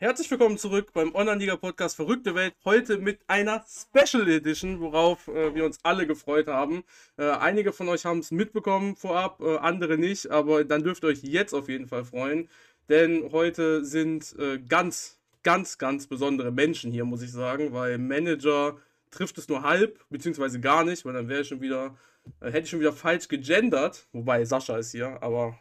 Herzlich 0.00 0.30
willkommen 0.30 0.58
zurück 0.58 0.92
beim 0.92 1.12
Online-Liga-Podcast 1.12 1.96
Verrückte 1.96 2.36
Welt. 2.36 2.54
Heute 2.64 2.98
mit 2.98 3.18
einer 3.26 3.64
Special 3.66 4.28
Edition, 4.28 4.78
worauf 4.78 5.26
äh, 5.26 5.52
wir 5.56 5.64
uns 5.64 5.80
alle 5.82 6.06
gefreut 6.06 6.46
haben. 6.46 6.84
Äh, 7.16 7.24
einige 7.30 7.72
von 7.72 7.88
euch 7.88 8.04
haben 8.04 8.20
es 8.20 8.30
mitbekommen 8.30 8.94
vorab, 8.94 9.40
äh, 9.40 9.56
andere 9.56 9.98
nicht, 9.98 10.30
aber 10.30 10.62
dann 10.62 10.84
dürft 10.84 11.02
ihr 11.02 11.08
euch 11.08 11.24
jetzt 11.24 11.52
auf 11.52 11.68
jeden 11.68 11.88
Fall 11.88 12.04
freuen. 12.04 12.48
Denn 12.88 13.32
heute 13.32 13.84
sind 13.84 14.36
äh, 14.38 14.60
ganz, 14.60 15.18
ganz, 15.42 15.78
ganz 15.78 16.06
besondere 16.06 16.52
Menschen 16.52 16.92
hier, 16.92 17.04
muss 17.04 17.22
ich 17.22 17.32
sagen, 17.32 17.72
weil 17.72 17.98
Manager 17.98 18.76
trifft 19.10 19.36
es 19.38 19.48
nur 19.48 19.64
halb, 19.64 19.98
beziehungsweise 20.10 20.60
gar 20.60 20.84
nicht, 20.84 21.04
weil 21.04 21.14
dann 21.14 21.28
wäre 21.28 21.40
ich 21.40 21.48
schon 21.48 21.60
wieder, 21.60 21.96
äh, 22.40 22.52
hätte 22.52 22.60
ich 22.60 22.70
schon 22.70 22.78
wieder 22.78 22.92
falsch 22.92 23.26
gegendert. 23.26 24.06
Wobei 24.12 24.44
Sascha 24.44 24.78
ist 24.78 24.92
hier, 24.92 25.20
aber 25.24 25.58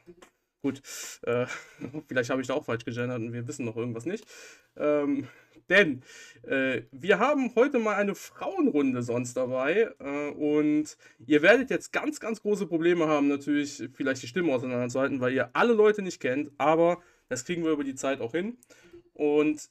Gut, 0.67 0.81
äh, 1.21 1.45
vielleicht 2.09 2.29
habe 2.29 2.41
ich 2.41 2.47
da 2.47 2.53
auch 2.53 2.65
falsch 2.65 2.83
gegendert 2.83 3.21
und 3.21 3.31
wir 3.31 3.47
wissen 3.47 3.63
noch 3.63 3.77
irgendwas 3.77 4.05
nicht. 4.05 4.25
Ähm, 4.75 5.29
denn 5.69 6.03
äh, 6.43 6.81
wir 6.91 7.19
haben 7.19 7.55
heute 7.55 7.79
mal 7.79 7.95
eine 7.95 8.15
Frauenrunde 8.15 9.01
sonst 9.01 9.37
dabei 9.37 9.89
äh, 9.99 10.29
und 10.31 10.97
ihr 11.25 11.41
werdet 11.41 11.69
jetzt 11.69 11.93
ganz, 11.93 12.19
ganz 12.19 12.41
große 12.41 12.67
Probleme 12.67 13.07
haben, 13.07 13.29
natürlich 13.29 13.81
vielleicht 13.93 14.23
die 14.23 14.27
Stimme 14.27 14.53
auseinanderzuhalten, 14.53 15.21
weil 15.21 15.31
ihr 15.31 15.49
alle 15.53 15.71
Leute 15.71 16.01
nicht 16.01 16.19
kennt, 16.19 16.51
aber 16.57 17.01
das 17.29 17.45
kriegen 17.45 17.63
wir 17.63 17.71
über 17.71 17.85
die 17.85 17.95
Zeit 17.95 18.19
auch 18.19 18.33
hin. 18.33 18.57
Und 19.13 19.69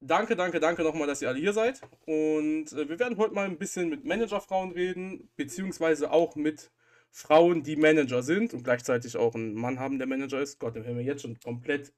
danke, 0.00 0.34
danke, 0.34 0.60
danke 0.60 0.82
nochmal, 0.82 1.08
dass 1.08 1.20
ihr 1.20 1.28
alle 1.28 1.40
hier 1.40 1.52
seid. 1.52 1.82
Und 2.06 2.72
äh, 2.72 2.88
wir 2.88 2.98
werden 2.98 3.18
heute 3.18 3.34
mal 3.34 3.44
ein 3.44 3.58
bisschen 3.58 3.90
mit 3.90 4.06
Managerfrauen 4.06 4.72
reden, 4.72 5.28
beziehungsweise 5.36 6.10
auch 6.10 6.36
mit 6.36 6.70
Frauen, 7.10 7.62
die 7.62 7.76
Manager 7.76 8.22
sind 8.22 8.54
und 8.54 8.64
gleichzeitig 8.64 9.16
auch 9.16 9.34
einen 9.34 9.54
Mann 9.54 9.78
haben, 9.78 9.98
der 9.98 10.06
Manager 10.06 10.40
ist. 10.40 10.58
Gott, 10.58 10.76
den 10.76 10.86
haben 10.86 10.96
wir 10.96 11.04
jetzt 11.04 11.22
schon 11.22 11.38
komplett 11.40 11.92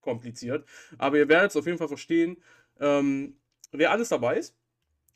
kompliziert. 0.00 0.66
Aber 0.98 1.16
ihr 1.16 1.28
werdet 1.28 1.50
es 1.50 1.56
auf 1.56 1.66
jeden 1.66 1.78
Fall 1.78 1.88
verstehen, 1.88 2.36
ähm, 2.80 3.36
wer 3.70 3.90
alles 3.90 4.10
dabei 4.10 4.38
ist. 4.38 4.54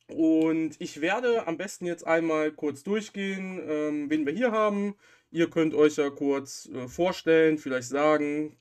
Und 0.09 0.77
ich 0.79 1.01
werde 1.01 1.47
am 1.47 1.57
besten 1.57 1.85
jetzt 1.87 2.07
einmal 2.07 2.53
kurz 2.53 2.83
durchgehen, 2.85 3.61
ähm, 3.67 4.11
wen 4.11 4.25
wir 4.25 4.33
hier 4.33 4.53
haben. 4.53 4.95
Ihr 5.31 5.51
könnt 5.51 5.75
euch 5.75 5.97
ja 5.97 6.11
kurz 6.11 6.69
äh, 6.73 6.87
vorstellen, 6.87 7.59
vielleicht 7.59 7.89
sagen, 7.89 8.57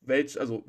welch, 0.00 0.40
also 0.40 0.64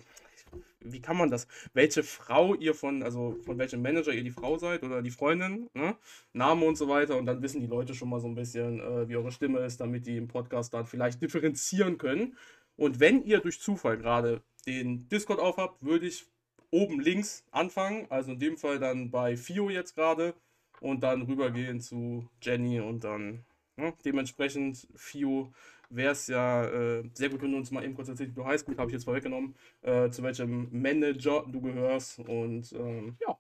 wie 0.82 1.02
kann 1.02 1.18
man 1.18 1.30
das, 1.30 1.48
welche 1.74 2.04
Frau 2.04 2.56
ihr 2.56 2.74
von, 2.74 3.04
also 3.04 3.38
von 3.46 3.58
welchem 3.58 3.82
Manager 3.82 4.14
ihr 4.14 4.24
die 4.24 4.32
Frau 4.32 4.58
seid 4.58 4.84
oder 4.84 5.02
die 5.02 5.12
Freundin, 5.12 5.70
ne? 5.74 5.96
Name 6.34 6.66
und 6.66 6.78
so 6.78 6.88
weiter 6.88 7.18
und 7.18 7.26
dann 7.26 7.42
wissen 7.42 7.62
die 7.62 7.68
Leute 7.68 7.94
schon 7.94 8.10
mal 8.10 8.20
so 8.20 8.28
ein 8.28 8.36
bisschen, 8.36 8.80
äh, 8.80 9.08
wie 9.10 9.16
eure 9.16 9.32
Stimme 9.32 9.60
ist, 9.60 9.80
damit 9.82 10.06
die 10.06 10.18
im 10.18 10.28
Podcast 10.28 10.74
dann 10.74 10.86
vielleicht 10.86 11.22
differenzieren 11.22 11.98
können. 11.98 12.38
Und 12.78 13.00
wenn 13.00 13.24
ihr 13.26 13.40
durch 13.40 13.60
Zufall 13.60 13.98
gerade 13.98 14.42
den 14.66 15.10
Discord 15.10 15.40
aufhabt, 15.40 15.84
würde 15.84 16.08
ich 16.08 16.26
oben 16.72 17.00
links 17.00 17.44
anfangen, 17.52 18.08
also 18.10 18.32
in 18.32 18.40
dem 18.40 18.58
Fall 18.58 18.80
dann 18.80 19.12
bei 19.12 19.36
Fio 19.36 19.70
jetzt 19.70 19.96
gerade 19.96 20.34
und 20.80 21.04
dann 21.04 21.24
rübergehen 21.24 21.82
zu 21.82 22.28
Jenny 22.42 22.80
und 22.80 23.04
dann 23.04 23.44
ne? 23.80 23.94
dementsprechend 24.04 24.88
Fio 24.96 25.52
wäre 25.90 26.12
es 26.12 26.28
ja 26.28 26.66
äh, 26.66 27.10
sehr 27.14 27.30
gut, 27.30 27.42
wenn 27.42 27.52
du 27.52 27.58
uns 27.58 27.72
mal 27.72 27.84
eben 27.84 27.96
kurz 27.96 28.10
erzählst, 28.10 28.36
wie 28.36 28.42
du 28.42 28.46
heißt. 28.46 28.66
Gut, 28.66 28.78
habe 28.78 28.90
ich 28.90 28.94
jetzt 28.94 29.06
vorweggenommen, 29.06 29.56
äh, 29.82 30.10
zu 30.10 30.24
welchem 30.24 30.70
Manager 30.72 31.46
du 31.48 31.62
gehörst. 31.62 32.20
Und 32.20 32.72
ähm, 32.74 33.18
ja, 33.20 33.38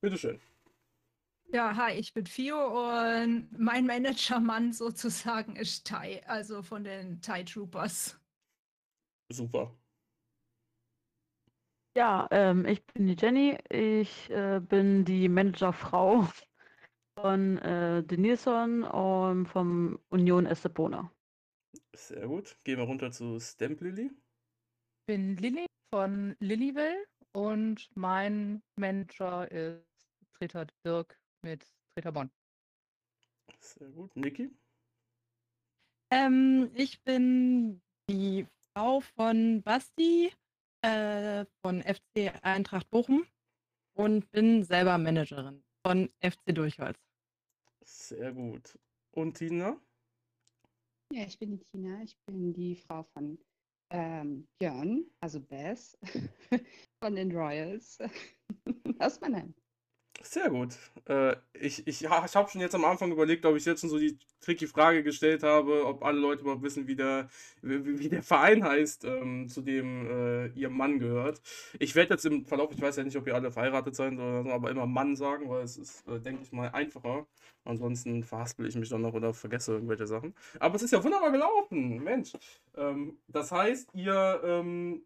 bitteschön. 0.00 0.40
Ja, 1.52 1.74
hi, 1.74 1.94
ich 1.94 2.14
bin 2.14 2.26
Fio 2.26 2.56
und 2.56 3.48
mein 3.58 3.84
Managermann 3.84 4.72
sozusagen 4.72 5.56
ist 5.56 5.84
Tai, 5.86 6.22
also 6.26 6.62
von 6.62 6.84
den 6.84 7.20
Tai 7.20 7.42
Troopers. 7.42 8.18
Super. 9.30 9.74
Ja, 11.96 12.28
ähm, 12.30 12.66
ich 12.66 12.84
bin 12.86 13.06
die 13.06 13.16
Jenny. 13.18 13.58
Ich 13.68 14.30
äh, 14.30 14.60
bin 14.60 15.04
die 15.04 15.28
Managerfrau 15.28 16.28
von 17.22 17.58
äh, 17.58 18.02
Denilson 18.02 18.82
und 18.84 19.46
vom 19.46 19.98
Union 20.10 20.46
Estepona. 20.46 21.10
Sehr 21.94 22.26
gut. 22.26 22.56
Gehen 22.64 22.78
wir 22.78 22.84
runter 22.84 23.10
zu 23.10 23.38
Stamp 23.40 23.80
Lily. 23.80 24.06
Ich 24.06 25.06
bin 25.06 25.36
Lilly 25.36 25.66
von 25.92 26.36
Lilyville 26.40 27.06
und 27.32 27.88
mein 27.94 28.62
Manager 28.76 29.50
ist 29.50 29.84
Treter 30.34 30.66
Dirk 30.84 31.18
mit 31.42 31.64
Treter 31.94 32.12
Bonn. 32.12 32.30
Sehr 33.58 33.88
gut. 33.88 34.14
Niki? 34.16 34.50
Ähm, 36.12 36.70
ich 36.74 37.02
bin 37.02 37.80
die 38.08 38.46
Frau 38.72 39.00
von 39.00 39.62
Basti 39.62 40.32
äh, 40.82 41.44
von 41.62 41.82
FC 41.82 42.32
Eintracht 42.42 42.88
Bochum 42.90 43.26
und 43.94 44.30
bin 44.30 44.64
selber 44.64 44.98
Managerin 44.98 45.62
von 45.84 46.08
FC 46.20 46.54
Durchholz. 46.54 47.09
Sehr 47.90 48.32
gut. 48.32 48.78
Und 49.10 49.36
Tina? 49.36 49.80
Ja, 51.12 51.24
ich 51.26 51.38
bin 51.38 51.50
die 51.50 51.58
Tina. 51.58 52.02
Ich 52.02 52.16
bin 52.24 52.52
die 52.52 52.76
Frau 52.76 53.02
von 53.02 53.36
ähm, 53.90 54.46
Björn, 54.58 55.04
also 55.20 55.40
Bess, 55.40 55.98
von 57.02 57.16
den 57.16 57.32
Royals 57.32 57.98
aus 59.00 59.20
Mannheim. 59.20 59.54
Sehr 60.22 60.50
gut. 60.50 60.76
Äh, 61.08 61.36
ich 61.54 61.86
ich, 61.86 62.04
ich 62.04 62.10
habe 62.10 62.48
schon 62.50 62.60
jetzt 62.60 62.74
am 62.74 62.84
Anfang 62.84 63.10
überlegt, 63.10 63.46
ob 63.46 63.56
ich 63.56 63.64
jetzt 63.64 63.80
schon 63.80 63.88
so 63.88 63.98
die 63.98 64.18
tricky 64.40 64.66
Frage 64.66 65.02
gestellt 65.02 65.42
habe, 65.42 65.86
ob 65.86 66.04
alle 66.04 66.18
Leute 66.18 66.42
überhaupt 66.42 66.62
wissen, 66.62 66.86
wie 66.86 66.94
der, 66.96 67.28
wie, 67.62 67.98
wie 67.98 68.08
der 68.08 68.22
Verein 68.22 68.62
heißt, 68.62 69.04
ähm, 69.04 69.48
zu 69.48 69.62
dem 69.62 70.10
äh, 70.10 70.46
ihr 70.48 70.68
Mann 70.68 70.98
gehört. 70.98 71.40
Ich 71.78 71.94
werde 71.94 72.14
jetzt 72.14 72.26
im 72.26 72.44
Verlauf, 72.44 72.70
ich 72.72 72.80
weiß 72.80 72.96
ja 72.96 73.04
nicht, 73.04 73.16
ob 73.16 73.26
ihr 73.26 73.34
alle 73.34 73.50
verheiratet 73.50 73.96
seid 73.96 74.12
oder 74.12 74.42
so, 74.42 74.50
aber 74.50 74.70
immer 74.70 74.86
Mann 74.86 75.16
sagen, 75.16 75.48
weil 75.48 75.62
es 75.62 75.78
ist, 75.78 76.06
äh, 76.06 76.20
denke 76.20 76.42
ich 76.42 76.52
mal, 76.52 76.68
einfacher. 76.68 77.26
Ansonsten 77.64 78.22
verhaspel 78.22 78.66
ich 78.66 78.76
mich 78.76 78.88
dann 78.90 79.02
noch 79.02 79.14
oder 79.14 79.32
vergesse 79.34 79.72
irgendwelche 79.72 80.06
Sachen. 80.06 80.34
Aber 80.58 80.76
es 80.76 80.82
ist 80.82 80.92
ja 80.92 81.02
wunderbar 81.02 81.30
gelaufen, 81.32 82.02
Mensch. 82.02 82.32
Ähm, 82.76 83.18
das 83.28 83.52
heißt, 83.52 83.90
ihr 83.94 84.40
ähm, 84.44 85.02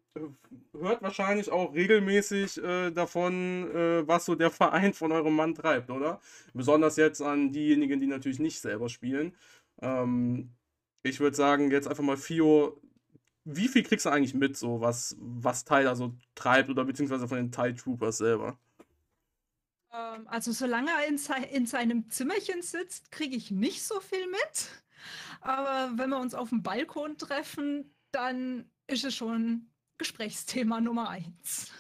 hört 0.73 1.03
wahrscheinlich 1.03 1.51
auch 1.51 1.75
regelmäßig 1.75 2.63
äh, 2.63 2.91
davon, 2.91 3.71
äh, 3.75 4.07
was 4.07 4.25
so 4.25 4.35
der 4.35 4.51
Verein 4.51 4.93
von 4.93 5.13
eurem 5.13 5.35
Mann 5.35 5.55
treibt, 5.55 5.91
oder? 5.91 6.21
Besonders 6.53 6.97
jetzt 6.97 7.21
an 7.21 7.53
diejenigen, 7.53 8.01
die 8.01 8.07
natürlich 8.07 8.39
nicht 8.39 8.61
selber 8.61 8.89
spielen. 8.89 9.35
Ähm, 9.81 10.51
ich 11.03 11.21
würde 11.21 11.37
sagen, 11.37 11.71
jetzt 11.71 11.89
einfach 11.89 12.05
mal 12.05 12.17
Fio, 12.17 12.81
wie 13.45 13.69
viel 13.69 13.83
kriegst 13.83 14.07
du 14.07 14.11
eigentlich 14.11 14.35
mit, 14.35 14.57
so 14.57 14.81
was, 14.81 15.17
was 15.19 15.65
Tyler 15.65 15.97
so 15.97 16.15
treibt 16.35 16.71
oder 16.71 16.85
beziehungsweise 16.85 17.29
von 17.29 17.37
den 17.37 17.53
Tide 17.53 17.75
Troopers 17.75 18.19
selber? 18.19 18.59
Ähm, 19.93 20.27
also 20.27 20.53
solange 20.53 20.91
er 20.91 21.09
in, 21.09 21.19
se 21.19 21.35
in 21.53 21.67
seinem 21.67 22.09
Zimmerchen 22.09 22.63
sitzt, 22.63 23.11
kriege 23.13 23.37
ich 23.37 23.51
nicht 23.51 23.83
so 23.83 24.01
viel 24.01 24.27
mit. 24.29 24.83
Aber 25.41 25.93
wenn 25.97 26.11
wir 26.11 26.19
uns 26.19 26.35
auf 26.35 26.49
dem 26.49 26.63
Balkon 26.63 27.19
treffen, 27.19 27.95
dann 28.13 28.71
ist 28.87 29.05
es 29.05 29.15
schon 29.15 29.67
Gesprächsthema 29.99 30.81
Nummer 30.81 31.11
eins. 31.11 31.73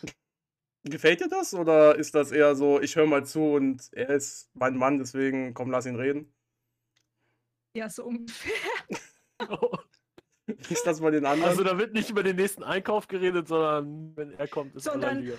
Gefällt 0.84 1.20
dir 1.20 1.28
das 1.28 1.54
oder 1.54 1.96
ist 1.96 2.14
das 2.14 2.30
eher 2.30 2.54
so, 2.54 2.80
ich 2.80 2.96
höre 2.96 3.06
mal 3.06 3.24
zu 3.24 3.40
und 3.54 3.88
er 3.92 4.10
ist 4.10 4.50
mein 4.54 4.76
Mann, 4.76 4.98
deswegen 4.98 5.54
komm, 5.54 5.70
lass 5.70 5.86
ihn 5.86 5.96
reden? 5.96 6.32
Ja, 7.76 7.88
so 7.88 8.04
ungefähr. 8.04 8.52
Oh. 9.48 9.76
Ist 10.68 10.86
das 10.86 11.00
mal 11.00 11.10
den 11.10 11.24
anderen? 11.24 11.50
Also 11.50 11.64
da 11.64 11.78
wird 11.78 11.94
nicht 11.94 12.10
über 12.10 12.22
den 12.22 12.36
nächsten 12.36 12.62
Einkauf 12.62 13.08
geredet, 13.08 13.48
sondern 13.48 14.14
wenn 14.14 14.32
er 14.32 14.46
kommt, 14.46 14.76
ist 14.76 14.84
Sondern 14.84 15.32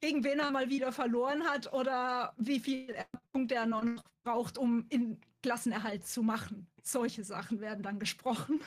gegen 0.00 0.24
wen 0.24 0.38
er 0.38 0.50
mal 0.50 0.68
wieder 0.70 0.92
verloren 0.92 1.44
hat 1.44 1.72
oder 1.72 2.34
wie 2.36 2.60
viel 2.60 2.94
Punkte 3.32 3.56
er 3.56 3.66
noch 3.66 3.82
braucht, 4.24 4.58
um 4.58 4.86
in 4.88 5.20
Klassenerhalt 5.42 6.06
zu 6.06 6.22
machen. 6.22 6.68
Solche 6.82 7.24
Sachen 7.24 7.60
werden 7.60 7.82
dann 7.82 7.98
gesprochen. 7.98 8.60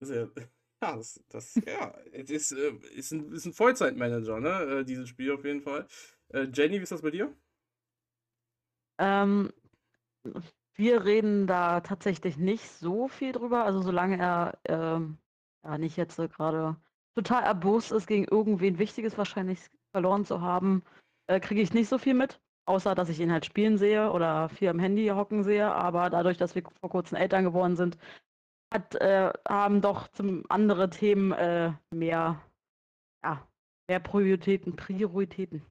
Sehr, 0.00 0.30
ja, 0.82 0.96
das, 0.96 1.20
das 1.28 1.54
ja, 1.66 1.88
ist, 2.12 2.52
äh, 2.52 2.72
ist, 2.94 3.12
ein, 3.12 3.32
ist 3.32 3.46
ein 3.46 3.52
Vollzeitmanager, 3.52 4.40
ne? 4.40 4.80
Äh, 4.80 4.84
dieses 4.84 5.08
Spiel 5.08 5.32
auf 5.32 5.44
jeden 5.44 5.62
Fall. 5.62 5.86
Äh, 6.28 6.48
Jenny, 6.52 6.78
wie 6.78 6.82
ist 6.82 6.92
das 6.92 7.02
bei 7.02 7.10
dir? 7.10 7.32
Ähm, 8.98 9.52
wir 10.74 11.04
reden 11.04 11.46
da 11.46 11.80
tatsächlich 11.80 12.36
nicht 12.36 12.68
so 12.68 13.08
viel 13.08 13.32
drüber. 13.32 13.64
Also 13.64 13.80
solange 13.80 14.18
er 14.18 14.58
ähm, 14.64 15.18
ja 15.64 15.78
nicht 15.78 15.96
jetzt 15.96 16.16
so 16.16 16.28
gerade 16.28 16.76
total 17.14 17.44
erbost 17.44 17.92
ist, 17.92 18.06
gegen 18.06 18.24
irgendwen 18.24 18.78
Wichtiges 18.78 19.16
wahrscheinlich 19.16 19.60
verloren 19.92 20.24
zu 20.24 20.40
haben, 20.40 20.82
äh, 21.28 21.40
kriege 21.40 21.60
ich 21.60 21.72
nicht 21.74 21.88
so 21.88 21.98
viel 21.98 22.14
mit. 22.14 22.40
Außer, 22.64 22.94
dass 22.94 23.08
ich 23.08 23.18
ihn 23.20 23.32
halt 23.32 23.44
spielen 23.44 23.76
sehe 23.76 24.12
oder 24.12 24.48
viel 24.48 24.68
am 24.68 24.78
Handy 24.78 25.08
hocken 25.08 25.42
sehe. 25.42 25.70
Aber 25.70 26.10
dadurch, 26.10 26.38
dass 26.38 26.54
wir 26.54 26.62
vor 26.80 26.90
kurzem 26.90 27.18
Eltern 27.18 27.44
geworden 27.44 27.76
sind, 27.76 27.98
hat, 28.72 28.94
äh, 28.96 29.32
haben 29.48 29.80
doch 29.80 30.08
zum 30.08 30.44
andere 30.48 30.90
Themen 30.90 31.32
äh, 31.32 31.72
mehr, 31.94 32.42
ja, 33.24 33.46
mehr 33.88 34.00
Prioritäten. 34.00 34.76
Prioritäten. 34.76 35.64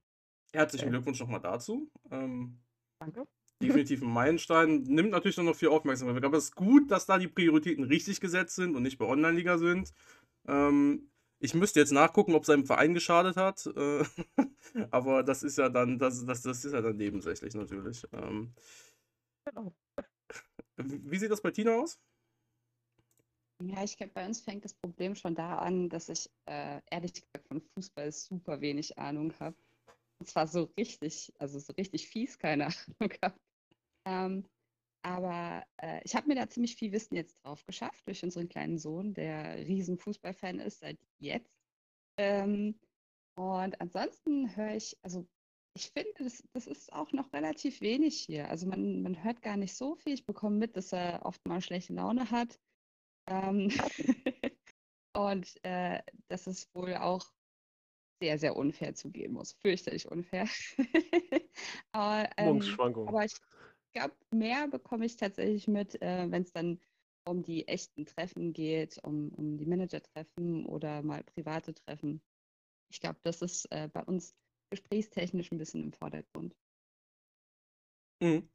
Herzlichen 0.54 0.90
Glückwunsch 0.90 1.20
nochmal 1.20 1.42
dazu. 1.42 1.90
Ähm, 2.12 2.60
Danke. 3.00 3.26
Definitiv 3.62 4.02
ein 4.02 4.12
Meilenstein. 4.12 4.84
Nimmt 4.84 5.12
natürlich 5.12 5.38
noch 5.38 5.56
viel 5.56 5.70
Aufmerksamkeit. 5.70 6.24
Aber 6.24 6.38
es 6.38 6.46
ist 6.46 6.56
gut, 6.56 6.90
dass 6.92 7.06
da 7.06 7.18
die 7.18 7.28
Prioritäten 7.28 7.84
richtig 7.84 8.20
gesetzt 8.20 8.56
sind 8.56 8.76
und 8.76 8.84
nicht 8.84 8.98
bei 8.98 9.06
Online-Liga 9.06 9.58
sind. 9.58 9.94
Ähm, 10.48 11.10
Ich 11.40 11.54
müsste 11.54 11.80
jetzt 11.80 11.92
nachgucken, 11.92 12.34
ob 12.36 12.46
seinem 12.46 12.66
Verein 12.66 12.94
geschadet 12.94 13.38
hat. 13.38 13.66
Äh, 13.68 14.04
aber 14.92 15.24
das 15.24 15.44
ist 15.44 15.58
ja 15.58 15.70
dann, 15.70 16.00
das, 16.00 16.26
das, 16.26 16.42
das 16.42 16.66
ist 16.66 16.74
ja 16.74 16.82
dann 16.82 16.98
nebensächlich 16.98 17.54
natürlich. 17.56 18.04
Ähm, 18.14 18.54
Genau. 19.46 19.74
wie 20.78 21.18
sieht 21.18 21.32
das 21.32 21.42
bei 21.42 21.52
Tina 21.52 21.76
aus? 21.76 22.00
Ja, 23.70 23.84
ich 23.84 23.98
glaube, 23.98 24.14
bei 24.14 24.26
uns 24.26 24.42
fängt 24.42 24.66
das 24.66 24.74
Problem 24.74 25.16
schon 25.16 25.36
da 25.36 25.58
an, 25.58 25.90
dass 25.90 26.10
ich 26.10 26.30
äh, 26.46 26.82
ehrlich 26.90 27.14
gesagt 27.14 27.48
von 27.48 27.62
Fußball 27.62 28.12
super 28.12 28.62
wenig 28.62 28.98
Ahnung 28.98 29.34
habe. 29.40 29.56
Und 30.20 30.28
zwar 30.28 30.48
so 30.48 30.72
richtig, 30.78 31.34
also 31.40 31.60
so 31.60 31.74
richtig 31.74 32.08
fies 32.08 32.38
keine 32.38 32.66
Ahnung 33.00 33.14
habe. 33.24 33.40
Ähm, 34.06 34.46
aber 35.04 35.64
äh, 35.78 36.02
ich 36.04 36.16
habe 36.16 36.28
mir 36.28 36.36
da 36.36 36.48
ziemlich 36.50 36.76
viel 36.76 36.92
Wissen 36.92 37.16
jetzt 37.16 37.38
drauf 37.44 37.66
geschafft 37.66 38.08
durch 38.08 38.24
unseren 38.24 38.50
kleinen 38.50 38.78
Sohn, 38.78 39.14
der 39.14 39.58
riesen 39.58 39.98
Fußballfan 39.98 40.60
ist 40.60 40.80
seit 40.80 41.00
jetzt. 41.20 41.60
Ähm, 42.18 42.80
und 43.36 43.80
ansonsten 43.82 44.56
höre 44.56 44.76
ich, 44.76 44.98
also 45.02 45.28
ich 45.76 45.90
finde, 45.92 46.12
das, 46.20 46.44
das 46.54 46.68
ist 46.68 46.92
auch 46.94 47.12
noch 47.14 47.32
relativ 47.34 47.82
wenig 47.82 48.20
hier. 48.20 48.50
Also 48.50 48.68
man, 48.68 49.02
man 49.02 49.24
hört 49.24 49.42
gar 49.42 49.58
nicht 49.58 49.76
so 49.76 49.96
viel. 49.96 50.14
Ich 50.14 50.26
bekomme 50.26 50.58
mit, 50.58 50.76
dass 50.76 50.92
er 50.92 51.26
oft 51.26 51.46
mal 51.48 51.62
schlechte 51.62 51.94
Laune 51.94 52.30
hat. 52.30 52.60
Ähm, 53.32 53.70
und 55.16 55.64
äh, 55.64 56.02
dass 56.28 56.48
es 56.48 56.70
wohl 56.74 56.96
auch 56.96 57.32
sehr, 58.22 58.38
sehr 58.38 58.56
unfair 58.56 58.94
zugehen 58.94 59.34
muss. 59.34 59.54
Fürchterlich 59.54 60.10
unfair. 60.12 60.48
aber, 61.92 62.30
ähm, 62.38 62.62
aber 63.06 63.26
ich 63.26 63.36
glaube, 63.94 64.16
mehr 64.32 64.68
bekomme 64.68 65.06
ich 65.06 65.16
tatsächlich 65.16 65.68
mit, 65.68 66.00
äh, 66.02 66.30
wenn 66.30 66.44
es 66.44 66.52
dann 66.52 66.80
um 67.26 67.42
die 67.42 67.68
echten 67.68 68.06
Treffen 68.06 68.54
geht, 68.54 69.00
um, 69.04 69.30
um 69.30 69.58
die 69.58 69.66
Manager-Treffen 69.66 70.66
oder 70.66 71.02
mal 71.04 71.24
private 71.24 71.74
Treffen. 71.74 72.22
Ich 72.92 73.00
glaube, 73.00 73.20
das 73.24 73.42
ist 73.42 73.66
äh, 73.72 73.90
bei 73.92 74.04
uns 74.04 74.36
gesprächstechnisch 74.70 75.52
ein 75.52 75.58
bisschen 75.58 75.84
im 75.84 75.94
Vordergrund. 75.94 76.56
Mhm. 78.22 78.50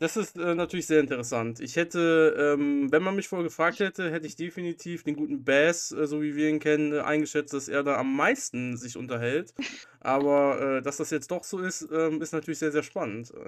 Das 0.00 0.16
ist 0.16 0.36
äh, 0.38 0.54
natürlich 0.54 0.86
sehr 0.86 0.98
interessant. 1.00 1.60
Ich 1.60 1.76
hätte, 1.76 2.34
ähm, 2.58 2.90
wenn 2.90 3.02
man 3.02 3.14
mich 3.16 3.28
vorher 3.28 3.44
gefragt 3.44 3.80
hätte, 3.80 4.10
hätte 4.10 4.26
ich 4.26 4.34
definitiv 4.34 5.04
den 5.04 5.14
guten 5.14 5.44
Bass, 5.44 5.92
äh, 5.92 6.06
so 6.06 6.22
wie 6.22 6.34
wir 6.34 6.48
ihn 6.48 6.58
kennen, 6.58 6.92
äh, 6.94 7.00
eingeschätzt, 7.00 7.52
dass 7.52 7.68
er 7.68 7.82
da 7.82 7.96
am 7.98 8.16
meisten 8.16 8.78
sich 8.78 8.96
unterhält. 8.96 9.52
Aber 10.00 10.78
äh, 10.78 10.82
dass 10.82 10.96
das 10.96 11.10
jetzt 11.10 11.30
doch 11.30 11.44
so 11.44 11.58
ist, 11.58 11.86
ähm, 11.92 12.22
ist 12.22 12.32
natürlich 12.32 12.58
sehr, 12.58 12.72
sehr 12.72 12.82
spannend. 12.82 13.32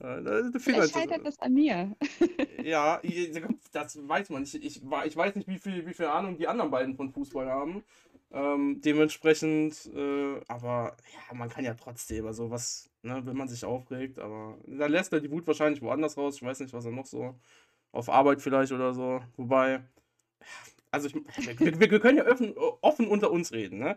Äh, 0.00 0.22
da- 0.22 0.22
da 0.22 0.58
Vielleicht 0.58 0.94
halt- 0.94 1.08
scheitert 1.08 1.26
das 1.26 1.38
an 1.40 1.54
mir. 1.54 1.96
Ja, 2.62 3.00
das 3.72 3.98
weiß 4.08 4.30
man. 4.30 4.42
Ich, 4.44 4.54
ich, 4.54 4.82
ich 4.82 5.16
weiß 5.16 5.34
nicht, 5.36 5.48
wie 5.48 5.58
viel, 5.58 5.86
wie 5.86 5.94
viel 5.94 6.06
Ahnung 6.06 6.36
die 6.38 6.46
anderen 6.48 6.70
beiden 6.70 6.94
von 6.96 7.10
Fußball 7.10 7.48
haben. 7.48 7.82
Ähm, 8.30 8.80
dementsprechend, 8.82 9.86
äh, 9.94 10.40
aber 10.48 10.96
ja, 11.12 11.34
man 11.34 11.48
kann 11.48 11.64
ja 11.64 11.74
trotzdem, 11.74 12.26
also 12.26 12.50
was, 12.50 12.90
ne, 13.02 13.22
wenn 13.24 13.36
man 13.36 13.48
sich 13.48 13.64
aufregt, 13.64 14.18
aber 14.18 14.58
da 14.66 14.86
lässt 14.86 15.12
er 15.14 15.20
die 15.20 15.30
Wut 15.30 15.46
wahrscheinlich 15.46 15.80
woanders 15.80 16.16
raus. 16.18 16.36
Ich 16.36 16.42
weiß 16.42 16.60
nicht, 16.60 16.74
was 16.74 16.84
er 16.84 16.90
noch 16.92 17.06
so 17.06 17.34
auf 17.92 18.10
Arbeit 18.10 18.42
vielleicht 18.42 18.72
oder 18.72 18.92
so. 18.94 19.22
Wobei, 19.36 19.82
also 20.90 21.08
ich, 21.08 21.14
wir, 21.60 21.80
wir, 21.80 21.90
wir 21.90 22.00
können 22.00 22.18
ja 22.18 22.26
offen, 22.26 22.54
offen 22.80 23.08
unter 23.08 23.30
uns 23.30 23.52
reden, 23.52 23.78
ne? 23.78 23.96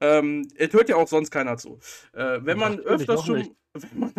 Ähm, 0.00 0.48
es 0.56 0.72
hört 0.72 0.88
ja 0.88 0.96
auch 0.96 1.08
sonst 1.08 1.30
keiner 1.30 1.56
zu. 1.56 1.78
Äh, 2.12 2.40
wenn 2.42 2.58
man 2.58 2.76
Natürlich 2.76 2.90
öfters 2.92 3.24
schon, 3.24 3.56
wenn 3.74 3.98
man, 4.00 4.12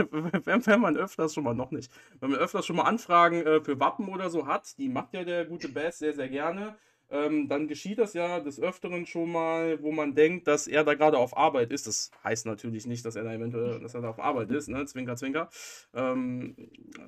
wenn, 0.45 0.65
wenn 0.65 0.79
man 0.81 0.97
öfters 0.97 1.33
schon 1.33 1.43
mal 1.43 1.53
noch 1.53 1.71
nicht, 1.71 1.91
wenn 2.19 2.31
man 2.31 2.39
öfters 2.39 2.65
schon 2.65 2.77
mal 2.77 2.83
Anfragen 2.83 3.45
äh, 3.45 3.61
für 3.61 3.79
Wappen 3.79 4.07
oder 4.09 4.29
so 4.29 4.47
hat, 4.47 4.77
die 4.77 4.89
macht 4.89 5.13
ja 5.13 5.23
der 5.23 5.45
gute 5.45 5.69
Bass 5.69 5.99
sehr, 5.99 6.13
sehr 6.13 6.29
gerne, 6.29 6.77
ähm, 7.13 7.47
dann 7.47 7.67
geschieht 7.67 7.99
das 7.99 8.13
ja 8.13 8.39
des 8.41 8.59
Öfteren 8.59 9.05
schon 9.05 9.31
mal, 9.31 9.81
wo 9.83 9.91
man 9.93 10.15
denkt, 10.15 10.47
dass 10.47 10.67
er 10.67 10.83
da 10.83 10.95
gerade 10.95 11.17
auf 11.19 11.37
Arbeit 11.37 11.71
ist. 11.71 11.87
Das 11.87 12.11
heißt 12.23 12.45
natürlich 12.47 12.87
nicht, 12.87 13.05
dass 13.05 13.15
er 13.15 13.23
da 13.23 13.33
eventuell, 13.33 13.79
dass 13.79 13.93
er 13.93 14.01
da 14.01 14.09
auf 14.09 14.19
Arbeit 14.19 14.51
ist, 14.51 14.67
ne? 14.67 14.85
Zwinker, 14.85 15.15
zwinker. 15.15 15.49
Ähm, 15.93 16.55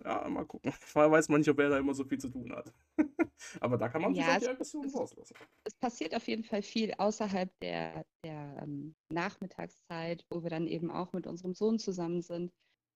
ja, 0.03 0.27
mal 0.29 0.45
gucken. 0.45 0.71
Vorher 0.79 1.11
weiß 1.11 1.29
man 1.29 1.41
nicht, 1.41 1.49
ob 1.49 1.59
er 1.59 1.69
da 1.69 1.79
immer 1.79 1.93
so 1.95 2.05
viel 2.05 2.19
zu 2.19 2.29
tun 2.29 2.53
hat. 2.55 2.71
Aber 3.61 3.77
da 3.77 3.89
kann 3.89 4.01
man 4.03 4.13
sich 4.13 4.23
Ja, 4.23 4.35
auch 4.35 4.39
die 4.39 4.45
es- 4.61 4.73
es- 4.75 4.95
rauslassen. 4.95 5.35
Es 5.67 5.73
passiert 5.75 6.15
auf 6.15 6.27
jeden 6.27 6.43
Fall 6.43 6.61
viel 6.61 6.93
außerhalb 6.97 7.49
der, 7.61 8.05
der 8.23 8.59
ähm, 8.61 8.95
Nachmittagszeit, 9.09 10.23
wo 10.29 10.43
wir 10.43 10.51
dann 10.51 10.67
eben 10.67 10.91
auch 10.91 11.11
mit 11.13 11.25
unserem 11.27 11.55
Sohn 11.55 11.79
zusammen 11.79 12.21
sind. 12.21 12.51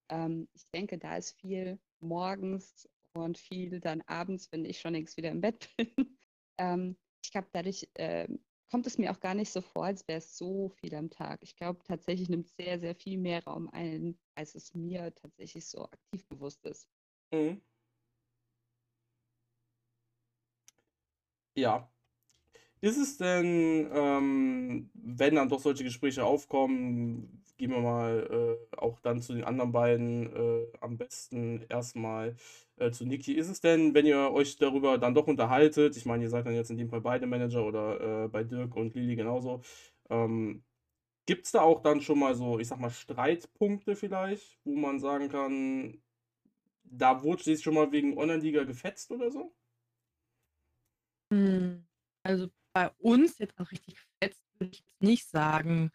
Ähm, 0.09 0.47
ich 0.53 0.63
denke, 0.73 0.99
da 0.99 1.17
ist 1.17 1.39
viel 1.39 1.79
morgens 1.99 2.87
und 3.13 3.37
viel 3.39 3.79
dann 3.79 4.01
abends, 4.07 4.51
wenn 4.51 4.65
ich 4.65 4.79
schon 4.79 4.93
längst 4.93 5.17
wieder 5.17 5.31
im 5.31 5.41
Bett 5.41 5.69
bin. 5.77 6.18
Ähm, 6.59 6.97
ich 7.23 7.31
glaube, 7.31 7.49
dadurch 7.53 7.89
ähm, 7.95 8.43
kommt 8.71 8.87
es 8.87 8.97
mir 8.99 9.11
auch 9.11 9.19
gar 9.19 9.33
nicht 9.35 9.51
so 9.51 9.61
vor, 9.61 9.85
als 9.85 10.07
wäre 10.07 10.19
es 10.19 10.37
so 10.37 10.69
viel 10.69 10.93
am 10.95 11.09
Tag. 11.09 11.41
Ich 11.43 11.55
glaube, 11.55 11.83
tatsächlich 11.83 12.29
nimmt 12.29 12.47
es 12.47 12.55
sehr, 12.55 12.79
sehr 12.79 12.95
viel 12.95 13.17
mehr 13.17 13.43
Raum 13.45 13.69
ein, 13.71 14.19
als 14.35 14.55
es 14.55 14.73
mir 14.75 15.13
tatsächlich 15.15 15.65
so 15.67 15.85
aktiv 15.85 16.25
bewusst 16.27 16.65
ist. 16.65 16.87
Mhm. 17.31 17.61
Ja. 21.55 21.91
Ist 22.81 22.97
es 22.97 23.17
denn, 23.17 23.89
ähm, 23.93 24.89
wenn 24.93 25.35
dann 25.35 25.49
doch 25.49 25.59
solche 25.59 25.83
Gespräche 25.83 26.23
aufkommen, 26.25 27.43
gehen 27.59 27.71
wir 27.71 27.81
mal 27.81 28.57
äh, 28.73 28.77
auch 28.77 28.99
dann 29.01 29.21
zu 29.21 29.33
den 29.35 29.43
anderen 29.45 29.71
beiden, 29.73 30.33
äh, 30.35 30.67
am 30.81 30.97
besten 30.97 31.63
erstmal 31.69 32.35
äh, 32.77 32.91
zu 32.91 33.05
Niki. 33.05 33.33
Ist 33.35 33.49
es 33.49 33.61
denn, 33.61 33.93
wenn 33.95 34.07
ihr 34.07 34.31
euch 34.33 34.57
darüber 34.57 34.97
dann 34.97 35.13
doch 35.15 35.27
unterhaltet, 35.27 35.97
ich 35.97 36.05
meine, 36.07 36.23
ihr 36.23 36.31
seid 36.31 36.47
dann 36.47 36.55
jetzt 36.55 36.71
in 36.71 36.77
dem 36.77 36.89
Fall 36.89 37.01
beide 37.01 37.27
Manager 37.27 37.65
oder 37.65 38.25
äh, 38.25 38.29
bei 38.29 38.43
Dirk 38.45 38.75
und 38.77 38.95
Lili 38.95 39.15
genauso, 39.17 39.61
ähm, 40.09 40.63
gibt 41.27 41.45
es 41.45 41.51
da 41.53 41.61
auch 41.61 41.81
dann 41.81 42.01
schon 42.01 42.19
mal 42.19 42.35
so, 42.35 42.59
ich 42.59 42.67
sag 42.69 42.79
mal, 42.79 42.89
Streitpunkte 42.91 43.95
vielleicht, 43.95 44.59
wo 44.65 44.75
man 44.75 44.99
sagen 44.99 45.29
kann, 45.29 46.01
da 46.83 47.23
wurde 47.23 47.43
sich 47.43 47.61
schon 47.63 47.75
mal 47.75 47.91
wegen 47.91 48.17
Online-Liga 48.17 48.63
gefetzt 48.65 49.11
oder 49.11 49.31
so? 49.31 49.53
Hm, 51.31 51.85
Also 52.23 52.49
bei 52.73 52.89
uns 52.99 53.37
jetzt 53.39 53.57
auch 53.59 53.71
richtig 53.71 53.99
fetzt, 54.21 54.43
würde 54.59 54.71
ich 54.73 54.79
jetzt 54.85 55.01
nicht 55.01 55.27
sagen. 55.29 55.91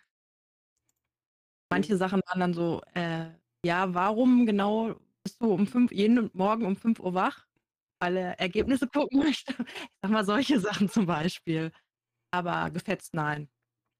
Manche 1.75 1.97
Sachen 1.97 2.21
waren 2.27 2.41
dann 2.41 2.55
so, 2.55 2.83
äh, 2.95 3.31
ja, 3.67 3.95
warum 3.95 4.47
genau 4.47 4.97
bist 5.25 5.41
du 5.43 5.53
um 5.53 5.67
fünf, 5.67 5.93
jeden 5.93 6.31
Morgen 6.35 6.67
um 6.67 6.77
5 6.77 7.01
Uhr 7.01 7.15
wach? 7.15 7.47
Weil 8.01 8.17
er 8.17 8.41
Ergebnisse 8.41 8.87
gucken 8.89 9.21
möchte. 9.21 9.55
Ich 9.67 9.91
sag 10.03 10.11
mal 10.13 10.25
solche 10.25 10.61
Sachen 10.61 10.89
zum 10.91 11.07
Beispiel. 11.07 11.73
Aber 12.33 12.71
gefetzt, 12.71 13.15
nein, 13.15 13.49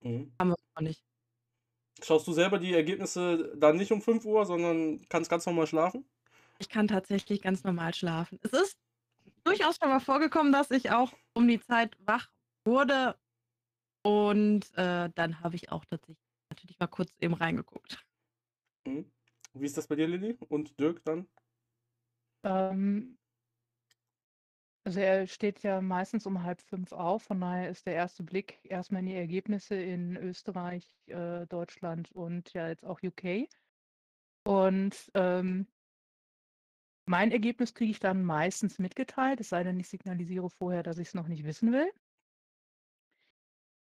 Mhm. 0.03 0.35
haben 0.41 0.51
wir 0.51 0.57
noch 0.77 0.83
nicht. 0.83 1.03
Schaust 2.03 2.27
du 2.29 2.33
selber 2.33 2.59
die 2.59 2.73
Ergebnisse 2.73 3.53
dann 3.57 3.77
nicht 3.77 3.91
um 3.93 4.01
5 4.03 4.25
Uhr, 4.25 4.47
sondern 4.47 5.01
kannst 5.09 5.29
ganz 5.31 5.45
normal 5.47 5.67
schlafen? 5.67 6.09
Ich 6.59 6.69
kann 6.69 6.89
tatsächlich 6.89 7.43
ganz 7.43 7.65
normal 7.65 7.95
schlafen. 7.95 8.39
Es 8.43 8.53
ist 8.53 8.79
durchaus 9.45 9.77
schon 9.81 9.91
mal 9.91 10.01
vorgekommen, 10.01 10.53
dass 10.53 10.71
ich 10.71 10.91
auch 10.93 11.15
um 11.35 11.49
die 11.49 11.61
Zeit 11.61 11.97
wach 12.01 12.31
wurde. 12.67 13.19
Und 14.05 14.73
äh, 14.77 15.11
dann 15.15 15.41
habe 15.43 15.57
ich 15.57 15.73
auch 15.73 15.85
tatsächlich 15.87 16.24
natürlich 16.65 16.81
mal 16.81 16.87
kurz 16.87 17.13
eben 17.21 17.35
reingeguckt. 17.35 18.05
Mhm. 18.87 19.11
Wie 19.53 19.67
ist 19.67 19.77
das 19.77 19.87
bei 19.87 19.97
dir, 19.97 20.09
Lilly? 20.09 20.37
Und 20.49 20.79
Dirk 20.81 21.05
dann? 21.05 21.29
Ähm, 22.43 23.19
also 24.85 25.01
er 25.01 25.27
steht 25.27 25.63
ja 25.63 25.81
meistens 25.81 26.27
um 26.27 26.43
halb 26.43 26.61
fünf 26.61 26.93
auf, 26.93 27.23
von 27.23 27.41
daher 27.41 27.71
ist 27.71 27.87
der 27.87 27.95
erste 27.95 28.23
Blick 28.23 28.61
erstmal 28.65 29.01
in 29.01 29.07
die 29.07 29.15
Ergebnisse 29.15 29.77
in 29.77 30.17
Österreich, 30.17 30.91
äh, 31.07 31.47
Deutschland 31.47 32.11
und 32.13 32.53
ja 32.53 32.69
jetzt 32.69 32.85
auch 32.85 33.01
UK. 33.03 33.49
Und 34.47 35.11
ähm, 35.15 35.67
mein 37.07 37.31
Ergebnis 37.31 37.75
kriege 37.75 37.93
ich 37.93 38.01
dann 38.01 38.25
meistens 38.25 38.79
mitgeteilt, 38.79 39.41
es 39.41 39.51
sei 39.51 39.63
denn, 39.63 39.79
ich 39.79 39.89
signalisiere 39.89 40.51
vorher, 40.51 40.83
dass 40.83 40.99
ich 40.99 41.09
es 41.09 41.15
noch 41.15 41.29
nicht 41.29 41.45
wissen 41.45 41.73
will. 41.73 41.91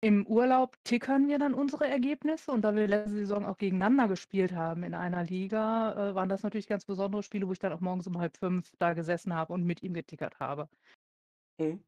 Im 0.03 0.25
Urlaub 0.25 0.75
tickern 0.83 1.27
wir 1.27 1.37
dann 1.37 1.53
unsere 1.53 1.87
Ergebnisse 1.87 2.51
und 2.51 2.63
da 2.63 2.73
wir 2.75 2.87
letzte 2.87 3.11
Saison 3.11 3.45
auch 3.45 3.59
gegeneinander 3.59 4.07
gespielt 4.07 4.51
haben 4.51 4.81
in 4.81 4.95
einer 4.95 5.23
Liga, 5.23 5.93
äh, 5.93 6.15
waren 6.15 6.27
das 6.27 6.41
natürlich 6.41 6.67
ganz 6.67 6.85
besondere 6.85 7.21
Spiele, 7.21 7.47
wo 7.47 7.51
ich 7.51 7.59
dann 7.59 7.71
auch 7.71 7.81
morgens 7.81 8.07
um 8.07 8.17
halb 8.17 8.35
fünf 8.35 8.71
da 8.79 8.93
gesessen 8.93 9.35
habe 9.35 9.53
und 9.53 9.63
mit 9.63 9.83
ihm 9.83 9.93
getickert 9.93 10.39
habe. 10.39 10.67
Mhm. 11.59 11.83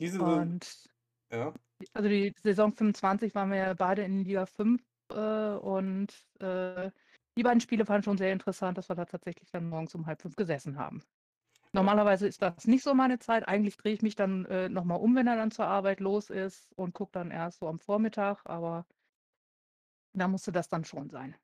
Diese, 0.00 0.22
Und 0.22 0.88
ja. 1.30 1.52
also 1.92 2.08
die 2.08 2.34
Saison 2.42 2.72
25 2.72 3.34
waren 3.34 3.50
wir 3.50 3.58
ja 3.58 3.74
beide 3.74 4.02
in 4.02 4.24
Liga 4.24 4.46
5 4.46 4.82
äh, 5.10 5.54
und 5.56 6.08
äh, 6.40 6.90
die 7.36 7.42
beiden 7.42 7.60
Spiele 7.60 7.86
waren 7.86 8.02
schon 8.02 8.16
sehr 8.16 8.32
interessant, 8.32 8.78
dass 8.78 8.88
wir 8.88 8.96
da 8.96 9.04
tatsächlich 9.04 9.50
dann 9.50 9.68
morgens 9.68 9.94
um 9.94 10.06
halb 10.06 10.22
fünf 10.22 10.36
gesessen 10.36 10.78
haben. 10.78 11.02
Normalerweise 11.74 12.26
ist 12.28 12.42
das 12.42 12.66
nicht 12.66 12.82
so 12.84 12.94
meine 12.94 13.18
Zeit. 13.18 13.48
Eigentlich 13.48 13.76
drehe 13.76 13.94
ich 13.94 14.02
mich 14.02 14.14
dann 14.14 14.44
äh, 14.46 14.68
nochmal 14.68 15.00
um, 15.00 15.14
wenn 15.16 15.26
er 15.26 15.36
dann 15.36 15.50
zur 15.50 15.66
Arbeit 15.66 16.00
los 16.00 16.30
ist 16.30 16.72
und 16.76 16.92
gucke 16.94 17.12
dann 17.12 17.30
erst 17.30 17.58
so 17.60 17.68
am 17.68 17.78
Vormittag, 17.78 18.40
aber 18.44 18.86
da 20.14 20.26
musste 20.28 20.52
das 20.52 20.68
dann 20.70 20.84
schon 20.86 21.10
sein. 21.10 21.36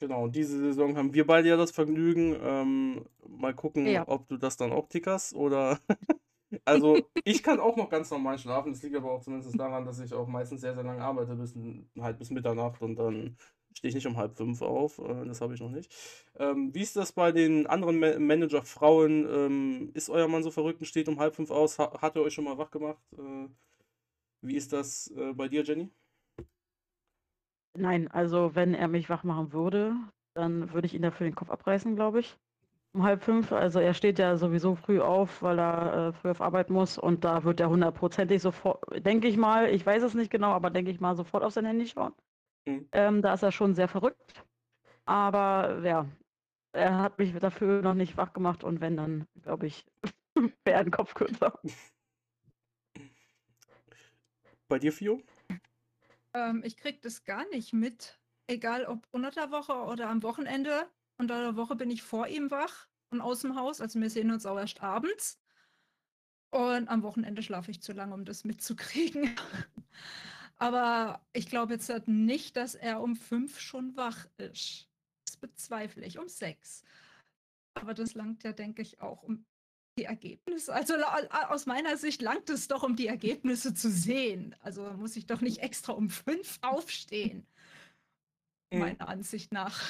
Genau, 0.00 0.24
und 0.24 0.34
diese 0.34 0.58
Saison 0.58 0.96
haben 0.96 1.14
wir 1.14 1.26
beide 1.26 1.48
ja 1.48 1.56
das 1.56 1.70
Vergnügen. 1.70 2.36
Ähm, 2.40 3.04
mal 3.26 3.54
gucken, 3.54 3.94
Ja. 3.94 4.06
ob 4.06 4.26
du 4.28 4.36
das 4.36 4.56
dann 4.56 4.72
auch 4.72 4.88
tickerst 4.88 5.34
oder 5.34 5.78
Also, 6.66 7.10
ich 7.24 7.42
kann 7.42 7.60
auch 7.60 7.76
noch 7.76 7.90
ganz 7.90 8.10
normal 8.10 8.38
schlafen. 8.38 8.72
Das 8.72 8.82
liegt 8.82 8.96
aber 8.96 9.12
auch 9.12 9.22
zumindest 9.22 9.58
daran, 9.58 9.84
dass 9.86 10.00
ich 10.00 10.14
auch 10.14 10.28
meistens 10.28 10.60
sehr, 10.62 10.74
sehr 10.74 10.84
lange 10.84 11.02
arbeite, 11.02 11.34
bis 11.36 11.54
halt 12.00 12.18
bis 12.18 12.30
Mitternacht 12.30 12.82
und 12.82 12.96
dann 12.96 13.36
stehe 13.74 13.88
ich 13.90 13.94
nicht 13.94 14.06
um 14.06 14.16
halb 14.16 14.36
fünf 14.36 14.62
auf. 14.62 14.98
Äh, 14.98 15.24
das 15.26 15.40
habe 15.40 15.54
ich 15.54 15.60
noch 15.60 15.70
nicht. 15.70 15.92
Ähm, 16.38 16.74
wie 16.74 16.80
ist 16.82 16.96
das 16.96 17.12
bei 17.12 17.32
den 17.32 17.66
anderen 17.66 17.98
Ma 17.98 18.18
Manager-Frauen? 18.18 19.26
Ähm, 19.30 19.90
ist 19.94 20.10
euer 20.10 20.28
Mann 20.28 20.42
so 20.42 20.50
verrückt 20.50 20.80
und 20.80 20.86
steht 20.86 21.08
um 21.08 21.18
halb 21.20 21.34
fünf 21.36 21.50
aus? 21.50 21.78
Ha 21.78 22.00
hat 22.00 22.16
er 22.16 22.22
euch 22.22 22.34
schon 22.34 22.44
mal 22.44 22.58
wach 22.58 22.70
gemacht? 22.70 23.02
Äh, 23.18 23.48
wie 24.42 24.56
ist 24.56 24.72
das 24.72 25.08
äh, 25.16 25.32
bei 25.34 25.48
dir, 25.48 25.62
Jenny? 25.64 25.90
Nein, 27.74 28.08
also 28.08 28.54
wenn 28.54 28.74
er 28.74 28.88
mich 28.88 29.08
wach 29.10 29.24
machen 29.24 29.52
würde, 29.52 29.94
dann 30.34 30.72
würde 30.72 30.86
ich 30.86 30.94
ihn 30.94 31.02
dafür 31.02 31.26
den 31.26 31.34
Kopf 31.34 31.50
abreißen, 31.50 31.96
glaube 31.96 32.20
ich. 32.20 32.36
Um 32.94 33.04
halb 33.04 33.22
fünf. 33.24 33.52
Also 33.52 33.80
er 33.80 33.94
steht 33.94 34.18
ja 34.18 34.36
sowieso 34.36 34.74
früh 34.76 35.00
auf, 35.00 35.42
weil 35.42 35.58
er 35.58 36.08
äh, 36.10 36.12
früh 36.14 36.30
auf 36.30 36.40
Arbeit 36.42 36.70
muss 36.70 36.98
und 36.98 37.24
da 37.24 37.44
wird 37.44 37.60
er 37.60 37.70
hundertprozentig 37.70 38.42
sofort, 38.42 38.84
denke 39.06 39.28
ich 39.28 39.36
mal, 39.38 39.70
ich 39.70 39.84
weiß 39.86 40.02
es 40.02 40.14
nicht 40.14 40.30
genau, 40.30 40.52
aber 40.52 40.70
denke 40.70 40.90
ich 40.90 41.00
mal, 41.00 41.16
sofort 41.16 41.44
auf 41.44 41.52
sein 41.54 41.66
Handy 41.66 41.86
schauen. 41.88 42.14
Mhm. 42.66 42.88
Ähm, 42.92 43.22
da 43.22 43.34
ist 43.34 43.42
er 43.42 43.52
schon 43.52 43.74
sehr 43.74 43.88
verrückt. 43.88 44.44
Aber 45.04 45.82
ja, 45.84 46.06
er 46.72 46.98
hat 46.98 47.18
mich 47.18 47.32
dafür 47.34 47.82
noch 47.82 47.94
nicht 47.94 48.16
wach 48.16 48.32
gemacht 48.32 48.64
und 48.64 48.80
wenn, 48.80 48.96
dann 48.96 49.26
glaube 49.42 49.66
ich, 49.66 49.84
wäre 50.64 50.80
ein 50.80 50.90
Kopf 50.90 51.14
kürzer. 51.14 51.58
Bei 54.68 54.78
dir, 54.78 54.92
Fio? 54.92 55.22
Ähm, 56.34 56.62
ich 56.64 56.76
kriege 56.76 56.98
das 57.02 57.24
gar 57.24 57.46
nicht 57.50 57.72
mit. 57.72 58.18
Egal 58.46 58.86
ob 58.86 59.06
unter 59.10 59.30
der 59.30 59.50
Woche 59.50 59.74
oder 59.74 60.08
am 60.08 60.22
Wochenende. 60.22 60.88
Unter 61.18 61.42
der 61.42 61.56
Woche 61.56 61.76
bin 61.76 61.90
ich 61.90 62.02
vor 62.02 62.26
ihm 62.26 62.50
wach 62.50 62.88
und 63.10 63.20
aus 63.20 63.40
dem 63.40 63.56
Haus. 63.56 63.80
Also 63.80 64.00
wir 64.00 64.10
sehen 64.10 64.30
uns 64.30 64.46
auch 64.46 64.58
erst 64.58 64.82
abends. 64.82 65.38
Und 66.50 66.88
am 66.88 67.02
Wochenende 67.02 67.42
schlafe 67.42 67.70
ich 67.70 67.82
zu 67.82 67.92
lange, 67.92 68.14
um 68.14 68.24
das 68.24 68.44
mitzukriegen. 68.44 69.34
Aber 70.62 71.20
ich 71.32 71.46
glaube 71.46 71.72
jetzt 71.72 71.88
halt 71.88 72.06
nicht, 72.06 72.56
dass 72.56 72.76
er 72.76 73.00
um 73.00 73.16
fünf 73.16 73.58
schon 73.58 73.96
wach 73.96 74.28
ist. 74.36 74.88
Das 75.26 75.36
bezweifle 75.36 76.06
ich. 76.06 76.20
Um 76.20 76.28
sechs. 76.28 76.84
Aber 77.74 77.94
das 77.94 78.14
langt 78.14 78.44
ja, 78.44 78.52
denke 78.52 78.80
ich, 78.80 79.00
auch 79.00 79.24
um 79.24 79.44
die 79.98 80.04
Ergebnisse. 80.04 80.72
Also 80.72 80.94
aus 81.48 81.66
meiner 81.66 81.96
Sicht 81.96 82.22
langt 82.22 82.48
es 82.48 82.68
doch, 82.68 82.84
um 82.84 82.94
die 82.94 83.08
Ergebnisse 83.08 83.74
zu 83.74 83.90
sehen. 83.90 84.54
Also 84.60 84.88
muss 84.92 85.16
ich 85.16 85.26
doch 85.26 85.40
nicht 85.40 85.58
extra 85.58 85.94
um 85.94 86.08
fünf 86.08 86.60
aufstehen. 86.62 87.44
Mhm. 88.72 88.78
Meiner 88.78 89.08
Ansicht 89.08 89.52
nach. 89.52 89.82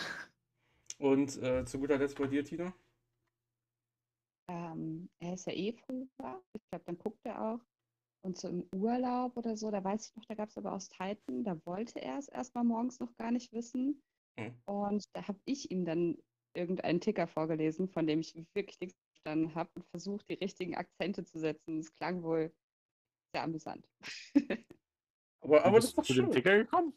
Und 0.96 1.36
äh, 1.42 1.66
zu 1.66 1.80
guter 1.80 1.98
Letzt 1.98 2.16
bei 2.16 2.28
dir, 2.28 2.46
Tina? 2.46 2.72
Ähm, 4.48 5.10
er 5.18 5.34
ist 5.34 5.46
ja 5.46 5.52
eh 5.52 5.74
früh 5.74 6.06
wach. 6.16 6.40
Ich 6.54 6.62
glaube, 6.70 6.84
dann 6.86 6.96
guckt 6.96 7.20
er 7.24 7.42
auch. 7.42 7.60
Und 8.24 8.38
so 8.38 8.48
im 8.48 8.68
Urlaub 8.74 9.36
oder 9.36 9.56
so, 9.56 9.70
da 9.70 9.82
weiß 9.82 10.08
ich 10.08 10.16
noch, 10.16 10.24
da 10.26 10.34
gab 10.34 10.48
es 10.48 10.56
aber 10.56 10.72
aus 10.72 10.88
Titan, 10.88 11.42
da 11.42 11.60
wollte 11.66 12.00
er 12.00 12.18
es 12.18 12.28
erstmal 12.28 12.62
morgens 12.62 13.00
noch 13.00 13.14
gar 13.16 13.32
nicht 13.32 13.52
wissen. 13.52 14.00
Mhm. 14.38 14.54
Und 14.64 15.04
da 15.12 15.26
habe 15.26 15.40
ich 15.44 15.70
ihm 15.72 15.84
dann 15.84 16.16
irgendeinen 16.54 17.00
Ticker 17.00 17.26
vorgelesen, 17.26 17.88
von 17.88 18.06
dem 18.06 18.20
ich 18.20 18.34
wirklich 18.54 18.78
nichts 18.80 18.98
verstanden 19.08 19.54
habe 19.54 19.70
und 19.74 19.84
versucht, 19.86 20.28
die 20.28 20.34
richtigen 20.34 20.76
Akzente 20.76 21.24
zu 21.24 21.38
setzen. 21.38 21.78
Es 21.78 21.92
klang 21.94 22.22
wohl 22.22 22.54
sehr 23.34 23.42
amüsant. 23.42 23.88
aber 25.40 25.64
aber 25.64 25.76
das 25.76 25.86
ist 25.86 25.98
doch 25.98 26.04
zu 26.04 26.12
schön. 26.12 26.26
dem 26.26 26.32
Ticker 26.32 26.56
gekommen? 26.58 26.92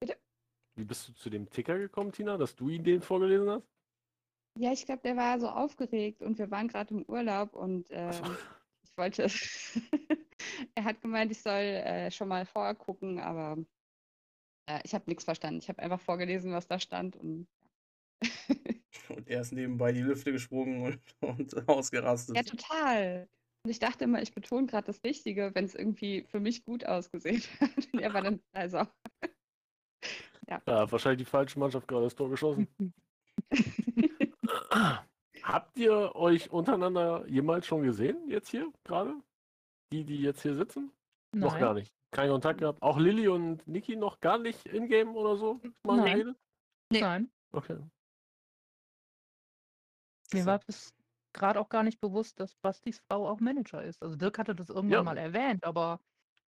Bitte? 0.00 0.18
Wie 0.74 0.84
bist 0.84 1.08
du 1.08 1.12
zu 1.14 1.30
dem 1.30 1.48
Ticker 1.48 1.78
gekommen, 1.78 2.12
Tina, 2.12 2.36
dass 2.36 2.54
du 2.54 2.68
ihn 2.68 2.84
den 2.84 3.00
vorgelesen 3.00 3.48
hast? 3.48 3.73
Ja, 4.56 4.72
ich 4.72 4.86
glaube, 4.86 5.02
der 5.02 5.16
war 5.16 5.40
so 5.40 5.48
aufgeregt 5.48 6.22
und 6.22 6.38
wir 6.38 6.50
waren 6.50 6.68
gerade 6.68 6.94
im 6.94 7.04
Urlaub 7.04 7.54
und 7.54 7.90
äh, 7.90 8.10
ich 8.82 8.96
wollte. 8.96 9.26
er 10.74 10.84
hat 10.84 11.00
gemeint, 11.00 11.32
ich 11.32 11.42
soll 11.42 11.52
äh, 11.52 12.10
schon 12.10 12.28
mal 12.28 12.46
vorher 12.46 12.74
gucken, 12.74 13.18
aber 13.18 13.56
äh, 14.66 14.80
ich 14.84 14.94
habe 14.94 15.04
nichts 15.06 15.24
verstanden. 15.24 15.58
Ich 15.58 15.68
habe 15.68 15.82
einfach 15.82 16.00
vorgelesen, 16.00 16.52
was 16.52 16.68
da 16.68 16.78
stand 16.78 17.16
und 17.16 17.48
Und 19.08 19.28
er 19.28 19.40
ist 19.40 19.52
nebenbei 19.52 19.92
die 19.92 20.02
Lüfte 20.02 20.32
gesprungen 20.32 20.82
und, 20.82 21.00
und 21.20 21.68
ausgerastet. 21.68 22.36
Ja, 22.36 22.42
total. 22.42 23.28
Und 23.64 23.70
ich 23.70 23.78
dachte 23.78 24.04
immer, 24.04 24.20
ich 24.20 24.34
betone 24.34 24.66
gerade 24.66 24.86
das 24.86 25.02
Wichtige, 25.02 25.50
wenn 25.54 25.64
es 25.64 25.74
irgendwie 25.74 26.24
für 26.28 26.40
mich 26.40 26.64
gut 26.64 26.84
ausgesehen 26.84 27.42
hat. 27.60 27.88
Und 27.92 28.00
er 28.00 28.12
war 28.12 28.22
dann 28.22 28.40
also. 28.52 28.78
ja. 30.48 30.62
ja, 30.66 30.92
wahrscheinlich 30.92 31.26
die 31.26 31.30
falsche 31.30 31.58
Mannschaft 31.58 31.88
gerade 31.88 32.04
das 32.04 32.14
Tor 32.14 32.30
geschossen. 32.30 32.68
Habt 35.42 35.76
ihr 35.78 36.14
euch 36.16 36.50
untereinander 36.50 37.26
jemals 37.28 37.66
schon 37.66 37.82
gesehen, 37.82 38.28
jetzt 38.28 38.48
hier 38.48 38.72
gerade? 38.84 39.14
Die, 39.92 40.04
die 40.04 40.20
jetzt 40.20 40.42
hier 40.42 40.54
sitzen? 40.54 40.92
Nein. 41.32 41.40
Noch 41.40 41.58
gar 41.58 41.74
nicht. 41.74 41.92
Kein 42.10 42.30
Kontakt 42.30 42.60
gehabt. 42.60 42.80
Auch 42.82 42.98
Lilly 42.98 43.28
und 43.28 43.66
Niki 43.66 43.96
noch 43.96 44.20
gar 44.20 44.38
nicht 44.38 44.66
in-game 44.66 45.14
oder 45.16 45.36
so? 45.36 45.60
Mal 45.84 45.96
Nein. 45.98 46.04
geredet? 46.12 46.36
Nee. 46.90 47.00
Nein. 47.00 47.30
Okay. 47.52 47.78
Mir 50.32 50.46
war 50.46 50.58
bis 50.60 50.94
gerade 51.32 51.60
auch 51.60 51.68
gar 51.68 51.82
nicht 51.82 52.00
bewusst, 52.00 52.38
dass 52.40 52.54
Bastis 52.56 53.00
Frau 53.08 53.28
auch 53.28 53.40
Manager 53.40 53.82
ist. 53.82 54.02
Also 54.02 54.16
Dirk 54.16 54.38
hatte 54.38 54.54
das 54.54 54.68
irgendwann 54.68 54.90
Ja. 54.90 55.02
mal 55.02 55.18
erwähnt, 55.18 55.64
aber 55.64 56.00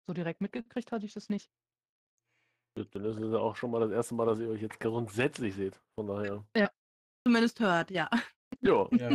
so 0.07 0.13
direkt 0.15 0.41
mitgekriegt 0.41 0.91
hatte 0.93 1.07
ich 1.07 1.15
das 1.15 1.29
nicht. 1.29 1.51
Dann 2.75 3.05
ist 3.05 3.19
es 3.19 3.33
ja 3.33 3.39
auch 3.39 3.57
schon 3.57 3.71
mal 3.71 3.81
das 3.81 3.91
erste 3.91 4.15
Mal, 4.15 4.27
dass 4.27 4.39
ihr 4.39 4.49
euch 4.49 4.63
jetzt 4.63 4.81
grundsätzlich 4.81 5.55
seht. 5.55 5.81
Von 5.95 6.07
daher. 6.07 6.45
Zumindest 7.27 7.61
hört, 7.61 7.91
ja. 7.91 8.09
Ja. 8.61 8.89
Ja. 8.93 9.11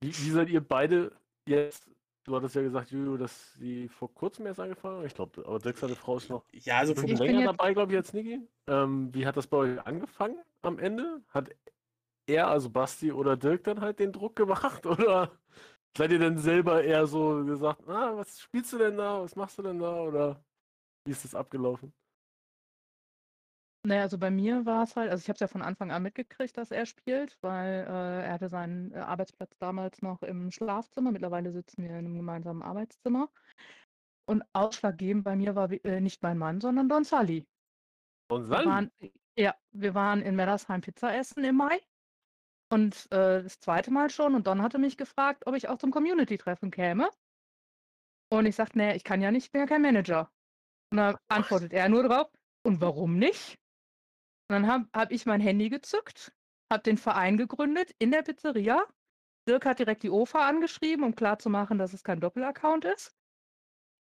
Wie, 0.00 0.08
wie 0.08 0.30
seid 0.30 0.48
ihr 0.48 0.60
beide 0.60 1.12
jetzt? 1.46 1.90
Du 2.24 2.34
hattest 2.34 2.56
ja 2.56 2.62
gesagt, 2.62 2.90
Juju, 2.90 3.16
dass 3.16 3.52
sie 3.54 3.88
vor 3.88 4.12
kurzem 4.12 4.46
erst 4.46 4.58
angefangen 4.60 4.96
haben. 4.98 5.06
Ich 5.06 5.14
glaube, 5.14 5.44
aber 5.46 5.58
Dirk 5.60 5.78
seine 5.78 5.94
Frau 5.94 6.16
ist 6.16 6.28
noch 6.28 6.44
Ja, 6.52 6.78
also 6.78 6.92
ein 6.94 7.06
länger 7.06 7.40
jetzt- 7.40 7.46
dabei, 7.46 7.72
glaube 7.72 7.92
ich, 7.92 7.98
als 7.98 8.12
Niki. 8.12 8.40
Ähm, 8.66 9.14
wie 9.14 9.26
hat 9.26 9.36
das 9.36 9.46
bei 9.46 9.56
euch 9.58 9.86
angefangen 9.86 10.36
am 10.62 10.78
Ende? 10.80 11.22
Hat 11.28 11.50
er, 12.26 12.48
also 12.48 12.68
Basti 12.68 13.12
oder 13.12 13.36
Dirk, 13.36 13.62
dann 13.64 13.80
halt 13.80 14.00
den 14.00 14.12
Druck 14.12 14.34
gemacht? 14.34 14.84
Oder 14.86 15.30
seid 15.96 16.10
ihr 16.10 16.18
denn 16.18 16.38
selber 16.38 16.82
eher 16.82 17.06
so 17.06 17.44
gesagt, 17.44 17.88
ah, 17.88 18.16
was 18.16 18.40
spielst 18.40 18.72
du 18.72 18.78
denn 18.78 18.96
da? 18.96 19.22
Was 19.22 19.36
machst 19.36 19.58
du 19.58 19.62
denn 19.62 19.78
da? 19.78 20.00
Oder 20.00 20.44
wie 21.04 21.12
ist 21.12 21.24
das 21.24 21.36
abgelaufen? 21.36 21.92
Naja, 23.86 24.02
also 24.02 24.18
bei 24.18 24.32
mir 24.32 24.66
war 24.66 24.82
es 24.82 24.96
halt, 24.96 25.12
also 25.12 25.22
ich 25.22 25.28
habe 25.28 25.36
es 25.36 25.40
ja 25.40 25.46
von 25.46 25.62
Anfang 25.62 25.92
an 25.92 26.02
mitgekriegt, 26.02 26.56
dass 26.56 26.72
er 26.72 26.86
spielt, 26.86 27.38
weil 27.40 27.86
äh, 27.86 28.24
er 28.26 28.32
hatte 28.32 28.48
seinen 28.48 28.92
äh, 28.92 28.96
Arbeitsplatz 28.96 29.56
damals 29.58 30.02
noch 30.02 30.24
im 30.24 30.50
Schlafzimmer. 30.50 31.12
Mittlerweile 31.12 31.52
sitzen 31.52 31.84
wir 31.84 31.90
in 31.90 31.96
einem 31.96 32.16
gemeinsamen 32.16 32.62
Arbeitszimmer. 32.62 33.30
Und 34.28 34.42
ausschlaggebend 34.54 35.22
bei 35.22 35.36
mir 35.36 35.54
war 35.54 35.70
äh, 35.70 36.00
nicht 36.00 36.20
mein 36.20 36.36
Mann, 36.36 36.60
sondern 36.60 36.88
Don 36.88 37.04
Sally. 37.04 37.46
Wir 38.28 38.42
Sally? 38.42 38.66
waren, 38.66 38.90
ja, 39.38 39.54
wir 39.70 39.94
waren 39.94 40.20
in 40.20 40.34
Meddersheim 40.34 40.80
Pizza 40.80 41.14
essen 41.14 41.44
im 41.44 41.54
Mai. 41.54 41.80
Und 42.72 43.06
äh, 43.12 43.44
das 43.44 43.60
zweite 43.60 43.92
Mal 43.92 44.10
schon. 44.10 44.34
Und 44.34 44.48
Don 44.48 44.62
hatte 44.62 44.78
mich 44.78 44.96
gefragt, 44.96 45.46
ob 45.46 45.54
ich 45.54 45.68
auch 45.68 45.78
zum 45.78 45.92
Community-Treffen 45.92 46.72
käme. 46.72 47.08
Und 48.30 48.46
ich 48.46 48.56
sagte, 48.56 48.78
nee, 48.78 48.96
ich 48.96 49.04
kann 49.04 49.22
ja 49.22 49.30
nicht, 49.30 49.52
bin 49.52 49.60
ja 49.60 49.66
kein 49.68 49.82
Manager. 49.82 50.28
Und 50.90 50.98
dann 50.98 51.16
antwortet 51.28 51.72
er 51.72 51.88
nur 51.88 52.02
drauf, 52.02 52.28
und 52.64 52.80
warum 52.80 53.16
nicht? 53.16 53.56
Und 54.48 54.54
dann 54.54 54.66
habe 54.66 54.88
hab 54.92 55.10
ich 55.10 55.26
mein 55.26 55.40
Handy 55.40 55.68
gezückt, 55.68 56.32
habe 56.72 56.82
den 56.82 56.98
Verein 56.98 57.36
gegründet 57.36 57.94
in 57.98 58.10
der 58.10 58.22
Pizzeria. 58.22 58.84
Dirk 59.48 59.64
hat 59.64 59.78
direkt 59.78 60.02
die 60.02 60.10
OFA 60.10 60.48
angeschrieben, 60.48 61.04
um 61.04 61.14
klarzumachen, 61.14 61.78
dass 61.78 61.92
es 61.92 62.02
kein 62.02 62.20
Doppelaccount 62.20 62.84
ist. 62.84 63.16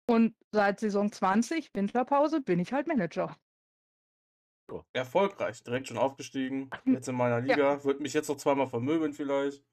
Und 0.08 0.34
seit 0.52 0.80
Saison 0.80 1.12
20, 1.12 1.74
Winterpause, 1.74 2.40
bin 2.40 2.58
ich 2.58 2.72
halt 2.72 2.86
Manager. 2.86 3.36
Erfolgreich, 4.92 5.62
direkt 5.62 5.88
schon 5.88 5.98
aufgestiegen. 5.98 6.70
Jetzt 6.84 7.08
in 7.08 7.14
meiner 7.14 7.40
Liga. 7.40 7.82
Wird 7.84 8.00
mich 8.00 8.12
jetzt 8.12 8.28
noch 8.28 8.36
zweimal 8.36 8.68
vermöbeln 8.68 9.12
vielleicht. 9.12 9.64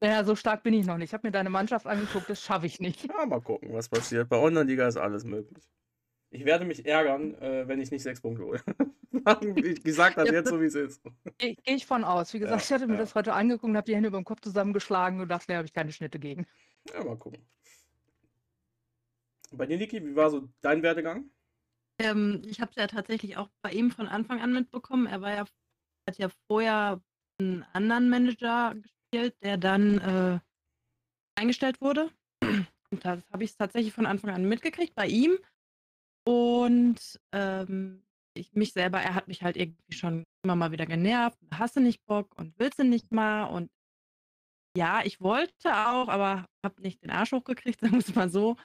Naja, 0.00 0.24
so 0.24 0.36
stark 0.36 0.62
bin 0.62 0.74
ich 0.74 0.86
noch 0.86 0.98
nicht. 0.98 1.10
Ich 1.10 1.14
habe 1.14 1.26
mir 1.26 1.32
deine 1.32 1.48
Mannschaft 1.48 1.86
angeguckt, 1.86 2.28
das 2.28 2.42
schaffe 2.42 2.66
ich 2.66 2.80
nicht. 2.80 3.08
Ja, 3.08 3.24
mal 3.24 3.40
gucken, 3.40 3.72
was 3.72 3.88
passiert. 3.88 4.28
Bei 4.28 4.38
Online-Liga 4.38 4.86
ist 4.86 4.98
alles 4.98 5.24
möglich. 5.24 5.64
Ich 6.30 6.44
werde 6.44 6.66
mich 6.66 6.84
ärgern, 6.84 7.34
äh, 7.40 7.66
wenn 7.66 7.80
ich 7.80 7.90
nicht 7.90 8.02
sechs 8.02 8.20
Punkte 8.20 8.44
hole. 8.44 8.62
Wie 9.40 9.74
gesagt 9.74 10.16
hat, 10.16 10.26
Ja, 10.26 10.34
jetzt 10.34 10.48
so 10.48 10.60
wie 10.60 10.66
es 10.66 10.74
ist. 10.74 11.02
Gehe 11.38 11.56
geh 11.56 11.74
ich 11.74 11.86
von 11.86 12.04
aus. 12.04 12.32
Wie 12.32 12.38
gesagt, 12.38 12.60
Ja, 12.60 12.64
ich 12.64 12.72
hatte 12.72 12.86
mir 12.86 12.94
ja. 12.94 13.00
das 13.00 13.14
heute 13.14 13.32
angeguckt 13.32 13.64
und 13.64 13.76
habe 13.76 13.86
die 13.86 13.94
Hände 13.96 14.08
über 14.08 14.18
den 14.20 14.24
Kopf 14.24 14.40
zusammengeschlagen 14.40 15.20
und 15.20 15.28
dachte, 15.28 15.46
da 15.48 15.56
habe 15.56 15.66
ich 15.66 15.72
keine 15.72 15.92
Schnitte 15.92 16.18
gegen. 16.18 16.46
Ja, 16.92 17.02
mal 17.02 17.16
gucken. 17.16 17.44
Bei 19.52 19.66
dir, 19.66 19.78
Niki, 19.78 20.04
wie 20.04 20.14
war 20.14 20.30
so 20.30 20.48
dein 20.60 20.82
Werdegang? 20.82 21.30
Ähm, 21.98 22.42
ich 22.46 22.60
habe 22.60 22.70
es 22.70 22.76
ja 22.76 22.86
tatsächlich 22.86 23.36
auch 23.36 23.48
bei 23.62 23.70
ihm 23.72 23.90
von 23.90 24.06
Anfang 24.06 24.40
an 24.40 24.52
mitbekommen. 24.52 25.06
Er 25.06 25.20
war 25.20 25.34
ja, 25.34 25.44
hat 26.08 26.18
ja 26.18 26.28
vorher 26.46 27.00
einen 27.40 27.64
anderen 27.72 28.08
Manager 28.08 28.74
gespielt, 28.74 29.34
der 29.42 29.56
dann 29.56 29.98
äh, 29.98 30.38
eingestellt 31.36 31.80
wurde. 31.80 32.10
Und 32.90 33.04
das 33.04 33.20
habe 33.32 33.44
ich 33.44 33.56
tatsächlich 33.56 33.92
von 33.92 34.06
Anfang 34.06 34.30
an 34.30 34.48
mitgekriegt 34.48 34.94
bei 34.94 35.06
ihm. 35.06 35.38
Und 36.24 37.20
ähm, 37.32 38.02
ich 38.38 38.52
mich 38.54 38.72
selber, 38.72 39.00
er 39.00 39.14
hat 39.14 39.28
mich 39.28 39.42
halt 39.42 39.56
irgendwie 39.56 39.92
schon 39.92 40.24
immer 40.44 40.56
mal 40.56 40.72
wieder 40.72 40.86
genervt. 40.86 41.38
Hast 41.52 41.76
du 41.76 41.80
nicht 41.80 42.04
Bock 42.06 42.36
und 42.38 42.58
willst 42.58 42.78
du 42.78 42.84
nicht 42.84 43.12
mal? 43.12 43.44
Und 43.44 43.70
ja, 44.76 45.02
ich 45.04 45.20
wollte 45.20 45.70
auch, 45.70 46.08
aber 46.08 46.46
habe 46.64 46.82
nicht 46.82 47.02
den 47.02 47.10
Arsch 47.10 47.32
hochgekriegt, 47.32 47.80
sagen 47.80 47.92
wir 47.94 48.00
es 48.00 48.14
mal 48.14 48.28
so. 48.30 48.56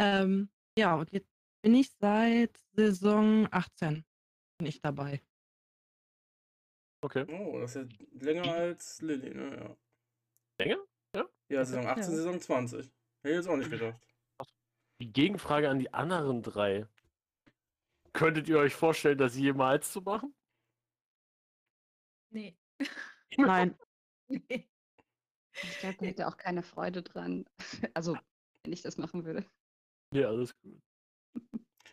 Ähm, 0.00 0.50
ja, 0.78 0.94
und 0.96 1.12
jetzt 1.12 1.30
bin 1.62 1.74
ich 1.74 1.90
seit 2.00 2.58
Saison 2.72 3.46
18 3.50 4.04
bin 4.58 4.68
ich 4.68 4.80
dabei. 4.80 5.20
Okay. 7.04 7.26
Oh, 7.28 7.58
das 7.58 7.74
ist 7.74 7.90
ja 7.90 8.06
länger 8.20 8.52
als 8.52 9.02
Lilly, 9.02 9.34
ne? 9.34 9.56
Ja. 9.56 9.76
Länger? 10.64 10.78
Ja, 11.48 11.64
Saison 11.64 11.86
18, 11.86 12.02
Ja. 12.04 12.10
Saison 12.10 12.40
20. 12.40 12.78
Hätte 12.86 12.92
ich 13.24 13.34
jetzt 13.34 13.48
auch 13.48 13.56
nicht 13.56 13.70
gedacht. 13.70 14.00
Die 15.00 15.12
Gegenfrage 15.12 15.68
an 15.68 15.80
die 15.80 15.92
anderen 15.92 16.42
drei. 16.42 16.86
Könntet 18.12 18.48
ihr 18.48 18.58
euch 18.58 18.74
vorstellen, 18.74 19.18
das 19.18 19.36
jemals 19.36 19.90
zu 19.92 20.02
machen? 20.02 20.34
Nee. 22.30 22.56
Nein. 23.36 23.78
nee. 24.28 24.68
Ich 25.54 25.78
glaube, 25.80 25.96
da 26.00 26.06
hätte 26.06 26.28
auch 26.28 26.36
keine 26.36 26.62
Freude 26.62 27.02
dran. 27.02 27.44
Also, 27.94 28.16
wenn 28.64 28.72
ich 28.72 28.82
das 28.82 28.96
machen 28.96 29.24
würde. 29.24 29.44
Ja, 30.14 30.28
alles 30.28 30.54
gut. 30.60 30.80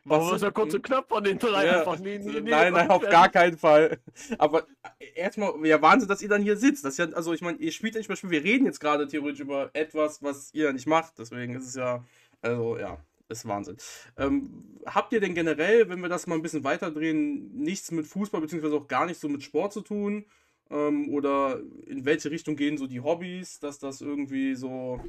Aber 0.06 0.26
was 0.26 0.36
ist 0.38 0.42
ja 0.44 0.52
kurz 0.52 0.74
und 0.74 0.82
knapp 0.82 1.10
von 1.10 1.24
den 1.24 1.38
drei 1.38 1.66
Ja, 1.66 1.80
einfach. 1.80 2.00
Nee, 2.00 2.18
nee, 2.20 2.40
nee, 2.40 2.50
nein, 2.50 2.74
nein, 2.74 2.90
auf 2.90 3.02
gar 3.02 3.30
keinen 3.30 3.58
Fall. 3.58 4.00
Aber 4.38 4.66
äh, 5.00 5.06
erstmal, 5.16 5.54
ja, 5.66 5.82
Wahnsinn, 5.82 6.08
dass 6.08 6.22
ihr 6.22 6.30
dann 6.30 6.42
hier 6.42 6.58
sitzt. 6.58 6.86
Das 6.86 6.94
ist 6.94 6.98
ja, 6.98 7.16
also 7.16 7.34
ich 7.34 7.42
meine, 7.42 7.58
ihr 7.58 7.72
spielt 7.72 7.96
ja 7.96 8.00
nicht 8.00 8.08
mehr 8.08 8.16
Spiel. 8.16 8.32
Wir 8.32 8.44
reden 8.44 8.66
jetzt 8.66 8.80
gerade 8.80 9.08
theoretisch 9.08 9.42
über 9.42 9.70
etwas, 9.74 10.24
was 10.24 10.54
ihr 10.54 10.72
nicht 10.74 10.88
macht. 10.88 11.20
Deswegen 11.20 11.56
ist 11.56 11.68
es 11.68 11.76
ja, 11.76 12.04
also 12.42 12.78
ja, 12.78 12.98
ist 13.30 13.48
Wahnsinn. 13.48 13.78
Ähm, 14.18 14.80
habt 14.86 15.14
ihr 15.14 15.20
denn 15.22 15.36
generell, 15.36 15.90
wenn 15.90 16.02
wir 16.02 16.10
das 16.10 16.28
mal 16.28 16.36
ein 16.36 16.42
bisschen 16.42 16.64
weiterdrehen, 16.64 17.54
nichts 17.56 17.92
mit 17.92 18.08
Fußball, 18.08 18.42
beziehungsweise 18.42 18.76
auch 18.76 18.88
gar 18.88 19.06
nicht 19.06 19.20
so 19.20 19.30
mit 19.30 19.44
Sport 19.44 19.74
zu 19.74 19.82
tun? 19.82 20.26
Ähm, 20.70 21.10
oder 21.14 21.60
in 21.86 22.06
welche 22.06 22.32
Richtung 22.32 22.56
gehen 22.56 22.78
so 22.78 22.88
die 22.88 23.02
Hobbys, 23.02 23.60
dass 23.60 23.80
das 23.80 24.02
irgendwie 24.02 24.56
so 24.56 25.02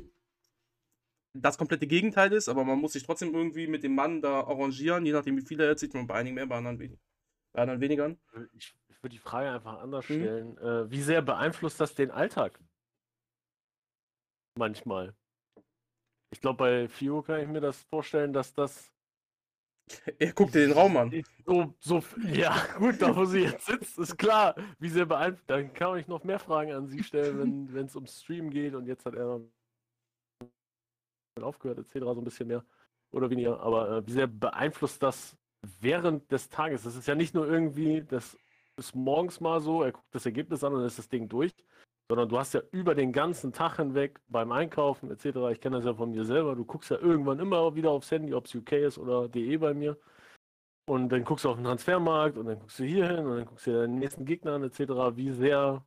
das 1.34 1.58
komplette 1.58 1.86
Gegenteil 1.86 2.32
ist, 2.32 2.48
aber 2.48 2.64
man 2.64 2.78
muss 2.78 2.92
sich 2.94 3.04
trotzdem 3.04 3.34
irgendwie 3.34 3.66
mit 3.68 3.84
dem 3.84 3.94
Mann 3.94 4.20
da 4.20 4.40
arrangieren, 4.40 5.06
je 5.06 5.12
nachdem 5.12 5.36
wie 5.36 5.42
viel 5.46 5.60
er 5.60 5.78
sieht 5.78 5.94
man 5.94 6.06
bei 6.06 6.14
einigen 6.14 6.34
mehr, 6.34 6.46
bei 6.46 6.56
anderen, 6.56 6.78
we 6.80 6.98
bei 7.52 7.62
anderen 7.62 7.80
weniger. 7.80 8.16
Ich, 8.52 8.74
ich 8.88 9.02
würde 9.02 9.14
die 9.14 9.18
Frage 9.18 9.50
einfach 9.50 9.80
anders 9.80 10.08
Mhm. 10.08 10.14
stellen. 10.14 10.58
Äh, 10.58 10.90
wie 10.90 11.02
sehr 11.02 11.22
beeinflusst 11.22 11.80
das 11.80 11.94
den 11.94 12.10
Alltag? 12.10 12.60
Manchmal. 14.56 15.14
Ich 16.30 16.40
glaube, 16.40 16.58
bei 16.58 16.88
Fio 16.88 17.22
kann 17.22 17.40
ich 17.40 17.48
mir 17.48 17.60
das 17.60 17.82
vorstellen, 17.84 18.32
dass 18.32 18.54
das 18.54 18.92
Er 20.18 20.32
guckt 20.32 20.54
dir 20.54 20.66
den 20.66 20.72
Raum 20.72 20.96
an. 20.96 21.22
so, 21.44 21.74
so, 21.80 22.02
ja, 22.32 22.56
gut, 22.78 23.00
da 23.02 23.14
wo 23.14 23.24
sie 23.24 23.40
jetzt 23.40 23.66
sitzt, 23.66 23.98
ist 23.98 24.16
klar, 24.16 24.54
wie 24.78 24.88
sehr 24.88 25.06
beeinflusst. 25.06 25.50
Dann 25.50 25.72
kann 25.72 25.98
ich 25.98 26.08
noch 26.08 26.24
mehr 26.24 26.38
Fragen 26.38 26.72
an 26.72 26.86
sie 26.86 27.02
stellen, 27.02 27.72
wenn 27.72 27.86
es 27.86 27.96
ums 27.96 28.20
Stream 28.20 28.50
geht 28.50 28.74
und 28.74 28.86
jetzt 28.86 29.04
hat 29.06 29.14
er 29.14 29.40
aufgehört, 31.40 31.78
etc. 31.78 31.92
so 32.00 32.20
ein 32.20 32.24
bisschen 32.24 32.48
mehr 32.48 32.64
oder 33.12 33.30
weniger. 33.30 33.60
Aber 33.60 33.90
äh, 33.98 34.06
wie 34.06 34.12
sehr 34.12 34.26
beeinflusst 34.26 35.02
das 35.02 35.36
während 35.80 36.30
des 36.30 36.48
Tages? 36.48 36.82
Das 36.84 36.96
ist 36.96 37.08
ja 37.08 37.14
nicht 37.14 37.34
nur 37.34 37.46
irgendwie, 37.46 38.02
das 38.02 38.36
ist 38.76 38.94
morgens 38.94 39.40
mal 39.40 39.60
so, 39.60 39.82
er 39.82 39.92
guckt 39.92 40.14
das 40.14 40.26
Ergebnis 40.26 40.62
an 40.64 40.72
und 40.72 40.80
dann 40.80 40.86
ist 40.86 40.98
das 40.98 41.08
Ding 41.08 41.28
durch, 41.28 41.52
sondern 42.10 42.28
du 42.28 42.38
hast 42.40 42.54
ja 42.54 42.60
über 42.72 42.96
den 42.96 43.12
ganzen 43.12 43.52
Tag 43.52 43.76
hinweg 43.76 44.18
beim 44.26 44.50
Einkaufen 44.50 45.12
etc. 45.12 45.26
Ich 45.52 45.60
kenne 45.60 45.76
das 45.76 45.84
ja 45.84 45.94
von 45.94 46.10
mir 46.10 46.24
selber. 46.24 46.56
Du 46.56 46.64
guckst 46.64 46.90
ja 46.90 46.98
irgendwann 46.98 47.38
immer 47.38 47.76
wieder 47.76 47.92
aufs 47.92 48.10
Handy, 48.10 48.34
ob 48.34 48.46
es 48.46 48.54
UK 48.54 48.72
ist 48.72 48.98
oder 48.98 49.28
DE 49.28 49.56
bei 49.58 49.74
mir. 49.74 49.96
Und 50.88 51.10
dann 51.10 51.22
guckst 51.22 51.44
du 51.44 51.50
auf 51.50 51.54
den 51.54 51.64
Transfermarkt 51.64 52.36
und 52.36 52.46
dann 52.46 52.58
guckst 52.58 52.80
du 52.80 52.84
hier 52.84 53.06
hin 53.06 53.26
und 53.26 53.36
dann 53.36 53.46
guckst 53.46 53.64
du 53.68 53.70
dir 53.70 53.82
den 53.82 54.00
nächsten 54.00 54.24
Gegner 54.24 54.54
an 54.54 54.64
etc. 54.64 54.80
Wie 55.14 55.30
sehr 55.30 55.84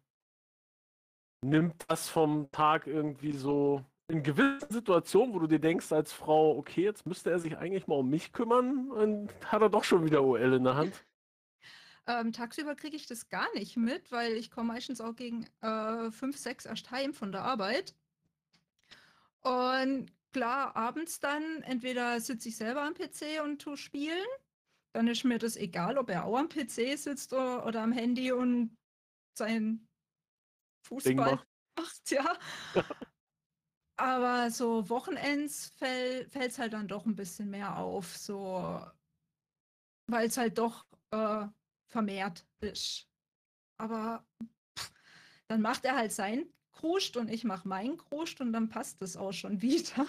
nimmt 1.43 1.83
das 1.89 2.07
vom 2.07 2.49
Tag 2.51 2.87
irgendwie 2.87 3.33
so 3.33 3.83
in 4.07 4.23
gewissen 4.23 4.71
Situationen, 4.71 5.33
wo 5.33 5.39
du 5.39 5.47
dir 5.47 5.59
denkst 5.59 5.91
als 5.91 6.13
Frau, 6.13 6.57
okay, 6.57 6.83
jetzt 6.83 7.05
müsste 7.05 7.31
er 7.31 7.39
sich 7.39 7.57
eigentlich 7.57 7.87
mal 7.87 7.95
um 7.95 8.09
mich 8.09 8.31
kümmern 8.31 8.89
und 8.91 9.29
hat 9.45 9.61
er 9.61 9.69
doch 9.69 9.83
schon 9.83 10.05
wieder 10.05 10.23
OL 10.23 10.53
in 10.53 10.63
der 10.63 10.75
Hand. 10.75 11.03
Ähm, 12.05 12.33
tagsüber 12.33 12.75
kriege 12.75 12.97
ich 12.97 13.07
das 13.07 13.29
gar 13.29 13.51
nicht 13.53 13.77
mit, 13.77 14.11
weil 14.11 14.33
ich 14.33 14.51
komme 14.51 14.73
meistens 14.73 14.99
auch 14.99 15.15
gegen 15.15 15.45
äh, 15.61 16.11
5, 16.11 16.37
6 16.37 16.65
erst 16.65 16.91
heim 16.91 17.13
von 17.13 17.31
der 17.31 17.43
Arbeit. 17.43 17.95
Und 19.41 20.11
klar, 20.31 20.75
abends 20.75 21.19
dann, 21.19 21.61
entweder 21.63 22.19
sitze 22.19 22.49
ich 22.49 22.57
selber 22.57 22.83
am 22.83 22.93
PC 22.93 23.41
und 23.43 23.61
tue 23.61 23.77
spielen, 23.77 24.27
dann 24.91 25.07
ist 25.07 25.23
mir 25.23 25.39
das 25.39 25.55
egal, 25.55 25.97
ob 25.97 26.09
er 26.09 26.25
auch 26.25 26.37
am 26.37 26.49
PC 26.49 26.97
sitzt 26.97 27.33
oder, 27.33 27.65
oder 27.65 27.81
am 27.81 27.91
Handy 27.91 28.31
und 28.31 28.77
sein 29.37 29.87
Fußball 30.85 31.41
macht. 31.77 32.11
ja. 32.11 32.37
Aber 33.95 34.51
so 34.51 34.89
Wochenends 34.89 35.69
fällt 35.77 36.35
es 36.35 36.59
halt 36.59 36.73
dann 36.73 36.87
doch 36.87 37.05
ein 37.05 37.15
bisschen 37.15 37.49
mehr 37.49 37.77
auf, 37.77 38.17
so 38.17 38.85
weil 40.07 40.27
es 40.27 40.37
halt 40.37 40.57
doch 40.57 40.85
äh, 41.11 41.47
vermehrt 41.93 42.45
ist. 42.61 43.07
Aber 43.77 44.25
dann 45.47 45.61
macht 45.61 45.85
er 45.85 45.95
halt 45.95 46.11
sein 46.11 46.51
Kruscht 46.71 47.17
und 47.17 47.29
ich 47.29 47.43
mache 47.43 47.67
meinen 47.67 47.97
Kruscht 47.97 48.41
und 48.41 48.51
dann 48.51 48.69
passt 48.69 49.01
es 49.01 49.15
auch 49.15 49.31
schon 49.31 49.61
wieder. 49.61 50.07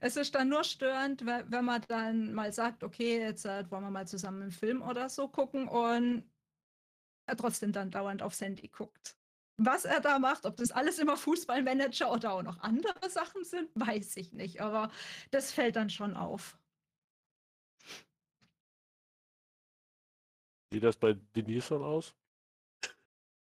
Es 0.00 0.16
ist 0.16 0.34
dann 0.34 0.48
nur 0.48 0.64
störend, 0.64 1.24
we- 1.26 1.44
wenn 1.48 1.64
man 1.64 1.82
dann 1.88 2.32
mal 2.34 2.52
sagt, 2.52 2.82
okay, 2.84 3.20
jetzt 3.20 3.44
äh, 3.46 3.70
wollen 3.70 3.84
wir 3.84 3.90
mal 3.90 4.06
zusammen 4.06 4.42
einen 4.42 4.50
Film 4.52 4.82
oder 4.82 5.08
so 5.08 5.28
gucken 5.28 5.68
und 5.68 6.24
er 7.26 7.36
trotzdem 7.36 7.72
dann 7.72 7.90
dauernd 7.90 8.22
aufs 8.22 8.40
Handy 8.40 8.68
guckt. 8.68 9.16
Was 9.56 9.84
er 9.84 10.00
da 10.00 10.18
macht, 10.18 10.46
ob 10.46 10.56
das 10.56 10.72
alles 10.72 10.98
immer 10.98 11.16
Fußballmanager 11.16 12.10
oder 12.12 12.32
auch 12.32 12.42
noch 12.42 12.58
andere 12.60 13.08
Sachen 13.08 13.44
sind, 13.44 13.70
weiß 13.74 14.16
ich 14.16 14.32
nicht. 14.32 14.60
Aber 14.60 14.90
das 15.30 15.52
fällt 15.52 15.76
dann 15.76 15.90
schon 15.90 16.16
auf. 16.16 16.58
Sieht 20.74 20.82
das 20.82 20.96
bei 20.96 21.12
Denise 21.36 21.68
dann 21.68 21.84
aus? 21.84 22.16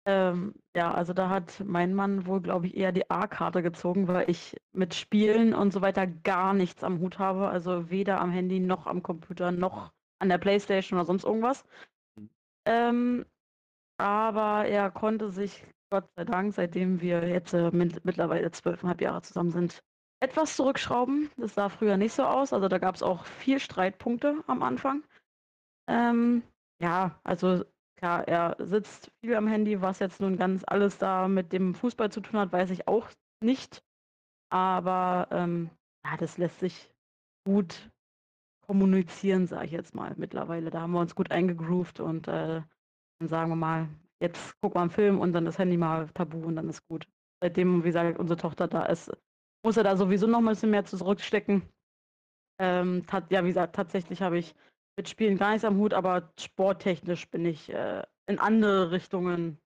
Ähm, 0.08 0.56
ja, 0.76 0.92
also 0.92 1.14
da 1.14 1.30
hat 1.30 1.62
mein 1.64 1.94
Mann 1.94 2.26
wohl, 2.26 2.42
glaube 2.42 2.66
ich, 2.66 2.76
eher 2.76 2.92
die 2.92 3.12
A-Karte 3.12 3.62
gezogen, 3.62 4.08
weil 4.08 4.28
ich 4.28 4.60
mit 4.74 4.96
Spielen 4.96 5.54
und 5.54 5.72
so 5.72 5.82
weiter 5.82 6.08
gar 6.08 6.56
nichts 6.56 6.84
am 6.84 7.00
Hut 7.00 7.20
habe. 7.20 7.50
Also 7.50 7.92
weder 7.92 8.20
am 8.20 8.32
Handy 8.32 8.60
noch 8.60 8.88
am 8.88 9.04
Computer 9.04 9.52
noch 9.52 9.92
an 10.18 10.30
der 10.30 10.40
Playstation 10.40 10.98
oder 10.98 11.06
sonst 11.06 11.24
irgendwas. 11.24 11.64
Mhm. 12.16 12.30
Ähm, 12.66 13.26
aber 13.98 14.66
er 14.66 14.90
konnte 14.90 15.30
sich, 15.30 15.64
Gott 15.92 16.10
sei 16.16 16.26
Dank, 16.26 16.56
seitdem 16.56 17.02
wir 17.02 17.28
jetzt 17.28 17.54
äh, 17.54 17.70
mit, 17.70 18.04
mittlerweile 18.04 18.50
zwölfeinhalb 18.50 19.00
Jahre 19.00 19.22
zusammen 19.22 19.52
sind, 19.52 19.84
etwas 20.22 20.56
zurückschrauben. 20.56 21.30
Das 21.38 21.54
sah 21.54 21.70
früher 21.70 21.98
nicht 21.98 22.14
so 22.14 22.24
aus. 22.24 22.52
Also 22.52 22.68
da 22.68 22.80
gab 22.80 22.96
es 22.96 23.04
auch 23.04 23.26
viel 23.26 23.60
Streitpunkte 23.60 24.44
am 24.48 24.64
Anfang. 24.64 25.04
Ähm, 25.88 26.44
ja, 26.82 27.20
also 27.24 27.64
klar, 27.98 28.28
er 28.28 28.56
sitzt 28.60 29.12
viel 29.24 29.36
am 29.36 29.48
Handy, 29.48 29.82
was 29.82 30.00
jetzt 30.00 30.20
nun 30.20 30.38
ganz 30.38 30.64
alles 30.66 30.98
da 30.98 31.28
mit 31.28 31.54
dem 31.54 31.76
Fußball 31.76 32.12
zu 32.12 32.22
tun 32.22 32.40
hat, 32.40 32.52
weiß 32.52 32.72
ich 32.72 32.88
auch 32.88 33.10
nicht. 33.44 33.84
Aber 34.50 35.28
ähm, 35.32 35.70
ja, 36.06 36.18
das 36.18 36.38
lässt 36.38 36.60
sich 36.60 36.92
gut 37.46 37.92
kommunizieren, 38.68 39.48
sage 39.48 39.66
ich 39.66 39.72
jetzt 39.72 39.96
mal 39.96 40.14
mittlerweile. 40.18 40.70
Da 40.70 40.82
haben 40.82 40.94
wir 40.94 41.00
uns 41.00 41.16
gut 41.16 41.32
eingegroovt 41.32 42.00
und 42.00 42.28
äh, 42.28 42.62
dann 43.20 43.28
sagen 43.28 43.50
wir 43.52 43.56
mal, 43.56 43.90
jetzt 44.22 44.60
gucken 44.62 44.78
wir 44.78 44.82
einen 44.82 44.90
Film 44.92 45.20
und 45.20 45.34
dann 45.34 45.46
das 45.46 45.58
Handy 45.58 45.78
mal 45.78 46.08
tabu 46.10 46.44
und 46.46 46.56
dann 46.56 46.70
ist 46.70 46.88
gut. 46.88 47.08
Seitdem, 47.42 47.84
wie 47.84 47.88
gesagt, 47.88 48.20
unsere 48.20 48.38
Tochter 48.40 48.68
da 48.68 48.86
ist, 48.86 49.12
muss 49.66 49.78
er 49.78 49.84
da 49.84 49.96
sowieso 49.96 50.28
noch 50.28 50.40
ein 50.40 50.46
bisschen 50.46 50.72
mehr 50.72 50.86
zurückstecken. 50.86 51.64
Ähm, 52.60 53.04
ja, 53.30 53.44
wie 53.44 53.50
gesagt, 53.50 53.76
tatsächlich 53.76 54.22
habe 54.22 54.38
ich 54.38 54.56
mit 54.96 55.10
Spielen 55.10 55.38
gar 55.38 55.52
nichts 55.52 55.66
am 55.66 55.78
Hut, 55.78 55.94
aber 55.94 56.32
sporttechnisch 56.40 57.30
bin 57.30 57.46
ich 57.46 57.70
äh, 57.70 58.04
in 58.28 58.40
andere 58.40 58.92
Richtungen 58.92 59.60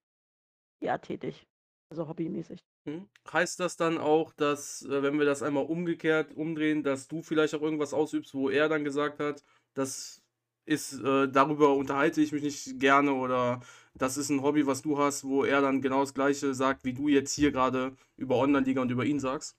eher 0.80 1.02
tätig. 1.02 1.48
Also 1.90 2.08
hobbymäßig. 2.08 2.64
Hm? 2.86 3.08
Heißt 3.32 3.60
das 3.60 3.78
dann 3.78 3.98
auch, 3.98 4.34
dass, 4.34 4.84
äh, 4.84 5.04
wenn 5.04 5.18
wir 5.18 5.26
das 5.26 5.44
einmal 5.44 5.66
umgekehrt 5.66 6.36
umdrehen, 6.36 6.84
dass 6.84 7.08
du 7.08 7.22
vielleicht 7.22 7.56
auch 7.56 7.62
irgendwas 7.62 7.94
ausübst, 7.94 8.34
wo 8.34 8.50
er 8.50 8.70
dann 8.70 8.84
gesagt 8.84 9.20
hat, 9.20 9.44
das 9.74 10.22
ist, 10.66 11.00
äh, 11.02 11.28
darüber 11.28 11.76
unterhalte 11.76 12.22
ich 12.22 12.32
mich 12.32 12.44
nicht 12.44 12.80
gerne 12.80 13.14
oder 13.14 13.62
das 13.94 14.18
ist 14.18 14.30
ein 14.30 14.42
Hobby, 14.42 14.68
was 14.68 14.82
du 14.82 14.98
hast, 14.98 15.24
wo 15.24 15.44
er 15.44 15.62
dann 15.62 15.82
genau 15.82 16.02
das 16.02 16.14
Gleiche 16.14 16.54
sagt, 16.54 16.84
wie 16.86 16.94
du 16.94 17.08
jetzt 17.08 17.34
hier 17.34 17.52
gerade 17.52 17.96
über 18.18 18.38
Online-Liga 18.38 18.82
und 18.82 18.92
über 18.92 19.06
ihn 19.06 19.20
sagst? 19.20 19.58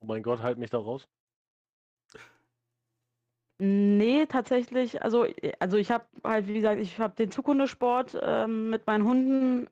Oh 0.00 0.06
mein 0.06 0.22
Gott, 0.22 0.40
halt 0.40 0.58
mich 0.58 0.70
da 0.70 0.78
raus. 0.78 1.08
Nee, 3.58 4.26
tatsächlich, 4.26 5.02
also, 5.02 5.24
äh, 5.24 5.52
also 5.60 5.76
ich 5.78 5.90
habe 5.90 6.04
halt, 6.22 6.46
wie 6.46 6.54
gesagt, 6.54 6.80
ich 6.80 6.98
habe 6.98 7.14
den 7.14 7.30
Zukunftssport 7.30 8.18
ähm, 8.22 8.70
mit 8.70 8.86
meinen 8.86 9.04
Hunden, 9.04 9.68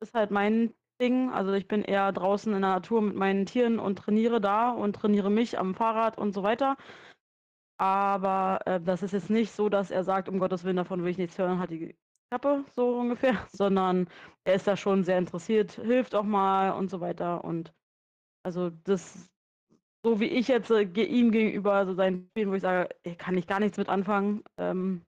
ist 0.00 0.14
halt 0.14 0.30
mein 0.30 0.74
Ding. 1.00 1.30
Also 1.30 1.52
ich 1.52 1.68
bin 1.68 1.82
eher 1.84 2.12
draußen 2.12 2.52
in 2.52 2.60
der 2.62 2.70
Natur 2.72 3.00
mit 3.02 3.14
meinen 3.14 3.46
Tieren 3.46 3.78
und 3.78 3.96
trainiere 3.96 4.40
da 4.40 4.70
und 4.70 4.94
trainiere 4.94 5.30
mich 5.30 5.58
am 5.58 5.74
Fahrrad 5.74 6.18
und 6.18 6.32
so 6.32 6.42
weiter. 6.42 6.76
Aber 7.78 8.60
äh, 8.66 8.80
das 8.80 9.02
ist 9.02 9.12
jetzt 9.12 9.30
nicht 9.30 9.52
so, 9.52 9.68
dass 9.68 9.90
er 9.90 10.02
sagt, 10.04 10.28
um 10.28 10.38
Gottes 10.38 10.64
Willen, 10.64 10.76
davon 10.76 11.02
will 11.04 11.10
ich 11.10 11.18
nichts 11.18 11.38
hören, 11.38 11.60
hat 11.60 11.70
die 11.70 11.96
Kappe, 12.30 12.64
so 12.74 12.98
ungefähr, 12.98 13.46
sondern 13.52 14.08
er 14.44 14.54
ist 14.54 14.66
da 14.66 14.76
schon 14.76 15.04
sehr 15.04 15.18
interessiert, 15.18 15.72
hilft 15.72 16.14
auch 16.14 16.24
mal 16.24 16.70
und 16.72 16.90
so 16.90 17.00
weiter. 17.00 17.44
Und 17.44 17.72
also 18.44 18.70
das, 18.70 19.30
so 20.04 20.20
wie 20.20 20.26
ich 20.26 20.48
jetzt 20.48 20.70
äh, 20.70 20.82
ihm 20.82 21.30
gegenüber, 21.30 21.74
also 21.74 21.94
seinen 21.94 22.28
Spielen, 22.30 22.50
wo 22.50 22.54
ich 22.54 22.62
sage, 22.62 22.88
ey, 23.02 23.16
kann 23.16 23.36
ich 23.36 23.46
gar 23.46 23.60
nichts 23.60 23.78
mit 23.78 23.88
anfangen, 23.88 24.42
ähm, 24.56 25.04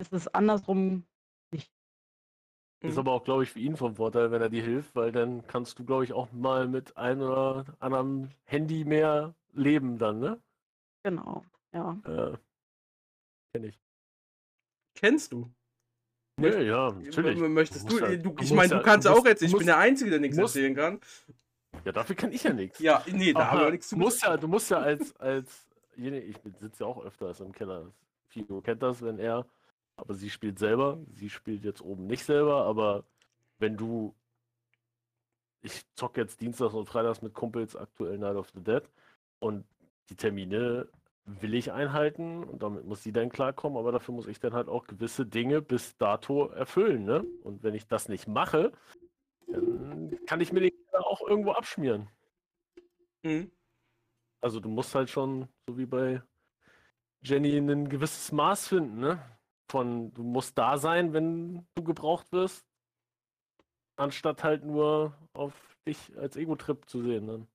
ist 0.00 0.12
es 0.12 0.28
andersrum 0.28 1.04
nicht. 1.52 1.72
Ist 2.84 2.94
Mhm. 2.94 2.98
aber 3.00 3.12
auch, 3.12 3.24
glaube 3.24 3.42
ich, 3.42 3.50
für 3.50 3.58
ihn 3.58 3.76
vom 3.76 3.96
Vorteil, 3.96 4.30
wenn 4.30 4.40
er 4.40 4.48
dir 4.50 4.62
hilft, 4.62 4.94
weil 4.94 5.10
dann 5.10 5.46
kannst 5.48 5.78
du, 5.78 5.84
glaube 5.84 6.04
ich, 6.04 6.12
auch 6.12 6.30
mal 6.32 6.68
mit 6.68 6.96
einem 6.96 7.22
oder 7.22 7.64
anderem 7.80 8.30
Handy 8.44 8.84
mehr 8.84 9.34
leben 9.52 9.98
dann, 9.98 10.20
ne? 10.20 10.40
Genau, 11.04 11.44
ja. 11.72 11.98
Äh, 12.04 12.36
kenn 13.52 13.64
ich. 13.64 13.80
Kennst 14.94 15.32
du? 15.32 15.50
Ja, 16.40 16.60
ja, 16.60 16.92
natürlich. 16.92 17.40
Möchtest 17.40 17.90
Du 17.90 17.94
musst 17.94 18.00
du, 18.00 18.18
du 18.18 18.30
ich 18.30 18.36
musst 18.36 18.52
meine, 18.54 18.68
du 18.68 18.82
kannst 18.82 19.06
du 19.06 19.10
auch 19.10 19.14
musst- 19.16 19.26
jetzt, 19.26 19.42
ich 19.42 19.48
bin 19.50 19.56
musst- 19.56 19.66
der 19.66 19.78
Einzige, 19.78 20.10
der 20.10 20.20
nichts 20.20 20.36
musst- 20.36 20.54
erzählen 20.54 20.74
kann. 20.76 21.00
Ja, 21.84 21.92
dafür 21.92 22.16
kann 22.16 22.32
ich 22.32 22.42
ja 22.42 22.52
nichts. 22.52 22.78
Ja, 22.78 23.02
nee, 23.10 23.32
da 23.32 23.50
haben 23.50 23.60
wir 23.60 23.70
nichts 23.70 23.88
zu 23.88 23.96
du 23.96 24.02
musst 24.02 24.22
ja, 24.22 24.36
du 24.36 24.48
musst 24.48 24.70
ja 24.70 24.78
als, 24.78 25.14
als 25.16 25.68
ich 25.96 26.36
sitze 26.60 26.84
ja 26.84 26.86
auch 26.86 27.04
öfters 27.04 27.40
im 27.40 27.52
Keller. 27.52 27.92
Figo 28.28 28.60
kennt 28.60 28.82
das, 28.82 29.02
wenn 29.02 29.18
er, 29.18 29.46
aber 29.96 30.14
sie 30.14 30.30
spielt 30.30 30.58
selber. 30.58 30.98
Sie 31.14 31.30
spielt 31.30 31.64
jetzt 31.64 31.82
oben 31.82 32.06
nicht 32.06 32.24
selber, 32.24 32.64
aber 32.64 33.04
wenn 33.58 33.76
du, 33.76 34.14
ich 35.62 35.82
zock 35.94 36.16
jetzt 36.16 36.40
Dienstags 36.40 36.74
und 36.74 36.88
Freitags 36.88 37.22
mit 37.22 37.34
Kumpels 37.34 37.74
aktuell 37.74 38.18
Night 38.18 38.36
of 38.36 38.50
the 38.54 38.62
Dead 38.62 38.82
und 39.40 39.64
die 40.08 40.16
Termine 40.16 40.88
will 41.24 41.54
ich 41.54 41.72
einhalten 41.72 42.44
und 42.44 42.62
damit 42.62 42.84
muss 42.84 43.02
sie 43.02 43.12
dann 43.12 43.28
klarkommen, 43.28 43.76
aber 43.76 43.92
dafür 43.92 44.14
muss 44.14 44.26
ich 44.26 44.40
dann 44.40 44.54
halt 44.54 44.68
auch 44.68 44.86
gewisse 44.86 45.26
Dinge 45.26 45.60
bis 45.60 45.96
dato 45.98 46.46
erfüllen, 46.46 47.04
ne? 47.04 47.24
Und 47.42 47.62
wenn 47.62 47.74
ich 47.74 47.86
das 47.86 48.08
nicht 48.08 48.28
mache, 48.28 48.72
dann 49.48 50.18
kann 50.26 50.40
ich 50.40 50.52
mir 50.52 50.60
den 50.60 50.70
Keller 50.70 51.06
auch 51.06 51.20
irgendwo 51.22 51.52
abschmieren. 51.52 52.08
Mhm. 53.22 53.50
Also 54.40 54.60
du 54.60 54.68
musst 54.68 54.94
halt 54.94 55.10
schon, 55.10 55.48
so 55.66 55.76
wie 55.78 55.86
bei 55.86 56.22
Jenny, 57.22 57.56
ein 57.56 57.88
gewisses 57.88 58.30
Maß 58.32 58.68
finden, 58.68 59.00
ne? 59.00 59.22
Von 59.70 60.12
du 60.14 60.22
musst 60.22 60.56
da 60.56 60.78
sein, 60.78 61.12
wenn 61.12 61.66
du 61.74 61.82
gebraucht 61.82 62.32
wirst, 62.32 62.66
anstatt 63.96 64.44
halt 64.44 64.64
nur 64.64 65.12
auf 65.32 65.76
dich 65.86 66.16
als 66.16 66.36
Ego-Trip 66.36 66.88
zu 66.88 67.02
sehen. 67.02 67.26
Dann. 67.26 67.48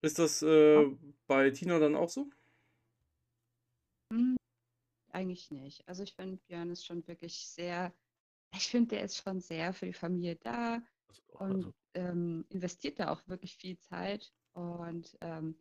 Ist 0.00 0.18
das 0.18 0.42
äh, 0.42 0.86
bei 1.26 1.50
Tina 1.50 1.78
dann 1.78 1.96
auch 1.96 2.08
so? 2.08 2.30
Hm, 4.12 4.36
eigentlich 5.10 5.50
nicht. 5.50 5.86
Also 5.88 6.02
ich 6.02 6.14
finde, 6.14 6.38
Björn 6.46 6.70
ist 6.70 6.86
schon 6.86 7.06
wirklich 7.08 7.46
sehr, 7.46 7.92
ich 8.54 8.68
finde, 8.68 8.96
der 8.96 9.04
ist 9.04 9.16
schon 9.16 9.40
sehr 9.40 9.72
für 9.72 9.86
die 9.86 9.92
Familie 9.92 10.36
da 10.36 10.82
und 11.32 11.66
Also, 11.66 11.74
ähm, 11.94 12.46
investiert 12.50 12.98
da 12.98 13.10
auch 13.10 13.26
wirklich 13.28 13.56
viel 13.56 13.78
Zeit. 13.78 14.34
Und 14.52 15.16
ähm, 15.20 15.58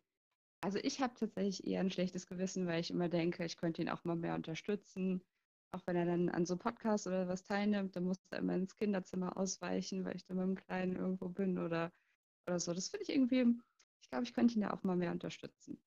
also 0.62 0.80
ich 0.80 1.02
habe 1.02 1.14
tatsächlich 1.16 1.66
eher 1.68 1.82
ein 1.82 1.92
schlechtes 1.92 2.28
Gewissen, 2.28 2.68
weil 2.68 2.82
ich 2.82 2.92
immer 2.92 3.10
denke, 3.10 3.46
ich 3.46 3.58
könnte 3.58 3.82
ihn 3.82 3.90
auch 3.90 4.04
mal 4.06 4.16
mehr 4.16 4.36
unterstützen. 4.36 5.24
Auch 5.72 5.82
wenn 5.88 5.96
er 5.98 6.06
dann 6.06 6.30
an 6.30 6.46
so 6.46 6.58
Podcasts 6.58 7.08
oder 7.08 7.28
was 7.28 7.44
teilnimmt, 7.44 7.96
dann 7.96 8.06
muss 8.06 8.18
er 8.32 8.40
immer 8.40 8.56
ins 8.56 8.76
Kinderzimmer 8.76 9.38
ausweichen, 9.38 10.06
weil 10.06 10.16
ich 10.16 10.26
dann 10.26 10.38
mit 10.38 10.46
dem 10.48 10.56
Kleinen 10.56 10.96
irgendwo 10.96 11.30
bin 11.30 11.60
oder, 11.60 11.92
oder 12.48 12.60
so. 12.60 12.74
Das 12.74 12.90
finde 12.90 13.04
ich 13.04 13.10
irgendwie, 13.10 13.46
ich 14.02 14.10
glaube, 14.10 14.24
ich 14.26 14.34
könnte 14.34 14.56
ihn 14.56 14.62
da 14.62 14.72
auch 14.72 14.84
mal 14.84 14.96
mehr 14.98 15.12
unterstützen. 15.12 15.82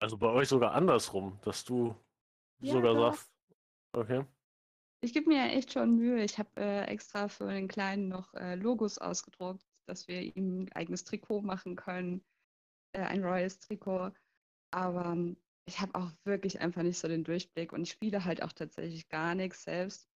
also 0.00 0.18
bei 0.18 0.28
euch 0.28 0.48
sogar 0.48 0.72
andersrum, 0.72 1.38
dass 1.42 1.64
du 1.64 1.96
Ja, 2.60 2.80
sogar 2.80 2.96
sagst, 2.96 3.32
okay. 3.92 4.26
Ich 5.04 5.12
gebe 5.12 5.28
mir 5.28 5.52
echt 5.52 5.70
schon 5.70 5.96
Mühe. 5.96 6.24
Ich 6.24 6.38
habe 6.38 6.48
äh, 6.56 6.84
extra 6.86 7.28
für 7.28 7.52
den 7.52 7.68
Kleinen 7.68 8.08
noch 8.08 8.32
äh, 8.32 8.54
Logos 8.54 8.96
ausgedruckt, 8.96 9.62
dass 9.86 10.08
wir 10.08 10.22
ihm 10.22 10.62
ein 10.62 10.72
eigenes 10.72 11.04
Trikot 11.04 11.42
machen 11.42 11.76
können, 11.76 12.24
äh, 12.94 13.02
ein 13.02 13.22
Royals 13.22 13.58
Trikot. 13.58 14.12
Aber 14.70 15.12
ähm, 15.12 15.36
ich 15.68 15.78
habe 15.78 15.94
auch 15.94 16.10
wirklich 16.24 16.60
einfach 16.62 16.82
nicht 16.82 16.98
so 16.98 17.06
den 17.06 17.22
Durchblick 17.22 17.74
und 17.74 17.82
ich 17.82 17.90
spiele 17.90 18.24
halt 18.24 18.42
auch 18.42 18.52
tatsächlich 18.52 19.06
gar 19.10 19.34
nichts 19.34 19.64
selbst. 19.64 20.08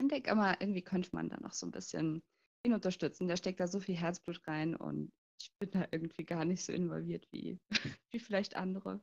Und 0.00 0.12
denke 0.12 0.30
immer, 0.30 0.60
irgendwie 0.60 0.82
könnte 0.82 1.10
man 1.12 1.28
da 1.28 1.40
noch 1.40 1.52
so 1.52 1.66
ein 1.66 1.72
bisschen 1.72 2.22
ihn 2.64 2.74
unterstützen. 2.74 3.26
Der 3.26 3.36
steckt 3.36 3.58
da 3.58 3.66
so 3.66 3.80
viel 3.80 3.96
Herzblut 3.96 4.46
rein 4.46 4.76
und 4.76 5.10
ich 5.40 5.50
bin 5.58 5.72
da 5.72 5.84
irgendwie 5.90 6.24
gar 6.24 6.44
nicht 6.44 6.64
so 6.64 6.72
involviert 6.72 7.26
wie, 7.32 7.58
wie 8.12 8.20
vielleicht 8.20 8.54
andere. 8.54 9.00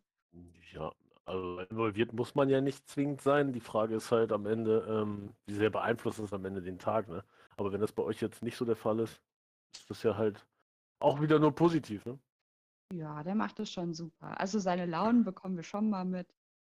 Ja, 0.72 0.96
also 1.26 1.60
involviert 1.60 2.14
muss 2.14 2.36
man 2.36 2.50
ja 2.50 2.62
nicht 2.62 2.88
zwingend 2.88 3.22
sein. 3.22 3.54
Die 3.54 3.62
Frage 3.62 3.96
ist 3.96 4.12
halt 4.12 4.32
am 4.32 4.46
Ende, 4.46 4.86
ähm, 4.90 5.34
wie 5.46 5.54
sehr 5.54 5.70
beeinflusst 5.70 6.20
es 6.20 6.34
am 6.34 6.46
Ende 6.46 6.62
den 6.62 6.80
Tag, 6.80 7.08
ne? 7.08 7.24
Aber 7.58 7.72
wenn 7.72 7.82
das 7.82 7.94
bei 7.94 8.04
euch 8.04 8.22
jetzt 8.22 8.44
nicht 8.44 8.58
so 8.58 8.66
der 8.66 8.76
Fall 8.76 9.00
ist, 9.00 9.22
ist 9.76 9.90
das 9.90 10.04
ja 10.04 10.18
halt 10.18 10.46
auch 11.00 11.22
wieder 11.22 11.40
nur 11.40 11.54
positiv, 11.54 12.06
ne? 12.06 12.20
Ja, 12.94 13.24
der 13.24 13.36
macht 13.36 13.60
das 13.60 13.72
schon 13.72 13.94
super. 13.94 14.40
Also 14.40 14.60
seine 14.60 14.86
Launen 14.86 15.24
bekommen 15.24 15.56
wir 15.56 15.64
schon 15.64 15.90
mal 15.90 16.06
mit, 16.06 16.28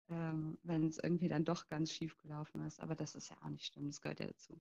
ähm, 0.08 0.58
wenn 0.62 0.86
es 0.86 0.98
irgendwie 0.98 1.28
dann 1.28 1.44
doch 1.44 1.68
ganz 1.68 1.90
schief 1.90 2.16
gelaufen 2.18 2.64
ist. 2.66 2.80
Aber 2.80 2.94
das 2.94 3.14
ist 3.14 3.30
ja 3.30 3.36
auch 3.42 3.48
nicht 3.48 3.66
schlimm, 3.72 3.86
das 3.86 4.00
gehört 4.00 4.20
ja 4.20 4.26
dazu. 4.26 4.60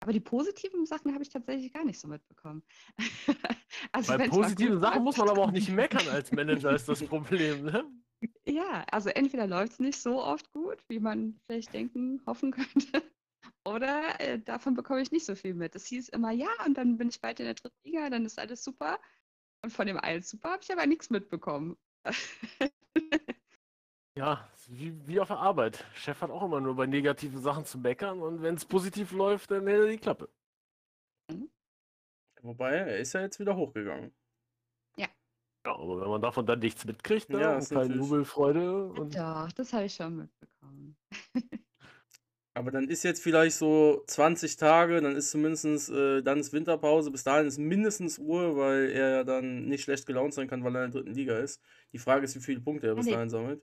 Aber 0.00 0.12
die 0.12 0.20
positiven 0.20 0.86
Sachen 0.86 1.12
habe 1.12 1.22
ich 1.22 1.28
tatsächlich 1.28 1.72
gar 1.72 1.84
nicht 1.84 2.00
so 2.00 2.08
mitbekommen. 2.08 2.62
Also 3.92 4.16
Bei 4.16 4.28
positiven 4.28 4.80
Sachen 4.80 5.04
muss 5.04 5.16
man 5.16 5.28
aber 5.28 5.42
auch 5.42 5.50
nicht 5.50 5.68
meckern 5.68 6.08
als 6.08 6.32
Manager, 6.32 6.74
ist 6.74 6.88
das 6.88 7.02
Problem, 7.06 7.64
ne? 7.64 7.84
Ja, 8.46 8.84
also 8.90 9.10
entweder 9.10 9.46
läuft 9.46 9.74
es 9.74 9.78
nicht 9.78 10.00
so 10.00 10.22
oft 10.22 10.50
gut, 10.52 10.82
wie 10.88 10.98
man 10.98 11.38
vielleicht 11.46 11.72
denken, 11.72 12.20
hoffen 12.26 12.50
könnte, 12.50 13.02
oder 13.64 14.20
äh, 14.20 14.38
davon 14.40 14.74
bekomme 14.74 15.00
ich 15.02 15.12
nicht 15.12 15.26
so 15.26 15.34
viel 15.34 15.54
mit. 15.54 15.76
Es 15.76 15.86
hieß 15.86 16.08
immer, 16.08 16.32
ja, 16.32 16.48
und 16.66 16.74
dann 16.74 16.98
bin 16.98 17.08
ich 17.08 17.20
bald 17.20 17.40
in 17.40 17.46
der 17.46 17.54
dritten 17.54 17.78
Liga, 17.84 18.10
dann 18.10 18.24
ist 18.24 18.38
alles 18.38 18.64
super. 18.64 18.98
Und 19.62 19.70
von 19.70 19.86
dem 19.86 19.98
alles 19.98 20.30
super 20.30 20.52
habe 20.52 20.62
ich 20.62 20.72
aber 20.72 20.86
nichts 20.86 21.10
mitbekommen. 21.10 21.76
Ja, 24.16 24.48
wie, 24.68 24.94
wie 25.06 25.20
auf 25.20 25.28
der 25.28 25.38
Arbeit. 25.38 25.84
Chef 25.94 26.20
hat 26.20 26.30
auch 26.30 26.42
immer 26.42 26.60
nur 26.60 26.76
bei 26.76 26.86
negativen 26.86 27.40
Sachen 27.42 27.64
zu 27.64 27.78
meckern 27.78 28.20
und 28.20 28.42
wenn 28.42 28.54
es 28.54 28.64
positiv 28.64 29.12
läuft, 29.12 29.50
dann 29.50 29.66
hält 29.66 29.80
er 29.80 29.90
die 29.90 29.98
Klappe. 29.98 30.28
Wobei, 32.42 32.76
er 32.76 32.98
ist 32.98 33.12
ja 33.14 33.22
jetzt 33.22 33.40
wieder 33.40 33.56
hochgegangen. 33.56 34.12
Ja, 35.68 35.74
aber 35.74 36.00
wenn 36.00 36.08
man 36.08 36.22
davon 36.22 36.46
dann 36.46 36.60
nichts 36.60 36.84
mitkriegt, 36.84 37.28
ne? 37.30 37.40
Ja, 37.40 37.52
und 37.52 37.58
ist 37.58 37.68
keine 37.70 37.88
natürlich- 37.88 38.02
Jubelfreude 38.02 38.86
und 38.86 39.14
Doch, 39.14 39.52
das 39.52 39.72
habe 39.72 39.84
ich 39.84 39.94
schon 39.94 40.16
mitbekommen. 40.16 40.96
Aber 42.54 42.72
dann 42.72 42.88
ist 42.88 43.04
jetzt 43.04 43.22
vielleicht 43.22 43.54
so 43.56 44.02
20 44.08 44.56
Tage, 44.56 45.00
dann 45.00 45.14
ist 45.14 45.30
zumindest, 45.30 45.90
äh, 45.90 46.22
dann 46.22 46.40
ist 46.40 46.52
Winterpause, 46.52 47.12
bis 47.12 47.22
dahin 47.22 47.46
ist 47.46 47.56
mindestens 47.56 48.18
Ruhe, 48.18 48.56
weil 48.56 48.90
er 48.90 49.10
ja 49.10 49.24
dann 49.24 49.66
nicht 49.66 49.84
schlecht 49.84 50.06
gelaunt 50.06 50.34
sein 50.34 50.48
kann, 50.48 50.64
weil 50.64 50.74
er 50.74 50.86
in 50.86 50.90
der 50.90 51.02
dritten 51.02 51.14
Liga 51.14 51.38
ist. 51.38 51.62
Die 51.92 51.98
Frage 51.98 52.24
ist, 52.24 52.34
wie 52.34 52.40
viele 52.40 52.60
Punkte 52.60 52.88
er 52.88 52.96
bis 52.96 53.06
nee. 53.06 53.12
dahin 53.12 53.30
sammelt. 53.30 53.62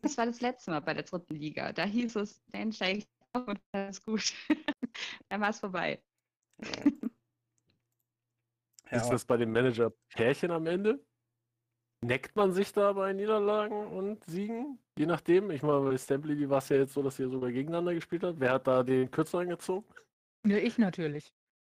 Das 0.00 0.16
war 0.16 0.26
das 0.26 0.40
letzte 0.40 0.70
Mal 0.70 0.80
bei 0.80 0.94
der 0.94 1.02
dritten 1.02 1.34
Liga. 1.34 1.72
Da 1.72 1.84
hieß 1.84 2.16
es, 2.16 2.42
dann 2.48 2.72
steige 2.72 2.98
ich 2.98 3.08
auf 3.32 3.48
und 3.48 3.60
alles 3.72 4.02
gut. 4.04 4.32
dann 5.28 5.40
war 5.40 5.50
es 5.50 5.60
vorbei. 5.60 6.02
ist 8.90 9.08
das 9.08 9.24
bei 9.24 9.36
dem 9.36 9.52
Manager 9.52 9.92
Pärchen 10.10 10.50
am 10.50 10.66
Ende? 10.66 11.04
Neckt 12.04 12.34
man 12.34 12.52
sich 12.52 12.72
da 12.72 12.92
bei 12.92 13.12
Niederlagen 13.12 13.86
und 13.86 14.24
Siegen? 14.24 14.78
Je 14.98 15.06
nachdem. 15.06 15.50
Ich 15.50 15.62
meine, 15.62 15.80
bei 15.80 15.96
Stemply 15.96 16.48
war 16.50 16.58
es 16.58 16.68
ja 16.68 16.76
jetzt 16.76 16.94
so, 16.94 17.02
dass 17.02 17.18
ihr 17.18 17.28
sogar 17.28 17.50
gegeneinander 17.52 17.94
gespielt 17.94 18.24
habt. 18.24 18.40
Wer 18.40 18.52
hat 18.52 18.66
da 18.66 18.82
den 18.82 19.10
Kürzeren 19.10 19.48
gezogen? 19.48 19.86
Ja, 20.44 20.56
ich 20.56 20.78
natürlich. 20.78 21.32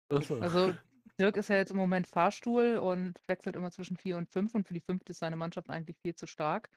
Achso. 0.09 0.39
Also 0.39 0.73
Dirk 1.19 1.37
ist 1.37 1.49
ja 1.49 1.55
jetzt 1.55 1.71
im 1.71 1.77
Moment 1.77 2.07
Fahrstuhl 2.07 2.77
und 2.77 3.17
wechselt 3.27 3.55
immer 3.55 3.71
zwischen 3.71 3.97
vier 3.97 4.17
und 4.17 4.29
fünf 4.29 4.53
und 4.53 4.67
für 4.67 4.73
die 4.73 4.81
fünfte 4.81 5.11
ist 5.11 5.19
seine 5.19 5.37
Mannschaft 5.37 5.69
eigentlich 5.69 5.97
viel 5.99 6.15
zu 6.15 6.27
stark. 6.27 6.69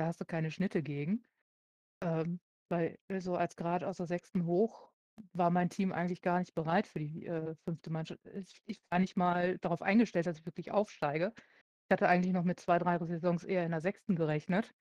Da 0.00 0.06
hast 0.06 0.18
du 0.18 0.24
keine 0.24 0.50
Schnitte 0.50 0.82
gegen. 0.82 1.26
Ähm, 2.02 2.40
weil 2.70 2.98
so 3.18 3.36
als 3.36 3.54
Grad 3.54 3.84
aus 3.84 3.98
der 3.98 4.06
sechsten 4.06 4.46
hoch 4.46 4.90
war 5.34 5.50
mein 5.50 5.68
Team 5.68 5.92
eigentlich 5.92 6.22
gar 6.22 6.38
nicht 6.38 6.54
bereit 6.54 6.86
für 6.86 7.00
die 7.00 7.26
äh, 7.26 7.54
fünfte 7.66 7.90
Mannschaft. 7.90 8.18
Ich, 8.32 8.62
ich 8.64 8.80
war 8.88 8.98
nicht 8.98 9.18
mal 9.18 9.58
darauf 9.58 9.82
eingestellt, 9.82 10.24
dass 10.24 10.38
ich 10.38 10.46
wirklich 10.46 10.70
aufsteige. 10.70 11.34
Ich 11.36 11.92
hatte 11.92 12.08
eigentlich 12.08 12.32
noch 12.32 12.44
mit 12.44 12.58
zwei, 12.60 12.78
drei 12.78 12.96
Saisons 12.96 13.44
eher 13.44 13.66
in 13.66 13.72
der 13.72 13.82
sechsten 13.82 14.16
gerechnet. 14.16 14.72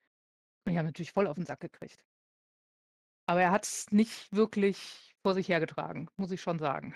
Und 0.66 0.72
ich 0.72 0.78
habe 0.78 0.88
natürlich 0.88 1.12
voll 1.12 1.28
auf 1.28 1.36
den 1.36 1.46
Sack 1.46 1.60
gekriegt. 1.60 2.02
Aber 3.26 3.42
er 3.42 3.52
hat 3.52 3.66
es 3.66 3.92
nicht 3.92 4.34
wirklich 4.34 5.14
vor 5.22 5.34
sich 5.34 5.50
hergetragen, 5.50 6.10
muss 6.16 6.32
ich 6.32 6.40
schon 6.40 6.60
sagen. 6.60 6.96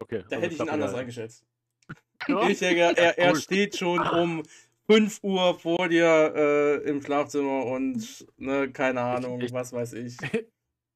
okay, 0.00 0.24
Da 0.28 0.38
also 0.38 0.42
hätte 0.42 0.54
ich 0.54 0.60
ihn 0.60 0.68
anders 0.68 0.94
eingeschätzt. 0.94 1.46
Ja. 2.26 2.42
Ich 2.48 2.58
denke, 2.58 2.80
er, 2.80 3.16
er 3.16 3.36
steht 3.36 3.76
schon 3.76 4.00
um 4.00 4.42
5 4.90 5.20
Uhr 5.22 5.58
vor 5.58 5.88
dir 5.88 6.32
äh, 6.34 6.88
im 6.88 7.00
Schlafzimmer 7.00 7.64
und 7.66 8.26
ne, 8.38 8.70
keine 8.72 9.00
Ahnung, 9.00 9.40
ich- 9.40 9.52
was 9.52 9.72
weiß 9.72 9.92
ich. 9.94 10.16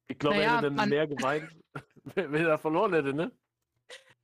Ich 0.06 0.18
glaube, 0.18 0.36
er 0.36 0.40
Naja, 0.50 0.60
hätte 0.60 0.74
dann 0.74 0.88
mehr 0.90 1.06
geweint, 1.06 1.50
wenn 2.14 2.34
er 2.44 2.58
verloren 2.58 2.92
hätte, 2.92 3.14
ne? 3.14 3.32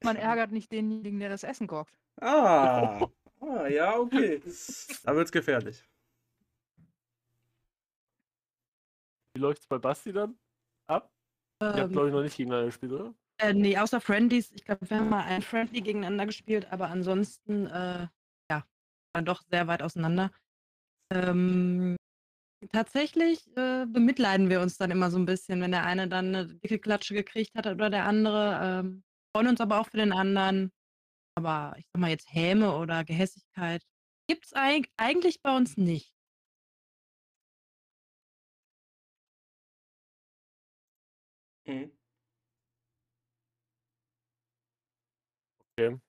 Man 0.03 0.17
ärgert 0.17 0.53
nicht 0.53 0.71
denjenigen, 0.71 1.19
der 1.21 1.31
das 1.31 1.43
Essen 1.43 1.67
kocht. 1.67 1.95
Ah, 2.21 3.09
ah 3.41 3.67
ja, 3.67 3.99
okay. 3.99 4.43
Da 5.05 5.17
wird's 5.17 5.33
gefährlich. 5.33 5.83
Wie 9.35 9.41
läuft's 9.41 9.67
bei 9.67 9.79
Basti 9.79 10.13
dann 10.13 10.39
ab? 10.87 11.11
Ihr 11.63 11.69
habt, 11.69 11.87
Ähm, 11.87 11.93
glaube 11.93 12.09
ich, 12.09 12.15
noch 12.15 12.23
nicht 12.23 12.37
gegeneinander 12.37 12.67
gespielt, 12.67 12.93
oder? 12.93 13.15
Äh, 13.39 13.55
nee, 13.55 13.79
außer 13.79 14.03
Friendlies. 14.03 14.53
Ich 14.53 14.65
glaube, 14.67 14.89
wir 14.89 14.99
haben 14.99 15.09
mal 15.09 15.25
ein 15.25 15.41
Friendly 15.41 15.81
gegeneinander 15.81 16.27
gespielt, 16.27 16.71
aber 16.71 16.89
ansonsten, 16.89 17.67
äh, 17.67 18.09
waren 19.15 19.25
doch 19.25 19.43
sehr 19.51 19.67
weit 19.67 19.83
auseinander. 19.83 20.31
Ähm, 21.13 21.97
tatsächlich 22.73 23.47
äh, 23.57 23.87
bemitleiden 23.87 24.51
wir 24.51 24.61
uns 24.61 24.77
dann 24.79 24.91
immer 24.91 25.11
so 25.11 25.19
ein 25.19 25.27
bisschen, 25.27 25.61
wenn 25.61 25.73
der 25.73 25.85
eine 25.85 26.09
dann 26.09 26.35
eine 26.35 26.47
dicke 26.47 26.79
Klatsche 26.79 27.15
gekriegt 27.15 27.55
hat 27.57 27.67
oder 27.67 27.91
der 27.91 28.05
andere. 28.07 28.81
Ähm, 28.85 29.05
freuen 29.35 29.49
uns 29.49 29.61
aber 29.61 29.81
auch 29.81 29.89
für 29.89 29.97
den 29.99 30.13
anderen. 30.13 30.71
Aber 31.37 31.75
ich 31.79 31.87
sag 31.93 32.01
mal 32.01 32.11
jetzt 32.11 32.33
Häme 32.33 32.77
oder 32.77 33.05
Gehässigkeit 33.05 33.83
gibt's 34.29 34.55
eig 34.55 34.89
eigentlich 34.97 35.43
bei 35.43 35.57
uns 35.57 35.77
nicht. 35.77 36.13
Mhm. 41.67 41.91
Okay. 45.79 46.01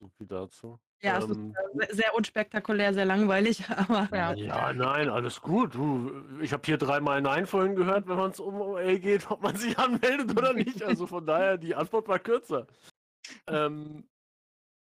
So 0.00 0.08
viel 0.16 0.26
dazu. 0.26 0.80
Ja, 1.00 1.16
Ähm, 1.16 1.22
es 1.22 1.30
ist 1.30 1.38
äh, 1.38 1.86
sehr, 1.86 1.94
sehr 1.94 2.14
unspektakulär, 2.14 2.92
sehr 2.92 3.04
langweilig, 3.04 3.64
aber 3.70 4.08
Ja. 4.16 4.34
Ja, 4.34 4.72
nein, 4.72 5.08
alles 5.08 5.40
gut. 5.40 5.74
Du, 5.74 6.24
ich 6.40 6.52
habe 6.52 6.62
hier 6.64 6.78
dreimal 6.78 7.22
Nein 7.22 7.46
vorhin 7.46 7.76
gehört, 7.76 8.08
wenn 8.08 8.16
man 8.16 8.30
es 8.30 8.40
um 8.40 8.60
OL 8.60 8.98
geht, 8.98 9.30
ob 9.30 9.42
man 9.42 9.56
sich 9.56 9.78
anmeldet 9.78 10.30
oder 10.36 10.52
nicht. 10.54 10.82
Also 10.82 11.06
von 11.06 11.24
daher, 11.24 11.56
die 11.56 11.74
Antwort 11.74 12.08
war 12.08 12.18
kürzer. 12.18 12.66
Ähm, 13.46 14.08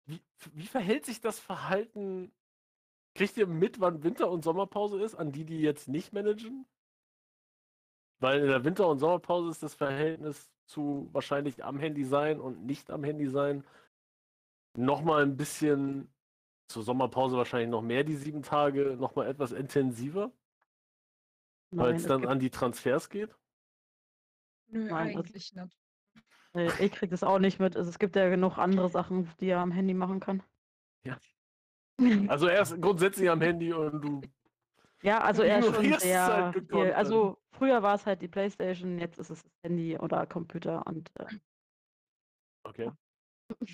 wie, 0.06 0.20
wie 0.52 0.66
verhält 0.66 1.06
sich 1.06 1.20
das 1.20 1.38
Verhalten? 1.38 2.32
Kriegt 3.14 3.36
ihr 3.36 3.46
mit, 3.46 3.80
wann 3.80 4.02
Winter- 4.02 4.30
und 4.30 4.44
Sommerpause 4.44 5.00
ist, 5.02 5.14
an 5.14 5.32
die, 5.32 5.44
die 5.44 5.60
jetzt 5.60 5.88
nicht 5.88 6.12
managen? 6.12 6.66
Weil 8.20 8.40
in 8.40 8.46
der 8.48 8.64
Winter- 8.64 8.88
und 8.88 8.98
Sommerpause 8.98 9.50
ist 9.50 9.62
das 9.62 9.74
Verhältnis 9.74 10.50
zu 10.66 11.08
wahrscheinlich 11.12 11.64
am 11.64 11.78
Handy 11.78 12.04
sein 12.04 12.40
und 12.40 12.64
nicht 12.64 12.90
am 12.90 13.02
Handy 13.02 13.28
sein 13.28 13.64
nochmal 14.76 15.22
ein 15.22 15.36
bisschen 15.36 16.12
zur 16.68 16.82
Sommerpause 16.82 17.36
wahrscheinlich 17.36 17.70
noch 17.70 17.82
mehr 17.82 18.04
die 18.04 18.16
sieben 18.16 18.42
Tage, 18.42 18.96
nochmal 18.96 19.26
etwas 19.26 19.52
intensiver, 19.52 20.32
weil 21.70 21.94
es 21.94 22.06
dann 22.06 22.26
an 22.26 22.38
die 22.38 22.50
Transfers 22.50 23.08
geht. 23.08 23.34
Nö, 24.68 24.84
Nein, 24.88 25.16
eigentlich 25.16 25.52
nicht. 25.52 25.76
äh, 26.54 26.84
ich 26.84 26.92
krieg 26.92 27.10
das 27.10 27.24
auch 27.24 27.40
nicht 27.40 27.58
mit. 27.58 27.76
Also, 27.76 27.90
es 27.90 27.98
gibt 27.98 28.14
ja 28.14 28.28
genug 28.28 28.56
andere 28.58 28.88
Sachen, 28.88 29.28
die 29.40 29.48
er 29.48 29.58
am 29.58 29.72
Handy 29.72 29.94
machen 29.94 30.20
kann. 30.20 30.42
Ja. 31.04 31.18
Also 32.28 32.46
er 32.46 32.62
ist 32.62 32.80
grundsätzlich 32.80 33.28
am 33.28 33.42
Handy 33.42 33.74
und 33.74 34.00
du. 34.00 34.22
Ja, 35.02 35.20
also 35.20 35.42
er 35.42 35.58
ist 35.58 35.66
schon 35.66 35.90
halt 35.90 36.00
sehr 36.00 36.50
gekonnt 36.54 36.70
viel. 36.70 36.78
dann. 36.86 36.92
Also 36.92 37.38
früher 37.52 37.82
war 37.82 37.94
es 37.94 38.06
halt 38.06 38.22
die 38.22 38.28
Playstation, 38.28 38.98
jetzt 38.98 39.18
ist 39.18 39.28
es 39.28 39.42
das 39.42 39.52
Handy 39.62 39.98
oder 39.98 40.26
Computer 40.26 40.86
und 40.86 41.10
äh, 41.18 41.26
Okay. 42.64 42.90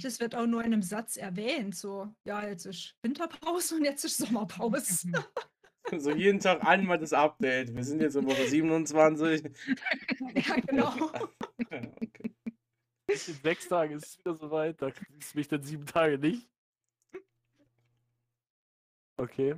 Das 0.03 0.21
wird 0.21 0.35
auch 0.35 0.47
nur 0.47 0.61
in 0.61 0.73
einem 0.73 0.83
Satz 0.83 1.17
erwähnt. 1.17 1.75
So, 1.77 2.13
ja, 2.25 2.47
jetzt 2.47 2.67
ist 2.67 2.95
Winterpause 3.03 3.77
und 3.77 3.85
jetzt 3.85 4.05
ist 4.05 4.19
Sommerpause. 4.19 5.11
So 5.99 6.11
jeden 6.11 6.41
Tag 6.41 6.65
einmal 6.65 6.99
das 6.99 7.13
Update. 7.13 7.73
Wir 7.73 7.85
sind 7.85 8.03
jetzt 8.03 8.17
in 8.17 8.27
Woche 8.27 8.49
27. 8.49 9.45
ja, 10.35 10.55
genau. 10.67 10.93
Okay. 11.71 11.93
In 13.09 13.17
sechs 13.45 13.69
Tagen 13.69 13.95
ist 13.95 14.05
es 14.07 14.19
wieder 14.19 14.35
soweit, 14.35 14.83
da 14.83 14.91
kriegst 14.91 15.33
du 15.35 15.39
mich 15.39 15.47
dann 15.47 15.63
sieben 15.63 15.87
Tage 15.87 16.19
nicht. 16.19 16.49
Okay. 19.17 19.55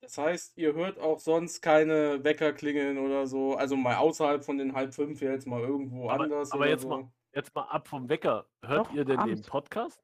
Das 0.00 0.18
heißt, 0.18 0.58
ihr 0.58 0.74
hört 0.74 0.98
auch 0.98 1.18
sonst 1.20 1.62
keine 1.62 2.22
Wecker 2.24 2.52
klingeln 2.52 2.98
oder 2.98 3.26
so. 3.26 3.54
Also 3.54 3.76
mal 3.76 3.94
außerhalb 3.96 4.44
von 4.44 4.58
den 4.58 4.74
halb 4.74 4.92
fünf 4.92 5.20
jetzt 5.22 5.46
mal 5.46 5.60
irgendwo 5.62 6.10
Aber- 6.10 6.24
anders. 6.24 6.50
aber 6.50 6.62
oder 6.62 6.70
jetzt 6.70 6.82
so. 6.82 6.88
mal- 6.88 7.10
Jetzt 7.34 7.54
mal 7.54 7.62
ab 7.64 7.88
vom 7.88 8.08
Wecker. 8.08 8.48
Hört 8.62 8.86
Doch, 8.86 8.92
ihr 8.92 9.04
denn 9.04 9.16
den 9.16 9.20
abends. 9.20 9.48
Podcast? 9.48 10.00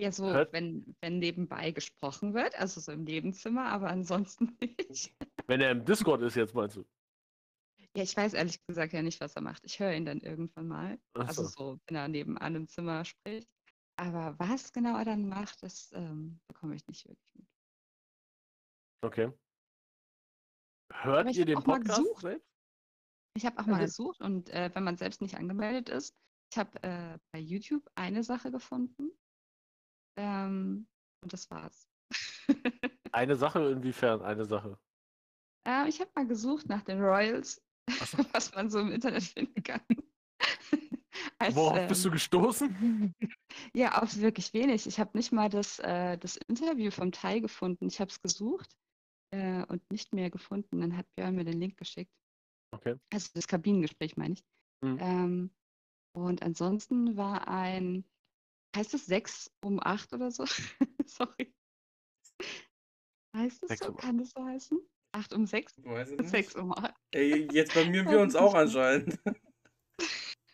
Ja, 0.00 0.12
so, 0.12 0.26
Hört- 0.26 0.52
wenn, 0.52 0.96
wenn 1.00 1.18
nebenbei 1.18 1.72
gesprochen 1.72 2.32
wird, 2.32 2.54
also 2.58 2.80
so 2.80 2.92
im 2.92 3.04
Nebenzimmer, 3.04 3.66
aber 3.66 3.88
ansonsten 3.88 4.56
nicht. 4.60 5.14
Wenn 5.46 5.60
er 5.60 5.72
im 5.72 5.84
Discord 5.84 6.22
ist, 6.22 6.36
jetzt 6.36 6.54
meinst 6.54 6.76
du? 6.76 6.84
Ja, 7.96 8.04
ich 8.04 8.16
weiß 8.16 8.34
ehrlich 8.34 8.64
gesagt 8.66 8.92
ja 8.92 9.02
nicht, 9.02 9.20
was 9.20 9.34
er 9.34 9.42
macht. 9.42 9.64
Ich 9.64 9.80
höre 9.80 9.92
ihn 9.92 10.04
dann 10.04 10.20
irgendwann 10.20 10.68
mal. 10.68 10.98
Also 11.14 11.42
so. 11.44 11.48
so, 11.48 11.80
wenn 11.86 11.96
er 11.96 12.06
nebenan 12.08 12.54
im 12.54 12.68
Zimmer 12.68 13.04
spricht. 13.04 13.50
Aber 13.96 14.38
was 14.38 14.72
genau 14.72 14.96
er 14.96 15.04
dann 15.04 15.28
macht, 15.28 15.62
das 15.62 15.90
ähm, 15.92 16.38
bekomme 16.46 16.76
ich 16.76 16.86
nicht 16.86 17.08
wirklich 17.08 17.34
mit. 17.34 17.48
Okay. 19.02 19.32
Hört 20.92 21.34
ihr 21.34 21.44
den 21.44 21.62
Podcast 21.62 22.20
selbst? 22.20 22.46
Ich 23.38 23.46
habe 23.46 23.56
auch 23.60 23.66
mal 23.66 23.80
Also- 23.80 24.02
gesucht 24.02 24.20
und 24.20 24.50
äh, 24.50 24.68
wenn 24.74 24.82
man 24.82 24.96
selbst 24.96 25.22
nicht 25.22 25.36
angemeldet 25.36 25.88
ist, 25.90 26.12
ich 26.52 26.58
habe 26.58 26.82
äh, 26.82 27.18
bei 27.32 27.38
YouTube 27.38 27.88
eine 27.94 28.24
Sache 28.24 28.50
gefunden. 28.50 29.12
Ähm, 30.18 30.88
und 31.22 31.32
das 31.32 31.48
war's. 31.50 31.88
Eine 33.12 33.36
Sache, 33.36 33.70
inwiefern 33.70 34.22
eine 34.22 34.44
Sache? 34.44 34.78
äh, 35.68 35.88
ich 35.88 36.00
habe 36.00 36.10
mal 36.16 36.26
gesucht 36.26 36.68
nach 36.68 36.82
den 36.82 37.00
Royals, 37.00 37.62
so. 37.88 38.18
was 38.32 38.52
man 38.54 38.70
so 38.70 38.80
im 38.80 38.90
Internet 38.90 39.22
finden 39.22 39.62
kann. 39.62 39.82
Als, 41.38 41.54
Worauf 41.54 41.86
bist 41.86 42.04
du 42.04 42.08
ähm, 42.08 42.12
gestoßen? 42.14 43.14
Ja, 43.72 44.02
auf 44.02 44.16
wirklich 44.16 44.52
wenig. 44.52 44.86
Ich 44.86 44.98
habe 44.98 45.16
nicht 45.16 45.30
mal 45.30 45.48
das, 45.48 45.78
äh, 45.78 46.18
das 46.18 46.36
Interview 46.48 46.90
vom 46.90 47.12
Tai 47.12 47.38
gefunden. 47.38 47.86
Ich 47.86 48.00
habe 48.00 48.10
es 48.10 48.20
gesucht 48.20 48.76
äh, 49.32 49.64
und 49.66 49.82
nicht 49.92 50.12
mehr 50.12 50.30
gefunden. 50.30 50.80
Dann 50.80 50.96
hat 50.96 51.06
Björn 51.14 51.36
mir 51.36 51.44
den 51.44 51.60
Link 51.60 51.76
geschickt. 51.76 52.12
Okay. 52.78 52.96
Also 53.12 53.30
das 53.34 53.48
Kabinengespräch 53.48 54.16
meine 54.16 54.34
ich. 54.34 54.44
Mhm. 54.82 54.98
Ähm, 55.00 55.50
und 56.12 56.42
ansonsten 56.42 57.16
war 57.16 57.48
ein, 57.48 58.04
heißt 58.76 58.94
es 58.94 59.06
6 59.06 59.50
um 59.62 59.80
8 59.82 60.12
oder 60.12 60.30
so? 60.30 60.44
Sorry. 61.06 61.54
Heißt 63.36 63.62
es 63.64 63.68
Sechs 63.68 63.84
so? 63.84 63.90
um. 63.90 63.96
Kann 63.96 64.18
das 64.18 64.30
so 64.30 64.44
heißen? 64.44 64.78
8 65.12 65.32
um 65.32 65.46
6? 65.46 65.78
Ich 65.78 65.84
weiß 65.84 66.10
nicht. 66.10 66.28
6 66.28 66.54
um 66.54 66.72
8. 66.72 66.94
Ey, 67.10 67.48
jetzt 67.52 67.74
bei 67.74 67.84
mir 67.84 68.04
wir 68.08 68.20
uns 68.20 68.36
auch 68.36 68.54
anscheinend. 68.54 69.18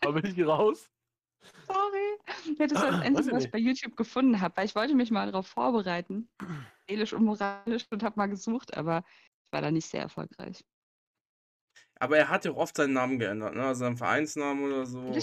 Da 0.01 0.11
bin 0.11 0.25
ich 0.25 0.45
raus. 0.45 0.87
Sorry. 1.65 2.55
Ja, 2.59 2.67
das 2.67 2.79
war 2.79 2.91
das 2.91 3.01
Einzige, 3.01 3.29
ich 3.29 3.35
was 3.35 3.45
ich 3.45 3.51
bei 3.51 3.57
YouTube 3.57 3.95
gefunden 3.95 4.39
habe, 4.39 4.55
weil 4.57 4.65
ich 4.67 4.75
wollte 4.75 4.93
mich 4.93 5.09
mal 5.09 5.25
darauf 5.25 5.47
vorbereiten. 5.47 6.29
Seelisch 6.87 7.13
und 7.13 7.23
moralisch 7.23 7.87
und 7.89 8.03
habe 8.03 8.17
mal 8.17 8.27
gesucht, 8.27 8.77
aber 8.77 9.03
ich 9.45 9.51
war 9.51 9.61
da 9.61 9.71
nicht 9.71 9.87
sehr 9.87 10.01
erfolgreich. 10.01 10.63
Aber 11.99 12.17
er 12.17 12.29
hat 12.29 12.45
ja 12.45 12.51
auch 12.51 12.57
oft 12.57 12.75
seinen 12.75 12.93
Namen 12.93 13.19
geändert, 13.19 13.55
ne? 13.55 13.63
Also 13.63 13.79
seinen 13.79 13.97
Vereinsnamen 13.97 14.65
oder 14.65 14.85
so. 14.85 15.13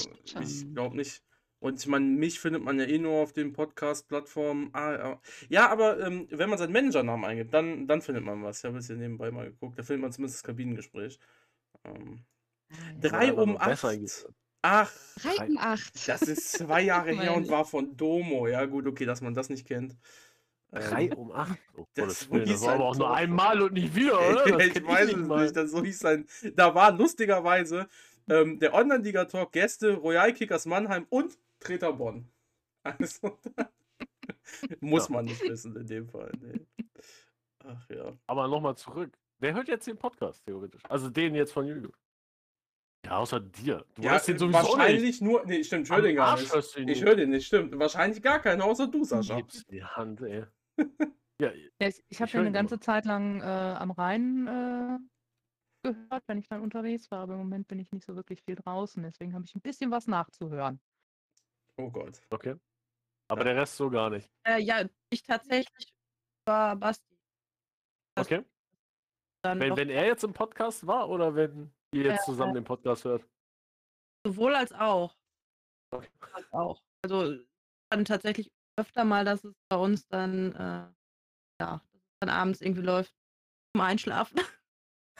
Ich 0.40 0.74
glaube 0.74 0.96
nicht. 0.96 1.22
Und 1.62 1.78
ich 1.78 1.86
meine, 1.86 2.06
mich 2.06 2.40
findet 2.40 2.64
man 2.64 2.80
ja 2.80 2.86
eh 2.86 2.98
nur 2.98 3.22
auf 3.22 3.32
den 3.32 3.52
Podcast-Plattformen. 3.52 4.70
Ah, 4.72 4.92
ja. 4.92 5.20
ja, 5.48 5.70
aber 5.70 6.00
ähm, 6.00 6.26
wenn 6.30 6.48
man 6.50 6.58
seinen 6.58 6.72
Managernamen 6.72 7.24
eingibt, 7.24 7.54
dann, 7.54 7.86
dann 7.86 8.02
findet 8.02 8.24
man 8.24 8.42
was. 8.42 8.58
Ich 8.58 8.64
habe 8.64 8.78
jetzt 8.78 8.88
hier 8.88 8.96
nebenbei 8.96 9.30
mal 9.30 9.46
geguckt. 9.46 9.78
Da 9.78 9.84
findet 9.84 10.02
man 10.02 10.12
zumindest 10.12 10.40
das 10.40 10.44
Kabinengespräch. 10.44 11.20
Ähm, 11.84 12.24
drei 13.00 13.18
einfach 13.18 13.42
um 13.42 13.50
nur 13.50 13.58
besser 13.60 13.90
acht. 13.90 14.26
Ach, 14.62 14.92
3 15.22 15.46
um 15.48 15.58
8. 15.58 16.08
das 16.08 16.22
ist 16.22 16.52
zwei 16.52 16.82
Jahre 16.82 17.12
her 17.20 17.34
und 17.34 17.48
war 17.48 17.64
von 17.64 17.96
Domo. 17.96 18.46
Ja, 18.46 18.64
gut, 18.66 18.86
okay, 18.86 19.04
dass 19.04 19.20
man 19.20 19.34
das 19.34 19.48
nicht 19.48 19.66
kennt. 19.66 19.96
Drei 20.72 21.04
Ähm, 21.04 21.12
um 21.12 21.32
acht. 21.32 21.58
Oh, 21.76 21.86
das 21.94 22.28
das 22.30 22.62
war 22.62 22.74
aber 22.74 22.84
ein 22.84 22.90
auch 22.90 22.96
nur 22.96 23.14
einmal 23.14 23.60
und 23.60 23.74
nicht 23.74 23.94
wieder, 23.94 24.18
oder? 24.30 24.56
Das 24.56 24.66
ich 24.68 24.86
weiß 24.86 25.06
nicht 25.08 25.18
es 25.18 25.26
mal. 25.28 25.42
nicht. 25.42 25.56
Das, 25.56 25.70
so 25.70 25.84
hieß 25.84 25.98
sein. 25.98 26.26
Da 26.54 26.74
war 26.74 26.92
lustigerweise 26.92 27.88
ähm, 28.28 28.58
der 28.58 28.72
Online-Liga-Talk 28.72 29.52
Gäste, 29.52 29.94
Royal 29.94 30.32
Kickers 30.32 30.64
Mannheim 30.64 31.06
und 31.10 31.38
Treter 31.60 31.92
Bonn. 31.92 32.28
Also, 32.84 33.38
muss 34.80 35.08
man 35.08 35.26
nicht 35.26 35.40
wissen 35.42 35.76
in 35.76 35.86
dem 35.86 36.08
Fall. 36.08 36.32
Nee. 36.40 36.66
Ach 37.64 37.88
ja. 37.88 38.12
Aber 38.26 38.48
nochmal 38.48 38.76
zurück. 38.76 39.12
Wer 39.38 39.54
hört 39.54 39.68
jetzt 39.68 39.86
den 39.86 39.96
Podcast, 39.96 40.44
theoretisch? 40.44 40.82
Also 40.88 41.08
den 41.08 41.36
jetzt 41.36 41.52
von 41.52 41.68
YouTube. 41.68 41.94
Ja, 43.04 43.18
außer 43.18 43.38
dir. 43.38 43.84
Du 43.94 44.02
ja 44.02 44.12
hörst 44.12 44.26
den 44.26 44.36
sowieso 44.36 44.58
wahrscheinlich 44.58 45.02
nicht. 45.02 45.22
nur. 45.22 45.46
Nee, 45.46 45.62
stimmt, 45.62 45.86
ich 45.86 45.92
höre 45.92 46.02
den 46.02 46.16
gar 46.16 46.36
nicht. 46.36 46.52
Ich 46.76 47.04
höre 47.04 47.14
den 47.14 47.30
nicht, 47.30 47.46
stimmt. 47.46 47.78
Wahrscheinlich 47.78 48.20
gar 48.20 48.40
keiner, 48.40 48.64
außer 48.64 48.88
du, 48.88 49.04
Sascha. 49.04 49.36
Gib's 49.36 49.64
die 49.66 49.84
Hand, 49.84 50.22
ey. 50.22 50.44
Ja, 51.40 51.52
ich 51.52 52.02
ich 52.08 52.20
habe 52.20 52.30
ja 52.30 52.34
höre 52.38 52.42
eine 52.42 52.52
ganze 52.52 52.74
immer. 52.74 52.82
Zeit 52.82 53.04
lang 53.04 53.40
äh, 53.40 53.44
am 53.44 53.90
Rhein 53.90 54.46
äh, 54.46 54.98
gehört, 55.82 56.24
wenn 56.28 56.38
ich 56.38 56.48
dann 56.48 56.60
unterwegs 56.62 57.10
war, 57.10 57.20
aber 57.20 57.32
im 57.34 57.40
Moment 57.40 57.68
bin 57.68 57.78
ich 57.78 57.90
nicht 57.92 58.04
so 58.06 58.14
wirklich 58.14 58.42
viel 58.44 58.54
draußen, 58.54 59.02
deswegen 59.02 59.34
habe 59.34 59.44
ich 59.44 59.54
ein 59.54 59.60
bisschen 59.60 59.90
was 59.90 60.06
nachzuhören. 60.06 60.80
Oh 61.78 61.90
Gott. 61.90 62.20
okay. 62.30 62.56
Aber 63.28 63.40
Ja. 63.40 63.52
der 63.54 63.62
Rest 63.62 63.76
so 63.76 63.88
gar 63.90 64.10
nicht. 64.10 64.30
äh, 64.46 64.60
ja, 64.60 64.84
ich 65.10 65.22
tatsächlich 65.22 65.92
war 66.46 66.76
Basti. 66.76 67.16
Das 68.14 68.26
Okay. 68.26 68.44
dann 69.42 69.58
Wenn, 69.58 69.76
wenn 69.76 69.90
er 69.90 70.06
jetzt 70.06 70.22
im 70.22 70.32
Podcast 70.34 70.86
war 70.86 71.08
oder 71.08 71.34
wenn 71.34 71.72
ihr 71.94 72.02
jetzt 72.04 72.22
Äh, 72.22 72.24
zusammen 72.26 72.54
den 72.54 72.64
Podcast 72.64 73.04
hört? 73.04 73.26
sowohl 74.24 74.54
als 74.54 74.72
auch. 74.72 75.16
Okay. 75.90 76.08
Als 76.32 76.52
auch. 76.52 76.82
Also 77.02 77.42
dann 77.90 78.04
tatsächlich 78.04 78.52
öfter 78.82 79.04
mal, 79.04 79.24
dass 79.24 79.42
es 79.44 79.54
bei 79.68 79.76
uns 79.76 80.06
dann, 80.08 80.52
äh, 80.54 80.58
ja, 81.60 81.80
dass 81.80 81.80
es 81.94 82.18
dann 82.20 82.28
abends 82.28 82.60
irgendwie 82.60 82.82
läuft 82.82 83.14
zum 83.74 83.80
Einschlafen. 83.80 84.40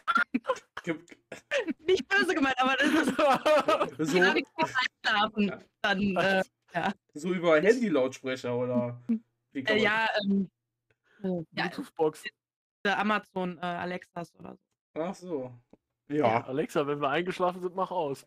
Nicht 1.79 2.09
böse 2.09 2.35
gemeint, 2.35 2.59
aber 2.59 2.75
das 2.77 2.89
ist 2.91 3.17
So, 4.11 4.21
zum 4.67 4.69
Einschlafen. 5.05 5.65
Dann, 5.83 6.17
äh, 6.17 6.43
so 7.15 7.33
über 7.33 7.61
Handy-Lautsprecher 7.61 8.57
oder 8.57 9.01
wie 9.53 9.63
kann 9.63 9.77
äh, 9.77 9.79
man- 9.79 9.85
ja, 9.85 10.09
ähm, 10.25 10.51
äh, 11.23 11.29
ja, 11.29 11.69
Bluetooth-Box. 11.69 12.25
der 12.85 12.99
Amazon 12.99 13.59
äh, 13.59 13.61
Alexas 13.61 14.35
oder 14.35 14.57
so. 14.57 14.61
Ach 15.01 15.15
so. 15.15 15.55
Ja, 16.09 16.45
Alexa, 16.45 16.87
wenn 16.87 17.01
wir 17.01 17.09
eingeschlafen 17.11 17.61
sind, 17.63 17.75
mach 17.75 17.91
aus. 17.91 18.27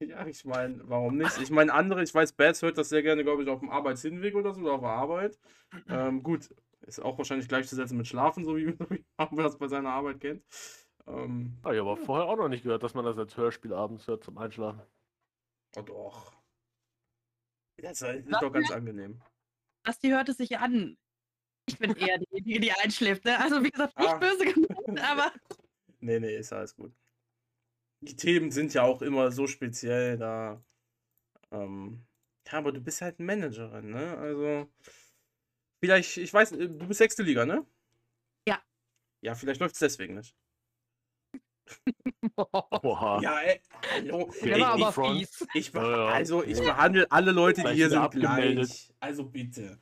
Ja, 0.00 0.26
ich 0.26 0.44
meine, 0.44 0.80
warum 0.88 1.16
nicht? 1.16 1.38
Ich 1.38 1.50
meine, 1.50 1.72
andere, 1.72 2.02
ich 2.02 2.14
weiß, 2.14 2.32
Bats 2.32 2.62
hört 2.62 2.78
das 2.78 2.88
sehr 2.88 3.02
gerne, 3.02 3.24
glaube 3.24 3.42
ich, 3.42 3.48
auf 3.48 3.60
dem 3.60 3.70
Arbeitshinweg 3.70 4.34
oder 4.34 4.52
so, 4.54 4.60
oder 4.62 4.72
auf 4.72 4.80
der 4.80 4.90
Arbeit. 4.90 5.38
Ähm, 5.88 6.22
gut, 6.22 6.48
ist 6.82 7.00
auch 7.00 7.18
wahrscheinlich 7.18 7.48
gleichzusetzen 7.48 7.96
mit 7.96 8.06
Schlafen, 8.06 8.44
so 8.44 8.56
wie, 8.56 8.66
man 9.18 9.36
das 9.36 9.58
bei 9.58 9.68
seiner 9.68 9.90
Arbeit 9.90 10.20
kennt. 10.20 10.42
Ähm, 11.06 11.58
Habe 11.64 11.74
ich 11.74 11.80
aber 11.80 11.96
vorher 11.96 12.26
auch 12.26 12.36
noch 12.36 12.48
nicht 12.48 12.62
gehört, 12.64 12.82
dass 12.82 12.94
man 12.94 13.04
das 13.04 13.18
als 13.18 13.36
Hörspiel 13.36 13.72
abends 13.72 14.06
hört 14.06 14.24
zum 14.24 14.38
Einschlafen. 14.38 14.82
oh 15.76 15.82
doch. 15.82 16.32
Das 17.80 18.02
ist 18.02 18.26
ist 18.26 18.32
doch 18.42 18.52
ganz 18.52 18.70
angenehm. 18.72 19.20
Basti 19.84 20.08
hört 20.08 20.28
es 20.28 20.36
sich 20.38 20.58
an. 20.58 20.98
Ich 21.68 21.78
bin 21.78 21.94
eher 21.94 22.18
diejenige, 22.18 22.60
die 22.60 22.72
einschläft. 22.72 23.24
Ne? 23.24 23.38
Also 23.38 23.62
wie 23.62 23.70
gesagt, 23.70 23.96
nicht 23.98 24.08
Ah. 24.08 24.18
böse 24.18 24.44
gemeint, 24.44 25.00
aber 25.02 25.32
Nee, 26.00 26.18
nee, 26.20 26.36
ist 26.36 26.52
alles 26.52 26.74
gut. 26.74 26.92
Die 28.00 28.16
Themen 28.16 28.50
sind 28.50 28.74
ja 28.74 28.82
auch 28.82 29.02
immer 29.02 29.32
so 29.32 29.46
speziell, 29.46 30.18
da. 30.18 30.62
Ähm, 31.50 32.06
ja, 32.46 32.58
aber 32.58 32.72
du 32.72 32.80
bist 32.80 33.00
halt 33.00 33.18
Managerin, 33.18 33.90
ne? 33.90 34.16
Also. 34.18 34.68
Vielleicht, 35.80 36.16
ich 36.16 36.32
weiß, 36.32 36.52
äh, 36.52 36.68
du 36.68 36.86
bist 36.86 36.98
sechste 36.98 37.22
Liga, 37.22 37.44
ne? 37.44 37.66
Ja. 38.46 38.62
Ja, 39.20 39.34
vielleicht 39.34 39.60
läuft 39.60 39.74
es 39.74 39.80
deswegen 39.80 40.14
nicht. 40.14 40.34
Oha. 42.36 43.20
Ja, 43.20 43.40
ey, 43.40 43.60
hallo. 43.92 44.30
Ich, 44.32 45.28
ich, 45.54 45.68
ich, 45.68 45.74
also, 45.74 46.42
ich 46.42 46.58
behandle 46.58 47.10
alle 47.10 47.32
Leute, 47.32 47.62
die 47.62 47.74
hier 47.74 47.90
sind, 47.90 48.10
gleich. 48.12 48.92
Also 49.00 49.24
bitte. 49.24 49.78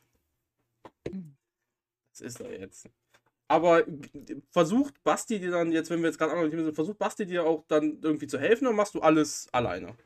Das 1.05 2.21
ist 2.21 2.41
er 2.41 2.59
jetzt. 2.59 2.89
Aber 3.49 3.85
versucht 4.51 5.03
Basti 5.05 5.39
dir 5.41 5.51
dann 5.53 5.73
jetzt, 5.73 5.91
wenn 5.91 6.01
wir 6.01 6.09
jetzt 6.09 6.19
gerade 6.19 6.33
andere 6.33 6.51
Teams 6.51 6.65
sind, 6.65 6.75
versucht 6.75 6.99
Basti 6.99 7.27
dir 7.27 7.45
auch 7.45 7.65
dann 7.69 8.01
irgendwie 8.03 8.27
zu 8.27 8.39
helfen 8.41 8.67
oder 8.67 8.77
machst 8.77 8.95
du 8.95 9.01
alles 9.01 9.49
alleine? 9.53 9.97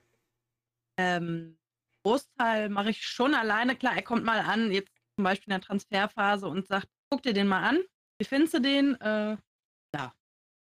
ähm, 0.98 1.58
Großteil 2.04 2.68
mache 2.68 2.90
ich 2.90 3.06
schon 3.06 3.34
alleine. 3.34 3.76
Klar, 3.76 3.96
er 3.96 4.02
kommt 4.02 4.24
mal 4.24 4.40
an, 4.40 4.72
jetzt 4.72 4.92
zum 5.16 5.24
Beispiel 5.24 5.52
in 5.52 5.60
der 5.60 5.66
Transferphase 5.66 6.48
und 6.48 6.66
sagt, 6.68 6.88
guck 7.10 7.22
dir 7.22 7.34
den 7.34 7.48
mal 7.48 7.62
an. 7.68 7.82
Wie 8.18 8.24
findest 8.26 8.54
du 8.54 8.60
den? 8.60 9.00
Äh, 9.00 9.36
ja, 9.94 10.14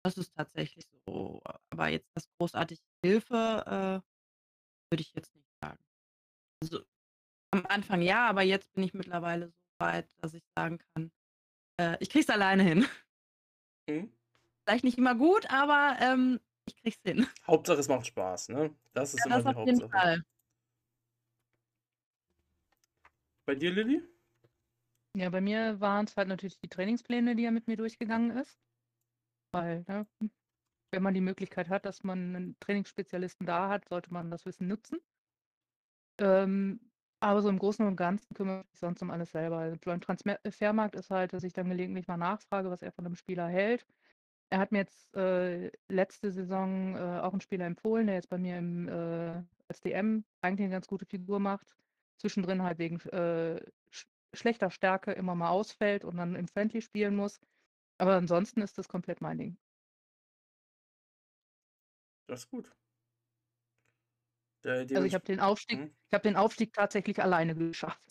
das 0.05 0.17
ist 0.17 0.35
tatsächlich 0.35 0.87
so. 1.07 1.41
Aber 1.71 1.89
jetzt 1.89 2.09
das 2.15 2.27
großartig 2.39 2.81
Hilfe 3.03 3.63
äh, 3.67 4.91
würde 4.91 5.01
ich 5.01 5.13
jetzt 5.13 5.35
nicht 5.35 5.49
sagen. 5.61 5.79
Also 6.63 6.83
am 7.51 7.65
Anfang 7.67 8.01
ja, 8.01 8.27
aber 8.29 8.43
jetzt 8.43 8.73
bin 8.73 8.83
ich 8.83 8.93
mittlerweile 8.93 9.47
so 9.49 9.53
weit, 9.79 10.09
dass 10.21 10.33
ich 10.33 10.43
sagen 10.57 10.79
kann, 10.95 11.11
äh, 11.79 11.97
ich 11.99 12.09
krieg's 12.09 12.29
alleine 12.29 12.63
hin. 12.63 12.85
Hm? 13.89 14.13
Vielleicht 14.65 14.85
nicht 14.85 14.97
immer 14.97 15.13
gut, 15.13 15.49
aber 15.51 15.97
ähm, 15.99 16.39
ich 16.65 16.77
krieg's 16.77 16.99
hin. 17.03 17.27
Hauptsache, 17.45 17.79
es 17.79 17.89
macht 17.89 18.05
Spaß, 18.07 18.47
ne? 18.47 18.73
Das 18.93 19.13
ist 19.13 19.25
Ja, 19.25 19.25
immer 19.25 19.43
das 19.43 19.43
die 19.43 19.59
auf 19.59 19.65
jeden 19.65 19.81
Hauptsache. 19.81 19.91
Fall. 19.91 20.23
Bei 23.45 23.55
dir, 23.55 23.71
Lilly? 23.71 24.01
Ja, 25.17 25.29
bei 25.29 25.41
mir 25.41 25.79
waren 25.81 26.05
es 26.05 26.15
halt 26.15 26.29
natürlich 26.29 26.59
die 26.61 26.69
Trainingspläne, 26.69 27.35
die 27.35 27.43
er 27.43 27.51
mit 27.51 27.67
mir 27.67 27.75
durchgegangen 27.75 28.31
ist. 28.37 28.57
Weil, 29.51 29.83
ne, 29.87 30.07
wenn 30.91 31.03
man 31.03 31.13
die 31.13 31.21
Möglichkeit 31.21 31.69
hat, 31.69 31.85
dass 31.85 32.03
man 32.03 32.35
einen 32.35 32.57
Trainingsspezialisten 32.59 33.45
da 33.45 33.69
hat, 33.69 33.89
sollte 33.89 34.13
man 34.13 34.31
das 34.31 34.45
Wissen 34.45 34.67
nutzen. 34.67 34.99
Ähm, 36.19 36.92
aber 37.23 37.41
so 37.41 37.47
im 37.49 37.57
Großen 37.59 37.85
und 37.87 37.95
Ganzen 37.95 38.33
kümmere 38.33 38.61
ich 38.61 38.71
mich 38.71 38.79
sonst 38.79 39.01
um 39.01 39.09
alles 39.09 39.31
selber. 39.31 39.57
Also 39.59 39.77
beim 39.85 40.01
Transfermarkt 40.01 40.95
ist 40.95 41.09
halt, 41.09 41.31
dass 41.31 41.43
ich 41.45 41.53
dann 41.53 41.69
gelegentlich 41.69 42.07
mal 42.07 42.17
nachfrage, 42.17 42.69
was 42.69 42.81
er 42.81 42.91
von 42.91 43.05
einem 43.05 43.15
Spieler 43.15 43.47
hält. 43.47 43.85
Er 44.49 44.59
hat 44.59 44.71
mir 44.73 44.79
jetzt 44.79 45.15
äh, 45.15 45.71
letzte 45.89 46.31
Saison 46.31 46.95
äh, 46.97 47.21
auch 47.21 47.31
einen 47.31 47.41
Spieler 47.41 47.65
empfohlen, 47.65 48.07
der 48.07 48.15
jetzt 48.17 48.29
bei 48.29 48.37
mir 48.37 48.57
im, 48.57 48.89
äh, 48.89 49.41
als 49.69 49.79
DM 49.81 50.25
eigentlich 50.41 50.65
eine 50.65 50.73
ganz 50.73 50.87
gute 50.87 51.05
Figur 51.05 51.39
macht. 51.39 51.75
Zwischendrin 52.17 52.61
halt 52.63 52.77
wegen 52.79 52.99
äh, 53.11 53.61
sch 53.89 54.05
schlechter 54.33 54.69
Stärke 54.69 55.13
immer 55.13 55.35
mal 55.35 55.49
ausfällt 55.49 56.03
und 56.05 56.17
dann 56.17 56.35
im 56.35 56.47
Friendly 56.49 56.81
spielen 56.81 57.15
muss. 57.15 57.39
Aber 57.99 58.15
ansonsten 58.15 58.61
ist 58.61 58.77
das 58.77 58.89
komplett 58.89 59.21
mein 59.21 59.37
Ding. 59.37 59.57
Das 62.27 62.41
ist 62.41 62.49
gut. 62.49 62.75
Der, 64.63 64.85
Also 64.93 65.05
ich 65.07 65.13
habe 65.13 65.25
den 65.25 65.39
Aufstieg, 65.39 65.79
Mhm. 65.79 65.95
ich 66.09 66.13
habe 66.13 66.23
den 66.23 66.35
Aufstieg 66.35 66.73
tatsächlich 66.73 67.21
alleine 67.21 67.55
geschafft. 67.55 68.01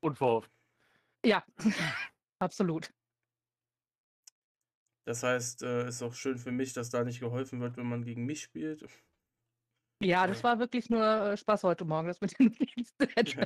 Unverhofft. 0.00 0.50
Ja, 1.24 1.44
absolut. 2.40 2.90
Das 5.06 5.22
heißt, 5.22 5.62
äh, 5.62 5.88
ist 5.88 6.02
auch 6.02 6.12
schön 6.12 6.36
für 6.36 6.52
mich, 6.52 6.74
dass 6.74 6.90
da 6.90 7.02
nicht 7.02 7.20
geholfen 7.20 7.60
wird, 7.60 7.76
wenn 7.78 7.86
man 7.88 8.04
gegen 8.04 8.26
mich 8.26 8.42
spielt. 8.42 8.86
Ja, 10.02 10.26
das 10.26 10.42
war 10.44 10.58
wirklich 10.58 10.90
nur 10.90 11.02
äh, 11.04 11.36
Spaß 11.36 11.62
heute 11.64 11.84
Morgen, 11.84 12.08
das 12.08 12.20
mit 12.20 12.38
dem 12.38 12.52
Dienstmatch. 12.52 13.36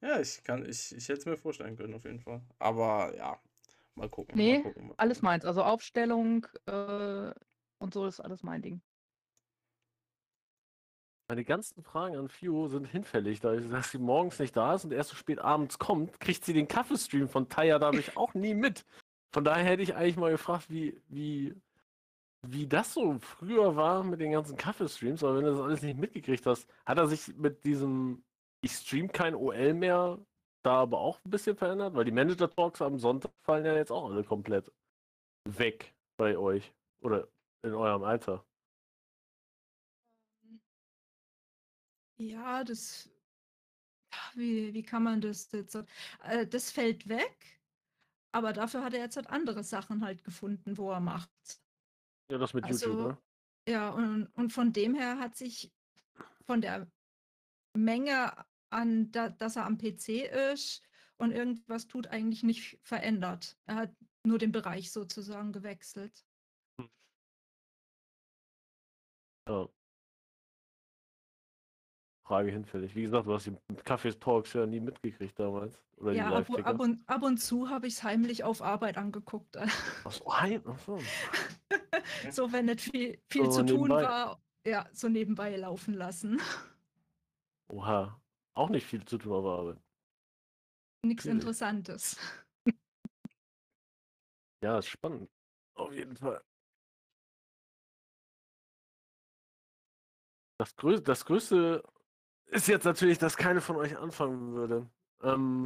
ja, 0.00 0.20
ich 0.20 0.42
kann, 0.44 0.64
ich, 0.68 0.94
ich 0.94 1.08
hätte 1.08 1.20
es 1.20 1.26
mir 1.26 1.36
vorstellen 1.36 1.76
können, 1.76 1.94
auf 1.94 2.04
jeden 2.04 2.20
Fall. 2.20 2.42
Aber 2.58 3.14
ja, 3.16 3.40
mal 3.94 4.08
gucken. 4.10 4.36
Nee, 4.36 4.56
mal 4.56 4.58
gucken, 4.58 4.88
mal 4.88 4.96
Alles 4.96 5.16
gucken. 5.16 5.22
meins. 5.22 5.44
Also 5.44 5.62
Aufstellung 5.62 6.46
äh, 6.66 7.32
und 7.78 7.94
so 7.94 8.06
ist 8.06 8.20
alles 8.20 8.42
mein 8.42 8.62
Ding. 8.62 8.80
Meine 11.28 11.44
ganzen 11.44 11.82
Fragen 11.82 12.16
an 12.16 12.28
Fio 12.28 12.68
sind 12.68 12.84
hinfällig, 12.84 13.40
da 13.40 13.54
ich- 13.54 13.68
dass 13.70 13.90
sie 13.90 13.98
morgens 13.98 14.38
nicht 14.38 14.54
da 14.56 14.74
ist 14.74 14.84
und 14.84 14.92
erst 14.92 15.10
so 15.10 15.16
spät 15.16 15.38
abends 15.38 15.78
kommt, 15.78 16.20
kriegt 16.20 16.44
sie 16.44 16.52
den 16.52 16.68
Kaffeestream 16.68 17.28
von 17.28 17.48
Taya 17.48 17.78
dadurch 17.78 18.16
auch 18.16 18.34
nie 18.34 18.54
mit. 18.54 18.84
Von 19.32 19.42
daher 19.44 19.64
hätte 19.64 19.82
ich 19.82 19.94
eigentlich 19.94 20.16
mal 20.16 20.30
gefragt, 20.30 20.68
wie, 20.68 21.02
wie, 21.08 21.54
wie 22.46 22.66
das 22.66 22.92
so 22.92 23.18
früher 23.20 23.74
war 23.74 24.04
mit 24.04 24.20
den 24.20 24.32
ganzen 24.32 24.56
Kaffeestreams, 24.56 25.24
aber 25.24 25.36
wenn 25.36 25.44
du 25.44 25.50
das 25.52 25.60
alles 25.60 25.82
nicht 25.82 25.98
mitgekriegt 25.98 26.44
hast, 26.46 26.68
hat 26.84 26.98
er 26.98 27.08
sich 27.08 27.34
mit 27.36 27.64
diesem 27.64 28.22
Ich 28.62 28.72
stream 28.72 29.10
kein 29.10 29.34
OL 29.34 29.74
mehr 29.74 30.18
da 30.62 30.80
aber 30.82 30.98
auch 30.98 31.18
ein 31.24 31.30
bisschen 31.30 31.56
verändert? 31.56 31.94
Weil 31.94 32.04
die 32.06 32.12
Manager-Talks 32.12 32.80
am 32.82 32.98
Sonntag 32.98 33.32
fallen 33.42 33.64
ja 33.66 33.74
jetzt 33.74 33.90
auch 33.92 34.10
alle 34.10 34.24
komplett 34.24 34.72
weg 35.48 35.94
bei 36.16 36.38
euch 36.38 36.72
oder 37.02 37.28
in 37.64 37.74
eurem 37.74 38.04
Alter. 38.04 38.46
Ja, 42.16 42.62
das. 42.62 43.10
Wie, 44.34 44.72
wie 44.72 44.82
kann 44.82 45.02
man 45.02 45.20
das 45.20 45.50
jetzt? 45.52 45.76
Äh, 46.22 46.46
das 46.46 46.70
fällt 46.70 47.08
weg, 47.08 47.60
aber 48.32 48.52
dafür 48.52 48.84
hat 48.84 48.94
er 48.94 49.00
jetzt 49.00 49.16
halt 49.16 49.28
andere 49.28 49.64
Sachen 49.64 50.04
halt 50.04 50.22
gefunden, 50.22 50.76
wo 50.76 50.90
er 50.92 51.00
macht. 51.00 51.30
Ja, 52.30 52.38
das 52.38 52.54
mit 52.54 52.64
Also, 52.64 52.86
YouTube, 52.86 53.08
ne? 53.08 53.22
Ja, 53.66 53.90
und, 53.90 54.26
und 54.34 54.52
von 54.52 54.72
dem 54.72 54.94
her 54.94 55.18
hat 55.18 55.36
sich 55.36 55.72
von 56.46 56.60
der 56.60 56.90
Menge 57.76 58.44
an, 58.70 59.10
da, 59.10 59.30
dass 59.30 59.56
er 59.56 59.64
am 59.64 59.78
PC 59.78 60.30
ist 60.52 60.82
und 61.16 61.32
irgendwas 61.32 61.86
tut, 61.86 62.08
eigentlich 62.08 62.42
nicht 62.42 62.78
verändert. 62.82 63.56
Er 63.66 63.76
hat 63.76 63.96
nur 64.24 64.38
den 64.38 64.52
Bereich 64.52 64.92
sozusagen 64.92 65.52
gewechselt. 65.52 66.24
Ja. 69.48 69.68
Frage 72.26 72.50
hinfällig. 72.50 72.94
Wie 72.94 73.02
gesagt, 73.02 73.26
du 73.26 73.34
hast 73.34 73.46
die 73.46 73.56
Kaffee-Talks 73.84 74.54
ja 74.54 74.64
nie 74.64 74.80
mitgekriegt 74.80 75.38
damals. 75.38 75.84
Oder 75.98 76.12
Ja, 76.12 76.30
ab, 76.34 76.46
ab, 76.64 76.80
und, 76.80 77.06
ab 77.06 77.22
und 77.22 77.36
zu 77.36 77.68
habe 77.68 77.86
ich 77.86 77.94
es 77.94 78.02
heimlich 78.02 78.44
auf 78.44 78.62
Arbeit 78.62 78.96
angeguckt. 78.96 79.56
Achso, 79.58 80.32
heim. 80.34 80.66
Achso. 80.66 80.98
so, 82.30 82.50
wenn 82.50 82.64
nicht 82.66 82.80
viel, 82.80 83.20
viel 83.30 83.44
So 83.44 83.58
zu 83.62 83.66
tun 83.66 83.88
nebenbei. 83.88 84.02
war, 84.04 84.42
ja, 84.66 84.88
so 84.92 85.08
nebenbei 85.10 85.54
laufen 85.56 85.92
lassen. 85.92 86.40
Oha. 87.68 88.18
Auch 88.54 88.70
nicht 88.70 88.86
viel 88.86 89.04
zu 89.04 89.18
tun 89.18 89.32
auf 89.32 89.44
Arbeit. 89.44 89.78
Nichts. 91.04 91.26
Interessantes. 91.26 92.16
Ja, 94.62 94.78
ist 94.78 94.88
spannend. 94.88 95.28
Auf 95.74 95.92
jeden 95.92 96.16
Fall. 96.16 96.42
Das, 100.58 100.76
Grö 100.76 101.00
das 101.00 101.24
Größte 101.24 101.82
ist 102.46 102.68
jetzt 102.68 102.84
natürlich, 102.84 103.18
dass 103.18 103.36
keine 103.36 103.60
von 103.60 103.76
euch 103.76 103.96
anfangen 103.96 104.54
würde. 104.54 104.88
Ähm, 105.22 105.64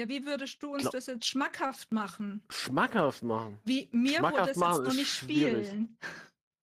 Ja, 0.00 0.08
wie 0.08 0.24
würdest 0.24 0.60
du 0.62 0.74
uns 0.74 0.90
das 0.90 1.06
jetzt 1.06 1.26
schmackhaft 1.26 1.92
machen? 1.92 2.42
schmackhaft 2.50 3.22
machen. 3.22 3.60
Wie 3.64 3.88
mir 3.92 4.18
wurde 4.18 4.18
Schmackhaft 4.18 4.50
das 4.50 4.56
machen 4.56 4.76
jetzt 4.78 4.88
noch 4.88 4.94
nicht 4.94 5.12
spielen. 5.12 5.98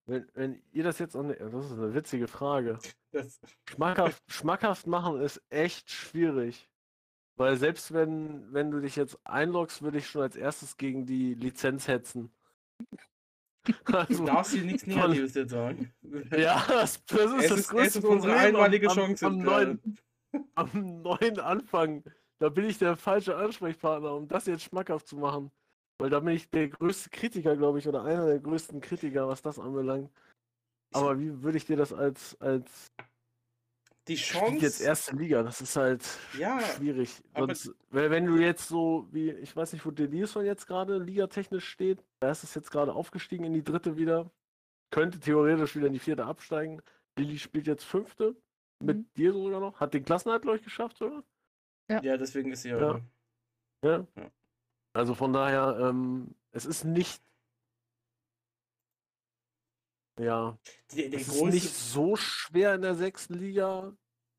wenn, 0.08 0.28
wenn 0.34 0.62
ihr 0.72 0.84
das 0.84 1.00
jetzt, 1.00 1.16
an, 1.16 1.30
das 1.30 1.66
ist 1.66 1.72
eine 1.72 1.94
witzige 1.94 2.28
Frage. 2.28 2.80
Das, 3.12 3.40
Schmackhaft, 3.68 4.22
schmackhaft 4.28 4.86
machen 4.86 5.20
ist 5.22 5.42
echt 5.50 5.90
schwierig. 5.90 6.70
Weil 7.38 7.58
selbst 7.58 7.92
wenn, 7.92 8.54
wenn 8.54 8.70
du 8.70 8.82
dich 8.82 8.96
jetzt 8.98 9.18
einloggst, 9.24 9.82
würde 9.82 9.98
ich 9.98 10.08
schon 10.08 10.22
als 10.22 10.36
erstes 10.36 10.78
gegen 10.78 11.08
die 11.08 11.34
Lizenz 11.34 11.88
hetzen. 11.88 12.32
Du 13.66 13.74
Also, 13.98 14.26
darfst 14.26 14.54
hier 14.54 14.64
nichts 14.64 14.86
Negatives 14.88 15.34
jetzt 15.36 15.52
sagen. 15.52 15.92
ja, 16.32 16.64
das, 16.68 17.04
das 17.06 17.20
ist 17.34 17.44
Es 17.44 17.50
das 17.50 17.52
ist- 17.52 17.60
es 17.60 17.68
größte 17.70 18.00
ist 18.00 18.06
unsere 18.06 18.34
Problem 18.34 18.56
einmalige 18.56 18.90
am, 18.90 18.96
Chance 18.96 19.26
Am, 19.26 19.34
am, 19.34 19.40
neuen, 19.46 19.98
am 20.56 21.02
neuen 21.02 21.40
Anfang. 21.40 22.04
Da 22.40 22.50
bin 22.50 22.66
ich 22.66 22.78
der 22.78 22.96
falsche 22.96 23.36
Ansprechpartner, 23.36 24.14
um 24.16 24.28
das 24.28 24.46
jetzt 24.46 24.64
schmackhaft 24.64 25.08
zu 25.08 25.18
machen. 25.18 25.52
Weil 26.02 26.10
da 26.10 26.22
bin 26.22 26.34
ich 26.36 26.50
der 26.50 26.70
größte 26.70 27.10
Kritiker, 27.10 27.58
glaube 27.58 27.80
ich, 27.80 27.88
oder 27.88 28.04
einer 28.06 28.26
der 28.26 28.40
größten 28.40 28.80
Kritiker, 28.80 29.28
was 29.28 29.42
das 29.42 29.60
anbelangt. 29.60 30.10
Aber 30.94 31.20
wie 31.20 31.44
würde 31.44 31.58
ich 31.58 31.66
dir 31.66 31.76
das 31.76 31.92
als, 31.92 32.40
als 32.40 32.88
Die 34.10 34.18
spielt 34.18 34.62
jetzt 34.62 34.78
Chance. 34.80 34.84
erste 34.84 35.16
Liga? 35.16 35.44
Das 35.44 35.62
ist 35.62 35.76
halt 35.76 36.04
Ja, 36.38 36.60
schwierig. 36.62 37.22
Sonst, 37.38 37.72
wenn, 37.92 38.12
wenn 38.12 38.26
du 38.26 38.36
jetzt 38.38 38.68
so, 38.68 39.08
wie, 39.12 39.30
ich 39.32 39.56
weiß 39.56 39.72
nicht, 39.74 39.86
wo 39.86 39.92
Delirson 39.92 40.46
jetzt 40.46 40.66
gerade 40.68 40.98
ligatechnisch 40.98 41.68
steht, 41.68 42.04
da 42.20 42.32
ist 42.32 42.44
es 42.44 42.56
jetzt 42.56 42.72
gerade 42.72 42.94
aufgestiegen 42.94 43.46
in 43.46 43.54
die 43.54 43.64
dritte 43.64 43.98
wieder. 43.98 44.30
Könnte 44.92 45.20
theoretisch 45.20 45.76
wieder 45.76 45.88
in 45.88 45.94
die 45.94 46.00
vierte 46.00 46.26
absteigen. 46.26 46.82
Lilly 47.18 47.38
spielt 47.38 47.68
jetzt 47.68 47.84
fünfte. 47.86 48.36
Mit 48.82 48.98
Mhm. 48.98 49.06
dir 49.16 49.34
sogar 49.34 49.60
noch. 49.60 49.80
Hat 49.80 49.94
den 49.94 50.04
Klassenhalt, 50.06 50.42
glaube 50.42 50.58
ich, 50.58 50.64
geschafft, 50.64 51.02
oder? 51.02 51.24
ja, 51.90 52.18
deswegen 52.18 52.52
ist 52.52 52.62
sie 52.64 52.70
ja. 52.70 52.80
Ja. 52.80 53.02
Ja. 53.84 54.08
Ja. 54.16 54.32
Also 54.94 55.14
von 55.16 55.34
daher, 55.34 55.78
ähm, 55.82 56.34
es 56.52 56.66
ist 56.66 56.84
nicht. 56.86 57.22
Ja, 60.20 60.58
Der, 60.94 61.10
der 61.10 61.20
es 61.22 61.28
ist 61.30 61.42
nicht 61.44 61.74
so 61.74 62.16
schwer 62.16 62.76
in 62.76 62.82
der 62.82 62.96
sechsten 62.96 63.36
Liga. 63.36 63.94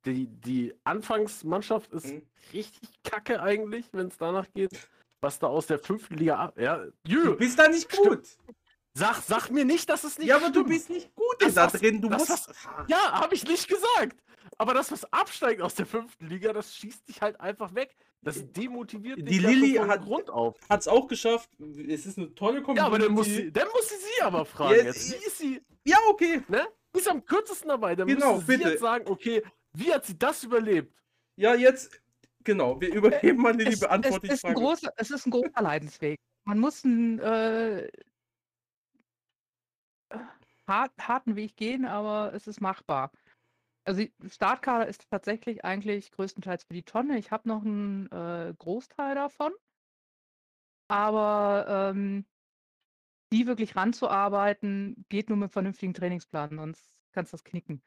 Die, 0.05 0.27
die 0.27 0.75
Anfangsmannschaft 0.85 1.93
ist 1.93 2.07
Mhm. 2.07 2.23
richtig 2.53 2.89
kacke 3.03 3.41
eigentlich, 3.43 3.87
wenn 3.93 4.09
es 4.09 4.17
danach 4.17 4.47
geht. 4.55 4.89
Was 5.23 5.39
da 5.39 5.47
aus 5.49 5.67
der 5.67 5.79
fünften 5.79 6.15
Liga 6.17 6.37
ab. 6.37 6.59
Ja, 6.59 6.85
Jö, 7.07 7.25
Du 7.25 7.37
bist 7.37 7.59
da 7.59 7.69
nicht 7.69 7.93
Stimmt. 7.93 8.09
gut. 8.09 8.29
sag, 8.95 9.17
sag 9.23 9.51
mir 9.51 9.65
nicht, 9.65 9.89
dass 9.89 10.05
es 10.05 10.19
nicht 10.19 10.29
Ja, 10.29 10.37
aber 10.37 10.47
du 10.47 10.61
stimmt. 10.61 10.69
bist 10.69 10.91
nicht 10.91 11.15
gut 11.15 11.37
Das, 11.39 11.55
da 11.55 11.67
was- 11.67 11.81
drin. 11.81 12.01
Du 12.01 12.09
das, 12.09 12.29
musst. 12.29 12.51
Ja, 12.89 13.13
habe 13.13 13.35
ich 13.35 13.45
nicht 13.45 13.69
gesagt. 13.69 14.17
Aber 14.59 14.75
das, 14.75 14.91
was 14.93 15.11
absteigt 15.13 15.61
aus 15.63 15.75
der 15.75 15.87
fünften 15.87 16.27
Liga, 16.29 16.53
das 16.53 16.75
schießt 16.75 17.09
dich 17.09 17.21
halt 17.23 17.39
einfach 17.41 17.75
weg. 17.75 17.95
Das 18.23 18.53
demotiviert 18.53 19.19
Die 19.19 19.39
Lilly 19.39 19.75
hat- 19.77 20.03
Grund 20.03 20.29
auf. 20.29 20.59
Hat's 20.69 20.87
auch 20.87 21.09
geschafft. 21.09 21.49
Es 21.89 22.05
ist 22.05 22.19
eine 22.19 22.35
tolle 22.35 22.61
Community. 22.63 22.77
Ja, 22.79 22.87
aber 22.87 22.99
dann 22.99 23.13
muss, 23.13 23.27
sie, 23.27 23.51
dann 23.51 23.67
muss 23.69 23.89
sie 23.89 23.95
sie 23.97 24.23
aber 24.23 24.45
fragen 24.45 24.77
Ja, 24.79 24.85
jetzt. 24.85 25.11
Wie 25.13 25.25
ist 25.27 25.39
sie? 25.39 25.63
Ja, 25.87 25.97
okay. 26.11 26.43
Ne? 26.49 26.67
Die 26.95 26.99
ist 26.99 27.09
am 27.09 27.25
kürzesten 27.25 27.69
dabei. 27.69 27.97
Dann 27.97 28.07
Genau, 28.09 28.35
müsste 28.37 28.53
sie 28.53 28.59
bitte. 28.59 28.71
jetzt 28.73 28.81
sagen, 28.81 29.09
okay, 29.09 29.43
wie 29.73 29.91
hat 29.93 30.05
sie 30.05 30.19
das 30.19 30.45
überlebt? 30.45 30.95
Ja, 31.37 31.55
jetzt. 31.55 31.99
Genau, 32.45 32.79
wir 32.81 32.93
übergeben 32.95 33.41
mal 33.43 33.57
die 33.57 33.67
Es, 33.67 33.81
Beantwortung. 33.81 34.21
es, 34.31 34.35
ist 34.35 34.45
ein 34.45 34.55
großer, 34.55 34.91
es 34.97 35.11
ist 35.11 35.27
ein 35.27 35.31
großer 35.31 35.63
Leidensweg. 35.63 36.19
Man 36.45 36.59
muss 36.59 36.85
einen 36.85 37.19
äh, 37.21 37.89
hart, 40.67 40.93
harten 40.99 41.37
Weg 41.37 41.57
gehen, 41.57 41.85
aber 41.85 42.33
es 42.35 42.47
ist 42.47 42.61
machbar. 42.61 43.11
Also 43.85 44.01
die 44.03 44.13
Startkader 44.29 44.87
ist 44.87 45.09
tatsächlich 45.11 45.65
eigentlich 45.65 46.13
größtenteils 46.13 46.65
für 46.65 46.75
die 46.75 46.83
Tonne. 46.83 47.19
Ich 47.19 47.31
habe 47.31 47.49
noch 47.49 47.65
einen 47.65 48.11
äh, 48.13 48.55
Großteil 48.59 49.15
davon. 49.15 49.53
Aber 50.89 51.93
ähm, 51.93 52.27
die 53.33 53.47
wirklich 53.47 53.77
ranzuarbeiten, 53.77 55.05
geht 55.09 55.29
nur 55.29 55.39
mit 55.39 55.53
vernünftigen 55.53 55.95
Trainingsplan, 55.95 56.57
sonst 56.57 57.01
kannst 57.13 57.33
du 57.33 57.37
das 57.37 57.45
knicken. 57.45 57.83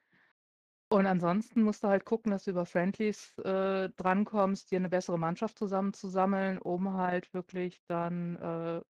Und 0.89 1.07
ansonsten 1.07 1.63
musst 1.63 1.83
du 1.83 1.87
halt 1.87 2.05
gucken, 2.05 2.31
dass 2.31 2.43
du 2.43 2.51
über 2.51 2.65
Friendlies 2.65 3.37
äh, 3.39 3.89
drankommst, 3.89 4.71
dir 4.71 4.77
eine 4.77 4.89
bessere 4.89 5.17
Mannschaft 5.17 5.57
zusammenzusammeln, 5.57 6.59
um 6.59 6.93
halt 6.93 7.33
wirklich 7.33 7.81
dann 7.87 8.35
äh, 8.37 8.81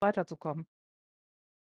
weiterzukommen. 0.00 0.66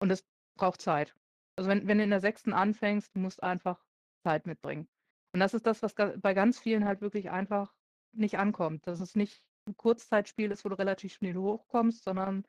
Und 0.00 0.08
das 0.08 0.24
braucht 0.58 0.80
Zeit. 0.80 1.14
Also 1.56 1.70
wenn, 1.70 1.86
wenn 1.86 1.98
du 1.98 2.04
in 2.04 2.10
der 2.10 2.20
sechsten 2.20 2.52
anfängst, 2.52 3.14
du 3.14 3.20
musst 3.20 3.42
einfach 3.42 3.85
Zeit 4.26 4.46
mitbringen. 4.46 4.88
Und 5.32 5.40
das 5.40 5.54
ist 5.54 5.66
das, 5.66 5.82
was 5.82 5.94
bei 5.94 6.34
ganz 6.34 6.58
vielen 6.58 6.84
halt 6.84 7.00
wirklich 7.00 7.30
einfach 7.30 7.72
nicht 8.12 8.38
ankommt. 8.38 8.86
Dass 8.88 9.00
es 9.00 9.14
nicht 9.14 9.40
ein 9.68 9.76
Kurzzeitspiel 9.76 10.50
ist, 10.50 10.64
wo 10.64 10.68
du 10.68 10.78
relativ 10.78 11.12
schnell 11.12 11.36
hochkommst, 11.36 12.02
sondern 12.02 12.44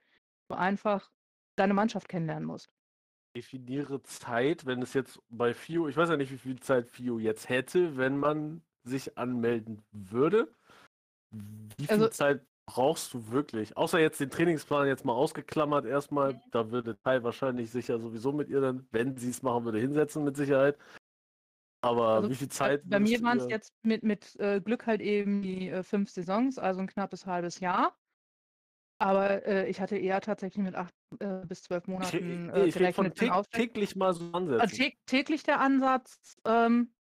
du 0.49 0.57
einfach 0.57 1.11
deine 1.55 1.75
Mannschaft 1.75 2.09
kennenlernen 2.09 2.47
musst. 2.47 2.71
Definiere 3.35 4.01
Zeit, 4.01 4.65
wenn 4.65 4.81
es 4.81 4.95
jetzt 4.95 5.19
bei 5.29 5.53
FIO, 5.53 5.87
ich 5.87 5.97
weiß 5.97 6.09
ja 6.09 6.17
nicht, 6.17 6.31
wie 6.31 6.37
viel 6.39 6.59
Zeit 6.59 6.87
FIO 6.87 7.19
jetzt 7.19 7.47
hätte, 7.49 7.95
wenn 7.97 8.17
man 8.17 8.63
sich 8.83 9.17
anmelden 9.17 9.83
würde. 9.91 10.51
Wie 11.31 11.85
viel 11.85 11.91
Also- 11.91 12.07
Zeit 12.07 12.43
brauchst 12.65 13.13
du 13.13 13.29
wirklich? 13.29 13.77
Außer 13.77 13.99
jetzt 13.99 14.19
den 14.19 14.31
Trainingsplan 14.31 14.87
jetzt 14.87 15.05
mal 15.05 15.13
ausgeklammert 15.13 15.85
erstmal. 15.85 16.41
Da 16.51 16.71
würde 16.71 16.97
Teil 17.03 17.23
wahrscheinlich 17.23 17.69
sicher 17.69 17.99
sowieso 17.99 18.31
mit 18.31 18.49
ihr 18.49 18.61
dann, 18.61 18.87
wenn 18.91 19.17
sie 19.17 19.29
es 19.29 19.43
machen 19.43 19.65
würde, 19.65 19.79
hinsetzen 19.79 20.23
mit 20.23 20.35
Sicherheit. 20.35 20.77
Aber 21.87 22.07
Also 22.09 22.29
wie 22.29 22.35
viel 22.35 22.47
bei- 22.47 22.53
Zeit 22.53 22.81
Bei 22.89 22.99
mir 22.99 23.05
würdest 23.05 23.21
du 23.21 23.25
waren 23.25 23.37
es 23.39 23.47
jetzt 23.49 23.73
mit, 23.83 24.03
mit 24.03 24.35
äh, 24.39 24.61
Glück 24.61 24.85
halt 24.87 25.01
eben 25.01 25.41
die 25.41 25.69
äh, 25.69 25.83
fünf 25.83 26.09
Saisons, 26.09 26.57
also 26.59 26.79
ein 26.81 26.87
knappes 26.87 27.25
halbes 27.25 27.59
Jahr. 27.59 27.95
Aber 28.99 29.45
äh, 29.45 29.69
ich 29.69 29.79
hatte 29.79 29.95
eher 29.97 30.21
tatsächlich 30.21 30.63
mit 30.63 30.75
acht 30.75 30.93
äh, 31.19 31.45
bis 31.45 31.61
zwölf 31.63 31.83
Ich, 31.83 31.87
Monaten 31.87 32.47
nee, 32.47 32.51
äh, 32.51 32.65
ich 32.67 32.73
gerechnet. 32.73 33.15
täg- 33.19 33.29
Aufstieg. 33.31 33.73
täglich 33.73 33.95
mal 33.95 34.13
so 34.13 34.25
Also 34.25 34.37
ansetzen. 34.37 34.75
tä 34.75 34.97
täglich 35.05 35.43
der 35.43 35.59
Ansatz, 35.59 36.37
ähm, 36.45 36.93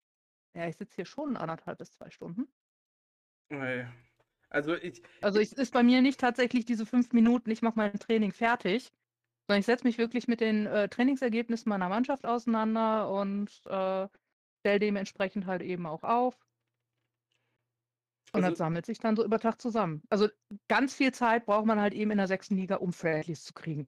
ja, 0.55 0.69
ich 0.69 0.77
sitze 0.77 0.97
hier 0.97 1.07
schon 1.07 1.37
anderthalb 1.37 1.79
bis 1.79 1.91
zwei 1.93 2.11
Stunden. 2.11 2.49
Nee. 3.51 3.87
Also 4.51 4.75
ich, 4.75 5.03
Also 5.23 5.41
es 5.41 5.53
ist 5.53 5.73
bei 5.73 5.83
mir 5.83 6.03
nicht 6.03 6.21
tatsächlich 6.21 6.65
diese 6.67 6.87
fünf 6.87 7.13
Minuten, 7.13 7.51
ich 7.51 7.63
mache 7.63 7.77
mein 7.77 7.99
Training 7.99 8.33
fertig, 8.33 8.93
sondern 9.47 9.61
ich 9.61 9.67
setze 9.67 9.85
mich 9.87 9.99
wirklich 9.99 10.29
mit 10.29 10.41
den 10.41 10.67
äh, 10.67 10.89
Trainingsergebnissen 10.89 11.69
meiner 11.71 11.89
Mannschaft 11.89 12.27
auseinander 12.27 13.11
und 13.11 13.51
äh, 13.67 14.09
stelle 14.67 14.81
dementsprechend 14.81 15.47
halt 15.47 15.63
eben 15.63 15.87
auch 15.87 16.03
auf. 16.03 16.35
Und 18.33 18.43
Also- 18.43 18.51
das 18.51 18.59
sammelt 18.59 18.85
sich 18.85 18.99
dann 18.99 19.15
so 19.17 19.25
über 19.25 19.39
Tag 19.39 19.61
zusammen. 19.61 20.03
Also 20.11 20.29
ganz 20.69 20.93
viel 20.93 21.13
Zeit 21.15 21.47
braucht 21.47 21.67
man 21.67 21.81
halt 21.81 21.95
eben 21.95 22.11
in 22.11 22.19
der 22.19 22.27
sechsten 22.27 22.57
Liga, 22.57 22.77
um 22.77 22.93
Friendlies 22.93 23.45
zu 23.45 23.55
kriegen. 23.55 23.87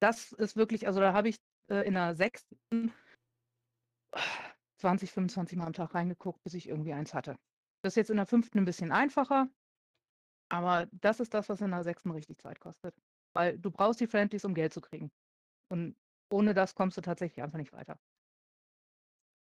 Das 0.00 0.32
ist 0.32 0.56
wirklich, 0.56 0.86
also 0.86 1.00
da 1.00 1.12
habe 1.12 1.28
ich 1.28 1.36
äh, 1.70 1.86
in 1.86 1.94
der 1.94 2.14
sechsten 2.14 2.92
20, 4.80 5.10
25 5.10 5.58
Mal 5.58 5.66
am 5.66 5.72
Tag 5.72 5.94
reingeguckt, 5.94 6.42
bis 6.44 6.54
ich 6.54 6.68
irgendwie 6.68 6.92
eins 6.92 7.14
hatte. 7.14 7.36
Das 7.82 7.92
ist 7.92 7.96
jetzt 7.96 8.10
in 8.10 8.16
der 8.16 8.26
fünften 8.26 8.58
ein 8.58 8.64
bisschen 8.64 8.92
einfacher, 8.92 9.48
aber 10.52 10.86
das 10.92 11.18
ist 11.18 11.34
das, 11.34 11.48
was 11.48 11.60
in 11.60 11.70
der 11.70 11.82
sechsten 11.82 12.10
richtig 12.12 12.40
Zeit 12.40 12.60
kostet. 12.60 12.94
Weil 13.34 13.58
du 13.58 13.70
brauchst 13.70 14.00
die 14.00 14.06
Friendlies, 14.06 14.44
um 14.44 14.54
Geld 14.54 14.72
zu 14.72 14.80
kriegen. 14.80 15.10
Und 15.70 15.96
ohne 16.32 16.54
das 16.54 16.74
kommst 16.74 16.96
du 16.96 17.00
tatsächlich 17.00 17.42
einfach 17.42 17.58
nicht 17.58 17.72
weiter. 17.72 17.98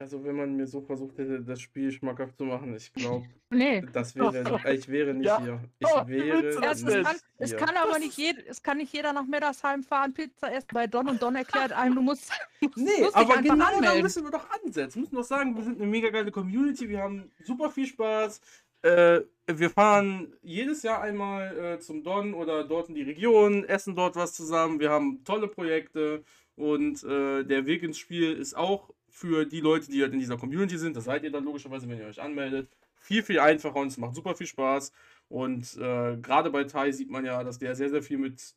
Also 0.01 0.25
wenn 0.25 0.35
man 0.35 0.57
mir 0.57 0.67
so 0.67 0.81
versucht 0.81 1.19
hätte, 1.19 1.43
das 1.43 1.61
Spiel 1.61 1.93
schmackhaft 1.93 2.37
zu 2.39 2.45
machen, 2.45 2.75
ich 2.75 2.91
glaube, 2.95 3.27
Nee. 3.51 3.83
das 3.93 4.17
wäre, 4.17 4.59
ich 4.75 4.89
wäre 4.89 5.13
nicht 5.13 5.27
Ja. 5.27 5.41
hier. 5.43 5.61
Ich 5.79 5.87
Oh, 5.89 6.07
wäre 6.09 6.47
es, 6.71 6.83
nicht 6.83 7.05
kann, 7.05 7.17
es 7.39 7.51
hier. 7.51 7.59
kann 7.59 7.77
aber 7.77 7.99
nicht 7.99 8.17
jeder, 8.17 8.41
es 8.49 8.63
kann 8.63 8.79
nicht 8.79 8.93
jeder 8.95 9.13
nach 9.13 9.27
Meddersheim 9.27 9.83
fahren, 9.83 10.15
Pizza 10.15 10.51
essen 10.53 10.69
bei 10.73 10.87
Don 10.87 11.07
und 11.09 11.21
Don 11.21 11.37
erklärt 11.37 11.73
einem, 11.73 11.97
du 11.97 12.01
musst, 12.03 12.33
Nee, 12.77 12.91
musst 13.01 13.15
aber 13.15 13.43
genau 13.43 13.57
da 13.59 13.77
anmelden. 13.77 14.03
müssen 14.03 14.25
wir 14.25 14.31
doch 14.31 14.47
ansetzen. 14.51 14.95
Wir 14.97 15.01
müssen 15.03 15.17
doch 15.17 15.25
sagen, 15.25 15.55
wir 15.55 15.65
sind 15.65 15.77
eine 15.81 15.91
mega 15.91 16.09
geile 16.09 16.31
Community, 16.31 16.89
wir 16.89 17.01
haben 17.03 17.31
super 17.45 17.71
viel 17.71 17.87
Spaß. 17.87 18.41
Äh, 18.83 19.21
wir 19.47 19.69
fahren 19.69 20.33
jedes 20.41 20.83
Jahr 20.83 21.03
einmal 21.03 21.59
äh, 21.59 21.79
zum 21.81 22.03
Don 22.03 22.33
oder 22.33 22.65
dort 22.65 22.89
in 22.89 22.95
die 22.95 23.03
Region, 23.03 23.65
essen 23.65 23.95
dort 23.95 24.17
was 24.17 24.33
zusammen. 24.33 24.81
Wir 24.81 24.89
haben 24.89 25.23
tolle 25.25 25.49
Projekte 25.49 26.25
und 26.57 27.05
äh, 27.05 27.45
der 27.45 27.67
Weg 27.67 27.83
ins 27.83 27.99
Spiel 27.99 28.33
ist 28.33 28.57
auch 28.57 28.89
für 29.21 29.45
die 29.45 29.61
Leute, 29.61 29.91
die 29.91 30.01
halt 30.01 30.15
in 30.15 30.19
dieser 30.19 30.39
Community 30.39 30.79
sind. 30.79 30.97
Das 30.97 31.05
seid 31.05 31.25
ihr 31.25 31.31
dann 31.31 31.45
logischerweise, 31.45 31.87
wenn 31.89 31.99
ihr 31.99 32.07
euch 32.07 32.21
anmeldet. 32.21 32.71
Viel, 32.97 33.23
viel 33.23 33.39
einfacher 33.39 33.77
und 33.77 33.89
es 33.89 33.99
macht 33.99 34.15
super 34.15 34.35
viel 34.35 34.47
Spaß. 34.47 34.93
Und 35.29 35.77
äh, 35.77 36.17
gerade 36.17 36.51
bei 36.51 36.65
Tai 36.65 36.91
sieht 36.91 37.11
man 37.11 37.27
ja, 37.27 37.45
dass 37.45 37.59
der 37.59 37.75
sehr, 37.75 37.91
sehr 37.91 38.03
viel 38.03 38.17
mit 38.17 38.55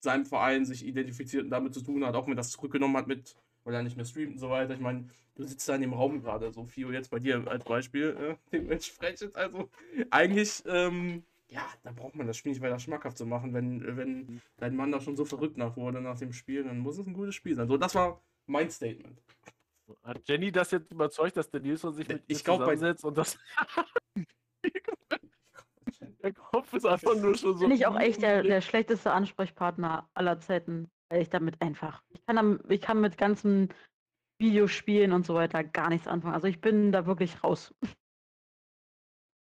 seinem 0.00 0.26
Verein 0.26 0.64
sich 0.64 0.84
identifiziert 0.84 1.44
und 1.44 1.50
damit 1.50 1.72
zu 1.72 1.82
tun 1.82 2.04
hat, 2.04 2.16
auch 2.16 2.26
wenn 2.26 2.36
das 2.36 2.50
zurückgenommen 2.50 2.96
hat 2.96 3.06
mit, 3.06 3.36
weil 3.62 3.74
er 3.74 3.82
nicht 3.84 3.96
mehr 3.96 4.04
streamt 4.04 4.32
und 4.32 4.38
so 4.38 4.50
weiter. 4.50 4.74
Ich 4.74 4.80
meine, 4.80 5.06
du 5.36 5.44
sitzt 5.44 5.68
da 5.68 5.76
in 5.76 5.82
dem 5.82 5.94
Raum 5.94 6.20
gerade, 6.20 6.52
so 6.52 6.64
Fio 6.64 6.90
jetzt 6.90 7.10
bei 7.10 7.20
dir 7.20 7.46
als 7.46 7.64
Beispiel, 7.64 8.16
äh, 8.20 8.34
dementsprechend, 8.52 9.36
also 9.36 9.70
eigentlich, 10.10 10.64
ähm, 10.66 11.22
ja, 11.48 11.64
da 11.84 11.92
braucht 11.92 12.16
man 12.16 12.26
das 12.26 12.36
Spiel 12.36 12.52
nicht 12.52 12.60
weiter 12.60 12.80
schmackhaft 12.80 13.18
zu 13.18 13.24
machen, 13.24 13.54
wenn, 13.54 13.96
wenn 13.96 14.42
dein 14.56 14.74
Mann 14.74 14.90
da 14.90 15.00
schon 15.00 15.16
so 15.16 15.24
verrückt 15.24 15.56
nach 15.56 15.76
wurde 15.76 16.00
nach 16.00 16.18
dem 16.18 16.32
Spiel, 16.32 16.64
dann 16.64 16.80
muss 16.80 16.98
es 16.98 17.06
ein 17.06 17.14
gutes 17.14 17.36
Spiel 17.36 17.54
sein. 17.54 17.68
So, 17.68 17.76
das 17.76 17.94
war 17.94 18.20
mein 18.46 18.70
Statement. 18.70 19.20
Hat 20.02 20.26
Jenny 20.28 20.50
das 20.50 20.70
jetzt 20.70 20.90
überzeugt, 20.90 21.36
dass 21.36 21.50
der 21.50 21.60
Nilsson 21.60 21.92
sich 21.94 22.08
mit 22.08 22.22
Ich 22.26 22.38
ihr 22.38 22.44
glaub, 22.44 22.58
bei- 22.60 22.74
zusammensetzt 22.74 23.04
und 23.04 23.18
das. 23.18 23.38
der 26.22 26.32
Kopf 26.32 26.72
ist 26.72 26.86
einfach 26.86 27.14
nur 27.16 27.36
schon 27.36 27.56
so. 27.58 27.66
Bin 27.66 27.70
ich 27.76 27.86
auch 27.86 27.98
echt 27.98 28.22
der, 28.22 28.42
der 28.42 28.60
schlechteste 28.60 29.12
Ansprechpartner 29.12 30.08
aller 30.14 30.40
Zeiten. 30.40 30.90
weil 31.10 31.20
ich 31.22 31.28
damit 31.30 31.60
einfach, 31.60 32.02
ich 32.08 32.24
kann, 32.26 32.36
damit, 32.36 32.70
ich 32.70 32.80
kann 32.80 33.00
mit 33.00 33.18
ganzen 33.18 33.68
Videospielen 34.40 35.12
und 35.12 35.26
so 35.26 35.34
weiter 35.34 35.62
gar 35.62 35.90
nichts 35.90 36.08
anfangen. 36.08 36.34
Also 36.34 36.46
ich 36.48 36.60
bin 36.60 36.90
da 36.92 37.06
wirklich 37.06 37.44
raus. 37.44 37.74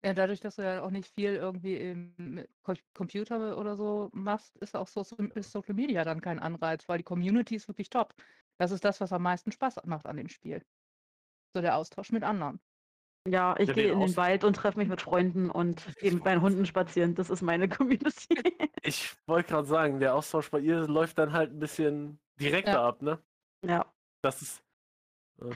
Ja, 0.04 0.14
dadurch, 0.14 0.38
dass 0.40 0.56
du 0.56 0.62
ja 0.62 0.82
auch 0.84 0.90
nicht 0.90 1.12
viel 1.18 1.34
irgendwie 1.34 1.76
im 1.76 2.46
Co 2.62 2.74
Computer 2.94 3.58
oder 3.58 3.76
so 3.76 4.10
machst, 4.12 4.56
ist 4.58 4.76
auch 4.76 4.86
so 4.86 5.00
ist 5.34 5.50
Social 5.50 5.74
Media 5.74 6.04
dann 6.04 6.20
kein 6.20 6.38
Anreiz, 6.38 6.88
weil 6.88 6.98
die 6.98 7.04
Community 7.04 7.56
ist 7.56 7.66
wirklich 7.66 7.90
top. 7.90 8.14
Das 8.58 8.70
ist 8.70 8.84
das, 8.84 9.00
was 9.00 9.12
am 9.12 9.22
meisten 9.22 9.52
Spaß 9.52 9.80
macht 9.84 10.06
an 10.06 10.16
dem 10.16 10.28
Spiel. 10.28 10.62
So 11.54 11.62
der 11.62 11.76
Austausch 11.76 12.12
mit 12.12 12.22
anderen. 12.24 12.60
Ja, 13.26 13.56
ich 13.58 13.68
Ja, 13.68 13.74
gehe 13.74 13.92
in 13.92 14.00
den 14.00 14.16
Wald 14.16 14.44
und 14.44 14.54
treffe 14.56 14.78
mich 14.78 14.88
mit 14.88 15.02
Freunden 15.02 15.50
und 15.50 15.84
gehe 15.98 16.12
mit 16.12 16.24
meinen 16.24 16.40
Hunden 16.40 16.66
spazieren. 16.66 17.14
Das 17.14 17.30
ist 17.30 17.42
meine 17.42 17.68
Community. 17.68 18.42
Ich 18.82 19.16
wollte 19.26 19.50
gerade 19.50 19.66
sagen, 19.66 20.00
der 20.00 20.14
Austausch 20.14 20.50
bei 20.50 20.60
ihr 20.60 20.86
läuft 20.86 21.18
dann 21.18 21.32
halt 21.32 21.52
ein 21.52 21.58
bisschen 21.58 22.20
direkter 22.40 22.72
Ja. 22.72 22.88
ab, 22.88 23.02
ne? 23.02 23.22
ja. 23.64 23.92
Das 24.22 24.42
ist. 24.42 24.62
äh, 25.40 25.54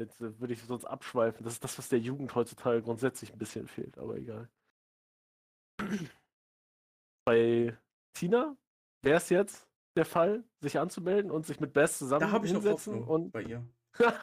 Jetzt 0.00 0.20
äh, 0.20 0.38
würde 0.40 0.52
ich 0.54 0.62
sonst 0.62 0.84
abschweifen. 0.86 1.44
Das 1.44 1.52
ist 1.54 1.62
das, 1.64 1.78
was 1.78 1.88
der 1.88 2.00
Jugend 2.00 2.34
heutzutage 2.34 2.82
grundsätzlich 2.82 3.32
ein 3.32 3.38
bisschen 3.38 3.68
fehlt, 3.68 3.96
aber 3.98 4.16
egal. 4.16 4.48
Bei 7.26 7.76
Tina 8.12 8.56
wäre 9.02 9.18
es 9.18 9.28
jetzt 9.30 9.68
der 9.96 10.04
Fall, 10.04 10.44
sich 10.60 10.78
anzumelden 10.78 11.30
und 11.30 11.46
sich 11.46 11.60
mit 11.60 11.72
Bess 11.72 11.98
zusammen 11.98 12.20
Da 12.22 12.30
habe 12.30 12.46
ich 12.46 12.52
noch 12.52 12.62
hinsetzen 12.62 12.94
Hoffnung 12.94 13.08
und 13.08 13.30
bei 13.32 13.42
ihr. 13.42 13.66
da 14.00 14.20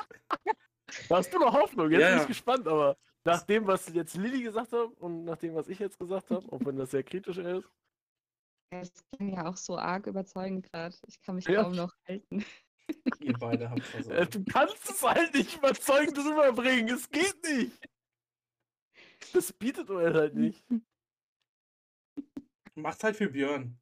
hast 1.09 1.33
du 1.33 1.39
noch 1.39 1.53
Hoffnung. 1.53 1.89
Jetzt 1.91 2.01
Ja, 2.01 2.07
bin 2.09 2.17
ja. 2.17 2.21
ich 2.23 2.27
gespannt, 2.27 2.67
aber 2.67 2.97
nach 3.23 3.43
dem, 3.43 3.67
was 3.67 3.87
jetzt 3.93 4.15
Lilly 4.15 4.43
gesagt 4.43 4.73
hat 4.73 4.89
und 4.97 5.23
nach 5.25 5.37
dem, 5.37 5.55
was 5.55 5.67
ich 5.67 5.79
jetzt 5.79 5.97
gesagt 5.99 6.29
habe, 6.31 6.51
auch 6.51 6.59
wenn 6.65 6.75
das 6.75 6.91
sehr 6.91 7.03
kritisch 7.03 7.37
ist, 7.37 7.69
Es 8.71 8.91
klingt 9.11 9.35
ja 9.35 9.45
auch 9.47 9.57
so 9.57 9.77
arg 9.77 10.07
überzeugend 10.07 10.71
gerade. 10.71 10.95
Ich 11.07 11.21
kann 11.21 11.35
mich 11.35 11.45
Ja. 11.45 11.63
kaum 11.63 11.75
noch 11.75 11.93
halten. 12.07 12.43
Ihr 13.21 13.33
beide 13.33 13.69
habt 13.69 13.83
versagt. 13.83 14.35
du 14.35 14.43
kannst 14.45 14.89
es 14.89 15.01
halt 15.03 15.33
nicht 15.33 15.55
überzeugend 15.57 16.17
rüberbringen. 16.17 16.93
Es 16.95 17.09
geht 17.09 17.41
nicht. 17.43 17.89
Das 19.33 19.53
bietet 19.53 19.87
Duell 19.89 20.13
halt 20.13 20.35
nicht. 20.35 20.65
Macht 22.75 23.03
halt 23.03 23.15
für 23.17 23.29
Björn. 23.29 23.79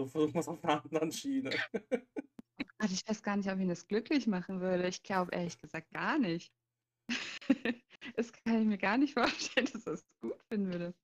So 0.00 0.06
versuchen 0.06 0.32
wir 0.32 0.40
es 0.40 0.48
auf 0.48 0.64
einer 0.64 0.82
anderen 0.82 1.12
Schiene. 1.12 1.50
Gott, 2.78 2.90
ich 2.90 3.06
weiß 3.06 3.22
gar 3.22 3.36
nicht, 3.36 3.50
ob 3.50 3.60
ihn 3.60 3.68
das 3.68 3.86
glücklich 3.86 4.26
machen 4.26 4.62
würde. 4.62 4.88
Ich 4.88 5.02
glaube 5.02 5.30
ehrlich 5.34 5.58
gesagt 5.58 5.90
gar 5.90 6.18
nicht. 6.18 6.50
das 8.16 8.32
kann 8.32 8.62
ich 8.62 8.66
mir 8.66 8.78
gar 8.78 8.96
nicht 8.96 9.12
vorstellen, 9.12 9.68
dass 9.70 9.86
er 9.86 9.92
es 9.92 10.06
gut 10.22 10.42
finden 10.48 10.72
würde. 10.72 10.94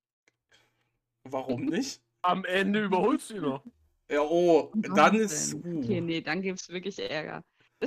Warum 1.24 1.66
nicht? 1.66 2.01
Am 2.22 2.47
Ende 2.47 2.84
überholst 2.84 3.28
du 3.28 3.34
ihn 3.34 3.42
noch. 3.42 3.62
Ja, 4.09 4.22
oh, 4.22 4.72
dann 4.74 5.14
ist. 5.16 5.53
Wahnsinn. 5.53 5.84
Okay, 5.84 6.01
Uh, 6.01 6.05
nee, 6.05 6.20
dann 6.22 6.40
gibt 6.40 6.59
es 6.59 6.70
wirklich 6.70 6.99
Ärger. 6.99 7.44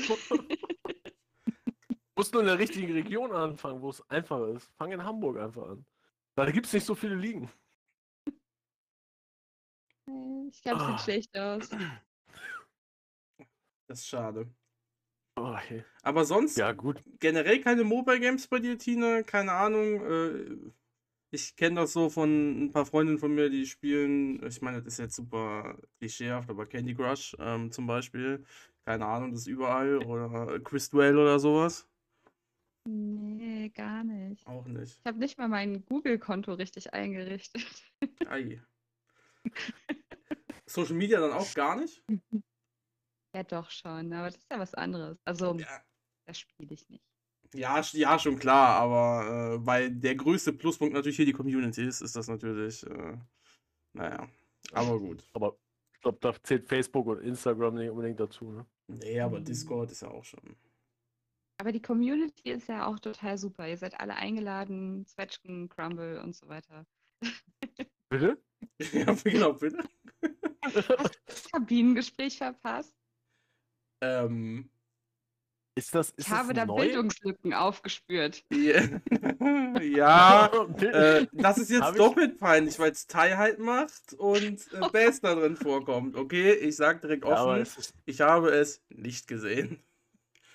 musst 2.16 2.34
nur 2.34 2.44
in 2.44 2.50
der 2.50 2.60
richtigen 2.60 2.94
Region 2.94 3.32
anfangen, 3.32 3.82
wo 3.82 3.90
es 3.90 4.08
einfacher 4.12 4.50
ist. 4.50 4.70
Fang 4.78 4.92
in 4.92 5.04
Hamburg 5.04 5.40
einfach 5.40 5.70
an. 5.70 5.84
Da 6.36 6.52
gibt 6.52 6.68
es 6.68 6.74
nicht 6.74 6.86
so 6.86 6.94
viele 6.94 7.16
Ligen. 7.16 7.50
Nee, 10.10 10.50
Ich 10.52 10.62
glaube, 10.62 10.82
es 10.82 10.88
sieht 10.88 11.02
schlecht 11.02 11.38
aus. 11.38 11.70
das 13.88 14.00
ist 14.00 14.08
schade. 14.08 14.48
Oh, 15.36 15.56
hey. 15.56 15.84
Aber 16.04 16.26
sonst 16.26 16.58
Ja, 16.58 16.72
gut. 16.74 17.02
generell 17.20 17.62
keine 17.62 17.84
Mobile 17.84 18.20
Games 18.20 18.48
bei 18.48 18.60
dir, 18.60 18.78
Tina? 18.78 19.24
Keine 19.24 19.54
Ahnung. 19.54 20.02
Äh, 20.06 20.72
ich 21.32 21.56
kenne 21.56 21.82
das 21.82 21.94
so 21.94 22.10
von 22.10 22.66
ein 22.66 22.72
paar 22.72 22.86
Freundinnen 22.86 23.20
von 23.20 23.34
mir, 23.34 23.50
die 23.50 23.66
spielen, 23.66 24.44
ich 24.46 24.62
meine, 24.62 24.82
das 24.82 24.94
ist 24.94 25.00
jetzt 25.00 25.16
super 25.16 25.78
klischeehaft, 26.00 26.50
aber 26.50 26.66
Candy 26.66 26.96
Crush 26.96 27.36
ähm, 27.40 27.72
zum 27.72 27.88
Beispiel. 27.88 28.44
Keine 28.86 29.06
Ahnung, 29.06 29.32
das 29.32 29.42
ist 29.42 29.48
überall. 29.48 30.00
Oder 30.00 30.56
äh, 30.56 30.60
Quizduell 30.60 31.18
oder 31.18 31.40
sowas. 31.40 31.88
Nee, 32.86 33.70
gar 33.70 34.04
nicht. 34.04 34.46
Auch 34.48 34.66
nicht. 34.66 34.98
Ich 35.00 35.06
habe 35.06 35.20
nicht 35.20 35.38
mal 35.38 35.48
mein 35.48 35.86
Google-Konto 35.86 36.54
richtig 36.54 36.94
eingerichtet. 36.94 37.66
Ei. 38.28 38.60
Social 40.70 40.96
Media 40.96 41.20
dann 41.20 41.34
auch 41.34 41.54
gar 41.54 41.76
nicht? 41.76 42.04
Ja, 43.36 43.44
doch 43.44 43.70
schon, 43.70 44.12
aber 44.12 44.32
das 44.32 44.38
ist 44.38 44.52
ja 44.52 44.58
was 44.58 44.74
anderes. 44.74 45.20
Also, 45.24 45.54
Ja, 45.60 45.84
das 46.26 46.40
spiele 46.40 46.74
ich 46.74 46.90
nicht. 46.90 47.04
ja, 47.54 47.80
ja 47.94 48.18
schon 48.18 48.40
klar, 48.40 48.80
aber 48.80 49.54
äh, 49.62 49.66
weil 49.66 49.92
der 49.92 50.16
größte 50.16 50.52
Pluspunkt 50.52 50.96
natürlich 50.96 51.18
hier 51.18 51.28
die 51.28 51.34
Community 51.34 51.86
ist, 51.86 52.02
ist 52.02 52.16
das 52.16 52.28
natürlich, 52.28 52.84
äh, 52.88 53.18
naja, 53.94 54.28
aber 54.74 54.98
gut. 54.98 55.24
Aber 55.34 55.60
ich 55.94 56.02
glaube, 56.02 56.18
da 56.22 56.34
zählt 56.42 56.68
Facebook 56.68 57.06
und 57.06 57.20
Instagram 57.22 57.76
nicht 57.76 57.92
unbedingt 57.92 58.20
dazu. 58.20 58.52
Ne? 58.52 58.66
Nee, 58.88 59.20
aber 59.20 59.40
Mhm. 59.42 59.46
Discord 59.46 59.92
ist 59.92 60.02
ja 60.02 60.08
auch 60.10 60.24
schon. 60.24 60.56
Aber 61.60 61.72
die 61.72 61.82
Community 61.84 62.50
ist 62.50 62.68
ja 62.68 62.88
auch 62.88 62.98
total 62.98 63.38
super. 63.38 63.68
Ihr 63.68 63.78
seid 63.78 64.00
alle 64.00 64.16
eingeladen, 64.16 65.06
Zwetschgen, 65.06 65.70
Crumble 65.70 66.20
und 66.24 66.36
so 66.36 66.48
weiter. 66.48 66.88
Bitte? 68.10 68.42
ja, 68.94 69.14
genau, 69.24 69.54
bitte. 69.54 69.84
Das 71.26 71.50
Kabinengespräch 71.52 72.38
verpasst. 72.38 72.96
Ähm, 74.02 74.70
Ist 75.76 75.94
das, 75.96 76.10
ist 76.12 76.28
Ich 76.28 76.34
habe 76.34 76.54
das 76.54 76.58
da 76.58 76.66
neu? 76.66 76.82
Bildungslücken 76.82 77.54
aufgespürt. 77.54 78.44
ja, 78.52 79.00
ja 79.82 80.52
äh, 80.82 81.28
das 81.34 81.58
ist 81.58 81.70
jetzt 81.70 81.82
Hab 81.82 81.92
ich- 81.94 81.98
doppelt 81.98 82.38
peinlich, 82.38 82.80
weil 82.80 82.92
es 82.92 83.08
Tai 83.08 83.36
halt 83.36 83.60
macht 83.60 84.14
und 84.14 84.68
äh, 84.74 84.90
Bass 84.92 85.22
da 85.22 85.36
drin 85.36 85.56
vorkommt. 85.56 86.16
Okay, 86.16 86.54
ich 86.54 86.76
sag 86.76 87.02
direkt 87.02 87.26
ja, 87.26 87.44
offen, 87.46 87.66
ich 88.06 88.22
habe 88.22 88.50
es 88.50 88.84
nicht 88.90 89.28
gesehen. 89.28 89.82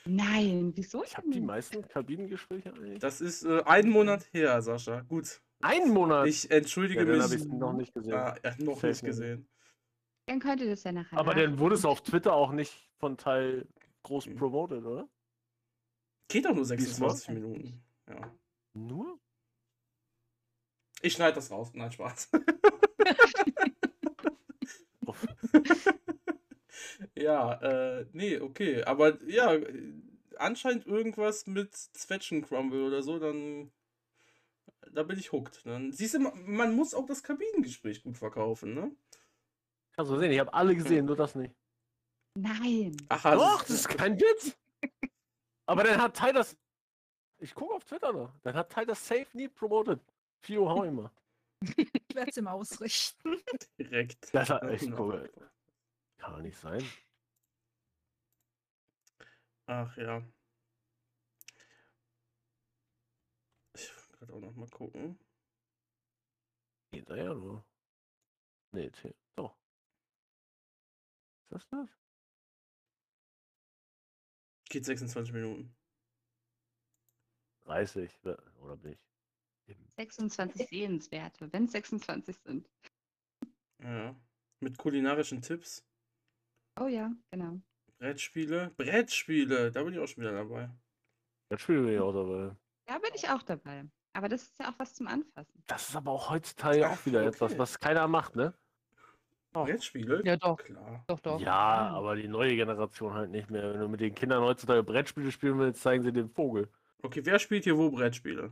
Nein, 0.06 0.72
wieso 0.74 1.02
ich 1.02 1.16
habe 1.16 1.30
die 1.30 1.40
meisten 1.40 1.86
Kabinengespräche 1.88 2.74
eigentlich. 2.74 2.98
Das 2.98 3.22
ist 3.22 3.44
äh, 3.44 3.62
einen 3.64 3.90
Monat 3.90 4.26
her, 4.32 4.60
Sascha. 4.60 5.00
Gut. 5.00 5.40
Ein 5.62 5.88
Monat! 5.90 6.26
Ich 6.26 6.50
entschuldige 6.50 7.00
ja, 7.00 7.06
mich. 7.06 7.22
habe 7.22 7.34
ich 7.36 7.40
es 7.40 7.46
noch 7.46 7.72
nicht 7.72 7.94
gesehen. 7.94 8.12
Ah, 8.12 8.36
ja, 8.44 8.54
noch 8.58 8.82
nicht 8.82 9.02
nicht. 9.02 9.04
gesehen. 9.04 9.48
Dann 10.26 10.40
könnt 10.40 10.60
ihr 10.62 10.68
das 10.70 10.84
ja 10.84 10.92
nachher 10.92 11.18
aber 11.18 11.34
dann 11.34 11.58
wurde 11.58 11.74
es 11.74 11.84
auf 11.84 12.02
Twitter 12.02 12.32
auch 12.34 12.52
nicht 12.52 12.90
von 12.98 13.16
Teil 13.16 13.66
groß 14.04 14.26
Mhm. 14.26 14.36
promoted, 14.36 14.84
oder? 14.84 15.08
Geht 16.28 16.46
doch 16.46 16.54
nur 16.54 16.64
Diesmal? 16.64 17.10
26 17.10 17.28
Minuten. 17.30 17.82
Ja. 18.08 18.34
Nur? 18.72 19.18
Ich 21.02 21.12
schneide 21.12 21.34
das 21.34 21.50
raus. 21.50 21.70
Nein, 21.74 21.92
Spaß. 21.92 22.30
Ja, 27.16 27.54
äh, 28.00 28.06
nee, 28.12 28.38
okay. 28.40 28.82
Aber 28.84 29.22
ja, 29.24 29.56
anscheinend 30.36 30.86
irgendwas 30.86 31.46
mit 31.46 31.74
Zwetschgen 31.74 32.42
Crumble 32.42 32.84
oder 32.86 33.02
so, 33.02 33.18
dann. 33.18 33.70
Da 34.92 35.02
bin 35.02 35.18
ich 35.18 35.32
hooked. 35.32 35.64
Dann 35.66 35.92
siehst 35.92 36.14
du, 36.14 36.20
ma- 36.20 36.34
man 36.34 36.74
muss 36.74 36.94
auch 36.94 37.06
das 37.06 37.22
Kabinengespräch 37.22 38.02
gut 38.02 38.18
verkaufen, 38.18 38.74
ne? 38.74 38.90
Kannst 39.96 40.10
du 40.10 40.18
sehen, 40.18 40.32
ich 40.32 40.40
habe 40.40 40.52
alle 40.52 40.74
gesehen, 40.74 41.06
nur 41.06 41.16
das 41.16 41.34
nicht. 41.34 41.54
Nein. 42.36 42.96
Ach, 43.08 43.24
also, 43.24 43.44
Doch, 43.44 43.60
das 43.62 43.70
ist 43.70 43.88
kein 43.88 44.18
Witz! 44.18 44.56
Aber 45.66 45.84
dann 45.84 46.00
hat 46.02 46.16
Ty 46.16 46.32
das. 46.32 46.56
Ich 47.38 47.54
gucke 47.54 47.74
auf 47.74 47.84
Twitter 47.84 48.12
noch. 48.12 48.36
Dann 48.42 48.54
hat 48.54 48.70
Ty 48.72 48.84
das 48.86 49.06
safe 49.06 49.28
nie 49.34 49.48
promoted. 49.48 50.00
Fio, 50.42 50.68
hau 50.68 50.84
immer. 50.84 51.12
Ich 52.06 52.16
werde 52.16 52.30
es 52.30 52.36
ihm 52.36 52.46
ausrichten. 52.46 53.42
direkt. 53.78 54.32
Das 54.32 54.48
hat 54.50 54.62
echt 54.64 54.88
cool. 54.98 55.32
Kann 56.18 56.42
nicht 56.42 56.56
sein. 56.56 56.84
Ach 59.66 59.96
ja. 59.96 60.22
Ich 63.74 63.92
gerade 64.12 64.32
auch 64.32 64.40
noch 64.40 64.54
mal 64.54 64.68
gucken. 64.68 65.18
Geht 66.92 67.10
da 67.10 67.16
ja 67.16 67.34
nur. 67.34 67.64
Nee. 68.72 68.86
Ist 68.86 69.23
das 71.54 71.66
das? 71.68 71.88
Geht 74.68 74.84
26 74.84 75.32
Minuten. 75.32 75.74
30, 77.64 78.10
wa- 78.24 78.38
oder 78.60 78.76
bin 78.76 78.92
ich? 78.92 78.98
Im 79.66 79.88
26 79.96 80.68
Sehenswerte, 80.68 81.50
wenn 81.52 81.64
es 81.64 81.72
26 81.72 82.36
sind. 82.38 82.68
Ja. 83.82 84.14
Mit 84.60 84.76
kulinarischen 84.78 85.40
Tipps. 85.42 85.84
Oh 86.78 86.86
ja, 86.86 87.12
genau. 87.30 87.60
Brettspiele. 87.98 88.70
Brettspiele, 88.76 89.70
da 89.70 89.82
bin 89.82 89.94
ich 89.94 89.98
auch 90.00 90.06
schon 90.08 90.22
wieder 90.22 90.32
dabei. 90.32 90.70
Jetzt 91.50 91.62
spielen 91.62 91.86
wir 91.86 91.92
ja 91.94 92.02
auch 92.02 92.12
dabei. 92.12 92.56
Da 92.86 92.98
bin 92.98 93.10
ich 93.14 93.28
auch 93.28 93.42
dabei. 93.42 93.84
Aber 94.12 94.28
das 94.28 94.42
ist 94.42 94.58
ja 94.58 94.70
auch 94.70 94.78
was 94.78 94.94
zum 94.94 95.06
Anfassen. 95.06 95.62
Das 95.66 95.88
ist 95.88 95.96
aber 95.96 96.10
auch 96.12 96.30
heutzutage 96.30 96.86
auch 96.88 96.92
Ach, 97.00 97.06
wieder 97.06 97.24
etwas, 97.24 97.52
okay. 97.52 97.58
was 97.58 97.78
keiner 97.80 98.06
macht, 98.08 98.36
ne? 98.36 98.56
Doch. 99.54 99.66
Brettspiele? 99.66 100.20
Ja, 100.24 100.36
doch. 100.36 100.58
Klar. 100.58 101.04
Doch, 101.06 101.20
doch. 101.20 101.40
Ja, 101.40 101.88
aber 101.90 102.16
die 102.16 102.26
neue 102.28 102.56
Generation 102.56 103.14
halt 103.14 103.30
nicht 103.30 103.50
mehr. 103.50 103.72
Wenn 103.72 103.80
du 103.80 103.88
mit 103.88 104.00
den 104.00 104.14
Kindern 104.14 104.42
heutzutage 104.42 104.82
Brettspiele 104.82 105.30
spielen 105.30 105.58
willst, 105.58 105.80
zeigen 105.80 106.02
sie 106.02 106.12
den 106.12 106.28
Vogel. 106.28 106.68
Okay, 107.02 107.20
wer 107.24 107.38
spielt 107.38 107.64
hier 107.64 107.78
wo 107.78 107.90
Brettspiele? 107.90 108.50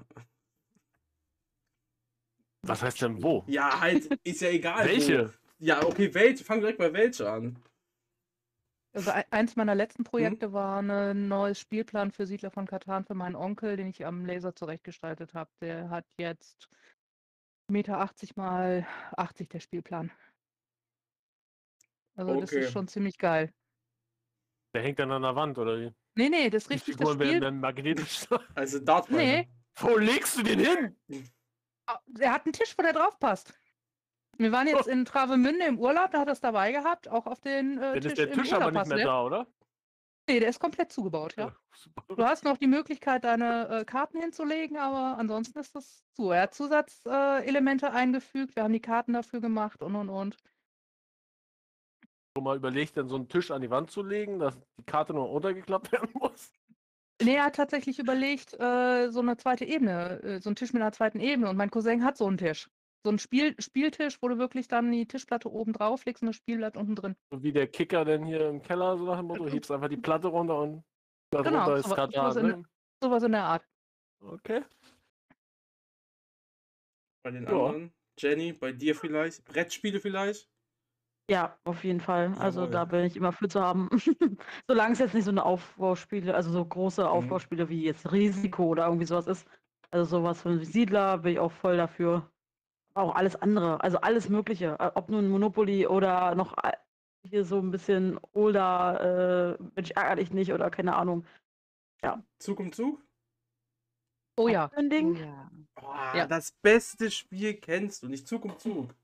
Was 2.62 2.82
heißt 2.82 3.02
denn 3.02 3.20
wo? 3.22 3.42
Ja, 3.48 3.80
halt, 3.80 4.06
ist 4.22 4.40
ja 4.40 4.50
egal. 4.50 4.84
Wo. 4.84 4.88
Welche? 4.88 5.34
Ja, 5.58 5.82
okay, 5.84 6.14
welche? 6.14 6.44
Fang 6.44 6.60
direkt 6.60 6.78
bei 6.78 6.92
welche 6.92 7.28
an. 7.28 7.58
Also 8.94 9.10
ei- 9.10 9.26
eins 9.30 9.56
meiner 9.56 9.74
letzten 9.74 10.04
Projekte 10.04 10.52
war 10.52 10.82
ein 10.82 11.26
neues 11.26 11.58
Spielplan 11.58 12.12
für 12.12 12.26
Siedler 12.26 12.50
von 12.50 12.66
Katan 12.66 13.04
für 13.04 13.14
meinen 13.14 13.34
Onkel, 13.36 13.76
den 13.76 13.88
ich 13.88 14.04
am 14.06 14.24
Laser 14.24 14.54
zurechtgestaltet 14.54 15.34
habe. 15.34 15.50
Der 15.60 15.90
hat 15.90 16.04
jetzt 16.18 16.68
1,80 17.68 17.72
Meter 17.72 18.08
mal 18.36 18.86
80 19.16 19.48
der 19.48 19.60
Spielplan. 19.60 20.12
Also 22.14 22.40
das 22.40 22.50
Okay. 22.50 22.60
ist 22.60 22.72
schon 22.72 22.88
ziemlich 22.88 23.18
geil. 23.18 23.52
Der 24.74 24.82
hängt 24.82 24.98
dann 24.98 25.12
an 25.12 25.22
der 25.22 25.36
Wand, 25.36 25.58
oder 25.58 25.78
wie? 25.78 25.92
Nee, 26.14 26.28
nee, 26.28 26.50
das 26.50 26.64
ist 26.64 26.70
Die 26.70 26.74
richtig 26.74 26.96
das 26.96 27.10
Figuren 27.10 27.18
werden 27.18 27.28
Spiel. 27.30 27.40
dann 27.40 27.60
magnetisch. 27.60 28.26
Also 28.54 28.78
Dartpfeile. 28.80 29.22
Nee, 29.22 29.48
Wo 29.76 29.96
legst 29.96 30.36
du 30.38 30.42
den 30.42 30.58
hin? 30.60 30.96
ah, 31.86 31.98
er 32.18 32.32
hat 32.32 32.44
einen 32.46 32.52
Tisch, 32.52 32.74
wo 32.76 32.82
der 32.82 32.92
drauf 32.92 33.18
passt. 33.18 33.54
Wir 34.38 34.52
waren 34.52 34.66
jetzt 34.66 34.86
in 34.88 35.04
Travemünde 35.04 35.66
im 35.66 35.78
Urlaub, 35.78 36.10
da 36.12 36.20
hat 36.20 36.28
er 36.28 36.32
es 36.32 36.40
dabei 36.40 36.72
gehabt, 36.72 37.08
auch 37.08 37.26
auf 37.26 37.40
den 37.40 37.78
äh, 37.78 38.00
Dann 38.00 38.00
Tisch 38.00 38.06
ist 38.06 38.18
der 38.18 38.32
im 38.32 38.42
Tisch 38.42 38.52
aber 38.52 38.70
nicht 38.70 38.86
mehr 38.86 38.96
der. 38.98 39.06
da, 39.06 39.22
oder? 39.24 39.46
Nee, 40.28 40.38
der 40.40 40.48
ist 40.50 40.60
komplett 40.60 40.92
zugebaut, 40.92 41.34
ja. 41.36 41.52
super. 41.74 42.04
Du 42.14 42.24
hast 42.24 42.44
noch 42.44 42.56
die 42.56 42.68
Möglichkeit, 42.68 43.24
deine 43.24 43.68
äh, 43.80 43.84
Karten 43.84 44.18
hinzulegen, 44.20 44.76
aber 44.76 45.18
ansonsten 45.18 45.58
ist 45.58 45.74
das 45.74 46.04
zu. 46.14 46.30
Er 46.30 46.42
hat 46.42 46.54
Zusatzelemente 46.54 47.86
äh, 47.86 47.90
eingefügt, 47.90 48.54
wir 48.56 48.62
haben 48.62 48.72
die 48.72 48.80
Karten 48.80 49.12
dafür 49.14 49.40
gemacht 49.40 49.82
und 49.82 49.96
und 49.96 50.08
und. 50.08 50.36
Schon 52.36 52.44
mal 52.44 52.56
überlegt, 52.56 52.96
dann 52.96 53.08
so 53.08 53.16
einen 53.16 53.28
Tisch 53.28 53.50
an 53.50 53.60
die 53.60 53.68
Wand 53.70 53.90
zu 53.90 54.02
legen, 54.02 54.38
dass 54.38 54.58
die 54.78 54.84
Karte 54.86 55.12
nur 55.12 55.30
untergeklappt 55.30 55.92
werden 55.92 56.10
muss. 56.14 56.52
Nee, 57.22 57.34
er 57.36 57.44
hat 57.44 57.56
tatsächlich 57.56 57.98
überlegt, 57.98 58.54
äh, 58.58 59.10
so 59.10 59.20
eine 59.20 59.36
zweite 59.36 59.64
Ebene, 59.64 60.20
äh, 60.22 60.40
so 60.40 60.48
einen 60.48 60.56
Tisch 60.56 60.72
mit 60.72 60.80
einer 60.82 60.92
zweiten 60.92 61.20
Ebene. 61.20 61.50
Und 61.50 61.56
mein 61.56 61.70
Cousin 61.70 62.04
hat 62.04 62.16
so 62.16 62.26
einen 62.26 62.38
Tisch. 62.38 62.68
So 63.04 63.10
einen 63.10 63.18
Spiel 63.18 63.54
Spieltisch, 63.60 64.18
wo 64.22 64.28
du 64.28 64.38
wirklich 64.38 64.66
dann 64.68 64.90
die 64.90 65.06
Tischplatte 65.06 65.50
oben 65.52 65.72
drauf 65.72 66.04
legst 66.04 66.22
und 66.22 66.28
das 66.28 66.36
Spielblatt 66.36 66.76
unten 66.76 66.94
drin. 66.94 67.16
So 67.30 67.42
wie 67.42 67.52
der 67.52 67.66
Kicker 67.66 68.04
denn 68.04 68.24
hier 68.24 68.48
im 68.48 68.62
Keller, 68.62 68.96
so 68.96 69.04
nach 69.04 69.18
dem 69.18 69.26
Motto, 69.26 69.46
hebst 69.48 69.70
einfach 69.70 69.88
die 69.88 69.96
Platte 69.96 70.28
runter 70.28 70.58
und 70.60 70.84
darunter 71.30 71.50
Genau, 71.50 71.74
ist 71.74 71.88
so- 71.88 71.94
Katar, 71.94 72.32
sowas 72.32 72.42
ne? 72.42 72.64
Sowas 73.02 73.22
in 73.24 73.32
der 73.32 73.44
Art. 73.44 73.66
Okay. 74.20 74.62
Bei 77.24 77.30
den 77.32 77.44
Ja. 77.44 77.50
anderen. 77.50 77.92
Jenny, 78.18 78.52
bei 78.52 78.72
dir 78.72 78.94
vielleicht? 78.94 79.44
Brettspiele 79.44 80.00
vielleicht? 80.00 80.48
Ja, 81.32 81.56
auf 81.64 81.82
jeden 81.82 82.00
Fall. 82.00 82.34
Also 82.38 82.60
Jawohl. 82.60 82.72
da 82.72 82.84
bin 82.84 83.04
ich 83.06 83.16
immer 83.16 83.32
für 83.32 83.48
zu 83.48 83.58
haben. 83.62 83.88
Solange 84.68 84.92
es 84.92 84.98
jetzt 84.98 85.14
nicht 85.14 85.24
so 85.24 85.30
eine 85.30 85.44
Aufbauspiele, 85.46 86.34
also 86.34 86.50
so 86.50 86.64
Mhm. 86.64 86.68
große 86.68 87.08
Aufbauspiele 87.08 87.70
wie 87.70 87.84
jetzt 87.84 88.12
Risiko 88.12 88.64
oder 88.66 88.84
irgendwie 88.86 89.06
sowas 89.06 89.26
ist. 89.26 89.48
Also 89.90 90.18
sowas 90.18 90.42
von 90.42 90.62
Siedler 90.62 91.16
bin 91.18 91.32
ich 91.32 91.38
auch 91.38 91.50
voll 91.52 91.78
dafür. 91.78 92.30
Auch 92.94 93.14
alles 93.14 93.34
andere, 93.36 93.82
also 93.82 93.96
alles 94.02 94.28
Mögliche. 94.28 94.76
äh, 94.78 94.90
Ob 94.94 95.08
nun 95.08 95.30
Monopoly 95.30 95.86
oder 95.86 96.34
noch 96.34 96.52
a- 96.58 96.76
hier 97.26 97.44
so 97.46 97.58
ein 97.60 97.70
bisschen 97.70 98.20
older, 98.34 99.56
äh, 99.58 99.62
Mensch, 99.74 99.90
ärger 99.92 100.16
dich 100.16 100.32
nicht 100.32 100.52
oder 100.52 100.70
keine 100.70 100.94
Ahnung. 100.96 101.24
Zug 102.40 102.60
um 102.60 102.72
Zug? 102.72 103.00
Oh 104.36 104.48
ja. 104.48 104.70
Ein 104.76 104.90
Ding? 104.90 105.16
ja. 105.16 105.50
Oh, 105.80 105.94
Ja. 106.14 106.26
Das 106.26 106.52
beste 106.60 107.10
Spiel 107.10 107.54
kennst 107.54 108.02
du, 108.02 108.08
nicht 108.08 108.26
Zug 108.28 108.44
um 108.44 108.58
Zug. 108.58 108.94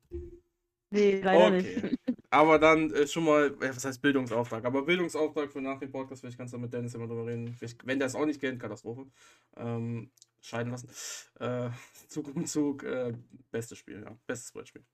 Nee, 0.90 1.20
leider 1.22 1.46
Okay. 1.56 1.82
nicht. 1.82 1.98
Aber 2.30 2.58
dann 2.58 2.90
äh, 2.92 3.06
schon 3.06 3.24
mal, 3.24 3.46
äh, 3.60 3.74
was 3.74 3.84
heißt 3.84 4.02
Bildungsauftrag? 4.02 4.64
Aber 4.64 4.82
Bildungsauftrag 4.82 5.50
für 5.50 5.62
nach 5.62 5.78
dem 5.78 5.90
Podcast, 5.90 6.20
vielleicht 6.20 6.36
kannst 6.36 6.52
du 6.52 6.58
mit 6.58 6.72
Dennis 6.72 6.94
immer 6.94 7.06
drüber 7.06 7.26
reden. 7.26 7.54
Vielleicht, 7.54 7.86
wenn 7.86 7.98
der 7.98 8.06
es 8.06 8.14
auch 8.14 8.26
nicht 8.26 8.40
kennt, 8.40 8.60
Katastrophe. 8.60 9.06
Ähm, 9.56 10.10
scheiden 10.42 10.70
lassen. 10.70 10.90
Äh, 11.40 11.70
Zug 12.08 12.34
um 12.34 12.44
Zug, 12.44 12.82
äh, 12.82 13.14
bestes 13.50 13.78
Spiel, 13.78 14.02
ja. 14.02 14.16
Bestes 14.26 14.52
Brettspiel. 14.52 14.84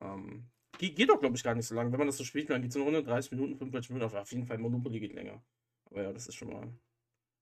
Ähm, 0.00 0.44
geht, 0.78 0.96
geht 0.96 1.08
doch, 1.08 1.20
glaube 1.20 1.36
ich, 1.36 1.42
gar 1.42 1.54
nicht 1.54 1.66
so 1.66 1.74
lange. 1.74 1.90
Wenn 1.90 1.98
man 1.98 2.08
das 2.08 2.18
so 2.18 2.24
spielt, 2.24 2.50
dann 2.50 2.60
geht 2.60 2.70
es 2.70 2.76
nur 2.76 2.84
130 2.84 3.32
Minuten, 3.32 3.56
45 3.56 3.90
Minuten. 3.90 4.10
Aber 4.10 4.22
auf 4.22 4.32
jeden 4.32 4.46
Fall 4.46 4.58
Monopoly 4.58 5.00
geht 5.00 5.14
länger. 5.14 5.42
Aber 5.90 6.02
ja, 6.02 6.12
das 6.12 6.26
ist 6.26 6.34
schon 6.34 6.50
mal. 6.50 6.68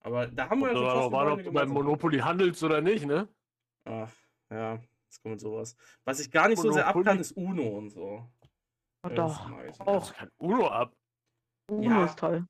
Aber 0.02 0.28
da 0.28 0.48
haben 0.48 0.60
wir 0.60 0.68
ja 0.68 0.74
schon 0.74 0.84
fast 0.84 0.96
aber 0.96 1.12
war 1.12 1.32
ob 1.32 1.42
du 1.42 1.52
beim. 1.52 1.68
Monopoly 1.68 2.18
handelst 2.18 2.62
oder 2.62 2.80
nicht, 2.80 3.06
ne? 3.06 3.28
Ach, 3.84 4.10
ja, 4.50 4.80
jetzt 5.04 5.22
kommt 5.22 5.40
sowas. 5.40 5.76
Was 6.04 6.20
ich 6.20 6.30
gar 6.30 6.48
nicht 6.48 6.60
so 6.60 6.70
sehr 6.70 6.86
ab 6.86 6.94
Monopoly? 6.94 7.16
kann, 7.16 7.20
ist 7.20 7.32
Uno 7.32 7.76
und 7.76 7.90
so. 7.90 8.26
Oh, 9.02 9.08
Das 9.08 9.16
doch. 9.16 9.48
nicht. 9.62 9.80
Auch. 9.80 10.00
Das 10.08 10.14
kann 10.14 10.30
Uno 10.38 10.68
ab. 10.68 10.94
Uno 11.68 11.82
Ja. 11.90 12.04
ist 12.04 12.18
toll. 12.18 12.46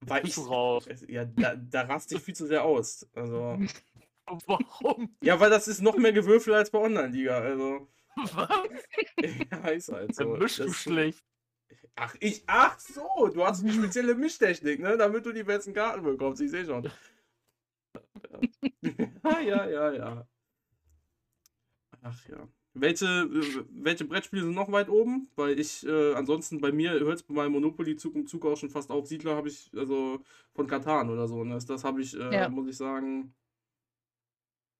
Weil 0.00 0.26
ich, 0.26 0.34
du 0.34 0.42
raus. 0.42 0.86
ja, 1.08 1.24
da, 1.24 1.56
da 1.56 1.82
raste 1.82 2.16
ich 2.16 2.22
viel 2.22 2.34
zu 2.34 2.46
sehr 2.46 2.62
aus. 2.64 3.08
Also, 3.14 3.58
Warum? 4.46 5.16
ja, 5.22 5.38
weil 5.40 5.50
das 5.50 5.68
ist 5.68 5.80
noch 5.80 5.96
mehr 5.96 6.12
Gewürfel 6.12 6.54
als 6.54 6.70
bei 6.70 6.78
Online-Liga. 6.78 7.38
Also, 7.38 7.88
Was? 8.16 8.48
ja, 9.50 9.68
ist 9.68 9.92
halt 9.92 10.14
so. 10.14 10.24
Dann 10.24 10.38
mischst 10.38 10.58
du 10.60 10.72
schlecht. 10.72 11.24
Ach, 11.96 12.14
ich, 12.20 12.42
ach 12.46 12.78
so, 12.78 13.28
du 13.32 13.44
hast 13.44 13.62
eine 13.62 13.72
spezielle 13.72 14.14
Mischtechnik, 14.14 14.80
ne? 14.80 14.96
Damit 14.96 15.24
du 15.26 15.32
die 15.32 15.44
besten 15.44 15.72
Karten 15.72 16.02
bekommst. 16.02 16.40
Ich 16.42 16.50
sehe 16.50 16.64
schon. 16.66 16.90
Ja, 19.24 19.40
ja, 19.40 19.68
ja, 19.68 19.92
ja. 19.92 20.28
Ach 22.02 22.28
ja. 22.28 22.48
Welche, 22.76 23.06
äh, 23.06 23.64
welche 23.70 24.04
Brettspiele 24.04 24.42
sind 24.42 24.54
noch 24.54 24.70
weit 24.72 24.88
oben? 24.88 25.30
Weil 25.36 25.58
ich, 25.60 25.86
äh, 25.86 26.14
ansonsten 26.14 26.60
bei 26.60 26.72
mir 26.72 26.90
hört 26.92 27.14
es 27.16 27.22
bei 27.22 27.32
meinem 27.34 27.52
Monopoly 27.52 27.94
Zug 27.96 28.16
um 28.16 28.26
Zug 28.26 28.44
auch 28.44 28.56
schon 28.56 28.68
fast 28.70 28.90
auf. 28.90 29.06
Siedler 29.06 29.36
habe 29.36 29.48
ich, 29.48 29.70
also 29.76 30.20
von 30.54 30.66
Katan 30.66 31.08
oder 31.08 31.28
so. 31.28 31.44
Ne? 31.44 31.54
Das, 31.54 31.66
das 31.66 31.84
habe 31.84 32.02
ich, 32.02 32.18
äh, 32.18 32.32
Ja. 32.34 32.48
muss 32.48 32.66
ich 32.68 32.76
sagen, 32.76 33.32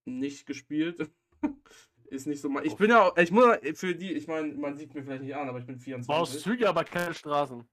nicht 0.07 0.45
gespielt. 0.47 1.09
Ist 2.07 2.27
nicht 2.27 2.41
so 2.41 2.49
mein. 2.49 2.65
Ich 2.67 2.77
bin 2.77 2.91
ja, 2.91 3.09
auch- 3.09 3.17
ich 3.17 3.31
muss 3.31 3.45
ja 3.45 3.75
für 3.75 3.95
die, 3.95 4.13
ich 4.13 4.27
meine, 4.29 4.53
man 4.55 4.77
sieht 4.77 4.95
mir 4.95 5.03
vielleicht 5.03 5.23
nicht 5.23 5.35
an, 5.35 5.49
aber 5.49 5.59
ich 5.59 5.67
bin 5.67 5.77
Baust 5.77 5.85
24. 5.85 6.43
Züge, 6.43 6.69
aber 6.69 6.85
keine 6.85 7.15
Straßen. 7.15 7.67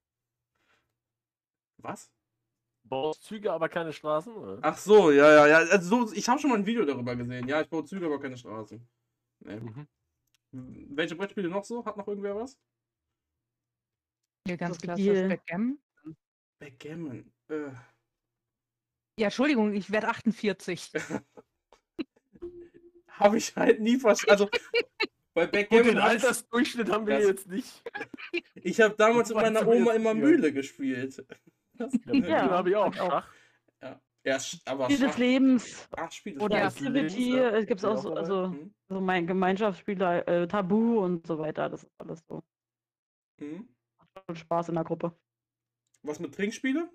Was? 1.77 2.11
Baust 2.83 3.23
Züge, 3.23 3.51
aber 3.51 3.69
keine 3.69 3.91
Straßen? 3.91 4.33
oder? 4.33 4.59
Ach 4.61 4.77
so, 4.77 5.11
ja, 5.11 5.31
ja, 5.33 5.47
ja. 5.47 5.57
Also 5.71 6.05
so, 6.07 6.13
ich 6.13 6.27
habe 6.29 6.39
schon 6.39 6.49
mal 6.49 6.57
ein 6.59 6.65
Video 6.65 6.85
darüber 6.85 7.15
gesehen. 7.15 7.47
Ja, 7.47 7.61
ich 7.61 7.69
baue 7.69 7.83
Züge, 7.85 8.05
aber 8.05 8.19
keine 8.19 8.37
Straßen. 8.37 8.87
Nee. 9.41 9.59
Mhm. 9.59 9.87
Welche 10.51 11.15
Brettspiele 11.15 11.49
noch 11.49 11.63
so? 11.63 11.85
Hat 11.85 11.97
noch 11.97 12.07
irgendwer 12.07 12.35
was? 12.35 12.57
Hier 14.47 14.57
ganz 14.57 14.77
klassisch. 14.79 15.05
Backgammon. 15.27 15.79
Backgammon. 16.59 17.31
Äh, 17.49 17.69
Ja, 19.19 19.27
Entschuldigung, 19.27 19.73
ich 19.73 19.91
werde 19.91 20.07
48. 20.09 20.91
habe 23.07 23.37
ich 23.37 23.55
halt 23.55 23.79
nie 23.79 23.97
verstanden. 23.97 24.31
Also 24.31 24.49
bei 25.33 25.45
Gut, 25.45 25.53
den 25.55 25.69
Backgammon, 25.69 26.01
hab 26.03 26.13
ich- 26.15 26.23
Altersdurchschnitt 26.23 26.89
haben 26.89 27.07
wir 27.07 27.17
Das- 27.19 27.27
jetzt 27.27 27.47
nicht. 27.47 27.83
ich 28.55 28.81
habe 28.81 28.95
damals 28.95 29.29
mit 29.29 29.37
meiner 29.37 29.65
Oma 29.67 29.93
immer. 29.93 30.13
Mühle 30.13 30.51
gespielt. 30.51 31.25
Das, 31.73 31.93
Ja, 32.05 32.13
Mühle 32.13 32.29
Ja, 32.29 32.49
habe 32.49 32.69
ich 32.71 32.75
auch. 32.75 32.93
ich 32.93 32.99
auch. 32.99 33.09
Schach. 33.11 33.33
Ja, 34.25 34.37
aber 34.65 34.89
Spiel 34.89 35.07
des 35.07 35.17
Lebens 35.17 35.89
Ach, 35.95 36.11
Spiel 36.11 36.33
des 36.35 36.43
oder 36.43 36.61
des 36.61 36.75
Activity. 36.81 37.35
Ja. 37.37 37.49
Es 37.49 37.65
gibt 37.65 37.79
ich 37.81 37.85
auch 37.85 37.97
so, 37.97 38.13
also 38.13 38.51
Hm? 38.51 38.73
so 38.89 39.01
mein 39.01 39.25
Gemeinschaftsspieler, 39.27 40.27
äh, 40.27 40.47
Tabu 40.47 40.99
und 41.03 41.25
so 41.25 41.39
weiter. 41.39 41.69
Das 41.69 41.83
ist 41.83 41.91
alles 41.97 42.23
so. 42.27 42.41
Hm? 43.39 43.67
Macht 43.97 44.09
schon 44.27 44.35
Spaß 44.35 44.69
in 44.69 44.75
der 44.75 44.83
Gruppe. 44.83 45.13
Was 46.03 46.19
mit 46.19 46.33
Trinkspiele? 46.35 46.89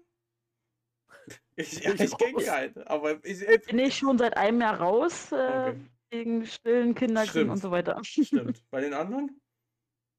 Ich, 1.59 1.83
ja, 1.83 1.93
Ich 1.95 2.01
ich 2.03 2.19
kenne 2.19 2.35
die 2.39 2.45
raus. 2.45 2.51
halt. 2.53 2.87
Aber 2.87 3.25
ich, 3.25 3.49
ey, 3.49 3.59
Bin 3.59 3.79
ich 3.79 3.97
schon 3.97 4.19
seit 4.19 4.37
einem 4.37 4.61
Jahr 4.61 4.79
raus, 4.79 5.33
äh, 5.33 5.37
Okay. 5.37 5.81
wegen 6.11 6.47
stillen 6.47 6.95
Kinderkriegen 6.95 7.51
und 7.51 7.57
so 7.57 7.71
weiter. 7.71 7.99
stimmt. 8.05 8.63
Bei 8.71 8.81
den 8.81 8.93
anderen? 8.93 9.41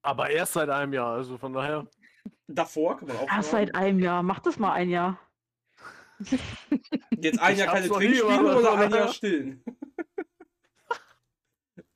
Aber 0.02 0.30
erst 0.30 0.54
seit 0.54 0.70
einem 0.70 0.94
Jahr, 0.94 1.14
also 1.14 1.38
von 1.38 1.54
daher. 1.54 1.88
Davor 2.48 2.98
kann 2.98 3.08
man 3.10 3.18
auch. 3.18 3.30
Erst 3.30 3.52
seit 3.52 3.76
einem 3.76 4.00
Jahr. 4.00 4.24
Mach 4.24 4.40
das 4.40 4.58
mal 4.58 4.74
ein 4.74 4.90
Jahr. 4.90 5.20
Jetzt 7.18 7.40
ein 7.40 7.54
Ich 7.54 7.60
Jahr 7.60 7.74
keine 7.74 7.88
Trinkspiele 7.88 8.58
oder 8.58 8.74
ein 8.78 8.92
Jahr 8.92 9.14
stillen? 9.14 9.64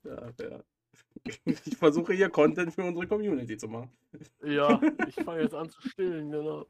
ja, 0.04 0.30
ja. 0.40 0.62
Ich 1.64 1.76
versuche 1.76 2.12
hier 2.14 2.30
Content 2.30 2.74
für 2.74 2.84
unsere 2.84 3.06
Community 3.06 3.56
zu 3.56 3.68
machen. 3.68 3.90
Ja, 4.44 4.80
ich 5.08 5.14
fange 5.14 5.42
jetzt 5.42 5.54
an 5.54 5.70
zu 5.70 5.80
stillen, 5.88 6.30
genau. 6.30 6.66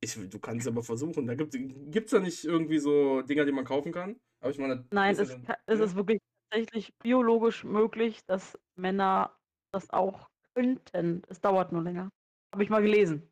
Ich, 0.00 0.14
du 0.14 0.38
kannst 0.38 0.66
aber 0.66 0.82
versuchen. 0.82 1.26
Da 1.26 1.34
gibt 1.34 1.54
es 1.54 2.10
da 2.10 2.20
nicht 2.20 2.44
irgendwie 2.44 2.78
so 2.78 3.22
Dinger, 3.22 3.44
die 3.44 3.52
man 3.52 3.64
kaufen 3.64 3.92
kann? 3.92 4.18
Aber 4.40 4.50
ich 4.50 4.58
meine, 4.58 4.84
Nein, 4.90 5.12
ist 5.12 5.20
es, 5.20 5.28
dann- 5.30 5.46
es 5.66 5.78
ja. 5.78 5.84
ist 5.84 5.94
wirklich 5.94 6.20
tatsächlich 6.50 6.94
biologisch 6.98 7.64
möglich, 7.64 8.24
dass 8.26 8.58
Männer 8.76 9.36
das 9.72 9.90
auch 9.90 10.28
könnten. 10.54 11.22
Es 11.28 11.40
dauert 11.40 11.72
nur 11.72 11.82
länger. 11.82 12.10
Habe 12.52 12.64
ich 12.64 12.70
mal 12.70 12.82
gelesen. 12.82 13.30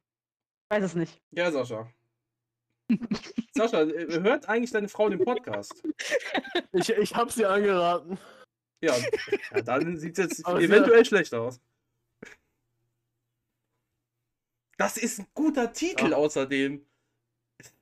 Weiß 0.70 0.84
es 0.84 0.94
nicht. 0.94 1.20
Ja, 1.32 1.50
Sascha. 1.50 1.90
Sascha, 3.54 3.82
äh, 3.82 4.20
hört 4.20 4.48
eigentlich 4.48 4.70
deine 4.70 4.88
Frau 4.88 5.08
den 5.08 5.22
Podcast? 5.24 5.82
Ich, 6.72 6.90
ich 6.90 7.14
habe 7.14 7.32
sie 7.32 7.44
angeraten. 7.46 8.18
Ja, 8.80 8.94
ja 9.52 9.62
dann 9.62 9.96
sieht 9.96 10.18
es 10.18 10.24
jetzt 10.24 10.46
Aber 10.46 10.60
eventuell 10.60 11.04
schlechter 11.04 11.42
aus. 11.42 11.60
Das 14.78 14.96
ist 14.96 15.18
ein 15.18 15.26
guter 15.34 15.72
Titel 15.72 16.10
Ja. 16.10 16.16
außerdem. 16.16 16.86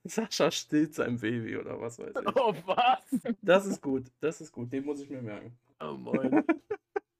Sascha 0.02 0.50
stillt 0.50 0.94
sein 0.94 1.18
Baby 1.20 1.56
oder 1.56 1.80
was 1.80 1.98
weiß 1.98 2.12
ich. 2.20 2.36
Oh, 2.36 2.52
was? 2.66 3.36
Das 3.42 3.66
ist 3.66 3.80
gut, 3.80 4.10
das 4.20 4.40
ist 4.40 4.50
gut, 4.50 4.72
den 4.72 4.84
muss 4.84 5.00
ich 5.00 5.08
mir 5.08 5.22
merken. 5.22 5.56
Oh, 5.80 5.92
moin. 5.92 6.44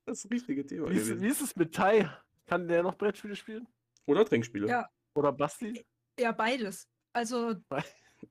Das 0.05 0.19
ist 0.25 0.25
das 0.25 0.31
richtige 0.33 0.67
Thema 0.67 0.91
Wie 0.91 0.97
ist, 0.97 1.21
wie 1.21 1.29
ist 1.29 1.41
es 1.41 1.55
mit 1.55 1.73
Tai? 1.73 2.11
Kann 2.47 2.67
der 2.67 2.83
noch 2.83 2.97
Brettspiele 2.97 3.37
spielen? 3.37 3.69
Oder 4.07 4.25
Trinkspiele. 4.25 4.67
Ja. 4.67 4.91
Oder 5.15 5.33
Basti? 5.33 5.85
Ja, 6.19 6.33
beides. 6.33 6.89
Also, 7.13 7.55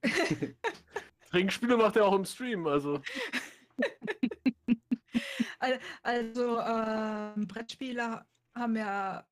Trinkspiele 1.29 1.77
macht 1.77 1.95
er 1.95 2.05
auch 2.05 2.15
im 2.15 2.25
Stream, 2.25 2.67
also. 2.67 3.01
al- 5.59 5.79
also 6.03 6.59
ähm, 6.61 7.47
Brettspiele 7.47 8.25
haben 8.55 8.75
ja, 8.75 9.27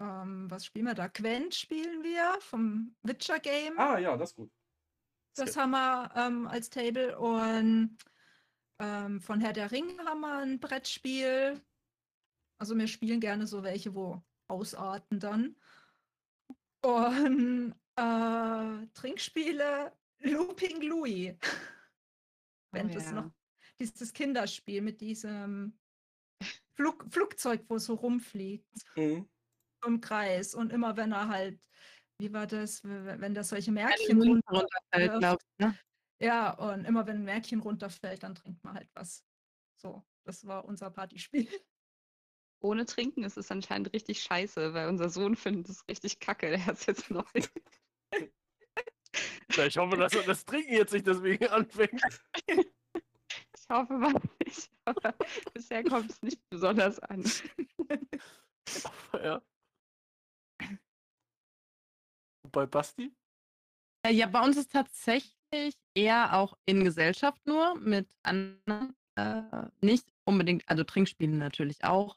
ähm, 0.00 0.50
was 0.50 0.66
spielen 0.66 0.86
wir 0.86 0.94
da? 0.94 1.08
Gwent 1.08 1.54
spielen 1.54 2.02
wir 2.02 2.38
vom 2.40 2.94
Witcher 3.02 3.38
Game. 3.38 3.78
Ah, 3.78 3.98
ja, 3.98 4.16
das 4.16 4.30
ist 4.30 4.36
gut. 4.36 4.50
Das 5.36 5.56
haben 5.56 5.70
wir 5.70 6.10
ähm, 6.16 6.46
als 6.48 6.70
Table 6.70 7.16
und 7.18 7.96
ähm, 8.80 9.20
von 9.20 9.40
Herr 9.40 9.52
der 9.52 9.70
Ringe 9.70 10.04
haben 10.04 10.20
wir 10.20 10.38
ein 10.38 10.58
Brettspiel. 10.58 11.60
Also 12.58 12.76
wir 12.76 12.88
spielen 12.88 13.20
gerne 13.20 13.46
so 13.46 13.62
welche, 13.62 13.94
wo 13.94 14.22
ausarten 14.48 15.20
dann. 15.20 15.56
Und 16.82 17.74
äh, 18.00 18.86
Trinkspiele 18.94 19.92
Looping 20.20 20.82
Louis. 20.82 21.34
Wenn 22.72 22.90
Oh 22.90 22.94
das 22.94 23.06
ja. 23.06 23.12
noch 23.12 23.30
dieses 23.78 24.12
Kinderspiel 24.12 24.80
mit 24.82 25.00
diesem 25.00 25.78
Flug, 26.74 27.04
Flugzeug, 27.10 27.64
wo 27.68 27.76
es 27.76 27.84
so 27.86 27.94
rumfliegt 27.94 28.68
Mhm. 28.96 29.28
im 29.86 30.00
Kreis. 30.00 30.54
Und 30.54 30.72
immer 30.72 30.96
wenn 30.96 31.12
er 31.12 31.28
halt, 31.28 31.60
wie 32.20 32.32
war 32.32 32.46
das, 32.46 32.84
wenn 32.84 33.34
da 33.34 33.42
solche 33.42 33.72
Märkchen 33.72 34.22
runter, 34.22 34.50
runterfällt, 34.52 35.10
wirft. 35.12 35.18
glaub 35.20 35.38
ich, 35.42 35.64
ne? 35.66 35.78
ja, 36.22 36.52
und 36.52 36.84
immer 36.84 37.06
wenn 37.06 37.16
ein 37.18 37.24
Märkchen 37.24 37.60
runterfällt, 37.60 38.22
dann 38.22 38.34
trinkt 38.34 38.62
man 38.62 38.74
halt 38.74 38.90
was. 38.94 39.24
So, 39.80 40.04
das 40.24 40.46
war 40.46 40.64
unser 40.66 40.90
Partyspiel. 40.90 41.48
Ohne 42.62 42.84
Trinken 42.84 43.24
ist 43.24 43.38
es 43.38 43.50
anscheinend 43.50 43.92
richtig 43.94 44.22
scheiße, 44.22 44.74
weil 44.74 44.88
unser 44.88 45.08
Sohn 45.08 45.34
findet 45.34 45.70
es 45.70 45.88
richtig 45.88 46.20
kacke. 46.20 46.50
Der 46.50 46.66
hat 46.66 46.76
es 46.76 46.86
jetzt 46.86 47.10
neu. 47.10 47.24
Ich 49.48 49.76
hoffe, 49.76 49.96
dass 49.96 50.14
er 50.14 50.22
das 50.22 50.44
Trinken 50.44 50.72
jetzt 50.72 50.92
nicht 50.92 51.06
deswegen 51.06 51.46
anfängt. 51.48 52.00
Ich 52.46 53.68
hoffe 53.68 53.92
mal 53.94 54.14
nicht, 54.44 54.70
aber 54.84 55.14
bisher 55.54 55.84
kommt 55.84 56.10
es 56.10 56.22
nicht 56.22 56.40
besonders 56.50 56.98
an. 57.00 57.24
Ja. 59.14 59.42
Und 62.44 62.52
bei 62.52 62.66
Basti? 62.66 63.12
Äh, 64.06 64.12
Ja, 64.12 64.26
bei 64.26 64.40
uns 64.44 64.56
ist 64.56 64.72
tatsächlich 64.72 65.76
eher 65.94 66.34
auch 66.34 66.56
in 66.66 66.84
Gesellschaft 66.84 67.44
nur 67.46 67.76
mit 67.76 68.08
anderen. 68.22 68.96
Äh, 69.16 69.68
nicht 69.80 70.12
unbedingt, 70.24 70.68
also 70.68 70.84
Trinkspiele 70.84 71.36
natürlich 71.36 71.82
auch. 71.84 72.16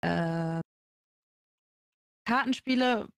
Äh, 0.00 0.60
Kartenspiele 2.24 3.08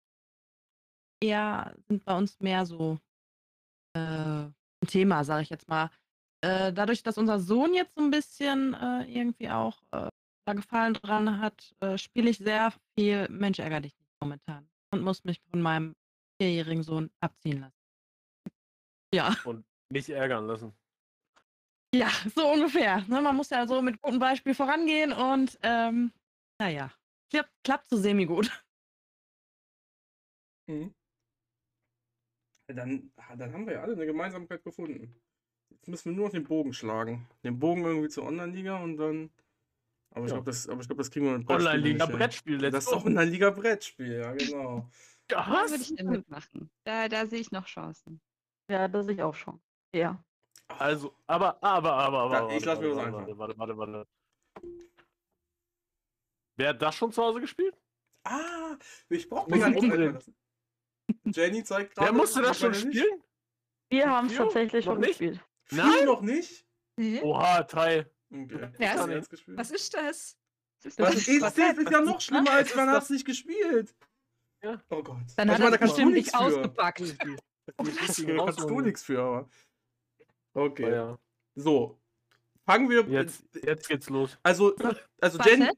eher 1.22 1.76
sind 1.88 2.04
bei 2.04 2.16
uns 2.16 2.40
mehr 2.40 2.64
so 2.64 2.98
ein 3.98 4.54
Thema, 4.86 5.24
sage 5.24 5.42
ich 5.42 5.50
jetzt 5.50 5.68
mal. 5.68 5.90
Äh, 6.42 6.72
dadurch, 6.72 7.02
dass 7.02 7.18
unser 7.18 7.38
Sohn 7.38 7.74
jetzt 7.74 7.94
so 7.94 8.02
ein 8.02 8.10
bisschen 8.10 8.74
äh, 8.74 9.02
irgendwie 9.04 9.50
auch 9.50 9.82
äh, 9.92 10.08
da 10.46 10.52
Gefallen 10.54 10.94
dran 10.94 11.40
hat, 11.40 11.74
äh, 11.80 11.98
spiele 11.98 12.30
ich 12.30 12.38
sehr 12.38 12.72
viel 12.98 13.28
Mensch 13.28 13.58
ärger 13.58 13.80
dich 13.80 13.94
nicht 13.98 14.10
momentan 14.22 14.68
und 14.92 15.02
muss 15.02 15.24
mich 15.24 15.40
von 15.50 15.60
meinem 15.60 15.94
vierjährigen 16.40 16.82
Sohn 16.82 17.10
abziehen 17.20 17.60
lassen. 17.60 17.76
Ja, 19.14 19.36
Und 19.44 19.66
nicht 19.92 20.08
ärgern 20.08 20.46
lassen. 20.46 20.72
ja, 21.94 22.08
so 22.34 22.48
ungefähr. 22.50 23.02
Ne, 23.08 23.20
man 23.20 23.36
muss 23.36 23.50
ja 23.50 23.66
so 23.66 23.82
mit 23.82 24.00
gutem 24.00 24.18
Beispiel 24.18 24.54
vorangehen 24.54 25.12
und 25.12 25.58
ähm, 25.62 26.12
naja, 26.58 26.90
klappt, 27.30 27.52
klappt 27.64 27.88
so 27.90 27.96
semi-gut. 27.96 28.50
Mhm. 30.68 30.94
Dann, 32.74 33.12
dann 33.36 33.52
haben 33.52 33.66
wir 33.66 33.74
ja 33.74 33.82
alle 33.82 33.94
eine 33.94 34.06
Gemeinsamkeit 34.06 34.62
gefunden. 34.64 35.14
Jetzt 35.70 35.88
müssen 35.88 36.10
wir 36.10 36.16
nur 36.16 36.26
noch 36.26 36.32
den 36.32 36.44
Bogen 36.44 36.72
schlagen. 36.72 37.28
Den 37.44 37.58
Bogen 37.58 37.84
irgendwie 37.84 38.08
zur 38.08 38.26
Online-Liga 38.26 38.78
und 38.82 38.96
dann. 38.96 39.30
Aber 40.10 40.24
ich 40.24 40.30
Ja. 40.30 40.36
glaube, 40.36 40.50
das, 40.50 40.68
aber 40.68 40.80
ich 40.80 40.86
glaub, 40.88 40.98
das 40.98 41.10
kriegen 41.10 41.26
wir 41.26 41.38
mit 41.38 41.46
Brettspielen 41.46 41.68
Online-Liga, 41.76 42.04
nicht 42.04 42.10
hin. 42.10 42.18
Brettspiel, 42.18 42.56
let's 42.56 42.72
Das 42.74 42.86
ist 42.86 42.92
auch 42.92 43.04
Online-Liga-Brettspiel, 43.04 44.12
ja, 44.18 44.32
genau. 44.32 44.90
Ja, 45.30 45.44
Da 45.46 45.70
würde 45.70 45.82
ich 45.82 45.94
dann 45.94 46.06
mitmachen. 46.08 46.70
Da, 46.84 47.08
da 47.08 47.26
sehe 47.26 47.40
ich 47.40 47.52
noch 47.52 47.66
Chancen. 47.66 48.20
Ja, 48.68 48.88
das 48.88 49.06
sehe 49.06 49.14
ich 49.14 49.22
auch 49.22 49.34
schon. 49.34 49.60
Ja. 49.94 50.22
Also, 50.68 51.14
aber, 51.26 51.62
aber, 51.62 51.92
aber, 51.92 52.18
aber. 52.18 52.50
Ja, 52.50 52.56
ich 52.56 52.64
lass 52.64 52.80
mir 52.80 52.90
was 52.90 52.96
warte, 52.96 53.16
einfallen. 53.18 53.38
Warte, 53.38 53.58
warte, 53.58 53.76
warte. 53.76 54.08
Wer 56.56 56.68
hat 56.70 56.82
das 56.82 56.94
schon 56.96 57.12
zu 57.12 57.22
Hause 57.22 57.40
gespielt? 57.40 57.76
Ah, 58.24 58.76
ich 59.08 59.28
brauche 59.28 59.50
mir 59.50 59.58
gar 59.58 59.68
ich 59.70 59.74
nicht 59.74 59.84
umdrehen. 59.84 60.18
Jenny 61.24 61.64
zeigt 61.64 61.94
gerade. 61.94 62.08
Wer 62.08 62.12
musste 62.16 62.42
das 62.42 62.58
schon 62.58 62.70
meine 62.72 62.84
nicht. 62.84 62.98
spielen? 62.98 63.22
Wir 63.90 64.10
haben 64.10 64.26
es 64.28 64.34
tatsächlich 64.36 64.86
Noch 64.86 64.92
schon 64.94 65.00
nicht? 65.00 65.18
gespielt. 65.18 65.40
Nein, 65.72 66.04
noch 66.04 66.20
nicht. 66.22 66.66
Nee? 66.96 67.20
Oha, 67.22 67.62
Teil. 67.64 68.10
Okay. 68.32 68.70
Ja, 68.78 69.04
ist-? 69.06 69.32
Was 69.48 69.70
ist 69.70 69.94
das? 69.94 70.36
Das 70.82 70.98
Was 70.98 71.14
das 71.14 71.28
ist 71.28 71.40
was- 71.42 71.54
das? 71.54 71.78
Ist 71.78 71.90
ja 71.90 72.00
noch 72.00 72.20
schlimmer, 72.20 72.50
als 72.52 72.68
Das 72.68 72.76
man 72.76 72.88
hat 72.90 73.02
es 73.02 73.10
nicht 73.10 73.24
gespielt. 73.26 73.94
Ja. 74.62 74.80
Oh 74.90 75.02
Gott. 75.02 75.16
Dann 75.36 75.50
Also, 75.50 75.64
hat 75.64 75.70
da 75.70 75.74
er 75.74 75.78
kannst 75.78 75.98
du 75.98 76.04
bestimmt 76.04 76.12
nicht 76.14 76.34
ausgepackt. 76.34 77.00
Da 77.66 77.74
kannst 77.76 78.60
du 78.60 78.80
nichts 78.80 79.02
für, 79.02 79.20
aber. 79.22 79.48
Okay. 80.54 80.84
Oh, 80.86 80.88
ja. 80.94 81.18
So. 81.54 82.00
Fangen 82.66 82.88
wir. 82.90 83.02
Jetzt, 83.08 83.42
jetzt 83.64 83.88
geht's 83.88 84.08
los. 84.10 84.38
Also, 84.42 84.74
also 85.20 85.38
Quartett? 85.38 85.58
Jenny. 85.58 85.70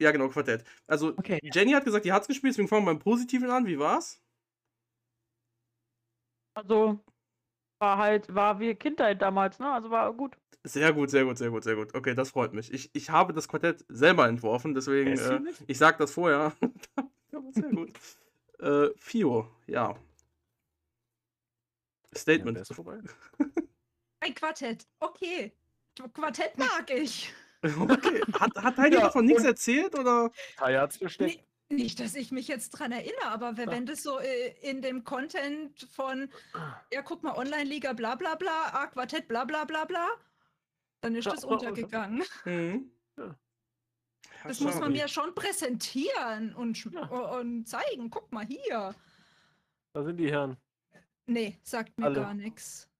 Ja, 0.00 0.10
genau, 0.10 0.28
Quartett. 0.28 0.64
Also, 0.86 1.14
Okay. 1.16 1.38
Jenny 1.42 1.72
hat 1.72 1.84
gesagt, 1.84 2.04
die 2.04 2.12
hat 2.12 2.22
es 2.22 2.28
gespielt, 2.28 2.52
deswegen 2.54 2.68
fangen 2.68 2.84
wir 2.84 2.92
beim 2.92 2.98
Positiven 2.98 3.50
an. 3.50 3.66
Wie 3.66 3.78
war's? 3.78 4.20
Also 6.54 7.00
war 7.80 7.98
halt, 7.98 8.32
war 8.34 8.60
wie 8.60 8.74
Kindheit 8.74 9.20
damals, 9.20 9.58
ne? 9.58 9.70
Also 9.70 9.90
war 9.90 10.12
gut. 10.12 10.36
Sehr 10.66 10.92
gut, 10.94 11.10
sehr 11.10 11.24
gut, 11.24 11.36
sehr 11.36 11.50
gut, 11.50 11.64
sehr 11.64 11.74
gut. 11.76 11.94
Okay, 11.94 12.14
das 12.14 12.30
freut 12.30 12.54
mich. 12.54 12.72
Ich, 12.72 12.90
ich 12.94 13.10
habe 13.10 13.34
das 13.34 13.48
Quartett 13.48 13.84
selber 13.88 14.26
entworfen, 14.26 14.74
deswegen, 14.74 15.18
äh, 15.18 15.40
ich 15.66 15.76
sag 15.76 15.98
das 15.98 16.12
vorher. 16.12 16.52
Sehr 17.50 17.70
gut. 17.70 17.90
äh, 18.60 18.88
Fio, 18.96 19.48
ja. 19.66 19.90
Ja, 19.90 19.96
Statement. 22.16 22.58
ist 22.58 22.72
vorbei. 22.72 23.00
Ein 24.20 24.34
Quartett. 24.34 24.86
Okay. 25.00 25.52
Quartett 26.14 26.56
mag 26.56 26.90
ich. 26.90 27.32
okay. 27.62 28.22
Hat, 28.38 28.54
hat 28.56 28.76
Heidi 28.78 28.96
Ja, 28.96 29.02
davon 29.02 29.26
nichts 29.26 29.44
erzählt 29.44 29.98
oder? 29.98 30.30
Teil 30.56 30.80
hat's 30.80 30.96
versteckt. 30.96 31.36
Nee, 31.36 31.44
nicht, 31.70 31.98
dass 32.00 32.14
ich 32.14 32.30
mich 32.30 32.48
jetzt 32.48 32.70
dran 32.70 32.92
erinnere, 32.92 33.26
aber 33.26 33.56
wenn, 33.56 33.68
Ja. 33.68 33.74
wenn 33.74 33.86
das 33.86 34.02
so 34.02 34.18
äh, 34.18 34.54
in 34.60 34.82
dem 34.82 35.04
Content 35.04 35.88
von, 35.90 36.30
ja, 36.92 37.02
guck 37.02 37.22
mal, 37.22 37.34
Online-Liga, 37.36 37.92
bla 37.94 38.14
bla 38.14 38.34
bla, 38.34 38.70
ah, 38.72 38.86
Quartett, 38.88 39.28
bla 39.28 39.44
bla 39.44 39.64
bla 39.64 39.84
bla, 39.84 40.06
dann 41.00 41.14
ist 41.14 41.24
Ja, 41.26 41.32
das 41.32 41.44
untergegangen. 41.44 42.22
Mhm. 42.44 42.90
Ja. 43.18 43.36
Das 44.46 44.60
muss 44.60 44.78
man 44.78 44.92
mir 44.92 45.08
schon 45.08 45.34
präsentieren 45.34 46.54
und, 46.54 46.84
Ja. 46.92 47.06
und 47.38 47.64
zeigen. 47.66 48.10
Guck 48.10 48.30
mal 48.30 48.44
hier. 48.44 48.94
Da 49.94 50.04
sind 50.04 50.18
die 50.18 50.30
Herren. 50.30 50.58
Nee, 51.26 51.58
sagt 51.62 51.98
mir 51.98 52.06
Alle. 52.06 52.20
gar 52.20 52.34
nichts. 52.34 52.90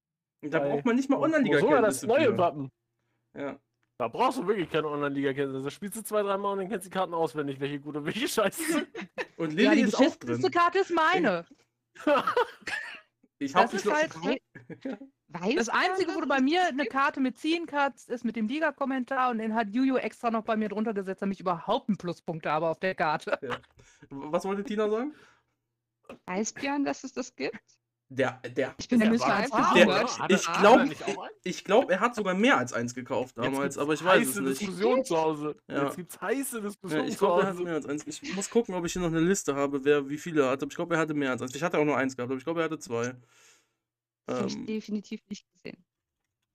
Da 0.41 0.59
braucht 0.59 0.87
man 0.87 0.97
nicht 0.97 1.11
mal 1.11 1.19
Online-Liga 1.19 1.59
Sogar 1.61 1.83
das 1.83 2.03
neue. 2.03 2.39
Wappen. 2.39 2.71
Ja. 3.37 3.59
Da 4.05 4.09
brauchst 4.09 4.37
du 4.37 4.47
wirklich 4.47 4.69
keine 4.71 4.87
Online-Liga-Kenntnisse. 4.89 5.65
Da 5.65 5.71
spielst 5.71 5.97
du 5.97 6.03
zwei, 6.03 6.23
dreimal 6.23 6.53
und 6.53 6.59
dann 6.59 6.69
kennst 6.69 6.85
du 6.85 6.91
die 6.91 6.95
Karten 6.95 7.15
auswendig, 7.15 7.59
welche 7.59 7.81
gut 7.81 7.97
und 7.97 8.05
welche 8.05 8.29
scheiße 8.29 8.63
sind. 8.63 8.89
Und 9.39 9.53
Lilly 9.53 9.65
Ja, 9.65 9.75
die 9.75 9.81
ist 9.81 9.95
auch 9.95 10.01
beschissenste 10.01 10.51
drin. 10.51 10.51
Karte 10.51 10.79
ist 10.81 10.91
meine. 10.91 11.47
Ich 13.39 13.55
hab 13.55 13.63
Das 13.63 13.71
dich 13.71 13.79
ist 13.81 13.87
noch. 13.87 13.95
halt 13.95 14.15
Weiß 15.29 15.55
das 15.57 15.69
Einzige, 15.71 16.15
wo 16.15 16.21
du 16.21 16.29
bei 16.29 16.43
mir 16.43 16.67
eine? 16.67 16.85
Karte 16.85 17.21
mit 17.21 17.39
ziehen 17.39 17.65
kannst, 17.65 18.11
ist 18.11 18.27
mit 18.27 18.37
dem 18.37 18.47
Liga-Kommentar 18.47 19.31
und 19.31 19.39
den 19.39 19.55
hat 19.55 19.71
Juju 19.71 19.97
extra 19.97 20.31
noch 20.31 20.45
bei 20.45 20.55
mir 20.55 20.69
drunter 20.69 20.93
gesetzt, 20.93 21.23
damit 21.23 21.37
ich 21.37 21.41
überhaupt 21.41 21.89
einen 21.89 21.97
Pluspunkt 21.97 22.45
habe 22.45 22.69
auf 22.69 22.79
der 22.79 22.95
Karte. 22.95 23.39
Was 24.11 24.45
wollte 24.45 24.65
Tina 24.65 24.91
sagen? 24.91 25.15
Weiß 26.27 26.53
Björn, 26.53 26.85
dass 26.85 27.05
es 27.05 27.15
das 27.15 27.35
gibt? 27.35 27.59
Der, 28.11 28.33
der, 28.55 28.75
Ich 28.79 28.89
bin 28.89 29.01
Der 29.01 29.09
müssen 29.11 29.23
war 29.27 29.75
Der- 29.75 29.89
er- 29.89 30.31
ich 30.31 30.45
glaube, 30.53 30.91
ich 31.43 31.65
glaub, 31.65 31.91
er 31.91 32.01
hat 32.01 32.15
sogar 32.15 32.35
mehr 32.35 32.59
als 32.59 32.73
eins 32.73 32.95
gekauft 32.95 33.37
damals, 33.39 33.79
aber 33.79 33.95
ich 33.95 34.05
weiß 34.05 34.23
es 34.23 34.29
heiße 34.29 34.43
nicht. 34.43 34.61
Diskussion 34.61 35.05
zu 35.05 35.17
Hause. 35.17 35.57
Ja. 35.69 35.85
Jetzt 35.87 35.97
gibt's 35.97 36.21
heiße 36.21 36.59
Ja, 36.59 36.63
Diskussionen 36.65 37.07
ich 37.09 37.15
zu 37.15 37.19
glaube, 37.19 37.41
er 37.43 37.47
hat 37.49 37.55
Hause. 37.55 37.65
mehr 37.65 37.75
als 37.75 37.87
eins. 37.87 38.07
Ich 38.07 38.35
muss 38.37 38.51
gucken, 38.51 38.75
ob 38.75 38.85
ich 38.85 38.93
hier 38.93 39.03
noch 39.03 39.09
eine 39.09 39.21
Liste 39.21 39.55
habe, 39.57 39.85
wer 39.85 40.09
wie 40.09 40.19
viele 40.19 40.43
er 40.43 40.51
hat. 40.51 40.63
Aber 40.63 40.71
ich 40.71 40.77
glaube, 40.77 40.95
er 40.95 41.01
hatte 41.01 41.15
mehr 41.15 41.31
als 41.31 41.43
eins. 41.43 41.55
Ich 41.55 41.63
hatte 41.63 41.79
auch 41.79 41.85
nur 41.85 41.97
eins 41.97 42.15
gehabt, 42.15 42.31
aber 42.31 42.39
ich 42.39 42.45
glaube, 42.45 42.61
er 42.61 42.65
hatte 42.65 42.79
zwei. 42.79 43.15
Habe 44.31 44.47
ich 44.49 44.55
Ähm, 44.57 44.67
definitiv 44.67 45.21
nicht 45.29 45.47
gesehen. 45.53 45.85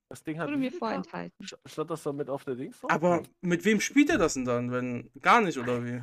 Das 0.08 0.22
Ding 0.24 0.38
hat 0.38 0.48
Wurde 0.48 0.56
mir 0.58 0.72
vorenthalten. 0.72 1.46
Stand 1.66 1.90
das 1.90 2.02
da 2.04 2.12
mit 2.12 2.30
auf 2.30 2.44
der 2.44 2.54
Dings 2.56 2.78
aber 2.84 3.22
mit 3.42 3.64
wem 3.64 3.80
spielt 3.80 4.10
er 4.10 4.18
das 4.18 4.34
denn 4.34 4.44
dann, 4.44 4.72
wenn 4.72 5.10
gar 5.20 5.40
nicht 5.40 5.58
oder 5.58 5.84
wie? 5.84 6.02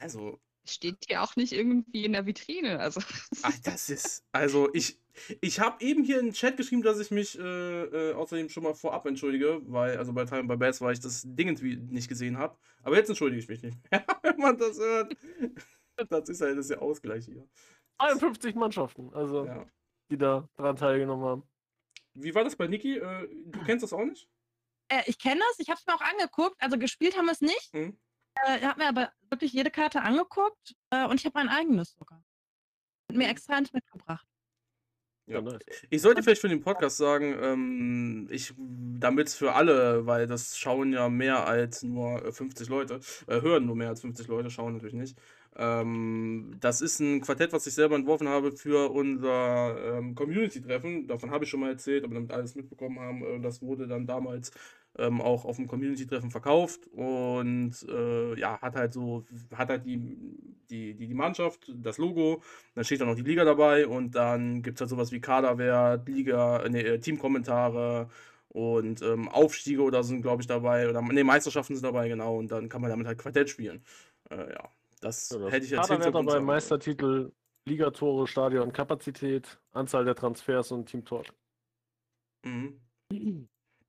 Also, 0.00 0.40
Steht 0.68 0.98
hier 1.06 1.22
auch 1.22 1.36
nicht 1.36 1.52
irgendwie 1.52 2.04
in 2.04 2.12
der 2.12 2.26
Vitrine. 2.26 2.78
Also, 2.80 3.00
ach, 3.42 3.58
das 3.64 3.90
ist. 3.90 4.24
Also, 4.32 4.68
ich. 4.72 4.98
Ich 5.40 5.58
habe 5.58 5.84
eben 5.84 6.04
hier 6.04 6.20
in 6.20 6.26
den 6.26 6.32
Chat 6.32 6.56
geschrieben, 6.56 6.82
dass 6.82 7.00
ich 7.00 7.10
mich 7.10 7.36
äh, 7.36 7.42
äh, 7.42 8.14
außerdem 8.14 8.48
schon 8.50 8.62
mal 8.62 8.74
vorab 8.74 9.04
entschuldige, 9.04 9.60
weil, 9.64 9.98
also 9.98 10.12
bei 10.12 10.24
Time 10.24 10.44
by 10.44 10.56
Bass, 10.56 10.80
weil 10.80 10.92
ich 10.92 11.00
das 11.00 11.22
Ding 11.26 11.48
irgendwie 11.48 11.74
nicht 11.76 12.08
gesehen 12.08 12.38
habe. 12.38 12.56
Aber 12.84 12.94
jetzt 12.94 13.08
entschuldige 13.08 13.42
ich 13.42 13.48
mich 13.48 13.60
nicht 13.60 13.76
mehr, 13.90 14.06
wenn 14.22 14.36
man 14.36 14.56
das 14.56 14.78
hört. 14.78 15.16
Das 16.08 16.28
ist 16.28 16.40
ja 16.40 16.54
das 16.54 16.66
ist 16.66 16.70
ja 16.70 16.78
Ausgleich 16.78 17.24
hier. 17.24 17.48
51 17.98 18.54
Mannschaften, 18.54 19.12
also 19.12 19.44
Ja. 19.44 19.66
die 20.08 20.18
da 20.18 20.48
dran 20.56 20.76
teilgenommen 20.76 21.24
haben. 21.24 21.42
Wie 22.14 22.32
war 22.34 22.44
das 22.44 22.54
bei 22.54 22.68
Niki? 22.68 22.98
Äh, 22.98 23.28
du 23.46 23.64
kennst 23.64 23.82
das 23.82 23.92
auch 23.92 24.04
nicht? 24.04 24.28
Äh, 24.88 25.02
ich 25.06 25.18
kenne 25.18 25.40
das, 25.48 25.58
ich 25.58 25.68
habe 25.68 25.80
es 25.80 25.86
mir 25.86 25.94
auch 25.96 26.00
angeguckt. 26.00 26.54
Also 26.60 26.78
gespielt 26.78 27.16
haben 27.16 27.26
wir 27.26 27.32
es 27.32 27.40
nicht. 27.40 27.74
Mhm. 27.74 27.98
Äh, 28.46 28.58
ich 28.58 28.64
habe 28.64 28.80
mir 28.80 28.88
aber 28.88 29.12
wirklich 29.30 29.52
jede 29.52 29.70
Karte 29.70 30.02
angeguckt 30.02 30.74
äh, 30.90 31.06
und 31.06 31.20
ich 31.20 31.26
habe 31.26 31.38
mein 31.38 31.48
eigenes 31.48 31.94
sogar. 31.94 32.22
Und 33.10 33.16
mir 33.16 33.28
extra 33.28 33.56
eins 33.56 33.72
mitgebracht. 33.72 34.26
Ja. 35.26 35.34
Ja, 35.34 35.42
nice. 35.42 35.60
Ich 35.90 36.00
sollte 36.00 36.22
vielleicht 36.22 36.40
für 36.40 36.48
den 36.48 36.62
Podcast 36.62 36.96
sagen, 36.96 37.36
ähm, 37.42 38.28
ich, 38.30 38.54
damit 38.56 39.28
für 39.28 39.52
alle, 39.52 40.06
weil 40.06 40.26
das 40.26 40.56
schauen 40.56 40.92
ja 40.92 41.08
mehr 41.10 41.46
als 41.46 41.82
nur 41.82 42.24
äh, 42.24 42.32
50 42.32 42.68
Leute, 42.70 43.00
äh, 43.26 43.42
hören 43.42 43.66
nur 43.66 43.76
mehr 43.76 43.90
als 43.90 44.00
50 44.00 44.26
Leute, 44.28 44.48
schauen 44.50 44.74
natürlich 44.74 44.94
nicht. 44.94 45.18
Ähm, 45.56 46.56
das 46.60 46.80
ist 46.80 47.00
ein 47.00 47.20
Quartett, 47.20 47.52
was 47.52 47.66
ich 47.66 47.74
selber 47.74 47.96
entworfen 47.96 48.28
habe 48.28 48.52
für 48.52 48.90
unser 48.90 49.98
ähm, 49.98 50.14
Community-Treffen. 50.14 51.08
Davon 51.08 51.30
habe 51.30 51.44
ich 51.44 51.50
schon 51.50 51.60
mal 51.60 51.70
erzählt, 51.70 52.04
aber 52.04 52.14
damit 52.14 52.32
alles 52.32 52.54
mitbekommen 52.54 52.98
haben, 53.00 53.22
äh, 53.24 53.40
das 53.40 53.60
wurde 53.60 53.86
dann 53.86 54.06
damals 54.06 54.52
ähm, 54.98 55.20
auch 55.20 55.44
auf 55.44 55.56
dem 55.56 55.66
Community-Treffen 55.66 56.30
verkauft 56.30 56.86
und 56.88 57.72
äh, 57.88 58.38
ja, 58.38 58.60
hat 58.60 58.76
halt 58.76 58.92
so, 58.92 59.24
hat 59.54 59.68
halt 59.68 59.86
die, 59.86 59.98
die, 60.70 60.94
die, 60.94 61.06
die 61.06 61.14
Mannschaft, 61.14 61.72
das 61.74 61.98
Logo, 61.98 62.42
dann 62.74 62.84
steht 62.84 63.00
da 63.00 63.04
noch 63.04 63.14
die 63.14 63.22
Liga 63.22 63.44
dabei 63.44 63.86
und 63.86 64.14
dann 64.14 64.62
gibt 64.62 64.76
es 64.76 64.80
halt 64.80 64.90
sowas 64.90 65.12
wie 65.12 65.20
Kaderwert, 65.20 66.08
Liga, 66.08 66.64
nee, 66.68 66.82
äh, 66.82 66.98
Teamkommentare 66.98 68.08
und 68.48 69.02
ähm, 69.02 69.28
Aufstiege 69.28 69.82
oder 69.82 70.02
sind, 70.02 70.22
glaube 70.22 70.42
ich, 70.42 70.48
dabei. 70.48 70.88
Oder 70.88 71.02
nee, 71.02 71.22
Meisterschaften 71.22 71.74
sind 71.74 71.84
dabei, 71.84 72.08
genau. 72.08 72.36
Und 72.36 72.50
dann 72.50 72.68
kann 72.68 72.80
man 72.80 72.90
damit 72.90 73.06
halt 73.06 73.18
Quartett 73.18 73.50
spielen. 73.50 73.84
Äh, 74.30 74.52
ja, 74.52 74.70
das 75.00 75.30
Ja, 75.30 75.38
das 75.38 75.52
hätte 75.52 75.64
ich 75.66 75.70
jetzt 75.70 75.88
Kaderwert 75.88 76.14
dabei. 76.14 76.40
Meistertitel, 76.40 77.30
Ligatore, 77.66 78.26
Stadion, 78.26 78.72
Kapazität, 78.72 79.60
Anzahl 79.72 80.04
der 80.04 80.14
Transfers 80.14 80.72
und 80.72 80.86
Team 80.86 81.04
Talk. 81.04 81.26
Mhm. 82.44 82.80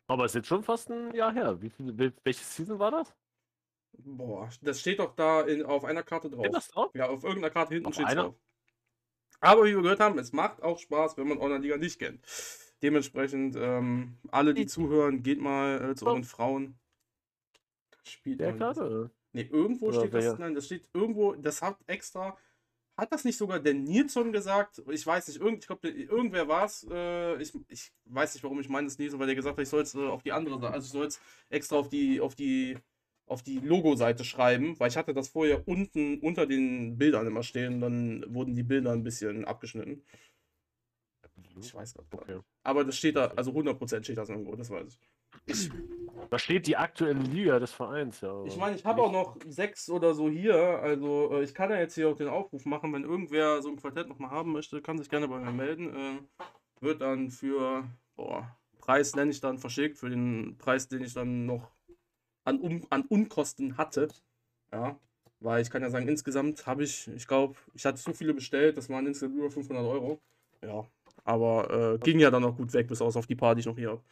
Aber 0.09 0.25
es 0.25 0.31
ist 0.31 0.35
jetzt 0.35 0.47
schon 0.47 0.63
fast 0.63 0.89
ein 0.89 1.13
Jahr 1.13 1.31
her. 1.31 1.61
Wie 1.61 1.69
viel, 1.69 1.93
wel- 1.97 2.13
welches 2.23 2.55
Season 2.55 2.79
war 2.79 2.91
das? 2.91 3.15
Boah, 3.93 4.49
das 4.61 4.79
steht 4.79 4.99
doch 4.99 5.15
da 5.15 5.41
in, 5.41 5.63
auf 5.63 5.85
einer 5.85 6.03
Karte 6.03 6.29
drauf. 6.29 6.47
Das 6.51 6.67
drauf? 6.69 6.91
Ja, 6.95 7.07
auf 7.07 7.23
irgendeiner 7.23 7.51
Karte 7.51 7.75
hinten 7.75 7.93
steht 7.93 8.07
einer? 8.07 8.23
drauf. 8.23 8.35
Aber 9.39 9.63
wie 9.65 9.75
wir 9.75 9.81
gehört 9.81 9.99
haben, 9.99 10.17
es 10.19 10.33
macht 10.33 10.61
auch 10.63 10.79
Spaß, 10.79 11.15
wenn 11.17 11.27
man 11.27 11.37
Online-Liga 11.37 11.77
nicht 11.77 11.99
kennt. 11.99 12.25
Dementsprechend, 12.81 13.55
ähm, 13.57 14.17
alle, 14.31 14.53
die 14.53 14.65
zuhören, 14.65 15.21
geht 15.21 15.39
mal 15.39 15.91
äh, 15.91 15.95
zu 15.95 16.07
euren 16.07 16.23
Frauen. 16.23 16.79
Spielt 18.03 18.39
Der. 18.39 18.55
Karte? 18.57 19.11
Nee, 19.31 19.43
irgendwo 19.43 19.87
Oder 19.89 19.99
steht 19.99 20.13
das, 20.13 20.25
welcher? 20.25 20.39
nein, 20.39 20.55
das 20.55 20.65
steht 20.65 20.89
irgendwo, 20.93 21.35
das 21.35 21.61
hat 21.61 21.77
extra, 21.85 22.35
hat 22.99 23.11
das 23.11 23.25
nicht 23.25 23.37
sogar 23.37 23.59
der 23.59 23.73
Nilsson 23.73 24.31
gesagt? 24.31 24.81
Ich 24.91 25.05
weiß 25.05 25.27
nicht, 25.27 25.39
irgend, 25.39 25.59
ich 25.59 25.67
glaube, 25.67 25.89
irgendwer 25.89 26.47
war 26.47 26.65
es, 26.65 26.85
äh, 26.89 27.41
ich, 27.41 27.53
ich 27.67 27.91
weiß 28.05 28.33
nicht, 28.33 28.43
warum 28.43 28.59
ich 28.59 28.69
meine, 28.69 28.87
das 28.87 28.97
Nilsson, 28.97 29.19
weil 29.19 29.27
der 29.27 29.35
gesagt 29.35 29.57
hat, 29.57 29.63
ich 29.63 29.69
soll 29.69 29.81
es 29.81 29.95
äh, 29.95 29.99
auf 29.99 30.23
die 30.23 30.31
andere 30.31 30.59
Seite, 30.59 30.73
also 30.73 30.85
ich 30.85 30.91
soll 30.91 31.05
es 31.07 31.19
extra 31.49 31.77
auf 31.77 31.89
die, 31.89 32.21
auf 32.21 32.35
die, 32.35 32.77
auf 33.25 33.43
die 33.43 33.59
Logo-Seite 33.59 34.23
schreiben, 34.23 34.79
weil 34.79 34.89
ich 34.89 34.97
hatte 34.97 35.13
das 35.13 35.29
vorher 35.29 35.67
unten 35.67 36.19
unter 36.19 36.45
den 36.45 36.97
Bildern 36.97 37.27
immer 37.27 37.43
stehen, 37.43 37.81
dann 37.81 38.25
wurden 38.33 38.55
die 38.55 38.63
Bilder 38.63 38.91
ein 38.91 39.03
bisschen 39.03 39.45
abgeschnitten. 39.45 40.03
Ich 41.61 41.73
weiß 41.73 41.93
gerade 41.93 42.07
Okay. 42.11 42.39
Aber 42.63 42.83
das 42.83 42.97
steht 42.97 43.15
da, 43.15 43.27
also 43.27 43.51
100% 43.51 44.03
steht 44.03 44.17
das 44.17 44.29
irgendwo, 44.29 44.55
das 44.55 44.69
weiß 44.69 44.87
ich. 44.87 44.99
Ich, 45.45 45.69
Da 46.29 46.37
steht 46.37 46.67
die 46.67 46.77
aktuelle 46.77 47.19
Liga 47.19 47.59
des 47.59 47.71
Vereins, 47.71 48.21
ja. 48.21 48.43
Ich 48.45 48.57
meine, 48.57 48.75
ich 48.75 48.85
habe 48.85 49.01
auch 49.01 49.11
noch 49.11 49.37
sechs 49.47 49.89
oder 49.89 50.13
so 50.13 50.29
hier. 50.29 50.55
Also 50.55 51.31
äh, 51.33 51.43
ich 51.43 51.55
kann 51.55 51.71
ja 51.71 51.77
jetzt 51.77 51.95
hier 51.95 52.09
auch 52.09 52.15
den 52.15 52.27
Aufruf 52.27 52.65
machen, 52.65 52.93
wenn 52.93 53.03
irgendwer 53.03 53.61
so 53.61 53.69
ein 53.69 53.77
Quartett 53.77 54.07
nochmal 54.07 54.29
haben 54.29 54.51
möchte, 54.51 54.81
kann 54.81 54.97
sich 54.97 55.09
gerne 55.09 55.27
bei 55.27 55.39
mir 55.39 55.51
melden. 55.51 55.95
Äh, 55.95 56.19
wird 56.81 57.01
dann 57.01 57.31
für, 57.31 57.83
boah, 58.15 58.55
Preis 58.79 59.15
nenne 59.15 59.31
ich 59.31 59.41
dann 59.41 59.57
verschickt, 59.57 59.97
für 59.97 60.09
den 60.09 60.57
Preis, 60.57 60.87
den 60.87 61.03
ich 61.03 61.13
dann 61.13 61.45
noch 61.45 61.71
an, 62.45 62.59
um, 62.59 62.85
an 62.89 63.03
Unkosten 63.03 63.77
hatte. 63.77 64.07
Ja, 64.71 64.99
weil 65.39 65.61
ich 65.61 65.69
kann 65.69 65.81
ja 65.81 65.89
sagen, 65.89 66.07
insgesamt 66.07 66.67
habe 66.67 66.83
ich, 66.83 67.07
ich 67.07 67.27
glaube, 67.27 67.55
ich 67.73 67.85
hatte 67.85 67.97
so 67.97 68.13
viele 68.13 68.33
bestellt, 68.33 68.77
das 68.77 68.89
waren 68.89 69.07
insgesamt 69.07 69.37
über 69.37 69.49
500 69.49 69.83
Euro. 69.85 70.19
Ja, 70.61 70.85
aber 71.23 71.95
äh, 71.95 71.97
ging 71.99 72.19
ja 72.19 72.29
dann 72.29 72.41
noch 72.41 72.57
gut 72.57 72.73
weg, 72.73 72.87
bis 72.87 73.01
aus 73.01 73.15
auf 73.15 73.27
die 73.27 73.35
die 73.35 73.59
ich 73.59 73.65
noch 73.65 73.77
hier 73.77 73.91
habe. 73.91 74.03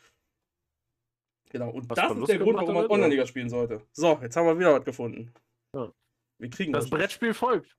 Genau, 1.49 1.69
und 1.69 1.89
Hast 1.89 1.97
das 1.97 2.17
ist 2.17 2.27
der 2.27 2.39
Grund, 2.39 2.57
warum 2.57 2.73
man? 2.73 2.87
Online-Liga 2.87 3.25
spielen 3.25 3.49
sollte. 3.49 3.81
So, 3.93 4.19
jetzt 4.21 4.35
haben 4.35 4.47
wir 4.47 4.59
wieder 4.59 4.73
was 4.73 4.85
gefunden. 4.85 5.33
Ja. 5.73 5.91
Wir 6.39 6.49
kriegen 6.49 6.73
Das 6.73 6.89
Brettspiel 6.89 7.33
folgt. 7.33 7.75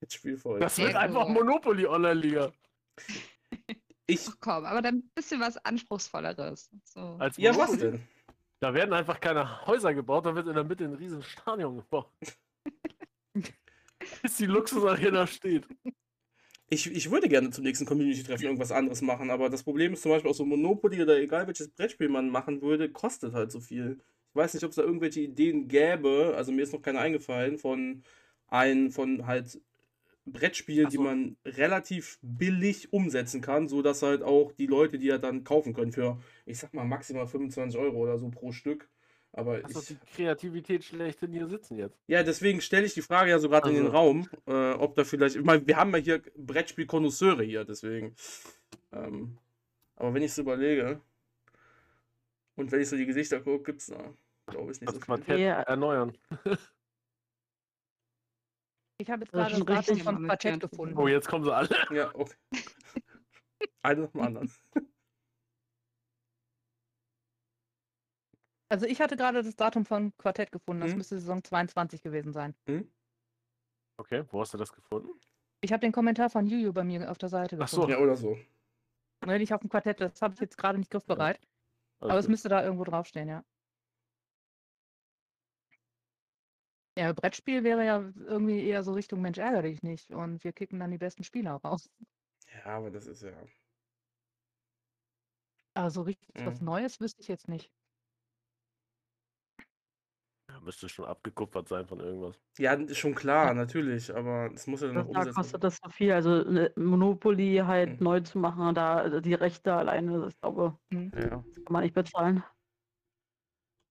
Jetzt 0.00 0.14
Spiel 0.14 0.36
voll. 0.36 0.60
Das 0.60 0.76
wird 0.78 0.94
einfach. 0.94 1.28
Monopoly 1.28 1.86
Online-Liga. 1.86 2.52
Ich, 4.06 4.28
Ach 4.28 4.36
komm, 4.40 4.66
aber 4.66 4.82
dann 4.82 4.96
ein 4.96 5.10
bisschen 5.14 5.40
was 5.40 5.56
Anspruchsvolleres. 5.64 6.70
So. 6.84 7.00
Als 7.18 7.38
ja, 7.38 7.56
was 7.56 7.78
denn? 7.78 8.06
Da 8.60 8.74
werden 8.74 8.92
einfach 8.92 9.18
keine 9.18 9.66
Häuser 9.66 9.94
gebaut, 9.94 10.26
da 10.26 10.34
wird 10.34 10.46
in 10.46 10.54
der 10.54 10.64
Mitte 10.64 10.84
ein 10.84 10.94
riesen 10.94 11.22
Stadion 11.22 11.76
gebaut. 11.76 12.12
Bis 14.22 14.36
die 14.36 14.46
Luxusarena 14.46 15.26
steht. 15.26 15.66
Ich, 16.70 16.90
ich 16.90 17.10
würde 17.10 17.28
gerne 17.28 17.50
zum 17.50 17.64
nächsten 17.64 17.84
Community-Treffen 17.86 18.44
irgendwas 18.44 18.72
anderes 18.72 19.02
machen, 19.02 19.30
aber 19.30 19.50
das 19.50 19.62
Problem 19.62 19.92
ist 19.92 20.02
zum 20.02 20.12
Beispiel 20.12 20.30
auch 20.30 20.34
so 20.34 20.46
Monopoly 20.46 21.02
oder 21.02 21.18
egal 21.18 21.46
welches 21.46 21.68
Brettspiel 21.68 22.08
man 22.08 22.30
machen 22.30 22.62
würde, 22.62 22.90
kostet 22.90 23.34
halt 23.34 23.52
so 23.52 23.60
viel. 23.60 23.98
Ich 24.30 24.34
weiß 24.36 24.54
nicht, 24.54 24.64
ob 24.64 24.70
es 24.70 24.76
da 24.76 24.82
irgendwelche 24.82 25.20
Ideen 25.20 25.68
gäbe, 25.68 26.34
also 26.36 26.52
mir 26.52 26.62
ist 26.62 26.72
noch 26.72 26.82
keine 26.82 26.98
eingefallen, 27.00 27.58
von 27.58 28.02
ein, 28.48 28.90
von 28.90 29.26
halt 29.26 29.60
Brettspielen, 30.26 30.86
Ach 30.86 30.90
die 30.90 30.96
so. 30.96 31.02
man 31.02 31.36
relativ 31.44 32.18
billig 32.22 32.92
umsetzen 32.92 33.42
kann, 33.42 33.68
sodass 33.68 34.02
halt 34.02 34.22
auch 34.22 34.52
die 34.52 34.66
Leute, 34.66 34.98
die 34.98 35.06
ja 35.06 35.18
dann 35.18 35.44
kaufen 35.44 35.74
können 35.74 35.92
für, 35.92 36.20
ich 36.46 36.58
sag 36.58 36.74
mal, 36.74 36.84
maximal 36.84 37.26
25 37.26 37.78
Euro 37.80 37.98
oder 37.98 38.18
so 38.18 38.30
pro 38.30 38.52
Stück. 38.52 38.88
Aber 39.36 39.64
Achso, 39.64 39.80
ich, 39.80 39.88
die 39.88 39.96
Kreativität 40.14 40.84
schlechthin 40.84 41.32
hier 41.32 41.48
sitzen 41.48 41.76
jetzt. 41.76 41.98
Ja, 42.06 42.22
deswegen 42.22 42.60
stelle 42.60 42.86
ich 42.86 42.94
die 42.94 43.02
Frage 43.02 43.30
ja 43.30 43.40
so 43.40 43.48
gerade 43.48 43.68
in 43.68 43.74
den 43.74 43.86
Also. 43.86 43.96
Raum, 43.96 44.28
äh, 44.46 44.72
ob 44.74 44.94
da 44.94 45.02
vielleicht. 45.02 45.34
Ich 45.34 45.42
meine, 45.44 45.66
wir 45.66 45.76
haben 45.76 45.90
ja 45.90 45.98
hier 45.98 46.22
Brettspiel-Konnoisseure 46.36 47.42
hier, 47.42 47.64
deswegen. 47.64 48.14
Ähm, 48.92 49.38
aber 49.96 50.14
wenn 50.14 50.22
ich 50.22 50.30
es 50.30 50.38
überlege 50.38 51.00
und 52.54 52.70
wenn 52.70 52.80
ich 52.80 52.88
so 52.88 52.96
die 52.96 53.06
Gesichter 53.06 53.40
gucke, 53.40 53.64
gibt 53.64 53.80
es 53.80 53.86
da, 53.88 54.14
glaube 54.46 54.70
ich, 54.70 54.80
nicht 54.80 54.86
Das 54.88 54.94
so 54.94 55.00
viel. 55.00 55.06
Quartett 55.06 55.40
Ja. 55.40 55.62
erneuern. 55.62 56.16
Ich 58.98 59.10
habe 59.10 59.22
jetzt 59.24 59.32
gerade 59.32 59.50
das 59.50 59.58
Datum 59.58 59.76
richtig 59.76 60.02
von 60.04 60.24
Quartett 60.24 60.60
gefunden. 60.60 60.96
Oh, 60.96 61.08
jetzt 61.08 61.26
kommen 61.26 61.42
sie 61.44 61.52
alle. 61.52 61.68
Ja, 61.92 62.14
okay. 62.14 62.36
Eine 63.82 64.02
nach 64.02 64.10
dem 64.12 64.20
anderen. 64.20 64.52
Also 68.68 68.86
ich 68.86 69.00
hatte 69.00 69.16
gerade 69.16 69.42
das 69.42 69.56
Datum 69.56 69.84
von 69.84 70.16
Quartett 70.16 70.50
gefunden. 70.52 70.80
Das 70.82 70.92
Mhm. 70.92 70.98
müsste 70.98 71.18
Saison 71.18 71.42
22 71.44 72.02
gewesen 72.02 72.32
sein. 72.32 72.54
Okay, 73.98 74.24
wo 74.30 74.40
hast 74.40 74.52
du 74.54 74.58
das 74.58 74.72
gefunden? 74.72 75.10
Ich 75.60 75.72
habe 75.72 75.80
den 75.80 75.92
Kommentar 75.92 76.30
von 76.30 76.46
Juju 76.46 76.72
bei 76.72 76.84
mir 76.84 77.10
auf 77.10 77.18
der 77.18 77.28
Seite 77.28 77.56
Ach 77.56 77.68
gefunden. 77.68 77.86
so. 77.86 77.96
Ja, 77.96 77.98
oder 78.00 78.16
so. 78.16 78.36
Ne, 79.24 79.38
nicht 79.38 79.54
auf 79.54 79.60
dem 79.60 79.70
Quartett, 79.70 80.00
das 80.00 80.20
habe 80.20 80.34
ich 80.34 80.40
jetzt 80.40 80.58
gerade 80.58 80.78
nicht 80.78 80.90
griffbereit. 80.90 81.40
Aber 82.00 82.10
es 82.10 82.16
Also, 82.16 82.30
müsste 82.30 82.48
da 82.48 82.62
irgendwo 82.62 82.84
draufstehen, 82.84 83.28
ja. 83.28 83.44
Ja, 86.96 87.12
Brettspiel 87.12 87.64
wäre 87.64 87.84
ja 87.84 88.12
irgendwie 88.16 88.64
eher 88.66 88.84
so 88.84 88.92
Richtung 88.92 89.20
Mensch 89.20 89.38
ärgere 89.38 89.62
dich 89.62 89.82
nicht. 89.82 90.10
Und 90.10 90.44
wir 90.44 90.52
kicken 90.52 90.78
dann 90.78 90.90
die 90.92 90.98
besten 90.98 91.24
Spieler 91.24 91.52
raus. 91.54 91.90
Ja, 92.52 92.64
aber 92.66 92.90
das 92.90 93.06
ist 93.06 93.22
ja. 93.22 93.32
Also 95.74 96.02
richtig 96.02 96.28
was 96.44 96.60
Mhm. 96.60 96.66
Neues 96.66 97.00
wüsste 97.00 97.20
ich 97.22 97.28
jetzt 97.28 97.48
nicht. 97.48 97.70
Ja, 100.54 100.60
müsste 100.60 100.88
schon 100.88 101.04
abgekupfert 101.04 101.68
sein 101.68 101.86
von 101.86 102.00
irgendwas. 102.00 102.40
Ja, 102.58 102.74
ist 102.74 102.98
schon 102.98 103.14
klar, 103.14 103.52
natürlich, 103.54 104.14
aber 104.14 104.50
es 104.54 104.66
muss 104.66 104.80
ja 104.80 104.86
dann 104.88 104.96
noch 104.96 105.06
Da 105.12 105.24
umgesetzt 105.24 105.38
kostet 105.38 105.62
das 105.64 105.78
so 105.82 105.90
viel. 105.90 106.12
Also 106.12 106.42
ne, 106.44 106.72
Monopoly 106.76 107.56
halt 107.64 108.00
Mhm. 108.00 108.00
neu 108.00 108.20
zu 108.20 108.38
machen, 108.38 108.74
da 108.74 108.96
also 108.96 109.20
die 109.20 109.34
Rechte 109.34 109.72
alleine, 109.74 110.26
ich 110.28 110.40
glaube, 110.40 110.78
Hm. 110.92 111.12
Ja. 111.12 111.44
kann 111.64 111.72
man 111.72 111.82
nicht 111.84 111.94
bezahlen. 111.94 112.44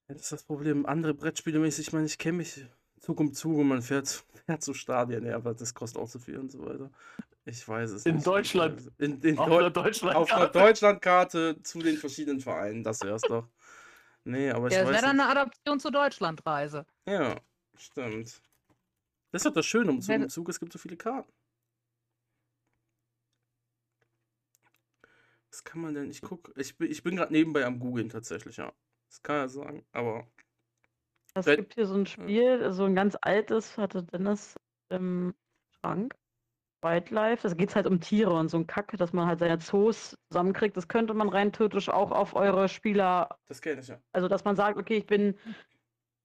Ja, 0.10 0.16
Das 0.16 0.24
ist 0.24 0.32
das 0.32 0.44
Problem. 0.44 0.86
Andere 0.86 1.14
Brettspiele 1.14 1.60
mäßig, 1.60 1.88
ich 1.88 1.94
meine, 1.94 2.06
ich 2.06 2.18
kenne 2.18 2.38
mich 2.40 2.66
Zug 3.00 3.20
um 3.20 3.34
Zug 3.34 3.58
und 3.58 3.68
man 3.68 3.82
fährt, 3.82 4.08
fährt 4.46 4.64
zu 4.64 4.74
Stadien, 4.74 5.26
ja, 5.26 5.36
aber 5.36 5.54
das 5.54 5.74
kostet 5.74 6.02
auch 6.02 6.10
zu 6.10 6.20
viel 6.20 6.38
und 6.38 6.52
so 6.52 6.66
weiter. 6.66 6.92
Ich 7.46 7.68
weiß 7.68 7.92
es 7.92 8.06
In 8.06 8.22
nicht. 8.22 8.24
Deutschland. 8.24 8.92
In, 9.00 9.22
in 9.22 9.36
Auf 9.36 9.46
Deu 9.46 9.60
der 9.60 9.70
Deutschland. 9.72 10.16
auf 10.16 10.34
einer 10.34 10.48
Deutschlandkarte 10.48 11.62
zu 11.64 11.82
den 11.84 11.98
verschiedenen 11.98 12.42
Vereinen, 12.42 12.84
das 12.84 13.04
wär's 13.04 13.26
doch. 13.26 13.50
Nee, 14.26 14.52
aber 14.52 14.68
ich 14.68 14.74
Ja, 14.74 14.80
das 14.80 14.88
weiß 14.90 14.96
wäre 15.02 15.06
dann 15.08 15.20
eine 15.20 15.30
Adaption 15.30 15.80
zur 15.80 15.92
Deutschlandreise. 15.92 16.86
Ja, 17.06 17.36
stimmt. 17.76 18.42
Das 19.32 19.42
ist 19.42 19.46
doch 19.46 19.54
das 19.54 19.66
Schöne 19.66 19.92
um 19.92 20.02
Zug 20.02 20.10
Wenn- 20.10 20.24
um 20.24 20.30
Zug, 20.30 20.50
es 20.50 20.60
gibt 20.60 20.72
so 20.72 20.80
viele 20.80 20.96
Karten. 20.98 21.32
Was 25.50 25.64
kann 25.64 25.82
man 25.82 25.94
denn? 25.94 26.10
Ich 26.10 26.22
guck, 26.22 26.52
ich 26.56 26.78
bin, 26.78 26.90
ich 26.90 27.04
bin 27.04 27.16
gerade 27.16 27.32
nebenbei 27.34 27.66
am 27.66 27.80
googeln 27.80 28.10
tatsächlich, 28.10 28.58
ja. 28.58 28.74
Das 29.10 29.22
kann 29.22 29.36
er 29.36 29.50
sagen, 29.50 29.86
aber 29.92 30.28
Es 31.36 31.46
gibt 31.46 31.76
hier 31.76 31.86
so 31.86 31.96
ein 31.96 32.06
Spiel, 32.08 32.72
so 32.74 32.86
ein 32.86 32.96
ganz 32.96 33.16
altes, 33.22 33.78
hatte 33.78 34.04
Dennis 34.04 34.56
im 34.90 35.36
Schrank. 35.70 36.16
Wildlife. 36.84 37.48
Da 37.48 37.54
geht 37.56 37.70
es 37.70 37.76
halt 37.76 37.88
um 37.88 38.00
Tiere 38.00 38.34
und 38.34 38.50
so 38.50 38.58
ein 38.58 38.68
Kack, 38.68 38.92
dass 38.98 39.14
man 39.14 39.28
halt 39.28 39.40
seine 39.40 39.60
Zoos 39.60 40.18
zusammenkriegt. 40.30 40.76
Das 40.78 40.88
könnte 40.88 41.14
man 41.14 41.30
rein 41.30 41.52
theoretisch 41.52 41.90
auch 41.90 42.12
auf 42.12 42.36
eure 42.36 42.70
Spieler, 42.70 43.30
Das 43.48 43.62
kenne 43.62 43.82
ich 43.82 43.88
ja. 43.88 44.00
also 44.12 44.28
dass 44.28 44.44
man 44.44 44.56
sagt, 44.56 44.78
okay, 44.78 44.98
ich 44.98 45.06
bin, 45.06 45.36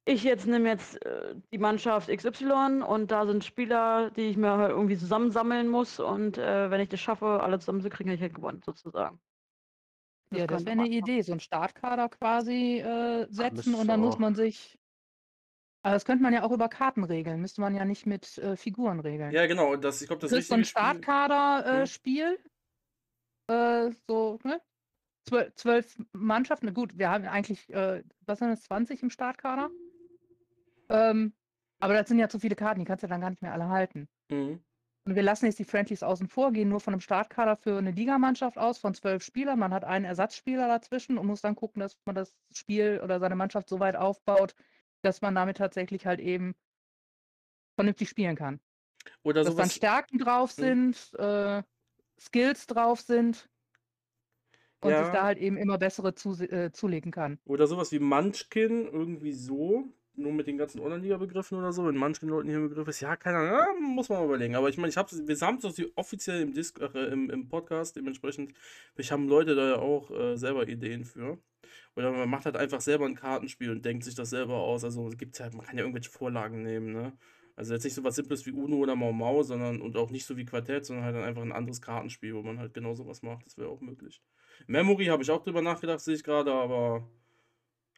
ich 0.05 0.23
jetzt 0.25 0.47
nehme 0.47 0.69
jetzt 0.71 1.05
äh, 1.05 1.35
die 1.53 1.59
Mannschaft 1.59 2.09
XY 2.09 2.83
und 2.87 3.11
da 3.11 3.27
sind 3.27 3.45
Spieler, 3.45 4.11
die 4.11 4.31
ich 4.31 4.37
mir 4.37 4.57
halt 4.57 4.71
irgendwie 4.71 4.97
zusammensammeln 4.97 5.69
muss 5.69 6.01
und 6.01 6.39
äh, 6.39 6.71
wenn 6.71 6.81
ich 6.81 6.89
das 6.89 7.01
schaffe, 7.01 7.43
alle 7.43 7.59
zusammenzukriegen, 7.59 8.11
habe 8.11 8.17
ich 8.17 8.23
halt 8.23 8.35
gewonnen, 8.35 8.63
sozusagen. 8.65 9.21
Ja, 10.31 10.47
das 10.47 10.65
wäre 10.65 10.79
eine 10.79 10.89
Idee, 10.89 11.23
so 11.23 11.33
einen 11.33 11.41
Startkader 11.41 12.09
quasi 12.09 12.81
äh, 12.81 13.27
setzen 13.31 13.75
und 13.75 13.87
dann 13.87 14.01
muss 14.01 14.19
man 14.19 14.35
sich. 14.35 14.79
Aber 15.83 15.95
das 15.95 16.05
könnte 16.05 16.22
man 16.22 16.33
ja 16.33 16.43
auch 16.43 16.51
über 16.51 16.68
Karten 16.68 17.05
regeln, 17.05 17.41
müsste 17.41 17.61
man 17.61 17.74
ja 17.74 17.85
nicht 17.85 18.05
mit 18.05 18.37
äh, 18.39 18.57
Figuren 18.57 19.01
regeln. 19.01 19.31
Ja, 19.33 19.47
genau. 19.47 19.76
Das, 19.76 20.03
ich 20.03 20.09
glaube, 20.09 20.20
das 20.20 20.33
kriegst 20.33 20.49
so 20.49 20.55
ein 20.55 20.61
richtige 20.61 20.81
Spiel. 20.81 20.91
Hm. 20.91 21.01
Startkader-Spiel. 21.01 22.39
Äh, 23.49 23.91
so, 24.07 24.39
ne? 24.45 24.61
Zwölf, 25.24 25.55
zwölf 25.55 25.99
Mannschaften. 26.12 26.66
Na 26.66 26.72
gut, 26.72 26.99
wir 26.99 27.11
haben 27.11 27.26
eigentlich, 27.26 27.68
äh, 27.70 28.03
was 28.26 28.39
sind 28.41 28.51
das, 28.51 28.62
20 28.62 29.03
im 29.03 29.11
Startkader? 29.11 29.70
Ähm, 30.89 31.33
aber 31.81 31.95
das 31.95 32.09
sind 32.09 32.18
ja 32.18 32.29
zu 32.29 32.39
viele 32.39 32.57
Karten, 32.57 32.81
die 32.81 32.87
kannst 32.87 33.05
du 33.05 33.09
dann 33.09 33.20
gar 33.20 33.31
nicht 33.31 33.43
mehr 33.43 33.53
alle 33.53 33.68
halten. 33.68 34.09
Mhm. 34.31 34.61
Und 35.05 35.14
wir 35.14 35.22
lassen 35.22 35.47
jetzt 35.47 35.59
die 35.59 35.64
Friendlies 35.64 36.03
außen 36.03 36.29
vor, 36.29 36.53
gehen 36.53 36.68
nur 36.68 36.81
von 36.81 36.93
einem 36.93 37.01
Startkader 37.01 37.57
für 37.57 37.79
eine 37.79 37.93
Ligamannschaft 37.93 38.59
aus 38.59 38.79
von 38.79 38.93
zwölf 38.95 39.22
Spielern. 39.22 39.59
Man 39.59 39.72
hat 39.72 39.85
einen 39.85 40.05
Ersatzspieler 40.05 40.68
dazwischen 40.68 41.16
und 41.16 41.26
muss 41.26 41.41
dann 41.41 41.57
gucken, 41.57 41.81
dass 41.81 41.97
man 42.05 42.14
das 42.14 42.37
Spiel 42.53 43.01
oder 43.03 43.18
seine 43.18 43.37
Mannschaft 43.37 43.68
so 43.68 43.81
weit 43.81 43.97
aufbaut, 43.97 44.55
dass 45.03 45.21
man 45.23 45.35
damit 45.35 45.57
tatsächlich 45.59 46.07
halt 46.07 46.21
eben 46.21 46.55
vernünftig 47.79 48.09
spielen 48.09 48.35
kann. 48.35 48.61
Oder 49.25 49.45
dass 49.45 49.57
dann 49.57 49.71
sowas. 49.71 49.71
Stärken 49.71 50.19
drauf 50.19 50.53
Hm. 50.59 50.75
sind, 50.75 51.13
äh, 51.19 51.63
Skills 52.21 52.67
drauf 52.67 53.01
sind 53.01 53.49
und 54.83 54.97
sich 54.97 55.11
Ja. 55.11 55.11
da 55.11 55.25
halt 55.25 55.39
eben 55.39 55.57
immer 55.57 55.79
bessere 55.79 56.15
zu, 56.15 56.33
äh, 56.41 56.71
zulegen 56.73 57.11
kann. 57.13 57.41
Oder 57.47 57.67
sowas 57.67 57.93
wie 57.93 57.99
Munchkin, 57.99 58.87
irgendwie 58.87 59.33
so. 59.33 59.93
Nur 60.19 60.33
mit 60.33 60.49
den 60.49 60.59
ganzen 60.59 60.81
Online-Liga-Begriffen 60.81 61.59
oder 61.59 61.73
so. 61.73 61.87
Wenn 61.87 61.97
Munchkin-Leuten 61.97 62.49
hier 62.49 62.59
ein 62.59 62.69
Begriff 62.69 62.89
ist, 62.89 63.01
ja, 63.01 63.16
keine 63.16 63.39
Ahnung, 63.39 63.53
ja, 63.53 63.66
muss 63.81 64.09
man 64.09 64.19
mal 64.19 64.25
überlegen. 64.25 64.57
Aber 64.57 64.69
ich 64.69 64.77
meine, 64.77 64.89
ich 64.89 64.97
hab's, 64.97 65.23
wir 65.25 65.37
haben 65.37 65.59
es 65.59 65.83
offiziell 65.95 66.43
im, 66.43 66.53
Disc, 66.53 66.81
äh, 66.81 67.07
im, 67.07 67.31
im 67.31 67.49
Podcast, 67.49 67.95
dementsprechend, 67.97 68.53
ich 68.97 69.12
haben 69.12 69.29
Leute 69.29 69.55
da 69.55 69.69
ja 69.69 69.77
auch 69.77 70.11
äh, 70.11 70.37
selber 70.37 70.69
Ideen 70.69 71.05
für. 71.05 71.39
Oder 71.95 72.12
man 72.12 72.29
macht 72.29 72.47
halt 72.47 72.57
einfach 72.57 72.81
selber 72.81 73.07
ein 73.07 73.14
Kartenspiel 73.14 73.71
und 73.71 73.85
denkt 73.85 74.05
sich 74.05 74.14
das 74.14 74.31
selber 74.31 74.55
aus. 74.55 74.85
Also 74.85 75.09
es 75.09 75.16
gibt 75.16 75.39
halt, 75.41 75.55
man 75.55 75.64
kann 75.64 75.77
ja 75.77 75.85
irgendwelche 75.85 76.11
Vorlagen 76.11 76.62
nehmen, 76.62 76.93
ne? 76.93 77.12
Also 77.57 77.75
jetzt 77.75 77.83
nicht 77.83 77.95
so 77.95 78.05
was 78.05 78.14
Simples 78.14 78.47
wie 78.47 78.53
Uno 78.53 78.77
oder 78.77 78.95
Mau 78.95 79.12
Mau, 79.12 79.43
sondern 79.43 79.81
und 79.81 79.97
auch 79.97 80.11
nicht 80.11 80.25
so 80.27 80.37
wie 80.37 80.45
Quartett, 80.45 80.87
sondern 80.87 81.05
halt 81.05 81.16
dann 81.16 81.25
einfach 81.25 81.43
ein 81.43 81.51
anderes 81.51 81.81
Kartenspiel, 81.81 82.35
wo 82.35 82.43
man 82.43 82.61
halt 82.61 82.73
genau 82.73 82.95
sowas 82.95 83.23
macht. 83.23 83.47
Das 83.47 83.59
wäre 83.59 83.69
auch 83.69 83.81
möglich. 83.81 84.23
Memory 84.69 85.07
habe 85.07 85.25
ich 85.25 85.31
auch 85.33 85.43
drüber 85.43 85.61
nachgedacht, 85.61 85.99
sehe 85.99 86.14
ich 86.14 86.23
gerade, 86.23 86.53
aber. 86.53 87.09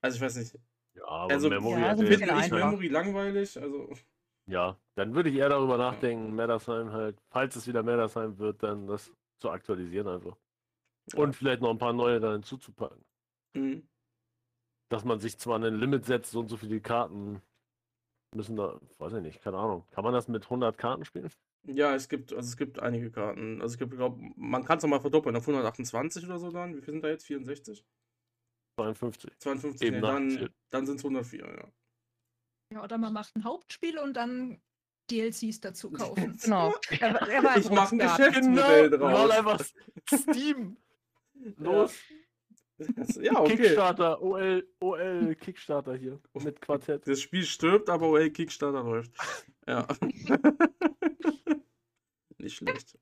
Also 0.00 0.16
ich 0.16 0.22
weiß 0.22 0.36
nicht. 0.36 0.56
Ja, 0.94 1.04
aber 1.06 1.32
Also 1.32 1.48
Memory 1.48 1.80
Ja, 1.80 1.96
so 1.96 2.02
ja 2.02 2.10
ich 2.10 2.20
jetzt 2.20 2.30
einfach. 2.30 2.70
Memory 2.70 2.88
langweilig. 2.88 3.60
Also. 3.60 3.92
Ja, 4.46 4.76
dann 4.96 5.14
würde 5.14 5.30
ich 5.30 5.36
eher 5.36 5.48
darüber 5.48 5.76
nachdenken, 5.78 6.34
Mattersheim 6.34 6.92
halt, 6.92 7.16
falls 7.30 7.56
es 7.56 7.66
wieder 7.66 7.82
Mattersheim 7.82 8.38
wird, 8.38 8.62
dann 8.62 8.86
das 8.86 9.12
zu 9.38 9.50
aktualisieren 9.50 10.08
einfach. 10.08 10.36
Und 11.14 11.34
vielleicht 11.34 11.62
noch 11.62 11.70
ein 11.70 11.78
paar 11.78 11.92
neue 11.92 12.20
da 12.20 12.32
hinzuzupacken. 12.32 13.04
mhm. 13.54 13.86
Dass 14.88 15.04
man 15.04 15.20
sich 15.20 15.38
zwar 15.38 15.58
ein 15.58 15.74
Limit 15.76 16.04
setzt, 16.04 16.32
so 16.32 16.40
und 16.40 16.48
so 16.48 16.56
viele 16.56 16.80
Karten 16.80 17.40
müssen 18.34 18.56
da, 18.56 18.80
weiß 18.98 19.14
ich 19.14 19.22
nicht, 19.22 19.42
keine 19.42 19.58
Ahnung. 19.58 19.84
Kann 19.90 20.04
man 20.04 20.12
das 20.12 20.28
mit 20.28 20.44
100 20.44 20.76
Karten 20.76 21.04
spielen? 21.04 21.30
Ja, 21.64 21.94
es 21.94 22.08
gibt, 22.08 22.32
also 22.32 22.48
es 22.48 22.56
gibt 22.56 22.78
einige 22.80 23.10
Karten. 23.10 23.60
Also 23.60 23.74
ich 23.74 23.90
glaube, 23.90 24.16
man 24.36 24.64
kann 24.64 24.78
es 24.78 24.82
nochmal 24.82 25.00
verdoppeln 25.00 25.36
auf 25.36 25.42
128 25.42 26.24
oder 26.24 26.38
so 26.38 26.50
dann. 26.50 26.74
Wie 26.74 26.80
viel 26.80 26.94
sind 26.94 27.04
da 27.04 27.08
jetzt? 27.08 27.26
64? 27.26 27.84
52. 28.84 29.30
52, 29.38 29.86
Eben 29.86 29.96
nee, 29.96 30.02
dann, 30.02 30.50
dann 30.70 30.86
sind 30.86 30.96
es 30.96 31.04
104, 31.04 31.38
ja. 31.40 31.68
Ja, 32.72 32.84
oder 32.84 32.98
man 32.98 33.12
macht 33.12 33.34
ein 33.36 33.44
Hauptspiel 33.44 33.98
und 33.98 34.14
dann 34.14 34.60
DLCs 35.10 35.60
dazu 35.60 35.90
kaufen. 35.90 36.38
Genau. 36.42 36.74
Er, 37.00 37.28
er 37.28 37.44
weiß, 37.44 37.64
Ich 37.64 37.70
mache 37.70 37.96
ein 37.96 37.98
Geschäftsmodell 37.98 38.88
Lol, 38.88 38.98
draus. 38.98 39.30
einfach 39.30 39.64
Steam. 40.06 40.76
Los. 41.56 41.94
Ja, 43.20 43.38
okay. 43.40 43.56
Kickstarter, 43.56 44.22
OL, 44.22 44.66
OL 44.80 45.34
Kickstarter 45.34 45.96
hier 45.96 46.18
mit 46.34 46.62
Quartett. 46.62 47.06
Das 47.06 47.20
Spiel 47.20 47.44
stirbt, 47.44 47.90
aber 47.90 48.08
OL 48.08 48.30
Kickstarter 48.30 48.82
läuft. 48.82 49.12
Ja. 49.66 49.86
Nicht 52.38 52.56
schlecht. 52.56 52.98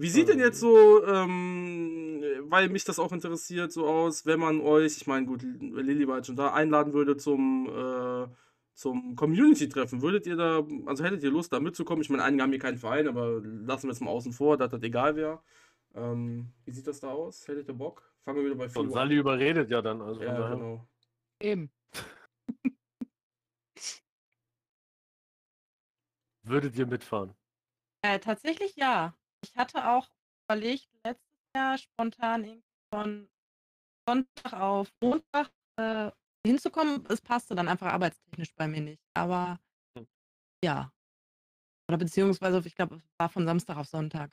Wie 0.00 0.08
sieht 0.08 0.28
denn 0.28 0.38
jetzt 0.38 0.60
so, 0.60 1.04
ähm, 1.04 2.22
weil 2.42 2.68
mich 2.68 2.84
das 2.84 3.00
auch 3.00 3.10
interessiert, 3.10 3.72
so 3.72 3.84
aus, 3.88 4.24
wenn 4.26 4.38
man 4.38 4.60
euch, 4.60 4.96
ich 4.96 5.08
meine, 5.08 5.26
gut, 5.26 5.42
Lilly 5.42 6.06
war 6.06 6.18
jetzt 6.18 6.28
schon 6.28 6.36
da, 6.36 6.52
einladen 6.54 6.92
würde 6.92 7.16
zum, 7.16 7.68
äh, 7.68 8.28
zum 8.74 9.16
Community-Treffen? 9.16 10.00
Würdet 10.00 10.24
ihr 10.28 10.36
da, 10.36 10.64
also 10.86 11.02
hättet 11.02 11.24
ihr 11.24 11.32
Lust, 11.32 11.52
da 11.52 11.58
mitzukommen? 11.58 12.02
Ich 12.02 12.10
meine, 12.10 12.22
einige 12.22 12.44
haben 12.44 12.50
hier 12.50 12.60
keinen 12.60 12.78
Verein, 12.78 13.08
aber 13.08 13.40
lassen 13.42 13.88
wir 13.88 13.92
es 13.92 13.98
mal 13.98 14.10
außen 14.10 14.32
vor, 14.32 14.56
dass 14.56 14.70
das 14.70 14.84
egal 14.84 15.16
wäre. 15.16 15.42
Ähm, 15.96 16.52
wie 16.64 16.70
sieht 16.70 16.86
das 16.86 17.00
da 17.00 17.08
aus? 17.08 17.48
Hättet 17.48 17.66
ihr 17.66 17.74
Bock? 17.74 18.08
Fangen 18.22 18.38
wir 18.38 18.44
wieder 18.44 18.54
bei 18.54 18.66
Und 18.66 18.70
Philo 18.70 18.92
Sally 18.92 19.16
überredet 19.16 19.68
ja 19.68 19.82
dann. 19.82 20.00
Also 20.00 20.22
Ja, 20.22 20.54
genau. 20.54 20.86
Eben. 21.40 21.72
Würdet 26.44 26.76
ihr 26.76 26.86
mitfahren? 26.86 27.34
Äh, 28.02 28.20
tatsächlich 28.20 28.76
ja. 28.76 29.16
Ich 29.44 29.56
hatte 29.56 29.88
auch 29.88 30.08
überlegt, 30.48 30.88
letztes 31.04 31.26
Jahr 31.56 31.78
spontan 31.78 32.44
irgendwie 32.44 32.66
von 32.92 33.30
Sonntag 34.08 34.52
auf 34.54 34.90
Montag 35.02 35.50
äh, 35.76 36.10
hinzukommen. 36.46 37.04
Es 37.08 37.20
passte 37.20 37.54
dann 37.54 37.68
einfach 37.68 37.92
arbeitstechnisch 37.92 38.54
bei 38.54 38.68
mir 38.68 38.80
nicht. 38.80 39.02
Aber 39.14 39.60
Hm. 39.96 40.06
ja. 40.64 40.92
Oder 41.88 41.98
beziehungsweise, 41.98 42.62
ich 42.66 42.74
glaube, 42.74 42.96
es 42.96 43.02
war 43.18 43.28
von 43.28 43.46
Samstag 43.46 43.76
auf 43.76 43.88
Sonntag. 43.88 44.32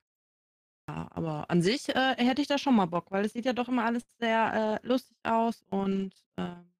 Ja, 0.89 1.08
aber 1.12 1.49
an 1.49 1.62
sich 1.62 1.89
äh, 1.89 2.16
hätte 2.18 2.41
ich 2.41 2.47
da 2.47 2.58
schon 2.58 2.76
mal 2.76 2.86
Bock, 2.86 3.12
weil 3.12 3.26
es 3.26 3.34
sieht 3.34 3.45
ja 3.45 3.53
doch 3.53 3.70
immer 3.70 3.86
alles 3.86 4.03
sehr 4.20 4.80
äh, 4.84 4.88
lustig 4.88 5.18
aus 5.24 5.64
und 5.70 6.14
ähm, 6.38 6.76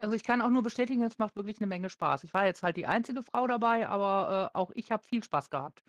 Also 0.00 0.14
ich 0.14 0.22
kann 0.24 0.40
auch 0.42 0.48
nur 0.50 0.62
bestätigen, 0.62 1.02
es 1.02 1.18
macht 1.18 1.36
wirklich 1.36 1.58
eine 1.58 1.66
Menge 1.66 1.90
Spaß. 1.90 2.24
Ich 2.24 2.32
war 2.34 2.46
jetzt 2.46 2.62
halt 2.62 2.76
die 2.76 2.86
einzige 2.86 3.22
Frau 3.22 3.46
dabei, 3.46 3.88
aber 3.88 4.52
äh, 4.54 4.58
auch 4.58 4.70
ich 4.74 4.90
habe 4.92 5.02
viel 5.04 5.22
Spaß 5.24 5.50
gehabt. 5.50 5.82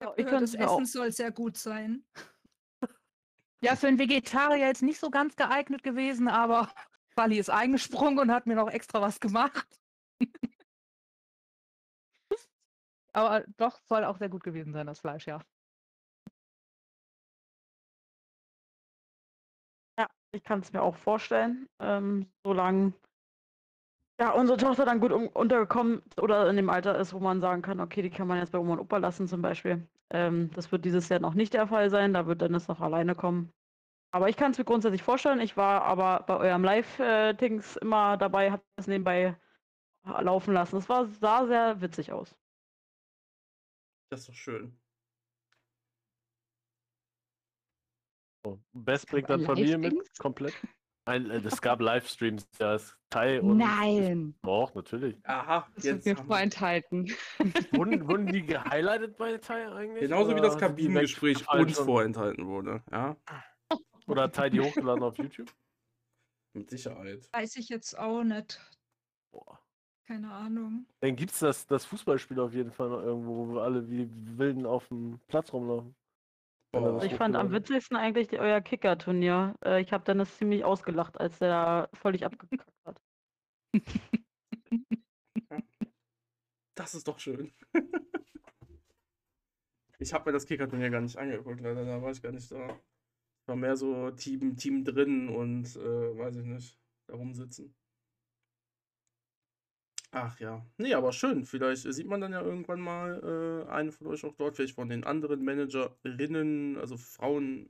Ja, 0.00 0.12
Ich 0.16 0.24
könnte 0.24 0.40
das 0.40 0.50
es 0.50 0.58
mir 0.58 0.68
auch. 0.68 0.80
Essen 0.80 0.86
soll 0.86 1.12
sehr 1.12 1.30
gut 1.30 1.56
sein. 1.56 2.04
Ja, 3.62 3.76
für 3.76 3.88
einen 3.88 3.98
Vegetarier 3.98 4.66
jetzt 4.66 4.82
nicht 4.82 4.98
so 4.98 5.10
ganz 5.10 5.36
geeignet 5.36 5.82
gewesen, 5.82 6.28
aber 6.28 6.72
Wally 7.16 7.38
ist 7.38 7.50
eingesprungen 7.50 8.18
und 8.18 8.32
hat 8.32 8.46
mir 8.46 8.56
noch 8.56 8.70
extra 8.70 9.02
was 9.02 9.20
gemacht. 9.20 9.68
aber 13.12 13.44
doch, 13.58 13.80
soll 13.86 14.04
auch 14.04 14.18
sehr 14.18 14.30
gut 14.30 14.42
gewesen 14.42 14.72
sein, 14.72 14.86
das 14.86 15.00
Fleisch, 15.00 15.26
ja. 15.26 15.42
Ja, 19.98 20.08
ich 20.32 20.42
kann 20.42 20.60
es 20.60 20.72
mir 20.72 20.82
auch 20.82 20.96
vorstellen. 20.96 21.68
Ähm, 21.78 22.32
solange 22.42 22.94
ja, 24.20 24.32
unsere 24.32 24.58
Tochter 24.58 24.84
dann 24.84 25.00
gut 25.00 25.12
um, 25.12 25.28
untergekommen 25.28 26.02
oder 26.20 26.48
in 26.50 26.56
dem 26.56 26.68
Alter 26.68 26.98
ist, 26.98 27.14
wo 27.14 27.20
man 27.20 27.40
sagen 27.40 27.62
kann, 27.62 27.80
okay, 27.80 28.02
die 28.02 28.10
kann 28.10 28.28
man 28.28 28.38
jetzt 28.38 28.52
bei 28.52 28.58
Oma 28.58 28.74
und 28.74 28.80
Opa 28.80 28.98
lassen 28.98 29.26
zum 29.26 29.40
Beispiel. 29.40 29.88
Ähm, 30.10 30.50
das 30.54 30.70
wird 30.70 30.84
dieses 30.84 31.08
Jahr 31.08 31.20
noch 31.20 31.34
nicht 31.34 31.54
der 31.54 31.66
Fall 31.66 31.88
sein, 31.88 32.12
da 32.12 32.26
wird 32.26 32.42
Dennis 32.42 32.68
noch 32.68 32.80
alleine 32.80 33.14
kommen. 33.14 33.50
Aber 34.12 34.28
ich 34.28 34.36
kann 34.36 34.50
es 34.50 34.58
mir 34.58 34.64
grundsätzlich 34.64 35.02
vorstellen. 35.02 35.40
Ich 35.40 35.56
war 35.56 35.82
aber 35.82 36.24
bei 36.26 36.36
eurem 36.36 36.64
Live-Dings 36.64 37.76
immer 37.76 38.16
dabei, 38.16 38.50
habe 38.50 38.62
das 38.76 38.88
nebenbei 38.88 39.36
laufen 40.04 40.52
lassen. 40.52 40.76
Es 40.76 40.88
war, 40.88 41.06
sah 41.06 41.46
sehr 41.46 41.80
witzig 41.80 42.12
aus. 42.12 42.36
Das 44.10 44.20
ist 44.20 44.28
doch 44.28 44.34
schön. 44.34 44.76
So. 48.44 48.60
Best 48.72 49.06
bringt 49.08 49.30
dann 49.30 49.42
Familie 49.42 49.78
mit, 49.78 50.18
komplett. 50.18 50.54
Ein, 51.10 51.30
äh, 51.30 51.40
es 51.44 51.60
gab 51.60 51.80
Livestreams, 51.80 52.48
ja, 52.58 52.74
es 52.74 52.96
Tai 53.10 53.40
und 53.40 53.56
Nein, 53.56 54.36
Doch, 54.42 54.72
natürlich. 54.74 55.16
Aha, 55.24 55.66
das 55.74 55.84
jetzt 55.84 56.06
mir 56.06 56.16
vorenthalten. 56.16 57.10
Wurden, 57.72 58.06
wurden 58.08 58.26
die 58.26 58.42
gehighlightet 58.42 59.16
bei 59.18 59.36
Tai 59.38 59.72
eigentlich? 59.72 60.00
Genauso 60.02 60.36
wie 60.36 60.40
das 60.40 60.56
Kabinengespräch 60.56 61.48
uns 61.52 61.76
schon? 61.76 61.84
vorenthalten 61.84 62.46
wurde. 62.46 62.82
Ja, 62.92 63.16
Oder 64.06 64.22
hat 64.22 64.36
Tai 64.36 64.50
die 64.50 64.60
hochgeladen 64.60 65.02
auf 65.02 65.18
YouTube? 65.18 65.52
mit 66.52 66.70
Sicherheit. 66.70 67.28
Weiß 67.32 67.56
ich 67.56 67.68
jetzt 67.68 67.98
auch 67.98 68.22
nicht. 68.22 68.60
Boah. 69.32 69.58
Keine 70.06 70.32
Ahnung. 70.32 70.86
Dann 71.00 71.14
gibt 71.14 71.30
es 71.30 71.38
das, 71.38 71.66
das 71.66 71.84
Fußballspiel 71.84 72.40
auf 72.40 72.52
jeden 72.52 72.72
Fall 72.72 72.88
noch 72.88 73.00
irgendwo, 73.02 73.36
wo 73.36 73.54
wir 73.54 73.62
alle 73.62 73.88
wie 73.88 74.08
Wilden 74.36 74.66
auf 74.66 74.88
dem 74.88 75.20
Platz 75.28 75.52
rumlaufen. 75.52 75.94
Das 76.72 77.04
Ich 77.04 77.14
fand 77.14 77.34
am 77.34 77.50
witzigsten 77.50 77.96
eigentlich 77.96 78.28
die, 78.28 78.38
euer 78.38 78.60
Kicker-Turnier. 78.60 79.56
Äh, 79.64 79.80
ich 79.80 79.92
habe 79.92 80.04
Dennis 80.04 80.38
ziemlich 80.38 80.64
ausgelacht, 80.64 81.18
als 81.18 81.38
der 81.38 81.48
da 81.48 81.88
völlig 81.92 82.24
abgekackt 82.24 82.70
hat. 82.84 83.00
das 86.76 86.94
ist 86.94 87.08
doch 87.08 87.18
schön. 87.18 87.52
ich 89.98 90.12
habe 90.12 90.30
mir 90.30 90.32
das 90.32 90.46
Kicker-Turnier 90.46 90.90
gar 90.90 91.00
nicht 91.00 91.16
angeguckt, 91.16 91.60
leider, 91.60 91.84
da 91.84 92.00
war 92.02 92.12
ich 92.12 92.22
gar 92.22 92.30
nicht 92.32 92.50
da. 92.52 92.68
Ich 92.68 93.48
war 93.48 93.56
mehr 93.56 93.76
so 93.76 94.12
Team, 94.12 94.56
Team 94.56 94.84
drin 94.84 95.28
und 95.28 95.74
äh, 95.74 96.18
weiß 96.18 96.36
ich 96.36 96.44
nicht, 96.44 96.78
da 97.06 97.14
rumsitzen. 97.14 97.74
Ach 100.12 100.38
ja. 100.40 100.64
Nee, 100.76 100.94
aber 100.94 101.12
schön. 101.12 101.44
Vielleicht 101.44 101.92
sieht 101.92 102.08
man 102.08 102.20
dann 102.20 102.32
ja 102.32 102.42
irgendwann 102.42 102.80
mal 102.80 103.64
äh, 103.68 103.70
eine 103.70 103.92
von 103.92 104.08
euch 104.08 104.24
auch 104.24 104.34
dort, 104.34 104.56
vielleicht 104.56 104.74
von 104.74 104.88
den 104.88 105.04
anderen 105.04 105.44
Managerinnen, 105.44 106.78
also 106.78 106.96
Frauen 106.96 107.68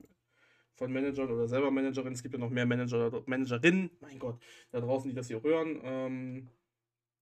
von 0.73 0.91
Managern 0.91 1.29
oder 1.29 1.47
selber 1.47 1.69
Managerinnen. 1.69 2.13
Es 2.13 2.23
gibt 2.23 2.33
ja 2.33 2.39
noch 2.39 2.49
mehr 2.49 2.65
Manager, 2.65 3.23
Managerinnen, 3.27 3.91
mein 3.99 4.17
Gott, 4.17 4.41
da 4.71 4.79
draußen, 4.79 5.09
die 5.09 5.15
das 5.15 5.27
hier 5.27 5.43
hören. 5.43 5.79
Ähm, 5.83 6.49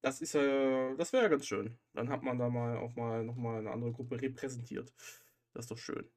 das 0.02 0.22
ist 0.22 0.34
ja, 0.34 0.96
das 0.96 1.12
wäre 1.12 1.24
ja 1.24 1.30
ganz 1.30 1.46
schön. 1.46 1.78
Dann 1.94 2.10
hat 2.10 2.24
man 2.24 2.38
da 2.38 2.50
mal 2.50 2.78
auch 2.78 2.96
mal 2.96 3.26
nochmal 3.26 3.60
eine 3.60 3.72
andere 3.72 3.92
Gruppe 3.92 4.22
repräsentiert. 4.22 4.94
Das 5.54 5.66
ist 5.66 5.72
doch 5.72 5.78
schön. 5.78 6.10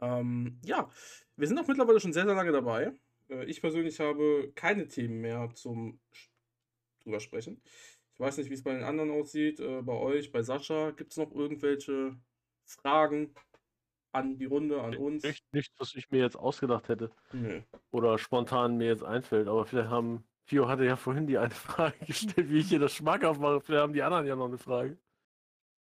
Ähm, 0.00 0.60
ja, 0.64 0.88
wir 1.36 1.48
sind 1.48 1.58
auch 1.58 1.66
mittlerweile 1.66 2.00
schon 2.00 2.12
sehr, 2.12 2.26
sehr 2.26 2.34
lange 2.34 2.52
dabei. 2.52 2.92
Äh, 3.28 3.44
ich 3.46 3.60
persönlich 3.60 3.98
habe 4.00 4.52
keine 4.54 4.86
Themen 4.88 5.20
mehr 5.20 5.50
zum 5.54 5.98
drüber 7.02 7.20
sprechen. 7.20 7.62
Ich 8.14 8.20
weiß 8.20 8.36
nicht, 8.38 8.50
wie 8.50 8.54
es 8.54 8.62
bei 8.62 8.72
den 8.72 8.84
anderen 8.84 9.10
aussieht. 9.10 9.60
Äh, 9.60 9.82
bei 9.82 9.94
euch, 9.94 10.32
bei 10.32 10.42
Sascha, 10.42 10.90
gibt 10.90 11.12
es 11.12 11.16
noch 11.16 11.32
irgendwelche 11.32 12.16
Fragen 12.64 13.34
an 14.12 14.36
die 14.36 14.44
Runde, 14.44 14.82
an 14.82 14.96
uns? 14.96 15.22
Nicht, 15.22 15.44
nichts, 15.52 15.74
was 15.78 15.94
ich 15.94 16.10
mir 16.10 16.20
jetzt 16.20 16.36
ausgedacht 16.36 16.88
hätte. 16.88 17.10
Nö. 17.32 17.62
Oder 17.90 18.18
spontan 18.18 18.76
mir 18.76 18.88
jetzt 18.88 19.04
einfällt. 19.04 19.48
Aber 19.48 19.64
vielleicht 19.64 19.88
haben. 19.90 20.24
Fio 20.44 20.68
hatte 20.68 20.84
ja 20.84 20.96
vorhin 20.96 21.26
die 21.26 21.38
eine 21.38 21.50
Frage 21.54 22.04
gestellt, 22.04 22.50
wie 22.50 22.58
ich 22.58 22.68
hier 22.68 22.80
das 22.80 22.92
schmackhaft 22.94 23.40
mache. 23.40 23.60
Vielleicht 23.60 23.82
haben 23.82 23.92
die 23.92 24.02
anderen 24.02 24.26
ja 24.26 24.36
noch 24.36 24.48
eine 24.48 24.58
Frage. 24.58 24.98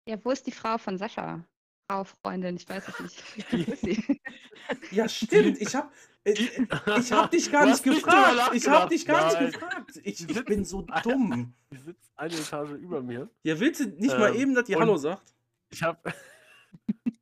Ja, 0.09 0.25
wo 0.25 0.31
ist 0.31 0.47
die 0.47 0.53
Frau 0.53 0.79
von 0.79 0.97
Sascha? 0.99 1.45
Frau 1.91 2.05
Freundin, 2.05 2.57
ich 2.57 2.69
weiß 2.69 2.89
es 2.89 3.01
nicht. 3.01 3.53
Wo 3.53 3.57
ist 3.73 3.81
sie? 3.83 4.21
Ja, 4.91 5.09
stimmt. 5.09 5.61
Ich 5.61 5.75
habe 5.75 5.91
ich, 6.27 7.13
hab 7.13 7.31
dich 7.31 7.53
gar 7.53 7.67
nicht 7.67 7.85
gefragt. 7.85 8.51
Ich 8.55 8.67
habe 8.67 8.91
nachgedacht. 8.91 8.91
dich 8.91 9.07
gar 9.07 9.33
Nein. 9.33 9.45
nicht 9.45 9.55
gefragt. 9.55 10.01
Ich, 10.03 10.27
bin 10.45 10.65
so 10.65 10.83
dumm. 11.05 11.55
Die 11.73 11.77
sitzt 11.77 12.13
eine 12.17 12.35
Etage 12.35 12.73
über 12.73 13.01
mir. 13.01 13.31
Ja, 13.45 13.61
willst 13.61 13.81
du 13.81 13.85
nicht 13.87 14.19
mal 14.19 14.35
Ähm, 14.35 14.41
eben, 14.41 14.55
dass 14.55 14.65
die 14.65 14.75
Hallo 14.75 14.97
sagt? 14.97 15.35
Ich 15.71 15.83
habe. 15.83 16.13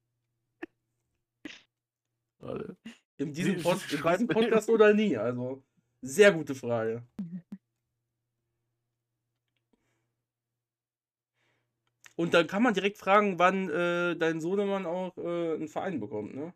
Warte. 2.38 2.76
In 3.18 3.32
diesem, 3.32 3.58
sie 3.58 3.68
in 3.68 4.02
diesem 4.02 4.28
Podcast 4.28 4.70
oder 4.70 4.94
nie? 4.94 5.16
Also, 5.16 5.62
sehr 6.00 6.32
gute 6.32 6.54
Frage. 6.54 7.02
Und 12.16 12.32
dann 12.32 12.46
kann 12.46 12.62
man 12.62 12.74
direkt 12.74 12.96
fragen, 12.98 13.38
wann 13.38 13.68
äh, 13.68 14.16
dein 14.16 14.40
Sohnemann 14.40 14.86
auch 14.86 15.16
äh, 15.18 15.54
einen 15.54 15.68
Verein 15.68 16.00
bekommt, 16.00 16.34
ne? 16.34 16.54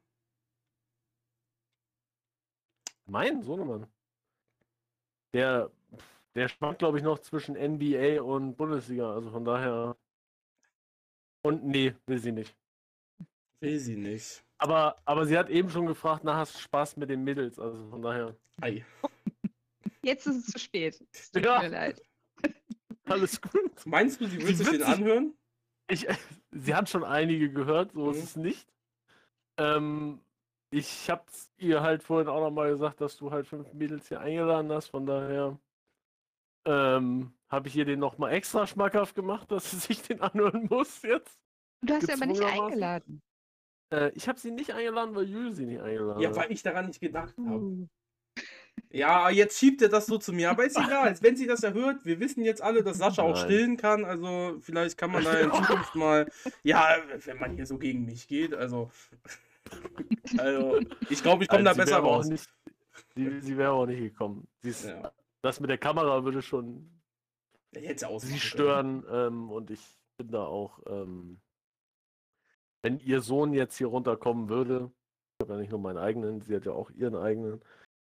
Mein 3.08 3.42
Sohnemann. 3.42 3.86
Der, 5.32 5.70
der 6.34 6.48
schwankt, 6.48 6.78
glaube 6.80 6.98
ich, 6.98 7.04
noch 7.04 7.18
zwischen 7.18 7.54
NBA 7.56 8.22
und 8.22 8.56
Bundesliga. 8.56 9.12
Also 9.12 9.30
von 9.30 9.44
daher. 9.44 9.96
Und 11.42 11.64
nee, 11.64 11.94
will 12.06 12.18
sie 12.18 12.32
nicht. 12.32 12.54
Will 13.60 13.78
sie 13.78 13.96
nicht. 13.96 14.44
Aber, 14.58 14.96
aber 15.04 15.24
sie 15.26 15.38
hat 15.38 15.48
eben 15.50 15.70
schon 15.70 15.86
gefragt, 15.86 16.22
na, 16.24 16.36
hast 16.36 16.54
du 16.54 16.58
Spaß 16.58 16.96
mit 16.96 17.10
den 17.10 17.24
Mädels? 17.24 17.58
Also 17.58 17.88
von 17.90 18.02
daher. 18.02 18.36
Ei. 18.60 18.84
Jetzt 20.02 20.26
ist 20.26 20.36
es 20.36 20.46
zu 20.52 20.58
spät. 20.58 21.02
Es 21.12 21.30
tut 21.30 21.44
Ja. 21.44 21.60
mir 21.60 21.68
leid. 21.68 22.02
Alles 23.04 23.40
gut. 23.40 23.86
Meinst 23.86 24.20
du, 24.20 24.26
sie 24.26 24.38
wird 24.44 24.56
sich 24.56 24.68
den 24.68 24.82
anhören? 24.82 25.34
Ich, 25.88 26.06
sie 26.50 26.74
hat 26.74 26.88
schon 26.88 27.04
einige 27.04 27.50
gehört, 27.50 27.92
so 27.92 28.06
Mhm. 28.06 28.10
ist 28.10 28.22
es 28.24 28.36
nicht. 28.36 28.68
Ähm, 29.56 30.20
ich 30.70 31.08
hab's 31.10 31.50
ihr 31.56 31.82
halt 31.82 32.02
vorhin 32.02 32.28
auch 32.28 32.40
nochmal 32.40 32.70
gesagt, 32.70 33.00
dass 33.00 33.16
du 33.16 33.30
halt 33.30 33.46
fünf 33.46 33.72
Mädels 33.72 34.08
hier 34.08 34.20
eingeladen 34.20 34.70
hast, 34.72 34.88
von 34.88 35.06
daher 35.06 35.58
ähm, 36.66 37.32
habe 37.48 37.68
ich 37.68 37.76
ihr 37.76 37.84
den 37.84 38.00
nochmal 38.00 38.32
extra 38.32 38.66
schmackhaft 38.66 39.14
gemacht, 39.14 39.50
dass 39.50 39.70
sie 39.70 39.78
sich 39.78 40.02
den 40.02 40.20
anhören 40.20 40.66
muss 40.68 41.02
jetzt. 41.02 41.38
Du 41.82 41.94
hast 41.94 42.06
sie 42.06 42.12
aber 42.12 42.26
nicht 42.26 42.42
eingeladen. 42.42 43.22
Äh, 43.90 44.10
ich 44.14 44.28
habe 44.28 44.38
sie 44.38 44.50
nicht 44.50 44.72
eingeladen, 44.72 45.14
weil 45.14 45.28
Jules 45.28 45.56
sie 45.56 45.66
nicht 45.66 45.80
eingeladen 45.80 46.20
Ja, 46.20 46.30
hat. 46.30 46.36
weil 46.36 46.52
ich 46.52 46.62
daran 46.62 46.86
nicht 46.86 47.00
gedacht 47.00 47.34
habe. 47.38 47.58
Uh. 47.58 47.88
Ja, 48.90 49.28
jetzt 49.28 49.58
schiebt 49.58 49.82
er 49.82 49.88
das 49.88 50.06
so 50.06 50.18
zu 50.18 50.32
mir, 50.32 50.50
aber 50.50 50.64
ist 50.64 50.76
egal. 50.78 51.14
Wenn 51.20 51.36
sie 51.36 51.46
das 51.46 51.62
ja 51.62 51.72
hört, 51.72 52.04
wir 52.04 52.20
wissen 52.20 52.44
jetzt 52.44 52.62
alle, 52.62 52.82
dass 52.82 52.98
Sascha 52.98 53.22
auch 53.22 53.34
Nein. 53.34 53.44
stillen 53.44 53.76
kann, 53.76 54.04
also 54.04 54.58
vielleicht 54.60 54.96
kann 54.96 55.10
man 55.10 55.24
da 55.24 55.38
in 55.38 55.52
Zukunft 55.52 55.94
mal, 55.94 56.30
ja, 56.62 56.96
wenn 57.24 57.38
man 57.38 57.54
hier 57.54 57.66
so 57.66 57.78
gegen 57.78 58.04
mich 58.04 58.28
geht, 58.28 58.54
also, 58.54 58.90
also 60.38 60.80
ich 61.10 61.22
glaube, 61.22 61.44
ich 61.44 61.48
komme 61.48 61.64
da 61.64 61.70
Also, 61.70 61.82
sie 61.82 61.86
besser 61.86 61.98
raus. 62.00 62.28
Nicht, 62.28 62.48
sie 63.14 63.40
sie 63.40 63.56
wäre 63.56 63.72
auch 63.72 63.86
nicht 63.86 64.00
gekommen. 64.00 64.48
Ist, 64.62 64.86
Ja. 64.86 65.12
Das 65.40 65.60
mit 65.60 65.70
der 65.70 65.78
Kamera 65.78 66.24
würde 66.24 66.42
schon 66.42 67.00
es 67.72 68.22
sie 68.22 68.40
stören 68.40 69.04
ähm, 69.10 69.50
und 69.50 69.70
ich 69.70 69.80
bin 70.16 70.30
da 70.30 70.44
auch, 70.44 70.80
ähm, 70.86 71.40
wenn 72.82 72.98
ihr 73.00 73.20
Sohn 73.20 73.52
jetzt 73.52 73.76
hier 73.76 73.88
runterkommen 73.88 74.48
würde, 74.48 74.90
ich 75.38 75.44
habe 75.44 75.54
ja 75.54 75.60
nicht 75.60 75.70
nur 75.70 75.80
meinen 75.80 75.98
eigenen, 75.98 76.40
sie 76.40 76.56
hat 76.56 76.64
ja 76.64 76.72
auch 76.72 76.90
ihren 76.90 77.14
eigenen, 77.14 77.62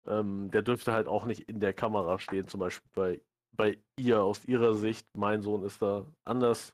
ähm, 0.06 0.50
der 0.50 0.62
dürfte 0.62 0.92
halt 0.92 1.06
auch 1.06 1.26
nicht 1.26 1.48
in 1.48 1.61
der 1.61 1.74
Kamera 1.74 2.18
stehen, 2.18 2.48
zum 2.48 2.61
Beispiel 2.61 2.90
bei, 2.94 3.20
bei 3.52 3.78
ihr 3.98 4.22
aus 4.22 4.44
ihrer 4.44 4.74
Sicht. 4.74 5.06
Mein 5.14 5.42
Sohn 5.42 5.64
ist 5.64 5.82
da 5.82 6.06
anders. 6.24 6.72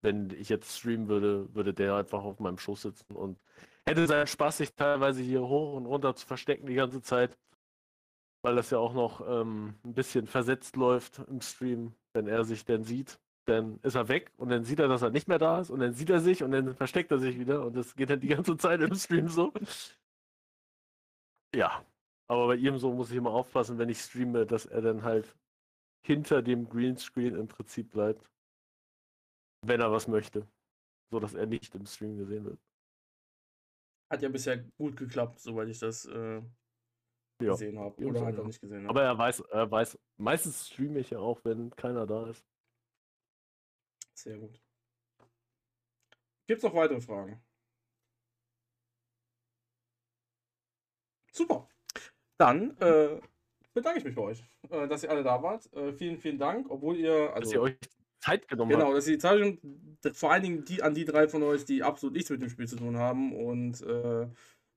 Wenn 0.00 0.30
ich 0.30 0.48
jetzt 0.48 0.78
streamen 0.78 1.08
würde, 1.08 1.52
würde 1.54 1.74
der 1.74 1.94
einfach 1.94 2.22
auf 2.22 2.40
meinem 2.40 2.58
Schoß 2.58 2.82
sitzen 2.82 3.14
und 3.14 3.38
hätte 3.88 4.06
seinen 4.06 4.26
Spaß, 4.26 4.58
sich 4.58 4.74
teilweise 4.74 5.22
hier 5.22 5.42
hoch 5.42 5.74
und 5.74 5.86
runter 5.86 6.14
zu 6.14 6.26
verstecken 6.26 6.66
die 6.66 6.74
ganze 6.74 7.02
Zeit. 7.02 7.38
Weil 8.42 8.54
das 8.54 8.70
ja 8.70 8.78
auch 8.78 8.92
noch 8.92 9.20
ähm, 9.28 9.74
ein 9.84 9.94
bisschen 9.94 10.26
versetzt 10.26 10.76
läuft 10.76 11.18
im 11.28 11.40
Stream. 11.40 11.94
Wenn 12.12 12.28
er 12.28 12.44
sich 12.44 12.64
dann 12.64 12.84
sieht, 12.84 13.18
dann 13.46 13.78
ist 13.82 13.94
er 13.94 14.08
weg 14.08 14.30
und 14.36 14.50
dann 14.50 14.64
sieht 14.64 14.78
er, 14.78 14.88
dass 14.88 15.02
er 15.02 15.10
nicht 15.10 15.26
mehr 15.26 15.38
da 15.38 15.60
ist 15.60 15.70
und 15.70 15.80
dann 15.80 15.92
sieht 15.92 16.10
er 16.10 16.20
sich 16.20 16.42
und 16.42 16.52
dann 16.52 16.74
versteckt 16.74 17.10
er 17.10 17.18
sich 17.18 17.38
wieder 17.38 17.64
und 17.64 17.76
das 17.76 17.96
geht 17.96 18.10
dann 18.10 18.20
die 18.20 18.28
ganze 18.28 18.56
Zeit 18.56 18.80
im 18.80 18.94
Stream 18.94 19.28
so. 19.28 19.52
Ja, 21.54 21.84
aber 22.28 22.48
bei 22.48 22.56
ihm 22.56 22.78
so 22.78 22.92
muss 22.92 23.10
ich 23.10 23.16
immer 23.16 23.30
aufpassen, 23.30 23.78
wenn 23.78 23.88
ich 23.88 24.00
streame, 24.00 24.46
dass 24.46 24.66
er 24.66 24.82
dann 24.82 25.02
halt 25.02 25.34
hinter 26.02 26.42
dem 26.42 26.68
Greenscreen 26.68 27.34
im 27.34 27.48
Prinzip 27.48 27.90
bleibt, 27.90 28.30
wenn 29.62 29.80
er 29.80 29.90
was 29.90 30.08
möchte, 30.08 30.46
so 31.10 31.18
dass 31.18 31.34
er 31.34 31.46
nicht 31.46 31.74
im 31.74 31.86
Stream 31.86 32.18
gesehen 32.18 32.44
wird. 32.44 32.67
Hat 34.10 34.22
ja 34.22 34.28
bisher 34.28 34.56
gut 34.56 34.96
geklappt, 34.96 35.40
soweit 35.40 35.68
ich 35.68 35.78
das 35.78 36.06
äh, 36.06 36.42
Ja. 37.40 37.52
gesehen 37.52 37.78
habe. 37.78 38.04
Oder 38.04 38.24
halt 38.24 38.36
ja. 38.36 38.42
auch 38.42 38.46
nicht 38.46 38.60
gesehen 38.60 38.80
habe. 38.86 38.90
Aber 38.90 39.02
er 39.02 39.18
weiß, 39.18 39.40
er 39.40 39.70
weiß, 39.70 39.98
meistens 40.16 40.68
streame 40.68 41.00
ich 41.00 41.10
ja 41.10 41.18
auch, 41.18 41.44
wenn 41.44 41.70
keiner 41.76 42.06
da 42.06 42.28
ist. 42.28 42.44
Sehr 44.14 44.38
gut. 44.38 44.60
Gibt 46.46 46.58
es 46.58 46.62
noch 46.64 46.74
weitere 46.74 47.00
Fragen? 47.00 47.44
Super. 51.30 51.68
Dann 52.38 52.76
äh, 52.78 53.20
bedanke 53.74 53.98
ich 53.98 54.04
mich 54.04 54.14
bei 54.14 54.22
euch, 54.22 54.42
äh, 54.70 54.88
dass 54.88 55.02
ihr 55.04 55.10
alle 55.10 55.22
da 55.22 55.42
wart. 55.42 55.72
Äh, 55.72 55.92
vielen, 55.92 56.18
vielen 56.18 56.38
Dank, 56.38 56.70
obwohl 56.70 56.96
ihr, 56.96 57.26
dass 57.28 57.34
also 57.34 57.52
ihr 57.52 57.62
euch 57.62 57.78
Zeit 58.20 58.48
genommen 58.48 58.70
genau, 58.70 58.86
habt. 58.86 58.96
dass 58.96 59.06
ihr 59.06 59.14
die 59.14 59.18
Zeit 59.18 59.40
und 59.40 59.60
vor 60.16 60.32
allen 60.32 60.42
Dingen 60.42 60.64
die 60.64 60.82
an 60.82 60.94
die 60.94 61.04
drei 61.04 61.28
von 61.28 61.42
euch, 61.42 61.64
die 61.64 61.82
absolut 61.82 62.14
nichts 62.14 62.30
mit 62.30 62.42
dem 62.42 62.50
Spiel 62.50 62.66
zu 62.66 62.76
tun 62.76 62.96
haben 62.96 63.34
und 63.34 63.82
äh, 63.82 64.26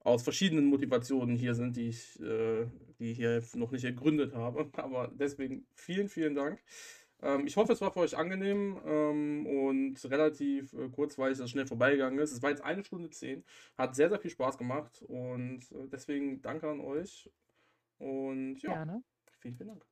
aus 0.03 0.23
verschiedenen 0.23 0.65
Motivationen 0.65 1.35
hier 1.35 1.55
sind, 1.55 1.76
die 1.76 1.89
ich, 1.89 2.19
äh, 2.22 2.65
die 2.99 3.13
hier 3.13 3.43
noch 3.55 3.72
nicht 3.72 3.84
ergründet 3.84 4.34
habe. 4.34 4.69
Aber 4.77 5.11
deswegen 5.13 5.65
vielen, 5.76 6.09
vielen 6.09 6.35
Dank. 6.35 6.61
Ähm, 7.22 7.45
ich 7.45 7.55
hoffe, 7.55 7.73
es 7.73 7.81
war 7.81 7.91
für 7.91 7.99
euch 7.99 8.18
angenehm 8.18 8.80
ähm, 8.85 9.45
und 9.45 10.03
relativ 10.09 10.73
äh, 10.73 10.89
kurzweilig, 10.89 11.38
dass 11.38 11.45
es 11.45 11.51
schnell 11.51 11.68
vorbeigegangen 11.68 12.19
ist. 12.19 12.31
Es 12.31 12.41
war 12.41 12.49
jetzt 12.49 12.63
eine 12.63 12.84
Stunde 12.84 13.09
zehn. 13.11 13.43
Hat 13.77 13.95
sehr, 13.95 14.09
sehr 14.09 14.19
viel 14.19 14.31
Spaß 14.31 14.57
gemacht 14.57 15.03
und 15.07 15.72
äh, 15.72 15.88
deswegen 15.91 16.41
danke 16.41 16.69
an 16.69 16.80
euch. 16.80 17.30
Und 17.99 18.57
ja, 18.63 18.73
Gerne. 18.73 19.03
vielen, 19.39 19.55
vielen 19.55 19.69
Dank. 19.69 19.90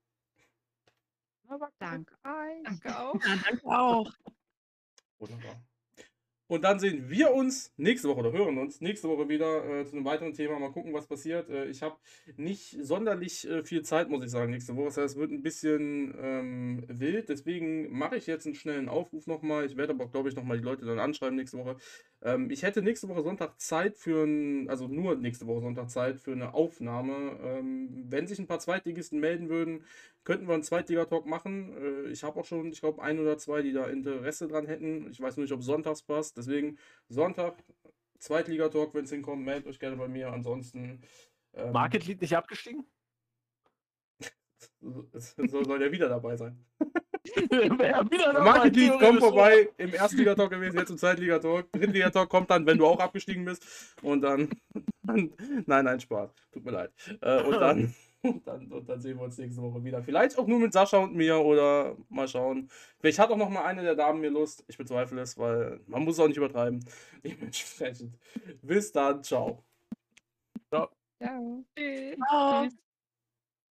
Danke 1.80 2.14
euch. 2.24 2.64
Danke 2.64 3.00
auch. 3.00 3.16
Ja, 3.16 3.36
danke 3.44 3.66
auch. 3.68 4.12
Wunderbar. 5.20 5.64
Und 6.52 6.64
dann 6.64 6.80
sehen 6.80 7.12
wir 7.12 7.32
uns 7.32 7.72
nächste 7.78 8.10
Woche 8.10 8.22
oder 8.22 8.32
hören 8.32 8.58
uns 8.58 8.82
nächste 8.82 9.08
Woche 9.08 9.30
wieder 9.30 9.64
äh, 9.66 9.86
zu 9.86 9.96
einem 9.96 10.06
weiteren 10.06 10.34
Thema. 10.34 10.58
Mal 10.58 10.72
gucken, 10.72 10.94
was 10.94 11.06
passiert. 11.06 11.48
Äh, 11.48 11.66
ich 11.66 11.84
habe 11.84 11.98
nicht 12.38 12.76
sonderlich 12.84 13.48
äh, 13.48 13.64
viel 13.64 13.84
Zeit, 13.84 14.10
muss 14.10 14.24
ich 14.24 14.32
sagen, 14.32 14.50
nächste 14.50 14.76
Woche. 14.76 14.86
Das 14.86 14.98
heißt, 14.98 15.14
es 15.14 15.20
wird 15.20 15.32
ein 15.32 15.44
bisschen 15.44 16.16
ähm, 16.20 16.86
wild. 16.88 17.30
Deswegen 17.30 17.96
mache 17.96 18.18
ich 18.18 18.26
jetzt 18.26 18.48
einen 18.48 18.56
schnellen 18.56 18.90
Aufruf 18.90 19.28
nochmal. 19.28 19.64
Ich 19.66 19.78
werde 19.78 19.94
aber, 19.94 20.08
glaube 20.08 20.30
ich, 20.30 20.36
nochmal 20.36 20.58
die 20.58 20.64
Leute 20.64 20.86
dann 20.86 20.98
anschreiben 20.98 21.36
nächste 21.36 21.60
Woche. 21.60 21.78
Ähm, 22.22 22.52
ich 22.52 22.64
hätte 22.64 22.82
nächste 22.82 23.08
Woche 23.08 23.24
Sonntag 23.24 23.60
Zeit 23.62 23.98
für 23.98 24.26
ein, 24.26 24.70
also 24.70 24.88
nur 24.88 25.16
nächste 25.16 25.48
Woche 25.48 25.62
Sonntag 25.62 25.90
Zeit 25.90 26.20
für 26.20 26.34
eine 26.34 26.54
Aufnahme. 26.54 27.40
Ähm, 27.41 28.06
wenn 28.10 28.28
sich 28.28 28.40
ein 28.40 28.48
paar 28.48 28.60
Zweitligisten 28.60 29.20
melden 29.20 29.50
würden, 29.50 29.86
könnten 30.26 30.48
wir 30.48 30.54
einen 30.54 30.64
Zweitliga-Talk 30.64 31.26
machen. 31.26 31.76
Äh, 31.78 32.10
ich 32.10 32.24
habe 32.24 32.40
auch 32.40 32.46
schon, 32.46 32.72
ich 32.72 32.82
glaube, 32.82 33.02
ein 33.02 33.20
oder 33.20 33.38
zwei, 33.38 33.62
die 33.62 33.72
da 33.72 33.86
Interesse 33.86 34.48
dran 34.48 34.68
hätten. 34.68 35.10
Ich 35.12 35.22
weiß 35.22 35.38
nur 35.38 35.44
nicht, 35.44 35.54
ob 35.54 35.64
sonntags 35.64 36.04
passt. 36.04 36.38
Deswegen 36.38 36.78
Sonntag, 37.08 37.64
Zweitliga-Talk, 38.20 38.94
wenn 38.94 39.06
es 39.06 39.12
hinkommt, 39.12 39.46
meldet 39.46 39.68
euch 39.68 39.80
gerne 39.80 39.96
bei 39.96 40.08
mir. 40.08 40.32
Ansonsten. 40.32 41.02
Ähm, 41.54 41.72
Market 41.72 42.06
Lead 42.06 42.22
nicht 42.22 42.36
abgestiegen? 42.36 42.86
soll, 44.82 45.66
soll 45.66 45.80
der 45.80 45.91
wieder 45.91 46.10
dabei 46.10 46.36
sein. 46.36 46.66
Wer 47.50 48.12
wieder 48.12 48.34
dabei, 48.34 48.44
Market 48.44 48.76
Lead, 48.76 48.94
komm 49.00 49.20
vorbei. 49.20 49.70
Im 49.78 49.94
Erstliga-Talk 49.94 50.52
gewesen, 50.52 50.78
jetzt 50.78 50.90
im 50.90 50.98
Zweitliga-Talk. 50.98 51.72
Drittliga-Talk 51.72 52.30
kommt 52.30 52.50
dann, 52.50 52.66
wenn 52.66 52.78
du 52.78 52.86
auch 52.86 53.00
abgestiegen 53.00 53.46
bist. 53.46 53.66
Und 54.02 54.22
dann. 54.22 54.50
dann 55.04 55.32
nein, 55.66 55.86
nein, 55.86 56.00
Spaß. 56.00 56.32
Tut 56.52 56.66
mir 56.66 56.72
leid. 56.72 56.91
Äh, 57.22 57.44
und 57.44 57.60
dann. 57.60 57.96
Und 58.22 58.46
dann, 58.46 58.70
und 58.70 58.90
dann 58.90 59.00
sehen 59.00 59.18
wir 59.18 59.24
uns 59.24 59.38
nächste 59.38 59.62
Woche 59.62 59.82
wieder. 59.82 60.04
Vielleicht 60.04 60.38
auch 60.38 60.46
nur 60.46 60.60
mit 60.60 60.74
Sascha 60.74 60.98
und 60.98 61.16
mir 61.16 61.38
oder 61.38 61.96
mal 62.10 62.28
schauen. 62.28 62.70
Vielleicht 63.00 63.18
hat 63.18 63.30
auch 63.30 63.38
noch 63.38 63.50
mal 63.50 63.64
eine 63.64 63.82
der 63.82 63.96
Damen 63.96 64.20
mir 64.20 64.30
Lust. 64.30 64.66
Ich 64.68 64.78
bezweifle 64.78 65.22
es, 65.22 65.38
weil 65.38 65.80
man 65.88 66.04
muss 66.04 66.20
auch 66.20 66.28
nicht 66.28 66.36
übertreiben. 66.36 66.84
Dementsprechend. 67.24 68.20
Bis 68.62 68.91
dann. 68.91 69.24
Ciao. 69.24 69.64
Ciao. 70.70 70.90
Ciao. 71.22 71.64
Tschüss. 71.78 72.76